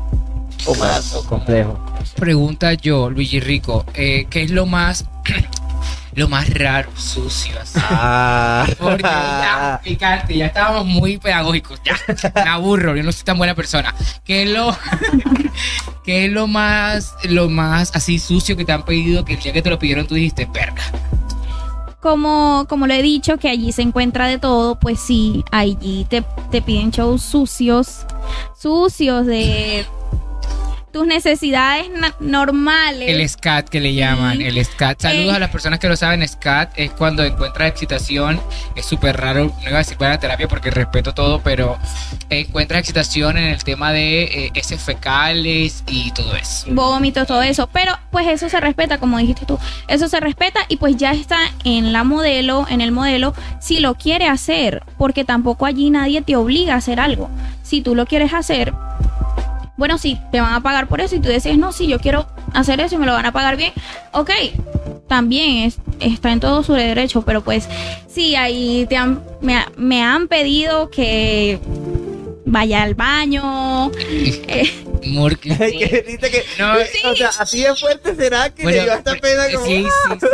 O 0.66 0.76
más. 0.76 1.14
o 1.14 1.26
Complejo. 1.26 1.80
Pregunta 2.16 2.74
yo, 2.74 3.10
Luigi 3.10 3.40
Rico, 3.40 3.86
eh, 3.94 4.28
¿qué 4.30 4.44
es 4.44 4.52
lo 4.52 4.66
más. 4.66 5.06
lo 6.18 6.28
más 6.28 6.50
raro, 6.52 6.90
sucio, 6.98 7.60
así? 7.62 7.80
Ah. 7.80 8.66
Porque 8.80 9.04
ya, 9.04 9.80
picante, 9.84 10.36
ya 10.36 10.48
estábamos 10.48 10.88
muy 10.88 11.18
pedagógicos, 11.18 11.80
ya, 11.84 11.96
me 12.44 12.50
aburro, 12.50 12.96
yo 12.96 13.04
no 13.04 13.12
soy 13.12 13.24
tan 13.24 13.38
buena 13.38 13.54
persona. 13.54 13.94
¿Qué 14.24 14.44
es 14.44 14.50
lo, 14.50 14.76
qué 16.04 16.26
es 16.26 16.32
lo 16.32 16.48
más, 16.48 17.14
lo 17.24 17.50
más 17.50 17.92
así 17.94 18.18
sucio 18.18 18.58
que 18.58 18.66
te 18.66 18.72
han 18.72 18.84
pedido 18.84 19.26
que 19.26 19.36
el 19.36 19.40
día 19.40 19.54
que 19.54 19.62
te 19.62 19.70
lo 19.70 19.78
pidieron 19.78 20.08
tú 20.08 20.16
dijiste, 20.16 20.46
verga? 20.52 20.84
Como, 22.00 22.66
como 22.70 22.86
lo 22.86 22.94
he 22.94 23.02
dicho, 23.02 23.38
que 23.38 23.50
allí 23.50 23.72
se 23.72 23.82
encuentra 23.82 24.28
de 24.28 24.38
todo, 24.38 24.76
pues 24.76 25.00
sí, 25.00 25.44
allí 25.52 26.06
te, 26.10 26.24
te 26.52 26.62
piden 26.62 26.92
shows 26.92 27.24
sucios, 27.24 28.06
sucios 28.56 29.26
de 29.26 29.86
tus 30.98 31.06
necesidades 31.06 31.86
normales. 32.20 33.08
El 33.08 33.28
SCAT 33.30 33.70
que 33.70 33.80
le 33.80 33.94
llaman, 33.94 34.38
Sí. 34.40 34.46
el 34.46 34.58
SCAT. 34.66 35.00
Saludos 35.00 35.34
Eh. 35.34 35.36
a 35.36 35.40
las 35.40 35.52
personas 35.52 35.80
que 35.80 35.88
lo 35.88 35.96
saben, 35.96 36.28
SCAT 36.28 36.72
es 36.76 36.90
cuando 36.92 37.24
encuentras 37.24 37.70
excitación, 37.70 38.42
es 38.76 38.86
súper 38.86 39.16
raro, 39.16 39.46
no 39.46 39.70
iba 39.70 39.76
a 39.76 39.78
decir 39.78 39.96
buena 39.98 40.20
terapia 40.20 40.48
porque 40.48 40.72
respeto 40.72 41.14
todo, 41.14 41.40
pero 41.44 41.78
encuentras 42.32 42.80
excitación 42.80 43.38
en 43.38 43.44
el 43.46 43.64
tema 43.64 43.92
de 43.92 44.24
eh, 44.24 44.52
heces 44.56 44.82
fecales 44.82 45.84
y 45.88 46.12
todo 46.12 46.36
eso. 46.36 46.66
vómitos, 46.72 47.28
todo 47.28 47.44
eso. 47.44 47.70
Pero 47.72 47.92
pues 48.10 48.26
eso 48.28 48.50
se 48.50 48.60
respeta, 48.60 48.98
como 48.98 49.20
dijiste 49.20 49.46
tú. 49.46 49.60
Eso 49.88 50.08
se 50.08 50.20
respeta 50.20 50.62
y 50.68 50.78
pues 50.78 50.98
ya 50.98 51.12
está 51.12 51.38
en 51.64 51.94
la 51.94 52.04
modelo, 52.04 52.66
en 52.70 52.82
el 52.82 52.92
modelo, 52.92 53.36
si 53.62 53.80
lo 53.80 53.94
quiere 53.96 54.28
hacer, 54.28 54.82
porque 54.98 55.24
tampoco 55.26 55.68
allí 55.68 55.92
nadie 55.92 56.24
te 56.24 56.36
obliga 56.36 56.74
a 56.74 56.78
hacer 56.78 57.00
algo. 57.00 57.30
Si 57.62 57.82
tú 57.82 57.94
lo 57.94 58.06
quieres 58.08 58.34
hacer, 58.34 58.74
bueno, 59.78 59.98
si 59.98 60.20
te 60.32 60.42
van 60.42 60.54
a 60.54 60.62
pagar 60.62 60.88
por 60.88 61.00
eso 61.02 61.16
y 61.16 61.20
tú 61.20 61.30
decides, 61.30 61.58
no, 61.58 61.72
si 61.72 61.88
yo 61.88 62.00
quiero 62.00 62.26
hacer 62.54 62.80
eso 62.82 62.96
y 62.96 62.98
me 62.98 63.06
lo 63.06 63.14
van 63.14 63.26
a 63.26 63.32
pagar 63.32 63.56
bien, 63.58 63.72
ok, 64.12 64.32
también 65.08 65.58
es- 65.68 65.78
está 66.00 66.32
en 66.32 66.40
todo 66.40 66.64
su 66.64 66.74
derecho, 66.74 67.22
pero 67.22 67.42
pues 67.44 67.70
sí, 68.08 68.36
ahí 68.36 68.86
te 68.90 68.98
han, 68.98 69.22
me, 69.42 69.58
me 69.78 70.04
han 70.04 70.28
pedido 70.28 70.90
que 70.90 71.60
vaya 72.46 72.82
al 72.84 72.96
baño. 72.96 73.92
eh, 74.48 74.70
Amor, 75.10 75.38
que- 75.38 75.52
Ay, 75.60 75.78
que 75.78 76.02
dice 76.08 76.30
que, 76.32 76.44
No, 76.60 76.78
eh, 76.80 76.90
o 77.06 77.16
sea, 77.16 77.30
así 77.40 77.62
de 77.64 77.76
fuerte 77.76 78.16
será 78.16 78.50
que 78.54 78.66
le 78.66 78.84
dio 78.84 78.94
esta 78.94 79.16
pena 79.16 79.44
como 79.54 79.66
sí, 79.66 79.84
sí, 79.86 80.18
sí. 80.22 80.28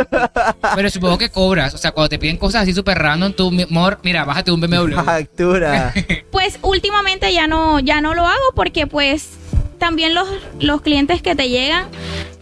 Pero 0.74 0.90
supongo 0.90 1.18
que 1.18 1.30
cobras. 1.30 1.74
O 1.74 1.78
sea, 1.78 1.92
cuando 1.92 2.08
te 2.08 2.18
piden 2.18 2.36
cosas 2.36 2.62
así 2.62 2.72
súper 2.74 2.98
random, 2.98 3.32
tú, 3.32 3.50
mi 3.50 3.62
amor, 3.62 3.98
mira, 4.02 4.24
bájate 4.24 4.50
un 4.50 4.60
BMW. 4.60 4.94
factura. 5.04 5.92
Pues 6.30 6.58
últimamente 6.62 7.32
ya 7.32 7.46
no, 7.46 7.78
ya 7.78 8.00
no 8.00 8.12
lo 8.14 8.26
hago 8.26 8.42
porque 8.56 8.86
pues 8.88 9.28
también 9.78 10.14
los, 10.14 10.28
los 10.60 10.80
clientes 10.82 11.22
que 11.22 11.34
te 11.36 11.48
llegan 11.48 11.86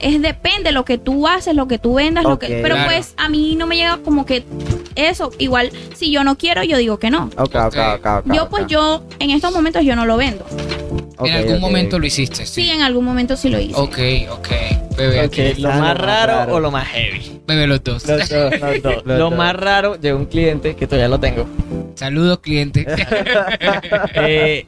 es 0.02 0.20
depende 0.20 0.72
lo 0.72 0.84
que 0.84 0.98
tú 0.98 1.26
haces, 1.26 1.54
lo 1.54 1.66
que 1.68 1.78
tú 1.78 1.94
vendas, 1.94 2.24
lo 2.24 2.38
que, 2.38 2.48
pero 2.62 2.74
Claro. 2.74 2.90
pues 2.92 3.14
a 3.16 3.28
mí 3.28 3.54
no 3.56 3.66
me 3.66 3.76
llega 3.76 3.98
como 4.04 4.26
que 4.26 4.44
eso, 4.96 5.30
igual 5.38 5.70
si 5.94 6.10
yo 6.10 6.22
no 6.24 6.36
quiero, 6.36 6.62
yo 6.64 6.76
digo 6.76 6.98
que 6.98 7.10
no. 7.10 7.30
Ok, 7.36 7.54
ok, 7.54 7.76
ok, 7.96 8.06
ok. 8.26 8.34
Yo 8.34 8.48
pues 8.50 8.66
yo 8.66 9.04
en 9.18 9.30
estos 9.30 9.52
momentos 9.52 9.84
yo 9.84 9.96
no 9.96 10.04
lo 10.04 10.16
vendo. 10.16 10.44
En 11.24 11.32
algún 11.34 11.60
momento 11.60 11.98
lo 12.00 12.06
hiciste. 12.06 12.44
Sí, 12.46 12.68
en 12.68 12.82
algún 12.82 13.04
momento 13.04 13.36
sí 13.36 13.48
lo 13.48 13.60
hice. 13.60 13.74
Ok, 13.76 13.98
ok. 14.30 14.48
Bebé, 14.96 15.20
Ok, 15.20 15.24
aquí. 15.38 15.54
¿Lo 15.62 15.68
más 15.68 15.78
lo 15.78 15.84
más 15.84 15.98
raro, 15.98 16.32
raro. 16.32 16.54
o 16.56 16.60
lo 16.60 16.70
más 16.72 16.88
heavy? 16.88 17.40
Bebé 17.46 17.66
los 17.68 17.82
dos. 17.84 18.06
Los 18.06 18.28
dos, 18.28 18.50
los 18.60 18.82
dos. 18.82 18.94
Los 19.04 19.18
Lo 19.18 19.30
dos. 19.30 19.36
más 19.36 19.54
raro, 19.54 19.96
llegó 20.00 20.18
un 20.18 20.26
cliente 20.26 20.74
que 20.74 20.86
todavía 20.86 21.08
lo 21.08 21.20
tengo. 21.20 21.46
Saludos, 21.94 22.40
cliente. 22.40 22.84
Eh, 24.14 24.66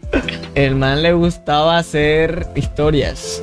el 0.54 0.76
man 0.76 1.02
le 1.02 1.12
gustaba 1.12 1.76
hacer 1.78 2.46
historias. 2.54 3.42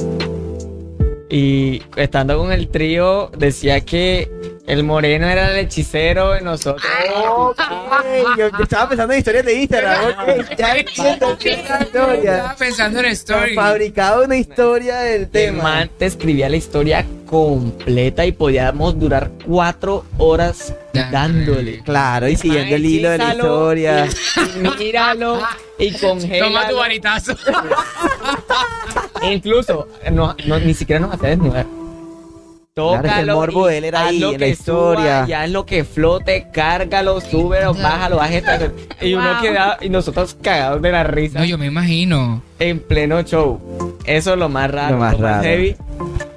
Y 1.31 1.81
estando 1.95 2.37
con 2.37 2.51
el 2.51 2.67
trío, 2.67 3.31
decía 3.37 3.79
que 3.79 4.29
el 4.71 4.83
moreno 4.85 5.27
era 5.27 5.51
el 5.51 5.57
hechicero 5.65 6.37
y 6.39 6.43
nosotros. 6.43 6.85
Ok, 7.27 7.57
yo, 8.37 8.49
yo 8.57 8.63
estaba 8.63 8.87
pensando 8.89 9.13
en 9.13 9.19
historias 9.19 9.45
de 9.45 9.53
Instagram. 9.53 10.01
ok, 10.11 10.57
ya 10.57 10.75
entiendo 10.77 11.37
qué 11.37 11.51
es 11.53 11.69
la 11.69 11.81
historia. 11.81 12.35
Estaba 12.37 12.55
pensando 12.55 12.99
en 12.99 13.05
story. 13.07 13.53
Fabricaba 13.55 14.21
una 14.23 14.37
historia 14.37 14.99
del 14.99 15.21
El 15.23 15.29
tema. 15.29 15.63
man 15.63 15.89
te 15.97 16.05
escribía 16.05 16.47
la 16.47 16.55
historia 16.55 17.05
completa 17.25 18.25
y 18.25 18.31
podíamos 18.31 18.97
durar 18.97 19.29
cuatro 19.45 20.05
horas 20.17 20.73
dándole. 21.11 21.81
Claro, 21.83 22.27
y 22.29 22.35
siguiendo 22.37 22.75
el 22.75 22.85
hilo 22.85 23.09
de 23.09 23.17
la 23.17 23.33
historia. 23.33 24.07
Míralo 24.79 25.41
y 25.79 25.91
congélalo. 25.97 26.45
Toma 26.45 26.67
tu 26.69 26.75
varitazo. 26.77 27.33
Incluso 29.23 29.87
no, 30.11 30.35
no- 30.45 30.59
ni 30.59 30.73
siquiera 30.73 30.99
nos 30.99 31.13
hacía 31.13 31.29
desnudar. 31.29 31.65
Claro, 32.73 32.95
es 32.95 33.01
que 33.01 33.07
el 33.07 33.13
Tócalo 33.27 33.35
morbo 33.35 33.67
de 33.67 33.77
él 33.79 33.83
era 33.83 34.05
ahí, 34.05 34.19
lo 34.19 34.27
en 34.31 34.39
la 34.39 34.45
que 34.45 34.49
historia. 34.51 35.01
suba, 35.17 35.27
ya 35.27 35.43
es 35.43 35.51
lo 35.51 35.65
que 35.65 35.83
flote, 35.83 36.47
cárgalo, 36.53 37.19
súbelo, 37.19 37.73
bájalo, 37.73 38.15
bájalo. 38.15 38.71
Y 39.01 39.13
uno 39.13 39.29
Wow. 39.33 39.41
quedaba, 39.41 39.77
y 39.81 39.89
nosotros 39.89 40.37
cagados 40.41 40.81
de 40.81 40.89
la 40.89 41.03
risa 41.03 41.39
No, 41.39 41.43
yo 41.45 41.57
me 41.57 41.65
imagino. 41.65 42.41
en 42.59 42.79
pleno 42.79 43.21
show. 43.23 43.59
Eso 44.05 44.31
es 44.33 44.39
lo 44.39 44.47
más 44.47 44.71
raro, 44.71 44.93
Lo 44.93 44.99
más 45.01 45.19
raro. 45.19 45.43
heavy. 45.43 45.75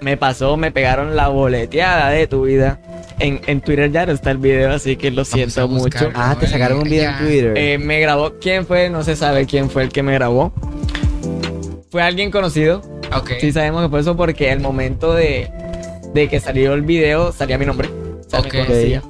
Me 0.00 0.16
pasó, 0.16 0.56
me 0.56 0.72
pegaron 0.72 1.14
la 1.14 1.28
boleteada 1.28 2.10
de 2.10 2.26
tu 2.26 2.42
vida. 2.46 2.80
En, 3.20 3.40
en 3.46 3.60
Twitter 3.60 3.92
ya 3.92 4.04
no 4.04 4.10
está 4.10 4.32
el 4.32 4.38
video, 4.38 4.72
así 4.72 4.96
que 4.96 5.12
lo 5.12 5.24
siento 5.24 5.68
mucho. 5.68 6.10
Ah, 6.16 6.34
te 6.38 6.48
sacaron 6.48 6.78
un 6.78 6.84
video 6.90 7.10
en. 7.12 7.18
Twitter. 7.18 7.52
Eh, 7.56 7.78
me 7.78 8.00
grabó, 8.00 8.32
¿quién 8.40 8.66
fue? 8.66 8.90
No 8.90 9.04
se 9.04 9.14
sabe 9.14 9.46
quién 9.46 9.70
fue 9.70 9.84
el 9.84 9.90
que 9.90 10.02
me 10.02 10.12
grabó. 10.14 10.52
Fue 11.92 12.02
alguien 12.02 12.32
conocido. 12.32 12.82
Ok. 13.16 13.34
Sí 13.40 13.52
sabemos 13.52 13.84
que 13.84 13.88
fue 13.88 14.00
eso 14.00 14.16
porque 14.16 14.50
el 14.50 14.58
momento 14.58 15.14
de, 15.14 15.48
de 16.14 16.28
que 16.28 16.40
salió 16.40 16.72
el 16.74 16.82
video 16.82 17.32
salía 17.32 17.58
mi 17.58 17.66
nombre. 17.66 17.88
O 17.88 18.30
sea, 18.30 18.40
me 18.40 18.46
Ok. 18.48 18.54
conocía. 18.66 19.02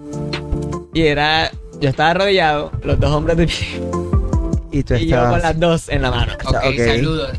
Y 0.93 1.03
era, 1.03 1.51
yo 1.81 1.89
estaba 1.91 2.11
arrodillado, 2.11 2.73
los 2.83 2.99
dos 2.99 3.11
hombres 3.13 3.37
de 3.37 3.47
pie, 3.47 3.67
y 4.73 4.83
tú 4.83 4.95
y 4.95 5.07
yo 5.07 5.17
con 5.17 5.25
estabas. 5.25 5.43
las 5.43 5.61
dos 5.61 5.89
en 5.89 6.03
la 6.03 6.11
mano. 6.11 6.33
Ok, 6.47 6.77
saludos. 6.77 7.31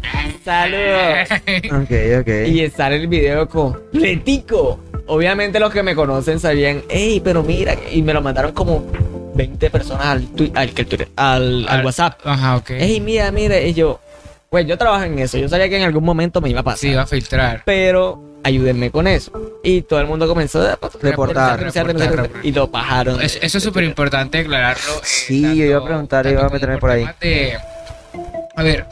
Saludos. 0.43 1.27
Ok, 1.71 1.91
ok. 2.21 2.47
Y 2.47 2.69
sale 2.69 2.97
el 2.97 3.07
video 3.07 3.47
completico. 3.49 4.79
Obviamente 5.07 5.59
los 5.59 5.71
que 5.71 5.83
me 5.83 5.95
conocen 5.95 6.39
sabían, 6.39 6.83
hey, 6.89 7.21
pero 7.23 7.43
mira, 7.43 7.75
y 7.91 8.01
me 8.01 8.13
lo 8.13 8.21
mandaron 8.21 8.51
como 8.53 8.85
20 9.35 9.69
personas 9.69 10.05
al, 10.07 10.23
twi- 10.33 10.51
al, 10.55 10.71
al, 11.15 11.65
al 11.67 11.79
Al- 11.79 11.85
WhatsApp. 11.85 12.19
Ajá, 12.25 12.57
ok. 12.57 12.71
Hey, 12.77 12.99
mira, 13.01 13.31
mira, 13.31 13.59
y 13.61 13.73
yo, 13.73 13.99
pues 14.49 14.65
yo 14.67 14.77
trabajo 14.77 15.03
en 15.03 15.19
eso, 15.19 15.37
yo 15.37 15.49
sabía 15.49 15.67
que 15.69 15.77
en 15.77 15.83
algún 15.83 16.03
momento 16.03 16.39
me 16.41 16.49
iba 16.49 16.61
a 16.61 16.63
pasar. 16.63 16.79
Sí, 16.79 16.93
va 16.93 17.01
a 17.03 17.07
filtrar. 17.07 17.63
pero 17.65 18.21
ayúdenme 18.43 18.91
con 18.91 19.07
eso. 19.07 19.31
Y 19.63 19.81
todo 19.81 19.99
el 19.99 20.07
mundo 20.07 20.27
comenzó 20.27 20.61
a 20.61 20.77
Reportar, 21.01 21.57
denunciar, 21.57 21.87
denunciar, 21.87 22.15
reportar, 22.15 22.45
y 22.45 22.51
lo 22.51 22.67
bajaron. 22.67 23.21
Es- 23.21 23.39
eso 23.41 23.57
es 23.57 23.63
súper 23.63 23.83
importante 23.83 24.37
aclararlo. 24.39 24.93
eh, 24.97 24.99
Sí, 25.03 25.41
yo 25.57 25.65
iba 25.65 25.79
a 25.79 25.83
preguntar, 25.83 26.27
iba 26.27 26.45
a 26.45 26.49
meterme 26.49 26.77
por 26.77 26.91
ahí. 26.91 27.07
de- 27.19 27.57
a 28.57 28.63
ver, 28.63 28.85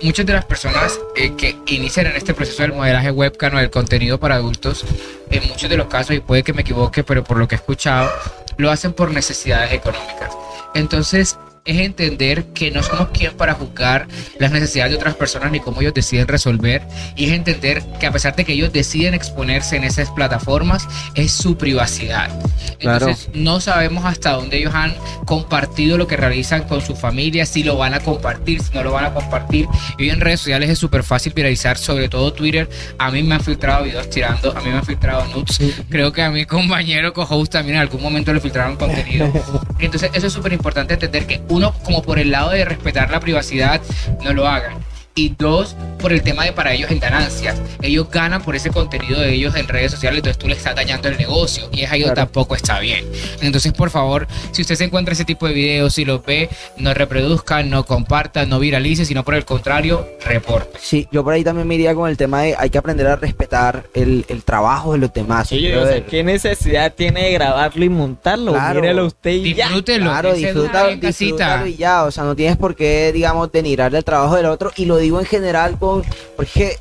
muchas 0.00 0.26
de 0.26 0.32
las 0.32 0.44
personas 0.46 0.98
eh, 1.16 1.34
que 1.36 1.54
inician 1.66 2.06
en 2.06 2.16
este 2.16 2.34
proceso 2.34 2.62
del 2.62 2.72
modelaje 2.72 3.10
webcam 3.12 3.54
o 3.54 3.58
del 3.58 3.70
contenido 3.70 4.18
para 4.18 4.36
adultos, 4.36 4.84
en 5.30 5.46
muchos 5.48 5.68
de 5.70 5.76
los 5.76 5.86
casos, 5.86 6.16
y 6.16 6.20
puede 6.20 6.42
que 6.42 6.52
me 6.52 6.62
equivoque, 6.62 7.04
pero 7.04 7.22
por 7.22 7.36
lo 7.36 7.46
que 7.46 7.54
he 7.54 7.58
escuchado, 7.58 8.10
lo 8.56 8.70
hacen 8.70 8.92
por 8.94 9.10
necesidades 9.12 9.72
económicas. 9.72 10.32
Entonces, 10.74 11.38
es 11.64 11.78
entender 11.78 12.46
que 12.46 12.72
no 12.72 12.82
somos 12.82 13.08
quien 13.10 13.32
para 13.36 13.54
juzgar 13.54 14.08
las 14.38 14.50
necesidades 14.50 14.92
de 14.92 14.96
otras 14.96 15.14
personas 15.14 15.52
ni 15.52 15.60
cómo 15.60 15.80
ellos 15.80 15.94
deciden 15.94 16.26
resolver. 16.26 16.82
Y 17.16 17.26
es 17.26 17.32
entender 17.32 17.82
que 18.00 18.06
a 18.06 18.12
pesar 18.12 18.34
de 18.34 18.44
que 18.44 18.52
ellos 18.52 18.72
deciden 18.72 19.14
exponerse 19.14 19.76
en 19.76 19.84
esas 19.84 20.10
plataformas, 20.10 20.88
es 21.14 21.30
su 21.30 21.56
privacidad. 21.56 22.30
Claro. 22.78 23.06
Entonces, 23.06 23.30
no 23.34 23.60
sabemos 23.60 24.04
hasta 24.04 24.32
dónde 24.32 24.58
ellos 24.58 24.74
han 24.74 24.94
compartido 25.24 25.98
lo 25.98 26.08
que 26.08 26.16
realizan 26.16 26.64
con 26.64 26.80
su 26.80 26.96
familia, 26.96 27.46
si 27.46 27.62
lo 27.62 27.76
van 27.76 27.94
a 27.94 28.00
compartir, 28.00 28.60
si 28.60 28.74
no 28.74 28.82
lo 28.82 28.92
van 28.92 29.04
a 29.04 29.14
compartir. 29.14 29.68
Y 29.98 30.04
hoy 30.04 30.10
en 30.10 30.20
redes 30.20 30.40
sociales 30.40 30.68
es 30.68 30.78
súper 30.78 31.04
fácil 31.04 31.32
viralizar, 31.32 31.78
sobre 31.78 32.08
todo 32.08 32.32
Twitter. 32.32 32.68
A 32.98 33.10
mí 33.12 33.22
me 33.22 33.36
han 33.36 33.40
filtrado 33.40 33.84
videos 33.84 34.10
tirando, 34.10 34.56
a 34.56 34.60
mí 34.60 34.68
me 34.68 34.78
han 34.78 34.84
filtrado 34.84 35.26
nudes. 35.28 35.60
Creo 35.88 36.12
que 36.12 36.22
a 36.22 36.30
mi 36.30 36.44
compañero 36.46 37.12
co-host 37.12 37.52
también 37.52 37.76
en 37.76 37.82
algún 37.82 38.02
momento 38.02 38.32
le 38.32 38.40
filtraron 38.40 38.76
contenido. 38.76 39.30
Entonces, 39.78 40.10
eso 40.12 40.26
es 40.26 40.32
súper 40.32 40.52
importante 40.52 40.94
entender 40.94 41.26
que 41.26 41.40
uno, 41.52 41.74
como 41.84 42.02
por 42.02 42.18
el 42.18 42.30
lado 42.30 42.50
de 42.50 42.64
respetar 42.64 43.10
la 43.10 43.20
privacidad, 43.20 43.80
no 44.24 44.32
lo 44.32 44.48
hagan. 44.48 44.74
Y 45.14 45.34
dos, 45.38 45.76
por 46.00 46.12
el 46.12 46.22
tema 46.22 46.44
de 46.44 46.52
para 46.52 46.72
ellos 46.72 46.90
en 46.90 46.98
ganancias. 46.98 47.60
Ellos 47.82 48.08
ganan 48.10 48.42
por 48.42 48.56
ese 48.56 48.70
contenido 48.70 49.20
de 49.20 49.34
ellos 49.34 49.54
en 49.56 49.68
redes 49.68 49.92
sociales, 49.92 50.18
entonces 50.18 50.38
tú 50.38 50.48
le 50.48 50.54
estás 50.54 50.74
dañando 50.74 51.08
el 51.08 51.18
negocio 51.18 51.68
y 51.70 51.82
es 51.82 51.90
ahí 51.92 52.00
donde 52.00 52.14
Claro. 52.14 52.28
tampoco 52.28 52.54
está 52.54 52.78
bien. 52.80 53.04
Entonces, 53.42 53.72
por 53.74 53.90
favor, 53.90 54.26
si 54.52 54.62
usted 54.62 54.74
se 54.74 54.84
encuentra 54.84 55.12
ese 55.12 55.24
tipo 55.26 55.46
de 55.46 55.52
videos, 55.54 55.92
si 55.94 56.04
los 56.06 56.24
ve, 56.24 56.48
no 56.78 56.94
reproduzca, 56.94 57.62
no 57.62 57.84
comparta, 57.84 58.46
no 58.46 58.58
viralice, 58.58 59.04
sino 59.04 59.22
por 59.22 59.34
el 59.34 59.44
contrario, 59.44 60.06
reporte. 60.24 60.78
Sí, 60.80 61.06
yo 61.12 61.22
por 61.22 61.34
ahí 61.34 61.44
también 61.44 61.68
me 61.68 61.74
iría 61.74 61.94
con 61.94 62.08
el 62.08 62.16
tema 62.16 62.40
de 62.42 62.54
hay 62.58 62.70
que 62.70 62.78
aprender 62.78 63.06
a 63.06 63.16
respetar 63.16 63.84
el, 63.94 64.24
el 64.28 64.44
trabajo 64.44 64.92
de 64.92 64.98
los 64.98 65.12
demás. 65.12 65.48
Sí, 65.48 65.60
yo 65.60 65.82
o 65.82 65.86
sea. 65.86 66.04
¿qué 66.06 66.22
necesidad 66.24 66.92
tiene 66.94 67.24
de 67.24 67.32
grabarlo 67.32 67.84
y 67.84 67.88
montarlo? 67.90 68.52
Claro. 68.52 68.80
Mírelo 68.80 69.06
usted 69.06 69.30
y 69.32 69.52
ya. 69.54 69.66
Disfrútenlo, 69.66 70.10
Claro, 70.10 70.32
disfrútalo 70.34 70.96
disfrútalo 70.96 71.66
y 71.66 71.76
ya, 71.76 72.04
o 72.04 72.10
sea, 72.10 72.24
no 72.24 72.34
tienes 72.34 72.56
por 72.56 72.74
qué, 72.74 73.12
digamos, 73.12 73.52
denigrar 73.52 73.94
el 73.94 74.04
trabajo 74.04 74.36
del 74.36 74.46
otro, 74.46 74.72
y 74.76 74.86
lo 74.86 75.01
digo 75.02 75.20
en 75.20 75.26
general 75.26 75.78
con, 75.78 76.02
porque, 76.36 76.76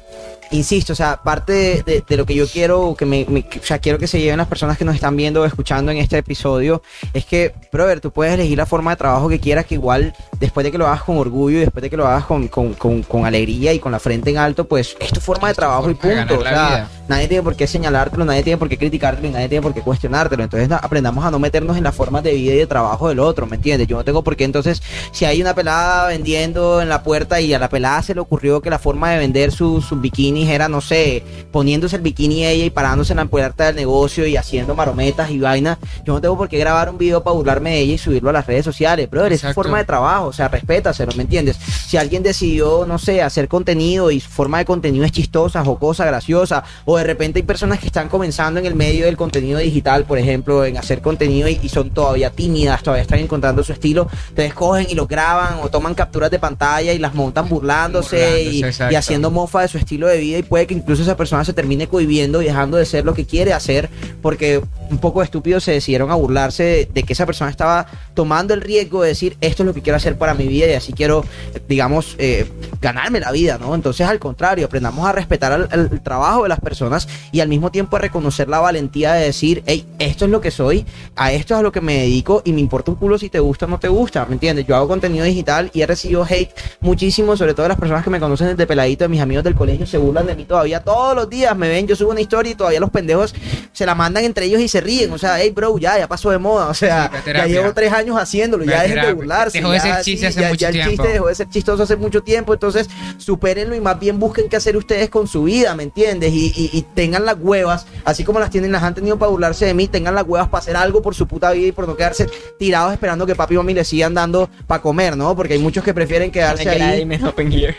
insisto, 0.52 0.94
o 0.94 0.96
sea, 0.96 1.22
parte 1.24 1.54
de, 1.54 1.84
de- 1.84 2.04
de 2.08 2.18
lo 2.18 2.26
que 2.26 2.36
yo 2.36 2.46
quiero, 2.48 2.96
que 2.98 3.06
me, 3.06 3.26
me- 3.30 3.46
o 3.62 3.64
sea, 3.66 3.80
quiero 3.80 3.98
que 3.98 4.08
se 4.08 4.20
lleven 4.20 4.38
las 4.38 4.48
personas 4.48 4.78
que 4.78 4.84
nos 4.86 4.96
están 4.96 5.16
viendo 5.16 5.42
o 5.42 5.46
escuchando 5.46 5.92
en 5.92 5.98
este 5.98 6.18
episodio, 6.18 6.82
es 7.14 7.26
que, 7.26 7.54
brother, 7.72 8.00
tú 8.02 8.12
puedes 8.12 8.34
elegir 8.34 8.58
la 8.58 8.66
forma 8.66 8.92
de 8.92 8.98
trabajo 8.98 9.30
que 9.30 9.40
quieras, 9.40 9.66
que 9.66 9.76
igual, 9.76 10.14
después 10.40 10.64
de 10.64 10.72
que 10.72 10.78
lo 10.78 10.88
hagas 10.88 11.04
con 11.04 11.18
orgullo 11.18 11.58
y 11.58 11.62
después 11.62 11.82
de 11.82 11.90
que 11.90 11.98
lo 11.98 12.06
hagas 12.08 12.26
con, 12.26 12.48
con, 12.50 12.74
con- 12.74 13.04
con 13.04 13.26
alegría 13.26 13.74
y 13.74 13.80
con 13.80 13.92
la 13.94 14.00
frente 14.00 14.30
en 14.30 14.38
alto, 14.38 14.66
pues 14.68 14.96
es 15.00 15.12
tu 15.12 15.20
forma 15.22 15.48
de 15.48 15.54
trabajo 15.54 15.90
y 15.90 15.94
punto, 15.94 16.36
o 16.40 16.44
sea. 16.44 16.90
Nadie 17.12 17.28
tiene 17.28 17.44
por 17.44 17.56
qué 17.56 17.68
señalártelo, 17.68 18.24
nadie 18.24 18.42
tiene 18.42 18.58
por 18.58 18.70
qué 18.70 18.78
criticártelo 18.78 19.28
y 19.28 19.32
nadie 19.32 19.50
tiene 19.50 19.62
por 19.62 19.74
qué 19.74 19.82
cuestionártelo. 19.82 20.44
Entonces 20.44 20.72
aprendamos 20.72 21.26
a 21.26 21.32
no 21.32 21.40
meternos 21.40 21.78
en 21.78 21.84
las 21.84 21.94
formas 21.94 22.24
de 22.24 22.34
vida 22.34 22.54
y 22.54 22.58
de 22.58 22.68
trabajo 22.68 23.10
del 23.10 23.20
otro, 23.20 23.46
¿me 23.46 23.58
entiendes? 23.58 23.88
Yo 23.88 23.98
no 23.98 24.06
tengo 24.06 24.24
por 24.24 24.38
qué 24.38 24.46
entonces, 24.46 24.82
si 25.12 25.26
hay 25.26 25.42
una 25.42 25.54
pelada 25.54 26.08
vendiendo 26.08 26.82
en 26.82 26.88
la 26.88 27.04
puerta 27.04 27.42
y 27.42 27.54
a 27.54 27.60
la 27.60 27.70
pelada 27.70 28.02
se 28.02 28.16
le 28.16 28.22
ocurrió 28.22 28.62
que 28.62 28.70
la 28.70 28.80
forma 28.80 29.12
de 29.12 29.20
vender 29.20 29.52
sus, 29.52 29.86
sus 29.86 30.00
bikinis 30.00 30.50
era, 30.50 30.70
no 30.70 30.80
sé, 30.80 31.24
poniéndose 31.52 31.98
el 31.98 32.02
bikini 32.02 32.46
ella 32.46 32.66
y 32.66 32.70
parándose 32.70 33.12
en 33.12 33.18
la 33.18 33.26
puerta 33.26 33.66
del 33.66 33.76
negocio 33.76 34.26
y 34.26 34.38
haciendo 34.38 34.74
marometas 34.74 35.30
y 35.32 35.40
vaina, 35.40 35.78
yo 36.06 36.14
no 36.14 36.22
tengo 36.22 36.38
por 36.38 36.48
qué 36.48 36.58
grabar 36.58 36.90
un 36.90 36.98
video 36.98 37.22
para 37.24 37.36
burlarme 37.36 37.72
de 37.72 37.80
ella 37.80 37.94
y 37.96 37.98
subirlo 37.98 38.30
a 38.30 38.34
las 38.34 38.48
redes 38.48 38.64
sociales, 38.64 39.10
brother, 39.10 39.34
es 39.34 39.42
su 39.42 39.54
forma 39.54 39.80
de 39.80 39.86
trabajo, 39.86 40.28
o 40.28 40.34
sea, 40.34 40.48
respétaselo, 40.48 41.12
¿me 41.18 41.24
entiendes? 41.24 41.58
Si 41.58 41.98
alguien 41.98 42.24
decidió, 42.24 42.86
no 42.86 42.98
sé, 42.98 43.22
hacer 43.22 43.50
contenido 43.50 44.12
y 44.12 44.22
su 44.22 44.30
forma 44.30 44.60
de 44.60 44.66
contenido 44.66 45.04
es 45.04 45.12
chistosa, 45.12 45.66
jocosa, 45.66 46.06
graciosa, 46.06 46.64
o 46.86 47.01
de 47.02 47.08
repente 47.08 47.40
hay 47.40 47.44
personas 47.44 47.80
que 47.80 47.88
están 47.88 48.10
comenzando 48.10 48.60
en 48.60 48.66
el 48.66 48.76
medio 48.76 49.06
del 49.06 49.18
contenido 49.18 49.60
digital, 49.60 50.06
por 50.06 50.18
ejemplo, 50.18 50.64
en 50.66 50.78
hacer 50.78 51.02
contenido 51.02 51.48
y, 51.48 51.60
y 51.62 51.70
son 51.70 51.90
todavía 51.92 52.30
tímidas, 52.30 52.82
todavía 52.84 53.02
están 53.04 53.20
encontrando 53.20 53.64
su 53.64 53.74
estilo, 53.74 54.08
entonces 54.30 54.54
cogen 54.54 54.88
y 54.90 54.96
lo 54.96 55.08
graban 55.08 55.60
o 55.62 55.70
toman 55.70 55.94
capturas 55.96 56.32
de 56.32 56.40
pantalla 56.40 56.94
y 56.94 56.98
las 57.00 57.14
montan 57.14 57.48
burlándose, 57.50 58.18
Burlándose, 58.18 58.44
y, 58.92 58.96
haciendo 58.96 59.32
mofa 59.32 59.62
de 59.62 59.68
su 59.68 59.78
estilo 59.78 60.08
de 60.08 60.18
vida 60.18 60.38
y 60.38 60.44
puede 60.44 60.68
que 60.68 60.74
incluso 60.74 61.04
esa 61.04 61.16
persona 61.18 61.44
se 61.46 61.54
termine 61.54 61.88
cohibiendo 61.88 62.42
y 62.42 62.46
dejando 62.46 62.78
de 62.78 62.86
ser 62.86 63.06
lo 63.06 63.14
que 63.14 63.26
quiere 63.26 63.54
hacer 63.54 63.90
porque 64.22 64.62
un 64.90 64.98
poco 64.98 65.24
estúpidos 65.24 65.64
se 65.64 65.72
decidieron 65.72 66.12
a 66.12 66.16
burlarse 66.16 66.64
de, 66.64 66.90
de 66.94 67.04
que 67.04 67.14
esa 67.14 67.26
persona 67.26 67.50
estaba 67.52 67.88
tomando 68.14 68.54
el 68.54 68.62
riesgo 68.62 69.02
de 69.04 69.10
decir 69.10 69.38
esto 69.42 69.64
es 69.64 69.68
lo 69.68 69.74
que 69.74 69.82
quiero 69.82 69.98
hacer 69.98 70.18
para 70.18 70.34
mi 70.34 70.48
vida 70.48 70.68
y 70.68 70.74
así 70.74 70.94
quiero, 70.94 71.24
digamos, 71.68 72.16
eh, 72.18 72.46
ganarme 72.82 73.20
la 73.20 73.32
vida, 73.32 73.58
¿no? 73.60 73.74
Entonces 73.76 74.06
al 74.08 74.20
contrario, 74.20 74.66
aprendamos 74.66 75.08
a 75.08 75.12
respetar 75.12 75.68
el- 75.72 75.90
el 75.92 76.02
trabajo 76.02 76.44
de 76.44 76.50
las 76.50 76.60
personas 76.60 76.91
y 77.32 77.40
al 77.40 77.48
mismo 77.50 77.72
tiempo 77.72 77.96
a 77.96 78.00
reconocer 78.00 78.48
la 78.50 78.60
valentía 78.60 79.14
de 79.14 79.26
decir, 79.26 79.64
hey, 79.66 79.86
esto 80.00 80.26
es 80.26 80.32
lo 80.32 80.42
que 80.42 80.52
soy, 80.52 80.86
a 81.16 81.32
esto 81.32 81.54
es 81.54 81.60
a 81.60 81.64
lo 81.64 81.72
que 81.72 81.82
me 81.82 81.98
dedico 81.98 82.42
y 82.46 82.54
me 82.54 82.62
importa 82.62 82.92
un 82.92 82.98
culo 82.98 83.18
si 83.18 83.30
te 83.30 83.40
gusta 83.40 83.66
o 83.66 83.70
no 83.70 83.80
te 83.80 83.88
gusta, 83.88 84.26
¿me 84.26 84.34
entiendes? 84.34 84.66
Yo 84.68 84.76
hago 84.76 84.88
contenido 84.88 85.26
digital 85.26 85.70
y 85.74 85.82
he 85.82 85.88
recibido 85.88 86.24
hate 86.30 86.52
muchísimo, 86.82 87.36
sobre 87.38 87.54
todo 87.54 87.68
las 87.68 87.78
personas 87.80 88.04
que 88.04 88.10
me 88.10 88.20
conocen 88.20 88.48
desde 88.48 88.68
peladito, 88.68 89.04
de 89.06 89.10
mis 89.10 89.22
amigos 89.22 89.44
del 89.44 89.56
colegio, 89.56 89.86
se 89.86 89.98
burlan 89.98 90.26
de 90.28 90.36
mí 90.36 90.46
todavía 90.46 90.82
todos 90.84 91.16
los 91.16 91.30
días, 91.30 91.56
me 91.58 91.70
ven, 91.70 91.88
yo 91.88 91.96
subo 91.96 92.12
una 92.12 92.22
historia 92.22 92.52
y 92.52 92.56
todavía 92.56 92.80
los 92.80 92.90
pendejos 92.90 93.34
se 93.72 93.86
la 93.86 93.96
mandan 93.96 94.24
entre 94.26 94.46
ellos 94.46 94.62
y 94.62 94.68
se 94.68 94.82
ríen, 94.82 95.12
o 95.12 95.18
sea, 95.18 95.40
hey 95.40 95.52
bro, 95.52 95.78
ya, 95.78 95.98
ya 95.98 96.08
pasó 96.08 96.30
de 96.32 96.38
moda, 96.38 96.68
o 96.68 96.74
sea, 96.74 97.10
ya 97.26 97.46
llevo 97.48 97.74
tres 97.74 97.92
años 97.94 98.18
haciéndolo, 98.20 98.64
ya 98.66 98.82
dejen 98.84 99.02
de 99.02 99.14
burlarse. 99.14 99.58
Dejó 99.60 99.72
de 99.72 99.78
ya, 99.78 99.84
ser 99.84 99.92
hace 100.26 100.42
ya, 100.42 100.48
mucho 100.50 100.60
ya 100.60 100.68
el 100.70 100.74
tiempo. 100.74 100.92
chiste 100.92 101.08
dejó 101.14 101.28
de 101.28 101.36
ser 101.36 101.46
chistoso 101.48 101.62
chistoso 101.62 101.84
hace 101.84 101.96
mucho 101.96 102.22
tiempo, 102.24 102.54
entonces 102.54 102.90
supérenlo 103.18 103.76
y 103.76 103.82
más 103.82 104.00
bien 104.00 104.20
busquen 104.20 104.50
qué 104.50 104.56
hacer 104.56 104.76
ustedes 104.76 105.10
con 105.10 105.28
su 105.28 105.44
vida, 105.44 105.76
¿me 105.76 105.84
entiendes? 105.84 106.34
Y, 106.34 106.52
y- 106.56 106.70
y 106.72 106.84
tengan 106.84 107.26
las 107.26 107.36
huevas, 107.40 107.86
así 108.06 108.24
como 108.24 108.40
las 108.40 108.50
tienen, 108.50 108.72
las 108.72 108.84
han 108.84 108.94
tenido 108.96 109.18
para 109.18 109.30
burlarse 109.32 109.66
de 109.66 109.74
mí, 109.74 109.88
tengan 109.88 110.16
las 110.16 110.26
huevas 110.26 110.48
para 110.50 110.62
hacer 110.62 110.76
algo 110.78 111.02
por 111.02 111.16
su 111.16 111.28
puta 111.28 111.52
vida 111.52 111.68
y 111.68 111.72
por 111.72 111.88
no 111.88 111.96
quedarse 111.96 112.28
tirados 112.60 112.94
esperando 112.94 113.26
que 113.26 113.36
papi 113.36 113.54
y 113.54 113.58
mami 113.58 113.74
les 113.74 113.88
sigan 113.88 114.14
dando 114.14 114.50
para 114.68 114.82
comer, 114.82 115.18
¿no? 115.18 115.36
Porque 115.36 115.54
hay 115.54 115.60
muchos 115.60 115.84
que 115.84 115.94
prefieren 115.94 116.32
quedarse 116.32 116.70
ahí. 116.70 116.80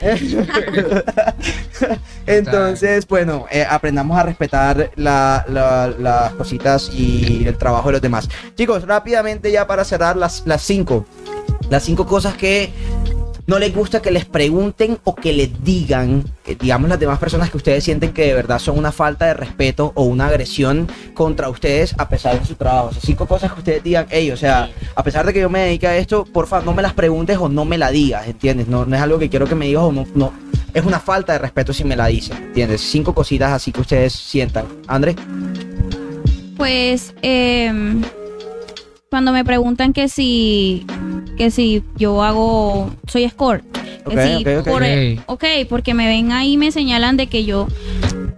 Entonces, 2.26 3.06
bueno, 3.06 3.46
eh, 3.50 3.64
aprendamos 3.68 4.18
a 4.18 4.22
respetar 4.22 4.90
la- 4.96 5.44
la- 5.48 5.92
las 5.98 6.32
cositas 6.34 6.90
y 6.94 7.44
el 7.46 7.56
trabajo 7.56 7.88
de 7.88 7.92
los 7.92 8.02
demás. 8.02 8.28
Chicos, 8.56 8.84
rápidamente 8.86 9.50
ya 9.50 9.66
para 9.66 9.84
cerrar 9.84 10.16
las, 10.16 10.42
las 10.46 10.62
cinco. 10.62 11.06
Las 11.70 11.84
cinco 11.84 12.06
cosas 12.06 12.34
que 12.34 12.70
no 13.46 13.58
les 13.58 13.74
gusta 13.74 14.00
que 14.00 14.10
les 14.10 14.24
pregunten 14.24 14.98
o 15.04 15.14
que 15.14 15.32
les 15.32 15.64
digan, 15.64 16.24
digamos 16.60 16.88
las 16.88 17.00
demás 17.00 17.18
personas 17.18 17.50
que 17.50 17.56
ustedes 17.56 17.82
sienten 17.82 18.12
que 18.12 18.26
de 18.26 18.34
verdad 18.34 18.58
son 18.58 18.78
una 18.78 18.92
falta 18.92 19.26
de 19.26 19.34
respeto 19.34 19.92
o 19.94 20.04
una 20.04 20.26
agresión 20.26 20.88
contra 21.14 21.48
ustedes 21.48 21.94
a 21.98 22.08
pesar 22.08 22.38
de 22.38 22.46
su 22.46 22.54
trabajo. 22.54 22.88
O 22.88 22.92
sea, 22.92 23.02
cinco 23.04 23.26
cosas 23.26 23.52
que 23.52 23.58
ustedes 23.58 23.82
digan, 23.82 24.06
hey, 24.10 24.30
o 24.30 24.36
sea, 24.36 24.70
a 24.94 25.02
pesar 25.02 25.26
de 25.26 25.32
que 25.32 25.40
yo 25.40 25.50
me 25.50 25.60
dedique 25.60 25.86
a 25.86 25.96
esto, 25.96 26.24
porfa, 26.24 26.60
no 26.60 26.72
me 26.72 26.82
las 26.82 26.92
preguntes 26.92 27.36
o 27.38 27.48
no 27.48 27.64
me 27.64 27.78
la 27.78 27.90
digas, 27.90 28.26
¿entiendes? 28.26 28.68
No, 28.68 28.86
no 28.86 28.96
es 28.96 29.02
algo 29.02 29.18
que 29.18 29.28
quiero 29.28 29.46
que 29.46 29.54
me 29.54 29.66
digas 29.66 29.82
o 29.82 29.92
no, 29.92 30.06
no. 30.14 30.32
Es 30.72 30.84
una 30.84 31.00
falta 31.00 31.34
de 31.34 31.38
respeto 31.38 31.72
si 31.72 31.84
me 31.84 31.96
la 31.96 32.06
dices, 32.06 32.36
¿entiendes? 32.36 32.80
Cinco 32.80 33.14
cositas 33.14 33.52
así 33.52 33.72
que 33.72 33.80
ustedes 33.80 34.12
sientan. 34.12 34.64
André, 34.86 35.16
Pues 36.56 37.14
em, 37.22 38.02
cuando 39.12 39.30
me 39.30 39.44
preguntan 39.44 39.92
que 39.92 40.08
si 40.08 40.86
que 41.36 41.50
si 41.50 41.82
yo 41.96 42.22
hago 42.22 42.90
soy 43.06 43.24
escort, 43.24 43.62
que 44.08 44.14
Ok, 44.18 44.38
si 44.38 44.44
por- 44.70 44.82
ok, 45.26 45.44
porque 45.68 45.92
me 45.92 46.06
ven 46.06 46.32
ahí 46.32 46.52
y 46.52 46.56
me 46.56 46.72
señalan 46.72 47.18
de 47.18 47.26
que 47.26 47.44
yo 47.44 47.68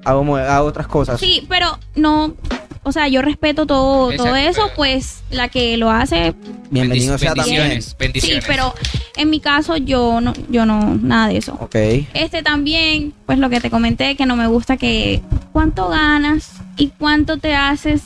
hago, 0.04 0.64
otras 0.64 0.88
cosas. 0.88 1.20
sí, 1.20 1.46
pero 1.48 1.78
no, 1.94 2.34
o 2.82 2.90
sea, 2.90 3.06
yo 3.06 3.22
respeto 3.22 3.66
todo 3.66 4.10
todo 4.16 4.34
eso, 4.34 4.62
pues 4.74 5.22
la 5.30 5.46
que 5.48 5.76
lo 5.76 5.92
hace 5.92 6.34
Bienvenido 6.70 7.18
sea 7.18 7.34
también. 7.36 7.86
bendiciones, 7.96 8.40
sí, 8.40 8.40
pero 8.44 8.74
en 9.16 9.30
mi 9.30 9.38
caso 9.38 9.76
yo 9.76 10.20
no 10.20 10.32
yo 10.50 10.66
no 10.66 10.96
nada 11.00 11.28
de 11.28 11.36
eso. 11.36 11.56
Ok. 11.60 11.76
Este 12.14 12.42
también, 12.42 13.14
pues 13.26 13.38
lo 13.38 13.48
que 13.48 13.60
te 13.60 13.70
comenté, 13.70 14.16
que 14.16 14.26
no 14.26 14.34
me 14.34 14.48
gusta 14.48 14.76
que 14.76 15.22
cuánto 15.52 15.88
ganas 15.88 16.50
y 16.76 16.88
cuánto 16.88 17.36
te 17.36 17.54
haces. 17.54 18.02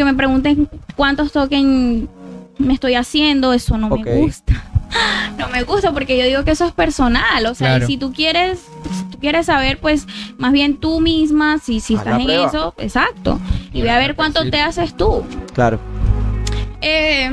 Que 0.00 0.04
me 0.06 0.14
pregunten 0.14 0.66
cuántos 0.96 1.30
tokens 1.30 2.08
me 2.56 2.72
estoy 2.72 2.94
haciendo, 2.94 3.52
eso 3.52 3.76
no 3.76 3.90
me 3.90 4.02
gusta. 4.22 4.54
No 5.38 5.46
me 5.48 5.62
gusta 5.62 5.92
porque 5.92 6.18
yo 6.18 6.24
digo 6.24 6.42
que 6.42 6.52
eso 6.52 6.64
es 6.64 6.72
personal. 6.72 7.44
O 7.46 7.54
sea, 7.54 7.68
Claro. 7.68 7.84
y 7.84 7.86
si 7.86 7.96
tú 7.98 8.14
quieres, 8.14 8.60
si 8.96 9.04
tú 9.10 9.18
quieres 9.18 9.44
saber, 9.46 9.78
pues 9.78 10.06
más 10.38 10.52
bien 10.52 10.78
tú 10.78 11.00
misma, 11.00 11.58
si, 11.58 11.80
si 11.80 11.94
Haz 11.96 12.00
estás 12.00 12.18
en 12.20 12.24
prueba. 12.24 12.46
eso, 12.46 12.74
exacto. 12.78 13.38
Y 13.74 13.82
ve 13.82 13.90
a 13.90 13.98
ver 13.98 14.16
cuánto 14.16 14.42
Sí. 14.42 14.50
te 14.50 14.60
haces 14.62 14.96
tú. 14.96 15.22
Claro. 15.52 15.78
Eh, 16.80 17.30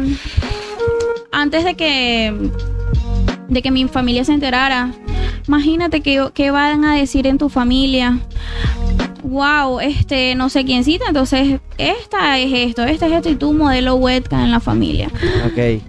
antes 1.31 1.64
de 1.64 1.76
que 1.76 2.52
de 3.48 3.61
que 3.61 3.72
mi 3.72 3.88
familia 3.88 4.26
se 4.26 4.34
enterara, 4.34 4.91
imagínate 5.48 6.02
que, 6.02 6.30
que 6.34 6.52
van 6.52 6.84
a 6.84 6.95
decir 6.95 7.26
en 7.27 7.38
tu 7.38 7.48
familia. 7.48 8.19
Wow, 9.28 9.82
este, 9.82 10.36
no 10.36 10.49
sé 10.49 10.64
quién 10.64 10.84
cita, 10.86 11.06
entonces 11.08 11.60
esta 11.78 12.38
es 12.40 12.52
esto, 12.54 12.84
esta 12.84 13.08
es 13.08 13.12
esto 13.14 13.30
y 13.30 13.36
tú 13.36 13.52
modelo 13.54 13.95
webcam 13.95 14.40
en 14.45 14.52
la 14.52 14.60
familia. 14.62 15.10
Ok. 15.45 15.82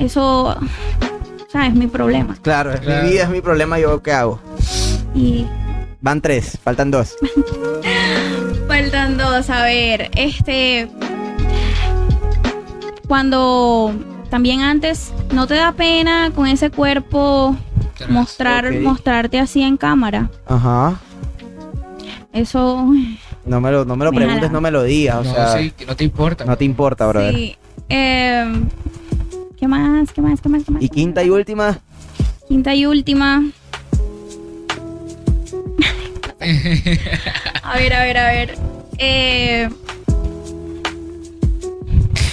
Eso, 0.00 0.44
o 0.48 1.50
sea, 1.50 1.66
es 1.66 1.74
mi 1.74 1.86
problema. 1.86 2.34
Claro, 2.40 2.72
es 2.72 2.80
Claro. 2.80 3.04
mi 3.04 3.10
vida, 3.10 3.24
es 3.24 3.28
mi 3.28 3.40
problema, 3.42 3.78
yo 3.78 4.02
qué 4.02 4.12
hago. 4.12 4.40
Y 5.14 5.44
Van 6.00 6.20
tres, 6.20 6.58
faltan 6.64 6.90
dos. 6.90 7.14
faltan 8.66 9.16
dos, 9.18 9.50
a 9.50 9.62
ver, 9.64 10.10
este, 10.16 10.88
cuando 13.06 13.92
también 14.30 14.62
antes 14.62 15.12
no 15.32 15.46
te 15.46 15.54
da 15.54 15.72
pena 15.72 16.32
con 16.34 16.46
ese 16.46 16.70
cuerpo 16.70 17.54
mostrar, 18.08 18.72
mostrarte 18.80 19.38
así 19.38 19.62
en 19.62 19.76
cámara. 19.76 20.30
Ajá. 20.46 20.98
Eso, 22.32 22.86
No 23.44 23.60
me 23.60 23.70
lo, 23.70 23.84
no 23.84 23.94
me 23.96 24.04
lo 24.06 24.12
Me 24.12 24.16
preguntes, 24.18 24.42
jala. 24.44 24.52
no 24.52 24.60
me 24.62 24.70
lo 24.70 24.82
digas. 24.84 25.16
O 25.18 25.24
no, 25.24 25.34
sea, 25.34 25.58
sí, 25.58 25.70
que 25.72 25.84
no 25.84 25.94
te 25.96 26.04
importa. 26.04 26.44
no 26.44 26.56
te 26.56 26.64
importa, 26.64 27.06
brother. 27.06 27.34
sí. 27.34 27.56
Eh, 27.88 28.44
¿Qué 29.58 29.68
más? 29.68 30.10
¿Qué 30.12 30.22
más? 30.22 30.40
¿Qué 30.40 30.48
más? 30.48 30.64
¿Qué 30.64 30.70
más? 30.72 30.82
Y 30.82 30.88
quinta 30.88 31.22
y 31.22 31.30
última, 31.30 31.78
Quinta 32.48 32.74
y 32.74 32.86
última. 32.86 33.44
a 37.62 37.76
ver, 37.76 37.92
a 37.94 38.02
ver, 38.02 38.18
a 38.18 38.26
ver. 38.32 38.54
Eh, 38.98 39.68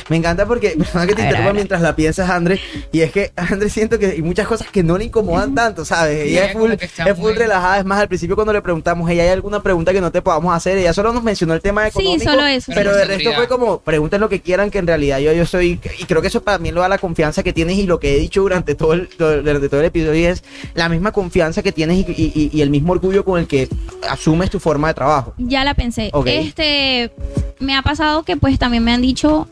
me 0.09 0.17
encanta 0.17 0.45
porque, 0.45 0.69
perdona 0.77 1.07
que 1.07 1.15
te 1.15 1.21
interrumpa 1.21 1.45
ver. 1.47 1.55
mientras 1.55 1.81
la 1.81 1.95
piensas, 1.95 2.29
André, 2.29 2.59
y 2.91 3.01
es 3.01 3.11
que 3.11 3.31
André 3.35 3.69
siento 3.69 3.97
que 3.99 4.07
hay 4.07 4.21
muchas 4.21 4.47
cosas 4.47 4.67
que 4.69 4.83
no 4.83 4.97
le 4.97 5.05
incomodan 5.05 5.55
tanto, 5.55 5.85
¿sabes? 5.85 6.23
Sí, 6.23 6.29
Ella 6.31 6.45
es 6.47 6.53
full, 6.53 6.71
es 6.71 7.17
full 7.17 7.33
relajada, 7.35 7.79
es 7.79 7.85
más, 7.85 7.99
al 7.99 8.07
principio 8.07 8.35
cuando 8.35 8.53
le 8.53 8.61
preguntamos, 8.61 9.09
ella 9.09 9.23
hay 9.23 9.29
alguna 9.29 9.61
pregunta 9.63 9.93
que 9.93 10.01
no 10.01 10.11
te 10.11 10.21
podamos 10.21 10.53
hacer, 10.55 10.77
ella 10.77 10.93
solo 10.93 11.13
nos 11.13 11.23
mencionó 11.23 11.53
el 11.53 11.61
tema 11.61 11.83
sí, 11.85 11.89
económico, 11.99 12.23
solo 12.31 12.45
eso. 12.45 12.71
Pero 12.75 12.95
de 12.95 13.05
resto 13.05 13.31
fue 13.33 13.47
como, 13.47 13.79
pregunten 13.81 14.19
lo 14.19 14.29
que 14.29 14.41
quieran, 14.41 14.69
que 14.71 14.79
en 14.79 14.87
realidad 14.87 15.19
yo, 15.19 15.31
yo 15.33 15.45
soy, 15.45 15.79
y 15.99 16.03
creo 16.05 16.21
que 16.21 16.27
eso 16.27 16.41
para 16.43 16.57
mí 16.57 16.71
lo 16.71 16.81
da 16.81 16.89
la 16.89 16.97
confianza 16.97 17.43
que 17.43 17.53
tienes 17.53 17.77
y 17.77 17.83
lo 17.85 17.99
que 17.99 18.15
he 18.15 18.19
dicho 18.19 18.41
durante 18.41 18.75
todo 18.75 18.93
el, 18.93 19.07
todo- 19.07 19.41
durante 19.41 19.69
todo 19.69 19.79
el 19.79 19.85
episodio 19.87 20.29
es 20.29 20.43
la 20.73 20.89
misma 20.89 21.11
confianza 21.11 21.61
que 21.63 21.71
tienes 21.71 21.97
y, 21.97 22.11
y- 22.11 22.31
y- 22.35 22.57
y 22.57 22.61
el 22.61 22.69
mismo 22.69 22.93
orgullo 22.93 23.23
con 23.23 23.39
el 23.39 23.47
que 23.47 23.67
asumes 24.09 24.49
tu 24.49 24.59
forma 24.59 24.87
de 24.89 24.93
trabajo. 24.95 25.33
Ya 25.37 25.63
la 25.63 25.73
pensé. 25.73 26.09
Ok. 26.13 26.27
Este, 26.27 27.11
me 27.59 27.75
ha 27.75 27.81
pasado 27.81 28.23
que 28.23 28.37
pues 28.37 28.57
también 28.57 28.83
me 28.83 28.91
han 28.93 29.01
dicho, 29.01 29.47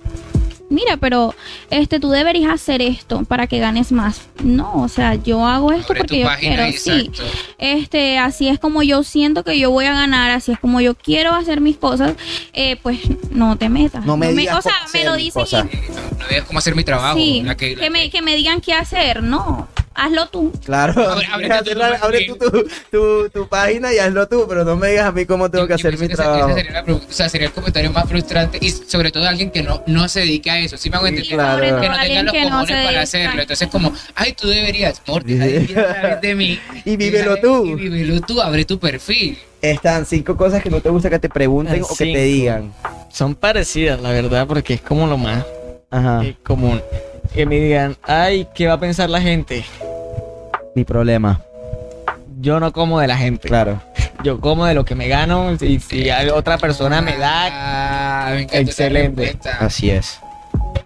mira, 0.70 0.98
pero 0.98 1.34
este, 1.70 2.00
tú 2.00 2.10
deberías 2.10 2.52
hacer 2.52 2.82
esto 2.82 3.24
para 3.26 3.48
que 3.48 3.60
ganes 3.60 3.92
más. 3.92 4.22
No, 4.44 4.82
o 4.84 4.88
sea, 4.88 5.16
yo 5.16 5.46
hago 5.46 5.72
esto 5.72 5.94
Abre 5.94 6.00
porque 6.02 6.20
yo 6.20 6.26
página 6.26 6.56
quiero, 6.56 6.68
y 6.70 6.74
sí. 6.74 6.92
exacto. 6.92 7.24
Este, 7.58 8.18
así 8.20 8.48
es 8.48 8.60
como 8.60 8.84
yo 8.84 9.04
siento 9.04 9.44
que 9.44 9.58
yo 9.60 9.72
voy 9.72 9.86
a 9.86 9.94
ganar, 9.94 10.32
así 10.32 10.52
es 10.52 10.60
como 10.60 10.82
yo 10.82 10.96
quiero 10.96 11.34
hacer 11.34 11.62
mis 11.62 11.78
cosas, 11.78 12.14
eh, 12.54 12.78
pues 12.84 13.00
no 13.32 13.56
te 13.58 13.70
metas. 13.70 14.06
No 14.06 14.18
me 14.18 14.32
digas 14.34 14.58
o 14.60 14.62
sea, 14.62 14.74
cómo 14.74 14.84
me 14.94 15.00
hacer 15.00 15.06
lo 15.06 15.16
dicen 15.16 15.44
y- 15.46 15.56
No, 15.56 16.18
no 16.20 16.26
veas 16.30 16.46
cómo 16.46 16.60
hacer 16.60 16.76
mi 16.76 16.84
trabajo. 16.84 17.18
sí, 17.18 17.42
la 17.44 17.56
que, 17.56 17.76
la 17.76 17.84
que, 17.84 17.90
me, 17.90 18.10
que 18.10 18.22
me 18.22 18.36
digan 18.36 18.62
qué 18.62 18.74
hacer, 18.74 19.24
no, 19.24 19.68
hazlo 19.98 20.28
tú. 20.28 20.52
Claro, 20.64 20.94
Abre- 20.94 21.98
abre 22.02 22.26
tú 22.28 22.38
tu, 22.38 22.64
tu- 22.92 23.30
tu 23.30 23.48
página 23.50 23.94
y 23.94 23.98
hazlo 24.00 24.28
tú, 24.28 24.46
pero 24.48 24.64
no 24.64 24.76
me 24.76 24.90
digas 24.92 25.08
a 25.08 25.12
mí 25.12 25.26
cómo 25.26 25.50
tengo 25.52 25.66
que 25.68 25.72
Yo- 25.72 25.76
hacer 25.76 25.98
mi 26.00 26.08
que 26.08 26.16
trabajo. 26.16 26.48
esa 26.48 26.56
sería 26.56 26.72
la 26.72 26.84
pregunta, 26.84 27.08
o 27.10 27.14
sea, 27.14 27.30
sería 27.30 27.48
el 27.48 27.54
comentario 27.54 27.92
más 27.92 28.08
frustrante 28.08 28.58
y 28.62 28.70
sobre 28.72 29.12
todo 29.12 29.28
alguien 29.28 29.52
que 29.52 29.64
no, 29.64 29.84
no 29.88 30.08
se 30.08 30.22
dedica 30.22 30.54
a 30.54 30.60
eso. 30.60 30.78
¿Sí 30.78 30.90
me 30.90 30.98
hago 30.98 31.08
Sí, 31.08 31.14
entender? 31.16 31.36
claro. 31.36 31.82
Que 31.82 31.90
no 31.90 31.96
Alguien 31.96 32.26
tenga 32.28 32.32
los 32.44 32.44
no 32.44 32.50
cojones 32.52 32.70
para 32.70 32.82
dedica. 32.84 33.02
hacerlo. 33.02 33.42
Entonces, 33.42 33.68
como, 33.70 33.94
ay, 34.16 34.34
tú 34.34 34.48
deberías, 34.48 35.02
Morty, 35.08 35.34
deja 35.34 36.16
de 36.22 36.36
mí. 36.36 36.60
Y 36.86 36.96
vívelo 36.96 37.38
tú. 37.38 37.66
Y 37.66 37.76
vívelo 37.76 38.22
tú, 38.22 38.40
abre 38.42 38.64
tu 38.66 38.80
perfil. 38.80 39.38
Están 39.62 40.06
cinco 40.06 40.38
cosas 40.38 40.62
que 40.62 40.70
no 40.70 40.80
te 40.82 40.90
gusta 40.90 41.10
que 41.10 41.18
te 41.20 41.30
pregunten 41.30 41.82
o 41.84 41.88
que 41.96 42.06
te 42.14 42.24
digan. 42.24 42.72
Son 43.12 43.34
parecidas, 43.34 44.00
la 44.00 44.12
verdad, 44.12 44.46
porque 44.46 44.76
es 44.76 44.82
como 44.82 45.08
lo 45.08 45.18
más 45.18 45.44
Ajá, 45.90 46.22
eh, 46.24 46.36
común. 46.44 46.82
Que 47.34 47.46
me 47.46 47.60
digan, 47.60 47.96
ay, 48.04 48.48
¿qué 48.56 48.68
va 48.68 48.74
a 48.74 48.80
pensar 48.80 49.10
la 49.10 49.22
gente? 49.22 49.64
mi 50.76 50.84
problema, 50.84 51.42
Yo 52.40 52.60
no 52.60 52.72
como 52.72 53.00
de 53.00 53.08
la 53.08 53.18
gente. 53.18 53.48
claro. 53.48 53.82
Yo 54.24 54.40
como 54.40 54.66
de 54.66 54.74
lo 54.74 54.84
que 54.86 54.96
me 54.96 55.08
gano 55.08 55.54
y 55.62 55.80
si 55.80 56.10
hay 56.10 56.30
otra 56.30 56.58
persona 56.58 57.02
me 57.02 57.18
da. 57.18 57.50
Ah, 57.52 58.32
me 58.34 58.48
Excelente. 58.52 59.38
Así 59.60 59.92
es. 59.92 60.20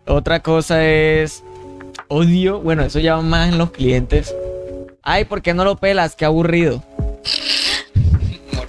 Otra 0.05 0.41
cosa 0.41 0.84
es 0.85 1.41
odio. 2.09 2.59
Bueno, 2.59 2.84
eso 2.84 2.99
ya 2.99 3.15
va 3.15 3.22
más 3.22 3.49
en 3.49 3.57
los 3.57 3.72
clientes. 3.72 4.35
Ay, 5.01 5.23
¿por 5.26 5.41
qué 5.41 5.53
no 5.53 5.63
lo 5.63 5.77
pelas? 5.77 6.15
Qué 6.15 6.26
aburrido. 6.26 6.84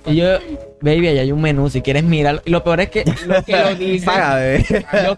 Y 0.06 0.16
yo, 0.16 0.38
baby, 0.82 1.06
ahí 1.08 1.18
hay 1.20 1.32
un 1.32 1.40
menú, 1.40 1.70
si 1.70 1.80
quieres 1.80 2.04
mirarlo. 2.04 2.42
Y 2.44 2.50
lo 2.50 2.62
peor 2.62 2.80
es 2.80 2.90
que 2.90 3.04
lo 3.26 3.42
que 3.44 3.52
lo 3.56 3.74
dicen, 3.76 4.10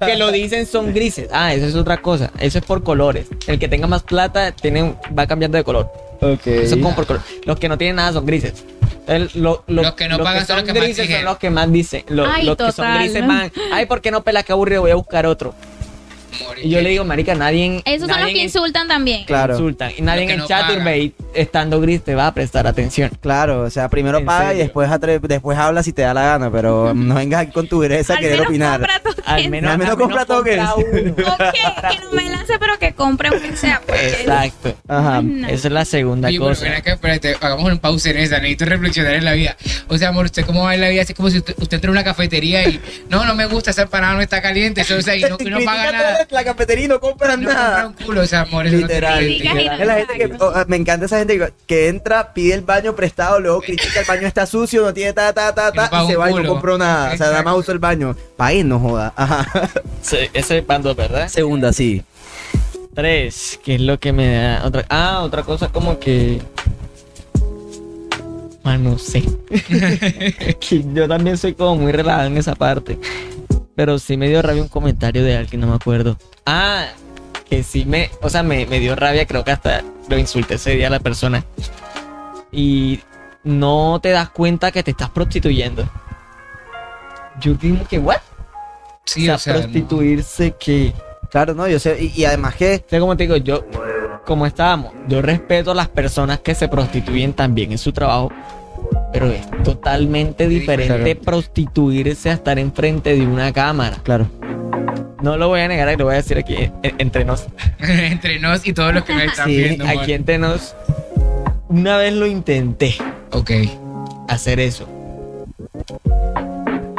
que 0.01 0.17
lo 0.17 0.31
dicen 0.31 0.67
son 0.67 0.95
grises. 0.95 1.29
Ah, 1.33 1.53
eso 1.55 1.67
es 1.67 1.75
otra 1.75 1.97
cosa. 2.01 2.31
Eso 2.39 2.59
es 2.59 2.65
por 2.65 2.83
colores. 2.85 3.27
El 3.47 3.59
que 3.59 3.69
tenga 3.69 3.87
más 3.87 4.03
plata 4.03 4.53
tiene, 4.53 4.95
va 5.19 5.27
cambiando 5.27 5.59
de 5.59 5.65
color. 5.65 5.91
Ok. 6.21 6.47
Eso 6.47 6.77
es 6.77 6.83
como 6.83 6.95
por 6.95 7.07
color. 7.07 7.23
Los 7.45 7.59
que 7.59 7.69
no 7.69 7.77
tienen 7.77 7.97
nada 7.97 8.13
son 8.13 8.25
grises. 8.27 8.65
El- 9.07 9.31
lo- 9.35 9.65
lo- 9.67 9.83
Los 9.83 9.95
que 9.95 10.09
no 10.09 10.19
pagan 10.19 10.47
son 10.47 10.57
los 10.57 10.65
que 10.65 10.73
más 10.73 10.83
grises 10.83 11.11
son 11.11 11.25
los 11.25 11.37
que 11.39 11.51
más 11.51 11.71
dicen. 11.73 12.05
Ay, 12.27 12.47
los 12.47 12.57
que 12.57 12.73
son 12.73 12.95
grises 12.99 13.27
van. 13.27 13.53
Ay, 13.73 13.87
¿por 13.87 14.01
qué 14.01 14.11
no 14.11 14.23
pelas? 14.23 14.45
Qué 14.45 14.53
aburrido, 14.53 14.81
voy 14.83 14.93
a 14.93 14.95
buscar 14.95 15.27
otro. 15.27 15.55
Y 16.63 16.71
yo 16.71 16.81
le 16.81 16.91
digo, 16.91 17.05
marica, 17.05 17.35
nadie. 17.35 17.83
Esos 17.85 18.01
son 18.01 18.09
los 18.09 18.19
nadie 18.19 18.33
que 18.35 18.39
en- 18.41 18.45
insultan 18.47 18.89
también. 18.89 19.25
Claro. 19.25 19.55
insultan. 19.55 19.93
Y 19.97 20.03
nadie 20.03 20.31
en 20.31 20.39
no 20.39 20.47
Chaturbate 20.47 21.13
estando 21.35 21.81
gris 21.81 22.03
te 22.03 22.15
va 22.15 22.27
a 22.29 22.35
prestar 22.35 22.67
atención. 22.67 23.11
Claro, 23.21 23.63
o 23.63 23.71
sea, 23.71 23.89
primero 23.89 24.19
¿En 24.19 24.27
paga 24.27 24.45
y 24.45 24.49
serio? 24.49 24.63
después, 24.65 24.89
atre- 24.89 25.21
después 25.21 25.59
habla 25.59 25.83
si 25.83 25.93
te 25.93 26.03
da 26.03 26.15
la 26.15 26.23
gana, 26.23 26.51
pero 26.51 26.93
no 26.95 27.15
vengas 27.17 27.43
aquí 27.43 27.53
con 27.53 27.67
tu 27.69 27.77
dureza 27.83 28.15
a 28.15 28.19
querer 28.19 28.41
opinar. 28.43 28.87
Al 29.25 29.49
menos, 29.51 29.71
Al 29.73 29.79
menos 29.79 29.97
compra 29.97 30.25
tokens. 30.25 30.69
uno. 30.77 30.85
Ok, 30.87 31.53
que 31.91 31.99
no 32.05 32.11
me 32.13 32.29
lance, 32.31 32.59
pero 32.59 32.79
que 32.79 32.93
compre 32.93 33.29
aunque 33.29 33.57
sea. 33.57 33.81
porque- 33.87 34.07
Exacto. 34.07 34.75
Ajá. 34.89 35.23
No. 35.23 35.49
Esa 35.49 35.69
es 35.69 35.73
la 35.73 35.85
segunda 35.85 36.29
cosa. 36.39 36.65
ven 36.65 36.75
acá, 36.75 36.93
espérate, 36.95 37.37
hagamos 37.41 37.71
un 37.73 37.79
pausa 37.79 38.11
en 38.11 38.19
esa, 38.19 38.37
necesito 38.39 38.65
reflexionar 38.67 39.15
en 39.15 39.25
la 39.25 39.33
vida. 39.33 39.57
O 39.89 39.99
sea, 39.99 40.09
amor, 40.11 40.27
¿usted 40.27 40.45
cómo 40.45 40.65
va 40.65 40.75
en 40.75 40.81
la 40.81 40.89
vida? 40.89 41.03
Es 41.03 41.13
como 41.15 41.31
si 41.31 41.39
usted, 41.39 41.55
usted 41.59 41.77
entra 41.77 41.89
a 41.89 41.93
una 41.93 42.05
cafetería 42.05 42.69
y, 42.69 42.81
no, 43.09 43.25
no 43.25 43.35
me 43.35 43.47
gusta, 43.47 43.71
esa 43.71 43.83
empanada 43.83 44.15
no 44.15 44.21
está 44.21 44.41
caliente, 44.43 44.83
eso, 44.83 44.97
o 44.97 45.03
sea, 45.03 45.17
y 45.17 45.23
no, 45.23 45.37
y 45.39 45.45
no 45.47 45.59
paga 45.65 45.91
nada. 45.93 46.27
La 46.31 46.44
cafetería 46.45 46.85
y 46.85 46.89
no 46.89 47.01
compran 47.01 47.43
No 47.43 47.49
compra 47.49 47.63
nada. 47.65 47.87
un 47.89 47.93
culo, 47.95 48.21
o 48.23 48.27
sea, 48.27 48.43
amor, 48.43 48.67
eso 48.67 48.77
no 48.77 48.87
tiene 48.87 48.95
Literal. 48.95 49.19
sentido. 49.25 49.55
Literal. 49.55 49.81
Es 49.81 49.87
la 49.87 49.95
gente 49.97 50.19
que, 50.19 50.37
oh, 50.41 50.53
me 50.69 50.77
encanta 50.77 51.07
esa 51.07 51.19
gente 51.19 51.39
que, 51.39 51.53
que 51.67 51.89
entra, 51.89 52.33
pide 52.35 52.55
el 52.55 52.61
baño 52.63 52.95
prestado, 52.95 53.41
luego 53.41 53.61
critica 53.61 54.01
el 54.01 54.07
baño 54.07 54.27
está 54.27 54.47
sucio, 54.47 54.83
no 54.83 54.95
tiene 54.95 55.13
ta, 55.13 55.33
ta, 55.33 55.55
ta, 55.55 55.73
ta, 55.73 56.05
y 56.05 56.07
se 56.07 56.17
va 56.17 56.31
y 56.31 56.35
no 56.35 56.45
compró 56.47 56.79
nada. 56.79 57.15
O 57.15 57.17
sea, 57.17 57.27
nada 57.27 57.43
más 57.43 57.53
Exacto. 57.53 57.59
usó 57.61 57.73
el 57.73 57.79
baño. 57.79 58.17
Pague, 58.37 58.63
no 58.65 58.79
joda. 58.79 59.13
Ajá. 59.17 59.47
Sí, 60.03 60.19
ese 60.33 60.59
es 60.59 60.67
bando, 60.67 60.95
¿verdad? 60.95 61.29
Segunda, 61.29 61.73
sí. 61.73 62.03
Tres, 62.95 63.59
que 63.65 63.75
es 63.75 63.81
lo 63.81 63.99
que 63.99 64.13
me 64.13 64.35
da 64.37 64.65
otra. 64.65 64.85
Ah, 64.89 65.23
otra 65.23 65.43
cosa 65.43 65.69
como 65.69 65.99
que. 65.99 66.41
Ah, 68.63 68.79
no 68.79 68.99
sé. 68.99 69.23
yo 70.95 71.09
también 71.09 71.37
soy 71.37 71.55
como 71.55 71.77
muy 71.77 71.93
relajado 71.93 72.27
en 72.29 72.39
esa 72.39 72.55
parte. 72.55 72.99
Pero 73.77 73.99
sí 73.99 74.17
me 74.17 74.29
dio 74.29 74.41
rabia 74.41 74.63
un 74.63 74.69
comentario 74.69 75.25
de 75.25 75.37
alguien, 75.37 75.61
no 75.61 75.67
me 75.67 75.75
acuerdo. 75.75 76.17
Ah, 76.47 76.87
que 77.49 77.63
sí 77.63 77.85
me. 77.85 78.11
O 78.21 78.29
sea, 78.29 78.43
me, 78.43 78.67
me 78.67 78.81
dio 78.81 78.97
rabia, 78.97 79.27
creo 79.27 79.45
que 79.45 79.51
hasta 79.51 79.83
lo 80.09 80.19
insulté 80.19 80.55
ese 80.55 80.73
día 80.73 80.89
a 80.89 80.91
la 80.91 81.01
persona. 81.01 81.45
Y 82.53 83.01
no 83.43 83.99
te 84.03 84.11
das 84.11 84.31
cuenta 84.31 84.71
que 84.71 84.83
te 84.83 84.91
estás 84.91 85.11
prostituyendo. 85.11 85.89
Yo 87.41 87.55
digo 87.55 87.85
que, 87.89 87.99
¿what? 87.99 88.19
Sí, 89.05 89.29
o 89.29 89.35
o 89.35 89.39
sea, 89.39 89.55
no. 89.55 89.61
prostituirse 89.61 90.55
que. 90.59 90.93
Claro, 91.31 91.55
no, 91.55 91.67
yo 91.67 91.79
sé. 91.79 91.99
Y, 92.01 92.21
y 92.21 92.25
además 92.25 92.55
que, 92.55 92.83
O 92.87 92.89
sea, 92.89 93.01
como 93.01 93.17
te 93.17 93.25
digo, 93.25 93.37
yo, 93.37 93.65
como 94.25 94.47
estábamos, 94.47 94.93
yo 95.09 95.21
respeto 95.21 95.73
a 95.73 95.75
las 95.75 95.89
personas 95.89 96.41
que 96.41 96.55
se 96.55 96.69
prostituyen 96.69 97.33
también 97.33 97.73
en 97.73 97.79
su 97.79 97.93
trabajo, 97.93 98.31
pero 99.13 99.27
es 99.27 99.47
totalmente 99.63 100.49
diferente 100.49 101.17
claro. 101.17 101.21
prostituirse 101.25 102.31
a 102.31 102.35
estar 102.35 102.59
enfrente 102.59 103.15
de 103.15 103.27
una 103.27 103.53
cámara. 103.53 103.99
claro. 104.03 104.29
No 105.25 105.39
lo 105.39 105.49
voy 105.49 105.61
a 105.61 105.69
negar 105.69 105.91
y 105.91 105.97
lo 105.97 106.05
voy 106.05 106.13
a 106.13 106.17
decir 106.19 106.37
aquí 106.37 106.55
en- 106.55 106.73
entre 106.99 107.25
nos. 107.25 107.47
Entre 107.81 108.39
nos 108.41 108.67
y 108.67 108.75
todos 108.75 108.93
los 108.93 109.05
que 109.05 109.15
me 109.15 109.25
están 109.25 109.47
Sí, 109.49 109.57
viendo. 109.57 109.87
Aquí 109.89 110.13
entre 110.13 110.37
nos. 110.39 110.75
Una 111.69 111.97
vez 111.97 112.13
lo 112.13 112.27
intenté 112.27 112.95
Ok. 113.33 113.51
hacer 114.29 114.61
eso. 114.61 114.87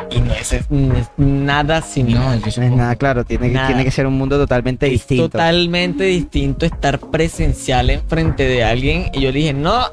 Y 0.10 0.20
no 0.22 0.34
es, 0.34 0.56
no 0.72 0.96
es 0.98 1.08
nada 1.18 1.82
No, 1.82 1.86
similar. 1.86 2.40
yo 2.40 2.62
No 2.62 2.68
es 2.68 2.72
nada, 2.72 2.96
claro. 2.96 3.26
Tiene 3.26 3.48
que, 3.50 3.54
Nada. 3.54 3.68
tiene 3.68 3.84
que 3.84 3.92
ser 3.92 4.08
un 4.08 4.18
mundo 4.18 4.38
totalmente 4.40 4.88
es 4.88 4.94
distinto. 4.94 5.30
totalmente 5.30 6.06
distinto 6.06 6.66
estar 6.66 7.00
presencial 7.00 7.92
enfrente 7.92 8.44
de 8.48 8.64
alguien. 8.64 9.12
Y 9.14 9.22
yo 9.22 9.32
le 9.32 9.38
dije, 9.40 9.54
no, 9.54 9.86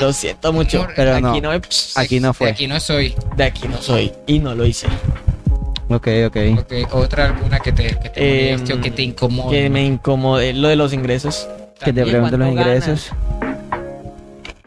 lo 0.00 0.12
siento 0.12 0.52
mucho, 0.52 0.86
pero 0.94 1.14
aquí 1.16 1.40
no. 1.40 1.52
no, 1.54 1.60
Aquí 1.96 2.20
no 2.20 2.28
De 2.28 2.34
fue. 2.34 2.50
aquí 2.50 2.68
no 2.68 2.78
soy. 2.78 3.14
de 3.36 3.44
aquí 3.44 3.66
no 3.66 3.82
soy. 3.82 4.12
Y 4.28 4.38
no 4.38 4.54
lo 4.54 4.64
hice. 4.64 4.86
Ok, 5.90 6.08
ok. 6.26 6.36
Ok, 6.60 6.94
otra 6.94 7.26
alguna 7.26 7.58
que 7.58 7.72
te, 7.72 7.98
que 7.98 8.08
te 8.10 8.50
Em, 8.50 8.52
moleste 8.52 8.74
o 8.74 8.80
que 8.80 8.90
te 8.92 9.02
incomode. 9.02 9.56
Que 9.56 9.68
me 9.70 9.84
incomode 9.84 10.52
lo 10.54 10.68
de 10.68 10.76
los 10.76 10.92
ingresos. 10.92 11.48
Que 11.84 11.92
te 11.92 12.04
pregunten 12.06 12.38
los 12.38 12.48
¿cuánto 12.48 12.62
ingresos. 12.62 13.10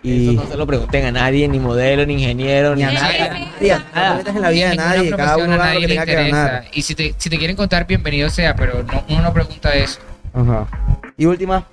Y... 0.04 0.32
Eso 0.34 0.44
no 0.44 0.50
se 0.50 0.58
lo 0.58 0.68
pregunten 0.68 1.06
a 1.06 1.12
nadie, 1.14 1.48
ni 1.48 1.60
modelo, 1.60 2.06
ni 2.06 2.16
ingeniero, 2.16 2.76
ni 2.76 2.82
Ni 2.84 2.90
a 2.90 2.92
nadie. 2.92 3.20
nadie. 3.20 3.48
Nadie, 3.62 4.26
no 4.26 4.30
en 4.36 4.42
la 4.42 4.50
vida 4.50 4.70
de 4.72 4.76
nadie. 4.76 5.10
Cada 5.16 5.38
uno 5.38 5.46
a 5.46 5.58
gana 5.58 5.64
nadie 5.64 5.76
lo 5.76 5.80
que 5.82 5.88
le 5.88 5.94
tenga 5.94 6.06
que 6.06 6.12
interesa. 6.12 6.44
ganar. 6.44 6.66
Y 6.74 6.82
si 6.82 6.96
te, 6.96 7.16
si 7.18 7.30
te 7.30 7.38
quieren 7.38 7.56
contar, 7.56 7.88
bienvenido 7.88 8.30
sea, 8.30 8.54
pero 8.56 8.84
no, 8.84 9.06
uno 9.08 9.22
no 9.22 9.34
pregunta 9.34 9.74
eso. 9.74 10.00
Ajá. 10.34 10.68
Y 11.16 11.26
última. 11.26 11.66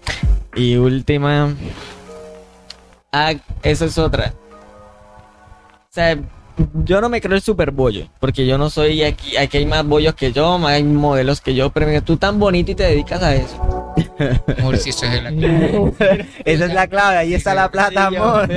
Y 0.54 0.76
última. 0.76 1.52
Ah, 3.10 3.32
eso 3.64 3.84
es 3.86 3.98
otra. 3.98 4.32
O 4.36 5.92
sea, 5.92 6.16
yo 6.84 7.00
no 7.00 7.08
me 7.08 7.20
creo 7.20 7.34
el 7.36 7.42
super 7.42 7.70
bollo, 7.70 8.06
porque 8.20 8.46
yo 8.46 8.58
no 8.58 8.70
soy 8.70 9.02
aquí, 9.02 9.36
aquí 9.36 9.58
hay 9.58 9.66
más 9.66 9.84
bollos 9.86 10.14
que 10.14 10.32
yo, 10.32 10.58
más 10.58 10.72
hay 10.72 10.84
modelos 10.84 11.40
que 11.40 11.54
yo, 11.54 11.70
pero 11.70 11.86
mira, 11.86 12.00
tú 12.00 12.16
tan 12.16 12.38
bonito 12.38 12.72
y 12.72 12.74
te 12.74 12.84
dedicas 12.84 13.22
a 13.22 13.34
eso. 13.34 13.56
Amor, 14.58 14.76
si 14.78 14.90
eso 14.90 15.06
es 15.06 15.22
la 15.22 15.30
Esa 16.44 16.64
es 16.66 16.74
la 16.74 16.86
clave. 16.86 17.16
Ahí 17.18 17.34
está 17.34 17.54
la 17.54 17.70
plata, 17.70 18.06
amor. 18.06 18.48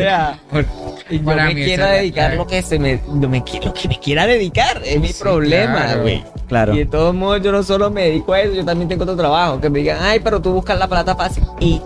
y 1.09 1.19
yo 1.19 1.25
Para 1.25 1.45
me 1.45 1.55
quiero 1.55 1.85
dedicar 1.85 2.25
clave. 2.31 2.35
lo 2.37 2.47
que 2.47 2.61
se 2.61 2.79
me, 2.79 3.01
lo, 3.19 3.27
me 3.29 3.39
lo 3.63 3.73
que 3.73 3.87
me 3.87 3.99
quiera 3.99 4.25
dedicar, 4.27 4.81
es 4.85 4.99
mi 4.99 5.07
Sí, 5.09 5.21
problema, 5.21 5.83
claro. 5.85 6.01
güey. 6.01 6.23
Claro. 6.47 6.73
Y 6.75 6.79
de 6.79 6.85
todos 6.85 7.15
modos, 7.15 7.41
yo 7.41 7.51
no 7.51 7.63
solo 7.63 7.89
me 7.89 8.03
dedico 8.05 8.33
a 8.33 8.41
eso, 8.41 8.53
yo 8.53 8.63
también 8.65 8.87
tengo 8.89 9.03
otro 9.03 9.15
trabajo. 9.15 9.59
Que 9.59 9.69
me 9.69 9.79
digan, 9.79 9.97
ay, 10.01 10.19
pero 10.19 10.41
tú 10.41 10.51
buscas 10.53 10.77
la 10.77 10.87
plata 10.87 11.15
fácil. 11.15 11.43
Y 11.59 11.81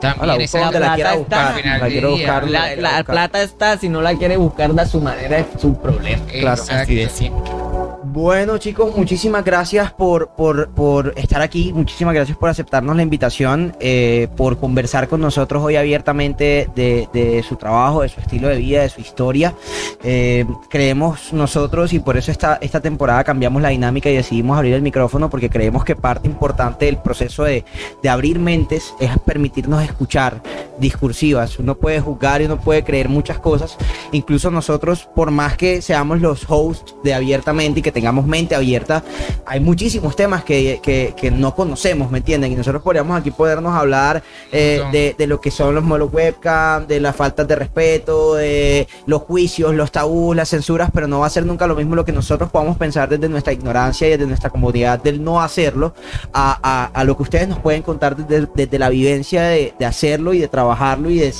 también 0.00 0.22
Hola, 0.22 0.36
esa 0.36 0.60
la 0.60 0.70
plata 0.70 0.94
quiera 0.94 1.14
está. 1.14 1.18
buscar. 1.18 1.54
Final 1.62 1.80
La 1.80 1.86
quiero 1.88 2.10
buscar. 2.12 2.50
la, 2.50 2.76
la 2.76 2.88
buscar. 2.98 3.04
plata 3.04 3.42
está, 3.42 3.78
si 3.78 3.88
no 3.88 4.02
la 4.02 4.14
quiere 4.14 4.36
buscar 4.36 4.72
de 4.72 4.86
su 4.86 5.00
manera, 5.00 5.38
es 5.38 5.46
su 5.60 5.74
problema. 5.80 6.24
Claro. 6.26 6.62
Así 6.70 6.94
de 6.94 7.08
simple. 7.08 7.57
Bueno, 8.10 8.56
chicos, 8.56 8.96
muchísimas 8.96 9.44
gracias 9.44 9.92
por, 9.92 10.30
por, 10.30 10.70
por 10.70 11.12
estar 11.16 11.42
aquí. 11.42 11.74
Muchísimas 11.74 12.14
gracias 12.14 12.38
por 12.38 12.48
aceptarnos 12.48 12.96
la 12.96 13.02
invitación, 13.02 13.76
eh, 13.80 14.28
por 14.34 14.58
conversar 14.58 15.08
con 15.08 15.20
nosotros 15.20 15.62
hoy 15.62 15.76
abiertamente 15.76 16.70
de, 16.74 17.06
de 17.12 17.42
su 17.42 17.56
trabajo, 17.56 18.00
de 18.00 18.08
su 18.08 18.18
estilo 18.18 18.48
de 18.48 18.56
vida, 18.56 18.80
de 18.80 18.88
su 18.88 19.02
historia. 19.02 19.54
Eh, 20.02 20.46
creemos 20.70 21.34
nosotros 21.34 21.92
y 21.92 21.98
por 21.98 22.16
eso 22.16 22.30
esta, 22.32 22.58
esta 22.62 22.80
temporada 22.80 23.24
cambiamos 23.24 23.60
la 23.60 23.68
dinámica 23.68 24.08
y 24.08 24.16
decidimos 24.16 24.56
abrir 24.56 24.72
el 24.72 24.82
micrófono 24.82 25.28
porque 25.28 25.50
creemos 25.50 25.84
que 25.84 25.94
parte 25.94 26.28
importante 26.28 26.86
del 26.86 26.96
proceso 26.96 27.44
de, 27.44 27.66
de 28.02 28.08
abrir 28.08 28.38
mentes 28.38 28.94
es 29.00 29.18
permitirnos 29.18 29.82
escuchar 29.82 30.42
discursivas. 30.80 31.58
Uno 31.58 31.74
puede 31.74 32.00
juzgar 32.00 32.40
y 32.40 32.46
uno 32.46 32.58
puede 32.58 32.84
creer 32.84 33.10
muchas 33.10 33.38
cosas. 33.38 33.76
Incluso 34.12 34.50
nosotros, 34.50 35.06
por 35.14 35.30
más 35.30 35.58
que 35.58 35.82
seamos 35.82 36.22
los 36.22 36.46
hosts 36.48 36.94
de 37.04 37.12
abiertamente 37.12 37.80
y 37.80 37.82
que 37.82 37.97
tengamos 37.98 38.26
mente 38.26 38.54
abierta, 38.54 39.02
hay 39.44 39.58
muchísimos 39.58 40.14
temas 40.14 40.44
que, 40.44 40.78
que- 40.82 41.14
que 41.16 41.30
no 41.32 41.54
conocemos, 41.54 42.10
¿me 42.12 42.18
entienden? 42.18 42.52
Y 42.52 42.54
nosotros 42.54 42.80
podríamos 42.82 43.18
aquí 43.18 43.30
podernos 43.32 43.74
hablar 43.74 44.22
eh, 44.52 44.80
de, 44.92 45.14
de 45.18 45.26
lo 45.26 45.40
que 45.40 45.50
son 45.50 45.74
los 45.74 45.82
modelos 45.82 46.12
webcam, 46.12 46.86
de 46.86 47.00
las 47.00 47.16
faltas 47.16 47.48
de 47.48 47.56
respeto, 47.56 48.34
de 48.36 48.86
los 49.06 49.22
juicios, 49.22 49.74
los 49.74 49.90
tabús, 49.90 50.36
las 50.36 50.48
censuras, 50.48 50.90
pero 50.94 51.08
no 51.08 51.18
va 51.20 51.26
a 51.26 51.30
ser 51.30 51.44
nunca 51.44 51.66
lo 51.66 51.74
mismo 51.74 51.96
lo 51.96 52.04
que 52.04 52.12
nosotros 52.12 52.50
podamos 52.50 52.76
pensar 52.76 53.08
desde 53.08 53.28
nuestra 53.28 53.52
ignorancia 53.52 54.06
y 54.06 54.10
desde 54.12 54.26
nuestra 54.26 54.50
comodidad 54.50 55.02
del 55.02 55.22
no 55.24 55.40
hacerlo, 55.42 55.94
a, 56.32 56.58
a- 56.62 56.84
a 57.00 57.04
lo 57.04 57.16
que 57.16 57.24
ustedes 57.24 57.48
nos 57.48 57.58
pueden 57.58 57.82
contar 57.82 58.16
desde, 58.16 58.46
desde 58.54 58.78
la 58.78 58.90
vivencia 58.90 59.42
de, 59.42 59.74
de 59.76 59.86
hacerlo 59.86 60.32
y 60.34 60.38
de 60.38 60.46
trabajarlo 60.48 61.10
y 61.10 61.18
de- 61.18 61.32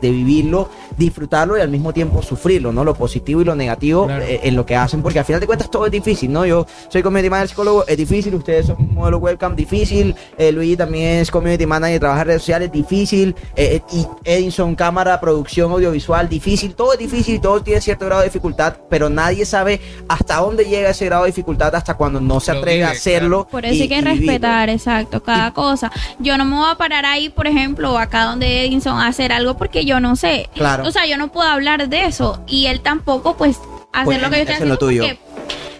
de 0.00 0.10
vivirlo, 0.10 0.68
disfrutarlo 0.96 1.56
y 1.56 1.60
al 1.60 1.68
mismo 1.68 1.92
tiempo 1.92 2.22
sufrirlo, 2.22 2.72
¿no? 2.72 2.84
Lo 2.84 2.94
positivo 2.94 3.40
y 3.40 3.44
lo 3.44 3.54
negativo 3.54 4.06
Claro. 4.06 4.24
eh, 4.24 4.40
en 4.44 4.56
lo 4.56 4.64
que 4.66 4.76
hacen, 4.76 5.02
porque 5.02 5.18
al 5.18 5.24
final 5.24 5.40
de 5.40 5.46
cuentas 5.46 5.70
todo 5.70 5.86
es 5.86 5.92
difícil, 5.92 6.32
¿no? 6.32 6.44
Yo 6.46 6.66
soy 6.88 7.02
community 7.02 7.30
manager 7.30 7.48
psicólogo, 7.50 7.86
es 7.86 7.96
difícil, 7.96 8.34
ustedes 8.34 8.66
son 8.66 8.94
modelo 8.94 9.18
webcam, 9.18 9.54
difícil, 9.56 10.14
eh, 10.38 10.52
Luigi 10.52 10.76
también 10.76 11.18
es 11.20 11.30
community 11.30 11.66
manager, 11.66 12.00
trabaja 12.00 12.22
en 12.22 12.26
redes 12.28 12.42
sociales, 12.42 12.72
difícil, 12.72 13.34
eh, 13.56 13.80
eh, 13.80 13.82
y 13.92 14.06
Edinson, 14.24 14.74
cámara, 14.74 15.20
producción 15.20 15.70
audiovisual, 15.72 16.28
difícil, 16.28 16.74
todo 16.74 16.92
es 16.92 16.98
difícil, 16.98 17.40
todo 17.40 17.62
tiene 17.62 17.80
cierto 17.80 18.06
grado 18.06 18.20
de 18.22 18.28
dificultad, 18.28 18.76
pero 18.88 19.08
nadie 19.08 19.44
sabe 19.46 19.80
hasta 20.08 20.36
dónde 20.36 20.64
llega 20.64 20.90
ese 20.90 21.06
grado 21.06 21.24
de 21.24 21.28
dificultad 21.30 21.74
hasta 21.74 21.94
cuando 21.94 22.20
no 22.20 22.40
se 22.40 22.52
atreve 22.52 22.84
a 22.84 22.90
hacerlo. 22.90 23.46
Por 23.50 23.64
eso 23.64 23.74
y- 23.74 23.82
hay 23.82 23.88
que 23.88 24.00
respetar, 24.00 24.68
exacto, 24.70 25.22
cada 25.22 25.52
cosa. 25.52 25.90
Yo 26.18 26.36
no 26.38 26.44
me 26.44 26.56
voy 26.56 26.70
a 26.70 26.74
parar 26.76 27.04
ahí, 27.06 27.28
por 27.28 27.46
ejemplo, 27.46 27.98
acá 27.98 28.24
donde 28.24 28.64
Edinson 28.64 28.98
a 28.98 29.06
hacer 29.06 29.32
algo 29.32 29.56
porque 29.56 29.84
yo 29.84 30.00
no 30.00 30.16
sé. 30.16 30.48
Claro. 30.54 30.81
O 30.84 30.90
sea, 30.92 31.06
yo 31.06 31.16
no 31.16 31.30
puedo 31.32 31.48
hablar 31.48 31.88
de 31.88 32.04
eso 32.04 32.42
y 32.46 32.66
él 32.66 32.80
tampoco, 32.80 33.36
pues, 33.36 33.58
hacer 33.92 34.04
Pues, 34.04 34.22
lo 34.22 34.30
que 34.30 34.36
yo 34.36 34.42
estoy 34.42 34.54
es 34.54 34.60
lo 34.60 34.74
haciendo. 34.74 34.78
tuyo. 34.78 35.02
porque- 35.02 35.18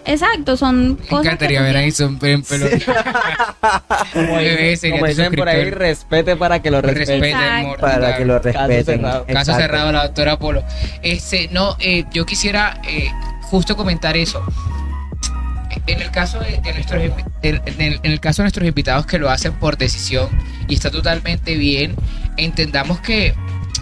exacto, 0.05 0.57
son 0.57 0.95
Me 0.99 1.07
cosas. 1.07 1.25
encantaría 1.25 1.59
que 1.59 1.63
ver 1.65 1.77
a 1.77 1.83
Edison 1.83 2.19
en 2.21 2.43
pelo. 2.43 2.67
Como 4.13 4.37
dicen, 4.39 4.91
como 4.99 5.35
por 5.37 5.49
ahí, 5.49 5.69
respete 5.69 6.35
para 6.35 6.61
que 6.61 6.69
lo 6.71 6.81
respete. 6.81 7.19
Respete, 7.19 7.77
Para 7.79 8.17
que 8.17 8.25
lo 8.25 8.39
respeten. 8.39 8.85
cerrado. 8.85 9.25
Caso 9.25 9.53
cerrado, 9.55 9.91
la 9.91 10.03
doctora 10.03 10.37
Polo. 10.37 10.63
Este, 11.01 11.47
no, 11.51 11.75
eh, 11.79 12.05
yo 12.13 12.25
quisiera 12.25 12.79
eh, 12.87 13.09
justo 13.43 13.75
comentar 13.77 14.17
eso. 14.17 14.43
En 15.87 16.01
el 16.01 16.11
caso 16.11 16.39
de, 16.39 16.61
de 16.61 16.73
nuestros 16.73 17.01
en, 17.41 17.61
en 17.65 17.81
el, 17.81 17.99
en 18.03 18.11
el 18.11 18.19
caso 18.19 18.41
de 18.41 18.45
nuestros 18.45 18.65
invitados 18.67 19.05
que 19.05 19.17
lo 19.19 19.29
hacen 19.29 19.53
por 19.53 19.77
decisión 19.77 20.29
y 20.67 20.75
está 20.75 20.91
totalmente 20.91 21.55
bien, 21.55 21.95
entendamos 22.37 22.99
que 23.01 23.33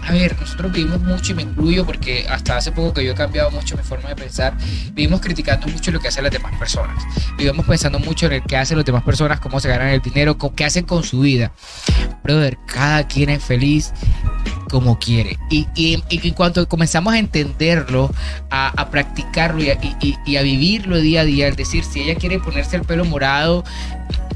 a 0.04 0.12
ver, 0.12 0.38
nosotros 0.40 0.72
vivimos 0.72 1.00
mucho 1.00 1.32
y 1.32 1.34
me 1.36 1.42
incluyo 1.42 1.86
porque 1.86 2.26
hasta 2.28 2.56
hace 2.56 2.72
poco 2.72 2.94
que 2.94 3.04
yo 3.04 3.12
he 3.12 3.14
cambiado 3.14 3.50
mucho 3.50 3.76
mi 3.76 3.82
forma 3.82 4.08
de 4.08 4.16
pensar, 4.16 4.56
vivimos 4.92 5.20
criticando 5.20 5.66
mucho 5.68 5.90
lo 5.90 6.00
que 6.00 6.08
hacen 6.08 6.24
las 6.24 6.32
demás 6.32 6.52
personas. 6.58 7.02
Vivimos 7.38 7.64
pensando 7.66 7.98
mucho 7.98 8.26
en 8.26 8.32
el 8.32 8.42
qué 8.42 8.56
hacen 8.56 8.76
las 8.76 8.84
demás 8.86 9.04
personas, 9.04 9.40
cómo 9.40 9.60
se 9.60 9.68
ganan 9.68 9.88
el 9.88 10.00
dinero, 10.00 10.36
con- 10.38 10.54
qué 10.54 10.64
hacen 10.64 10.84
con 10.84 11.02
su 11.04 11.20
vida. 11.20 11.52
brother, 12.24 12.56
cada 12.66 13.06
quien 13.08 13.30
es 13.30 13.42
feliz 13.44 13.92
como 14.70 14.98
quiere. 14.98 15.38
Y, 15.50 15.66
y, 15.74 16.02
y 16.08 16.28
en 16.28 16.34
cuanto 16.34 16.66
comenzamos 16.68 17.12
a 17.14 17.18
entenderlo, 17.18 18.10
a, 18.50 18.68
a 18.80 18.90
practicarlo 18.90 19.62
y 19.62 19.70
a, 19.70 19.78
y 20.24 20.36
a 20.36 20.42
vivirlo 20.42 20.98
día 20.98 21.22
a 21.22 21.24
día, 21.24 21.48
es 21.48 21.56
decir, 21.56 21.84
si 21.84 22.00
ella 22.00 22.14
quiere 22.14 22.38
ponerse 22.38 22.76
el 22.76 22.82
pelo 22.82 23.04
morado, 23.04 23.64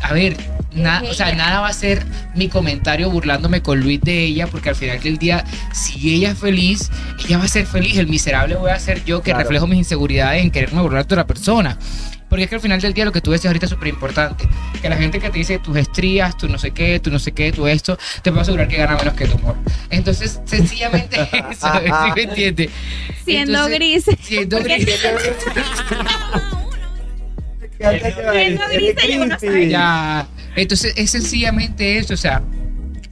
a 0.02 0.12
ver, 0.12 0.36
na- 0.73 1.02
o 1.09 1.14
sea, 1.14 1.35
nada 1.35 1.60
va 1.60 1.68
a 1.68 1.73
ser 1.73 2.05
mi 2.35 2.48
comentario 2.48 3.10
burlándome 3.10 3.62
con 3.62 3.81
Luis 3.81 4.01
de 4.02 4.24
ella, 4.24 4.47
porque 4.47 4.68
al 4.68 4.77
final 4.77 5.01
del 5.01 5.18
día, 5.18 5.44
si 5.73 6.14
ella 6.14 6.31
es 6.32 6.39
feliz, 6.39 6.90
ella 7.27 7.39
va 7.39 7.44
a 7.44 7.48
ser 7.48 7.66
feliz. 7.66 7.97
El 7.97 8.06
miserable 8.09 8.56
voy 8.56 8.70
a 8.70 8.78
ser 8.78 9.05
yo 9.05 9.18
que 9.23 9.31
Claro. 9.31 9.40
reflejo 9.40 9.66
mis 9.66 9.78
inseguridades 9.78 10.43
en 10.43 10.51
quererme 10.51 10.82
burlar 10.82 11.06
de 11.06 11.14
otra 11.14 11.27
persona. 11.27 11.78
Porque 12.28 12.43
es 12.43 12.48
que 12.51 12.56
al 12.56 12.60
final 12.60 12.81
del 12.81 12.93
día 12.93 13.05
lo 13.05 13.12
que 13.12 13.20
tú 13.20 13.31
decías 13.31 13.47
ahorita 13.51 13.66
es 13.66 13.70
súper 13.70 13.86
importante. 13.86 14.48
Que 14.82 14.89
la 14.89 14.97
gente 14.97 15.20
que 15.20 15.31
te 15.31 15.39
dice 15.39 15.60
tus 15.60 15.77
estrías, 15.77 16.36
tú 16.36 16.48
no 16.48 16.59
sé 16.59 16.73
qué, 16.73 16.98
tú 16.98 17.09
no 17.12 17.20
sé 17.20 17.31
qué, 17.31 17.52
tú 17.52 17.68
esto, 17.68 17.97
te 18.23 18.32
puedo 18.32 18.43
asegurar 18.43 18.66
que 18.66 18.77
gana 18.78 18.97
menos 18.97 19.14
que 19.14 19.27
tu 19.28 19.39
amor. 19.39 19.55
Entonces, 19.90 20.40
sencillamente 20.44 21.20
eso, 21.52 21.68
¿sí 21.73 22.10
me 22.16 22.23
entiendes? 22.24 22.70
Siendo 23.24 23.66
Entonces, 23.68 24.05
gris. 24.05 24.18
Siendo 24.27 24.59
gris. 24.60 24.86
Ya. 29.68 30.26
Entonces 30.56 30.94
es 30.96 31.10
sencillamente 31.10 31.98
eso, 31.98 32.14
o 32.14 32.16
sea, 32.16 32.42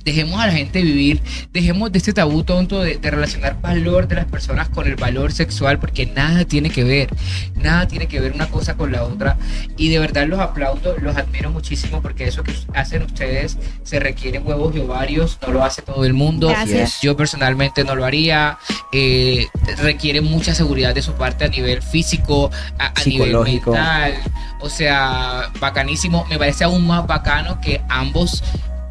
dejemos 0.05 0.41
a 0.41 0.47
la 0.47 0.53
gente 0.53 0.83
vivir, 0.83 1.21
dejemos 1.53 1.91
de 1.91 1.99
este 1.99 2.13
tabú 2.13 2.45
tonto 2.45 2.81
de, 2.83 2.97
de 2.99 3.11
relacionar 3.11 3.61
valor 3.61 4.07
de 4.09 4.17
las 4.17 4.27
personas 4.27 4.69
con 4.69 4.87
el 4.87 4.97
valor 4.97 5.33
sexual, 5.33 5.79
porque 5.79 6.07
nada 6.07 6.45
tiene 6.45 6.71
que 6.71 6.85
ver, 6.85 7.09
nada 7.57 7.89
tiene 7.89 8.07
que 8.07 8.21
ver 8.21 8.33
una 8.33 8.49
cosa 8.49 8.77
con 8.77 8.93
la 8.93 9.03
otra. 9.05 9.37
Y 9.77 9.89
de 9.89 9.99
verdad 9.99 10.27
los 10.27 10.39
aplaudo, 10.41 10.97
los 10.99 11.17
admiro 11.17 11.51
muchísimo, 11.51 12.03
porque 12.03 12.25
eso 12.29 12.43
que 12.43 12.53
hacen 12.75 13.03
ustedes 13.03 13.59
se 13.83 13.99
requieren 14.01 14.47
huevos 14.47 14.75
y 14.77 14.81
ovarios, 14.81 15.39
no 15.47 15.53
lo 15.53 15.65
hace 15.65 15.83
todo 15.83 16.05
el 16.05 16.13
mundo. 16.15 16.49
Gracias. 16.49 16.99
Yo 17.03 17.17
personalmente 17.17 17.85
no 17.85 17.95
lo 17.95 18.05
haría. 18.05 18.59
eh, 18.93 19.47
requiere 19.79 20.21
mucha 20.21 20.55
seguridad 20.55 20.95
de 20.95 21.03
su 21.03 21.13
parte 21.15 21.45
a 21.45 21.49
nivel 21.49 21.83
físico, 21.83 22.51
a, 22.79 22.87
a 22.89 23.05
nivel 23.05 23.37
mental. 23.41 24.15
O 24.61 24.69
sea, 24.69 25.51
bacanísimo. 25.61 26.25
Me 26.31 26.39
parece 26.39 26.65
aún 26.65 26.87
más 26.87 27.07
bacano 27.07 27.61
que 27.61 27.81
ambos, 27.89 28.43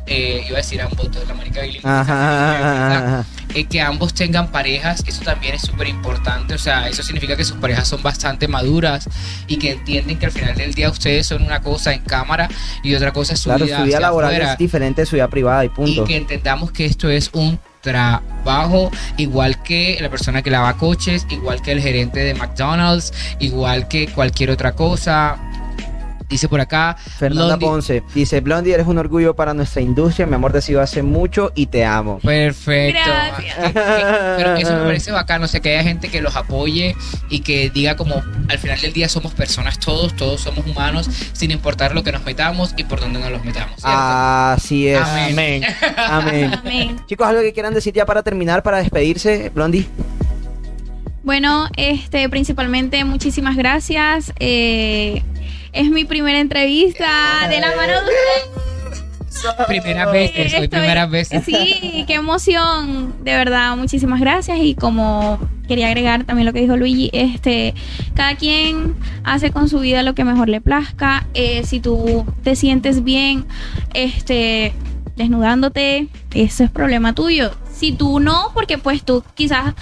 eh, 0.05 0.43
iba 0.47 0.57
a 0.57 0.61
decir 0.61 0.81
ambos, 0.81 1.09
la 1.27 1.33
marica 1.33 1.61
bilingüe, 1.61 1.89
eh, 3.55 3.65
que 3.65 3.81
ambos 3.81 4.13
tengan 4.13 4.47
parejas. 4.49 5.03
Eso 5.05 5.21
también 5.23 5.55
es 5.55 5.61
súper 5.61 5.87
importante. 5.87 6.53
O 6.53 6.57
sea, 6.57 6.87
eso 6.89 7.03
significa 7.03 7.35
que 7.35 7.43
sus 7.45 7.57
parejas 7.57 7.87
son 7.87 8.01
bastante 8.01 8.47
maduras 8.47 9.07
y 9.47 9.57
que 9.57 9.71
entienden 9.71 10.17
que 10.17 10.25
al 10.25 10.31
final 10.31 10.55
del 10.55 10.73
día 10.73 10.89
ustedes 10.89 11.27
son 11.27 11.43
una 11.43 11.61
cosa 11.61 11.93
en 11.93 12.01
cámara 12.01 12.49
y 12.83 12.93
otra 12.95 13.11
cosa 13.13 13.33
es 13.33 13.39
su 13.39 13.49
Claro, 13.49 13.65
vida, 13.65 13.77
su 13.79 13.83
vida 13.85 13.99
laboral 13.99 14.31
afuera 14.31 14.51
es 14.53 14.57
diferente 14.57 15.01
de 15.01 15.05
su 15.05 15.15
vida 15.15 15.27
privada 15.27 15.63
y 15.65 15.69
punto. 15.69 16.03
y 16.03 16.05
que 16.05 16.15
entendamos 16.17 16.71
que 16.71 16.85
esto 16.85 17.09
es 17.09 17.29
un 17.33 17.59
trabajo 17.81 18.89
igual 19.17 19.61
que 19.61 19.97
la 20.01 20.09
persona 20.09 20.41
que 20.41 20.49
lava 20.49 20.73
coches, 20.77 21.27
igual 21.29 21.61
que 21.61 21.73
el 21.73 21.81
gerente 21.81 22.21
de 22.21 22.33
McDonald's, 22.33 23.13
igual 23.39 23.87
que 23.87 24.07
cualquier 24.07 24.51
otra 24.51 24.71
cosa. 24.73 25.37
Dice 26.33 26.49
por 26.49 26.59
acá, 26.59 26.97
Fernanda 27.19 27.57
Blondie- 27.57 27.59
Ponce 27.67 28.03
dice, 28.15 28.41
Blondie, 28.41 28.73
eres 28.73 28.87
un 28.87 28.97
orgullo 28.97 29.35
para 29.35 29.53
nuestra 29.53 29.81
industria, 29.83 30.25
mi 30.25 30.33
amor 30.33 30.51
te 30.51 30.61
sigo 30.61 30.81
hace 30.81 31.03
mucho 31.03 31.51
y 31.53 31.67
te 31.67 31.85
amo. 31.85 32.17
perfecto. 32.23 32.99
Gracias. 33.05 33.55
Pero 33.73 34.55
eso 34.55 34.73
me 34.73 34.83
parece 34.85 35.11
bacano, 35.11 35.45
o 35.45 35.47
sea, 35.47 35.59
que 35.59 35.69
haya 35.75 35.83
gente 35.83 36.09
que 36.09 36.21
los 36.21 36.35
apoye 36.35 36.95
y 37.29 37.41
que 37.41 37.69
diga 37.69 37.95
como 37.95 38.15
al 38.49 38.57
final 38.57 38.81
del 38.81 38.93
día 38.93 39.07
somos 39.09 39.33
personas 39.33 39.77
todos, 39.79 40.15
todos 40.15 40.41
somos 40.41 40.65
humanos, 40.65 41.07
sin 41.33 41.51
importar 41.51 41.93
lo 41.93 42.03
que 42.03 42.11
nos 42.11 42.23
metamos 42.25 42.73
y 42.77 42.83
por 42.83 42.99
dónde 42.99 43.19
nos 43.19 43.29
los 43.31 43.45
metamos. 43.45 43.75
¿cierto? 43.79 43.97
Así 43.99 44.87
es. 44.87 44.99
Amén. 45.01 45.63
Amén. 45.97 46.53
Amén. 46.63 46.95
Chicos, 47.07 47.27
algo 47.27 47.41
que 47.41 47.53
quieran 47.53 47.75
decir 47.75 47.93
ya 47.93 48.05
para 48.07 48.23
terminar, 48.23 48.63
para 48.63 48.77
despedirse, 48.79 49.51
Blondie. 49.53 49.87
Bueno, 51.23 51.67
este, 51.77 52.27
principalmente 52.29 53.03
muchísimas 53.05 53.55
gracias. 53.55 54.33
Eh, 54.39 55.23
es 55.71 55.89
mi 55.89 56.03
primera 56.05 56.39
entrevista 56.39 57.47
de 57.49 57.59
la 57.61 57.67
mano 57.75 57.93
de 57.93 57.99
ustedes. 57.99 58.63
Primeras 59.67 60.11
veces, 60.11 60.53
hoy 60.53 60.63
Estoy- 60.65 60.67
primeras 60.69 61.09
veces. 61.09 61.43
Sí, 61.45 62.03
qué 62.07 62.13
emoción. 62.15 63.13
De 63.23 63.33
verdad, 63.33 63.75
muchísimas 63.75 64.19
gracias. 64.19 64.57
Y 64.61 64.75
como 64.75 65.39
quería 65.67 65.87
agregar 65.87 66.23
también 66.25 66.45
lo 66.45 66.53
que 66.53 66.59
dijo 66.61 66.77
Luigi, 66.77 67.09
este, 67.13 67.73
cada 68.15 68.35
quien 68.35 68.95
hace 69.23 69.51
con 69.51 69.67
su 69.69 69.79
vida 69.79 70.03
lo 70.03 70.13
que 70.15 70.23
mejor 70.23 70.49
le 70.49 70.61
plazca. 70.61 71.25
Eh, 71.33 71.63
si 71.65 71.79
tú 71.79 72.25
te 72.43 72.55
sientes 72.55 73.03
bien, 73.03 73.45
este, 73.93 74.73
desnudándote, 75.15 76.07
eso 76.33 76.63
es 76.63 76.69
problema 76.71 77.13
tuyo. 77.13 77.51
Si 77.73 77.91
tú 77.91 78.19
no, 78.19 78.51
porque 78.53 78.77
pues 78.77 79.03
tú 79.03 79.23
quizás 79.35 79.73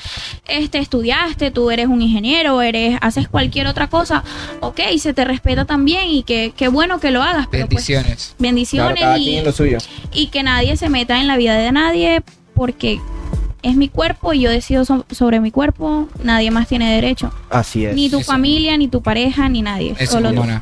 este, 0.48 0.80
estudiaste, 0.80 1.52
tú 1.52 1.72
eres 1.72 1.88
un 1.88 2.02
ingeniero, 2.02 2.62
eres, 2.62 2.98
haces 3.02 3.28
cualquier 3.28 3.68
otra 3.68 3.88
cosa, 3.88 4.24
ok, 4.62 4.80
se 4.98 5.14
te 5.14 5.24
respeta 5.26 5.66
también 5.66 6.08
y 6.10 6.24
que 6.24 6.53
qué 6.56 6.68
bueno 6.68 6.99
que 6.99 7.12
lo 7.12 7.22
hagas. 7.22 7.48
pero, 7.52 7.68
pues, 7.68 7.88
Bendiciones. 7.88 8.36
bendiciones 8.40 9.03
y, 9.20 9.44
suyo. 9.53 9.78
y 10.14 10.28
que 10.28 10.44
nadie 10.44 10.76
se 10.78 10.90
meta 10.90 11.20
en 11.20 11.28
la 11.28 11.38
vida 11.38 11.56
de 11.56 11.72
nadie 11.72 12.24
porque 12.53 12.99
es 13.62 13.76
mi 13.76 13.90
cuerpo 13.90 14.34
y 14.34 14.41
yo 14.41 14.49
decido 14.49 14.86
so- 14.86 15.06
sobre 15.12 15.40
mi 15.40 15.52
cuerpo, 15.52 16.10
nadie 16.24 16.49
más 16.49 16.68
tiene 16.68 16.94
derecho. 16.95 17.32
Así 17.49 17.86
es. 17.86 17.94
Ni 17.95 18.10
tu 18.10 18.20
Eso. 18.20 18.32
familia, 18.32 18.76
ni 18.78 18.88
tu 18.88 19.02
pareja, 19.02 19.48
ni 19.49 19.62
nadie. 19.62 19.94
Eso, 19.99 20.14
solo 20.14 20.30
tú. 20.30 20.36
Mona. 20.38 20.62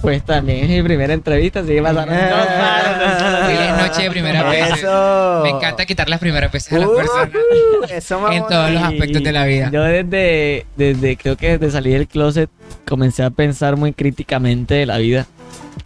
Pues 0.00 0.24
también 0.24 0.64
es 0.64 0.70
mi 0.70 0.82
primera 0.82 1.12
entrevista, 1.12 1.60
así 1.60 1.68
que 1.74 1.82
pasaron 1.82 2.14
dos 2.30 2.46
semanas. 2.46 3.46
Feliz 3.46 3.88
noche 3.88 4.02
de 4.02 4.10
primera 4.10 4.48
vez. 4.48 4.78
Eso. 4.78 5.40
Me 5.42 5.50
encanta 5.50 5.84
quitar 5.86 6.08
las 6.08 6.20
primeras 6.20 6.50
veces 6.50 6.72
a 6.72 6.78
las 6.78 6.88
Uh, 6.88 6.96
personas 6.96 7.30
eso, 7.90 8.32
en 8.32 8.46
todos 8.46 8.70
los 8.70 8.82
aspectos 8.82 9.22
de 9.22 9.32
la 9.32 9.44
vida. 9.44 9.70
Yo 9.72 9.82
desde, 9.82 10.66
desde, 10.76 11.16
creo 11.16 11.36
que 11.36 11.58
desde 11.58 11.70
salir 11.70 11.94
del 11.98 12.08
closet, 12.08 12.50
comencé 12.86 13.22
a 13.22 13.30
pensar 13.30 13.76
muy 13.76 13.92
críticamente 13.92 14.74
de 14.74 14.86
la 14.86 14.98
vida, 14.98 15.26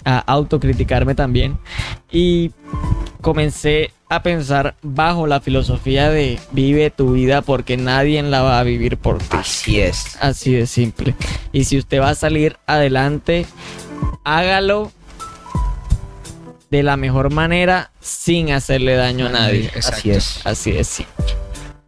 a 0.04 0.18
autocriticarme 0.18 1.14
también. 1.14 1.58
Y 2.10 2.52
comencé 3.20 3.90
a 4.08 4.22
pensar 4.22 4.74
bajo 4.82 5.26
la 5.26 5.40
filosofía 5.40 6.10
de 6.10 6.38
vive 6.52 6.90
tu 6.90 7.12
vida 7.12 7.42
porque 7.42 7.76
nadie 7.76 8.22
la 8.22 8.42
va 8.42 8.60
a 8.60 8.62
vivir 8.62 8.96
por 8.96 9.18
ti. 9.18 9.26
Así 9.30 9.80
es. 9.80 10.16
Así 10.20 10.52
de 10.52 10.66
simple. 10.66 11.14
Y 11.52 11.64
si 11.64 11.78
usted 11.78 12.00
va 12.00 12.10
a 12.10 12.14
salir 12.14 12.56
adelante, 12.66 13.46
hágalo 14.24 14.92
de 16.70 16.82
la 16.82 16.96
mejor 16.96 17.32
manera 17.32 17.90
sin 18.00 18.50
hacerle 18.50 18.96
daño 18.96 19.26
a 19.26 19.30
nadie. 19.30 19.66
Exacto. 19.66 19.96
Así 19.98 20.10
es. 20.10 20.40
Así 20.44 20.72
de 20.72 20.84
simple. 20.84 21.43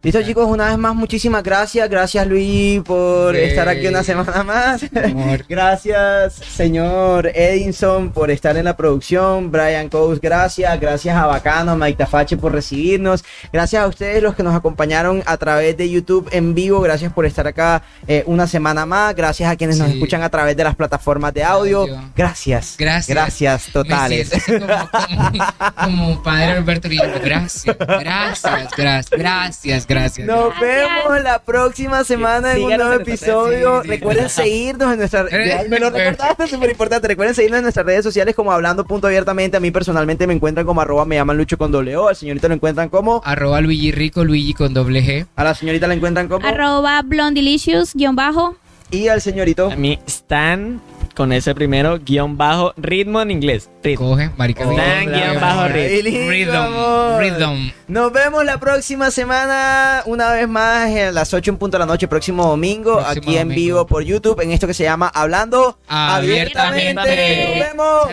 Listo, 0.07 0.23
chicos, 0.23 0.47
una 0.47 0.67
vez 0.67 0.77
más, 0.77 0.95
muchísimas 0.95 1.43
gracias. 1.43 1.89
Gracias, 1.89 2.25
Luis, 2.25 2.81
por 2.81 3.35
Sí. 3.35 3.41
estar 3.41 3.67
aquí 3.67 3.87
una 3.87 4.03
semana 4.03 4.41
más. 4.41 4.85
Gracias, 5.49 6.35
señor 6.35 7.29
Edinson, 7.35 8.11
por 8.11 8.31
estar 8.31 8.55
en 8.55 8.63
la 8.63 8.77
producción. 8.77 9.51
Brian 9.51 9.89
Coase, 9.89 10.21
gracias. 10.23 10.79
Gracias 10.79 11.13
a 11.13 11.25
Bacano, 11.25 11.75
Mike 11.75 11.97
Tafache 11.97 12.37
por 12.37 12.53
recibirnos. 12.53 13.25
Gracias 13.51 13.83
a 13.83 13.87
ustedes, 13.87 14.23
los 14.23 14.33
que 14.33 14.43
nos 14.43 14.55
acompañaron 14.55 15.23
a 15.25 15.35
través 15.35 15.75
de 15.75 15.89
YouTube 15.89 16.29
en 16.31 16.55
vivo. 16.55 16.79
Gracias 16.79 17.11
por 17.11 17.25
estar 17.25 17.45
acá 17.45 17.83
eh, 18.07 18.23
una 18.27 18.47
semana 18.47 18.85
más. 18.85 19.13
Gracias 19.13 19.51
a 19.51 19.57
quienes 19.57 19.77
nos 19.77 19.89
escuchan 19.89 20.23
a 20.23 20.29
través 20.29 20.55
de 20.55 20.63
las 20.63 20.77
plataformas 20.77 21.33
de 21.33 21.43
audio. 21.43 21.85
Gracias. 22.15 22.75
Gracias. 22.77 23.13
Gracias, 23.13 23.65
totales. 23.73 24.31
Como, 24.45 24.67
como, 24.89 25.53
como 25.83 26.23
padre 26.23 26.51
Alberto. 26.53 26.87
Gracias, 27.21 27.65
gracias, 27.75 28.71
gracias, 28.77 29.09
gracias, 29.11 29.85
gracias. 29.85 29.96
Nos 29.97 30.15
Gracias. 30.15 30.27
vemos 30.61 31.23
la 31.23 31.39
próxima 31.39 32.03
semana 32.03 32.53
en 32.55 32.63
un 32.63 32.75
nuevo 32.77 32.93
episodio. 32.93 33.69
redes, 33.71 33.81
sí, 33.83 33.87
sí. 33.89 33.89
Recuerden 33.95 34.29
seguirnos 34.29 34.93
en 34.93 34.99
nuestras 34.99 35.31
Eh, 35.33 35.65
Me 35.69 35.79
lo 35.79 35.89
recordaste, 35.89 36.47
súper 36.47 36.69
importante. 36.69 37.07
Recuerden 37.07 37.35
seguirnos 37.35 37.57
en 37.59 37.63
nuestras 37.63 37.85
redes 37.85 38.03
sociales 38.03 38.35
como 38.35 38.51
hablando 38.51 38.85
punto 38.85 39.07
abiertamente. 39.07 39.57
A 39.57 39.59
mí 39.59 39.71
personalmente 39.71 40.27
me 40.27 40.33
encuentran 40.33 40.65
como 40.65 40.81
arroba 40.81 41.05
me 41.05 41.15
llaman 41.15 41.37
Lucho 41.37 41.57
con 41.57 41.71
doble 41.71 41.95
O. 41.97 42.07
Al 42.07 42.15
señorito 42.15 42.47
lo 42.47 42.53
encuentran 42.55 42.89
como. 42.89 43.21
Arroba 43.25 43.61
Luigi 43.61 43.91
Rico, 43.91 44.23
Luigi 44.23 44.53
con 44.53 44.73
doble 44.73 45.01
G. 45.03 45.25
A 45.35 45.43
la 45.43 45.53
señorita 45.55 45.87
la 45.87 45.93
encuentran 45.95 46.27
como. 46.27 46.45
Arroba 46.47 47.01
blondelicious, 47.03 47.93
guion 47.95 48.15
bajo. 48.15 48.55
Y 48.89 49.09
al 49.09 49.21
señorito. 49.21 49.69
A 49.71 49.75
mí, 49.75 49.99
Stan, 50.07 50.79
con 51.17 51.33
ese 51.33 51.55
primero, 51.55 51.97
guion 51.97 52.37
bajo, 52.37 52.75
ritmo 52.77 53.19
en 53.21 53.31
inglés. 53.31 53.71
Ritmo. 53.83 54.11
Coge, 54.11 54.29
marica. 54.37 54.67
Oh, 54.67 54.69
guion 54.69 55.41
bajo, 55.41 55.67
ritmo. 55.67 56.29
Rhythm, 56.29 57.19
rhythm. 57.19 57.71
Nos 57.87 58.13
vemos 58.13 58.45
la 58.45 58.59
próxima 58.59 59.09
semana, 59.09 60.03
una 60.05 60.31
vez 60.31 60.47
más, 60.47 60.95
a 60.95 61.11
las 61.11 61.33
8 61.33 61.49
en 61.49 61.57
punto 61.57 61.77
de 61.77 61.79
la 61.79 61.87
noche, 61.87 62.07
próximo 62.07 62.45
domingo, 62.45 62.97
Próximo 62.97 63.11
aquí 63.21 63.37
en 63.37 63.47
domingo. 63.47 63.55
vivo 63.55 63.87
por 63.87 64.03
YouTube, 64.03 64.39
en 64.41 64.51
esto 64.51 64.67
que 64.67 64.75
se 64.75 64.83
llama 64.83 65.11
Hablando 65.11 65.79
Abiertamente. 65.87 66.93
Nos 66.93 67.67
vemos. 67.67 68.09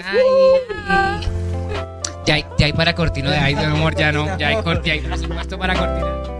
Ay. 0.88 1.28
Ya 2.24 2.34
hay, 2.36 2.46
ya 2.56 2.66
hay 2.66 2.72
para 2.72 2.94
cortina 2.94 3.30
de 3.30 3.36
ahí, 3.36 3.54
mi 3.54 3.64
amor, 3.64 3.94
ya 3.94 4.12
no. 4.12 4.38
Ya 4.38 4.48
hay, 4.48 4.56
ya 4.82 4.92
hay 4.94 5.00
presupuesto 5.00 5.58
para 5.58 5.74
cortina. 5.74 6.33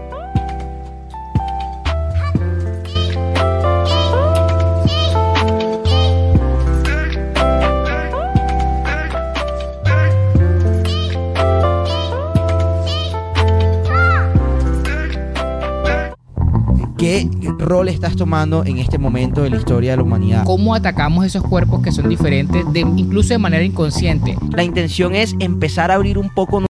¿Qué 16.97 17.29
rol 17.57 17.89
estás 17.89 18.15
tomando 18.15 18.63
en 18.65 18.77
este 18.77 18.97
momento 18.97 19.43
de 19.43 19.49
la 19.49 19.57
historia 19.57 19.91
de 19.91 19.97
la 19.97 20.03
humanidad? 20.03 20.43
¿Cómo 20.43 20.75
atacamos 20.75 21.25
esos 21.25 21.43
cuerpos 21.43 21.81
que 21.81 21.91
son 21.91 22.09
diferentes, 22.09 22.63
de, 22.71 22.81
incluso 22.81 23.29
de 23.29 23.37
manera 23.37 23.63
inconsciente? 23.63 24.37
La 24.51 24.63
intención 24.63 25.15
es 25.15 25.35
empezar 25.39 25.91
a 25.91 25.95
abrir 25.95 26.17
un 26.17 26.33
poco 26.33 26.65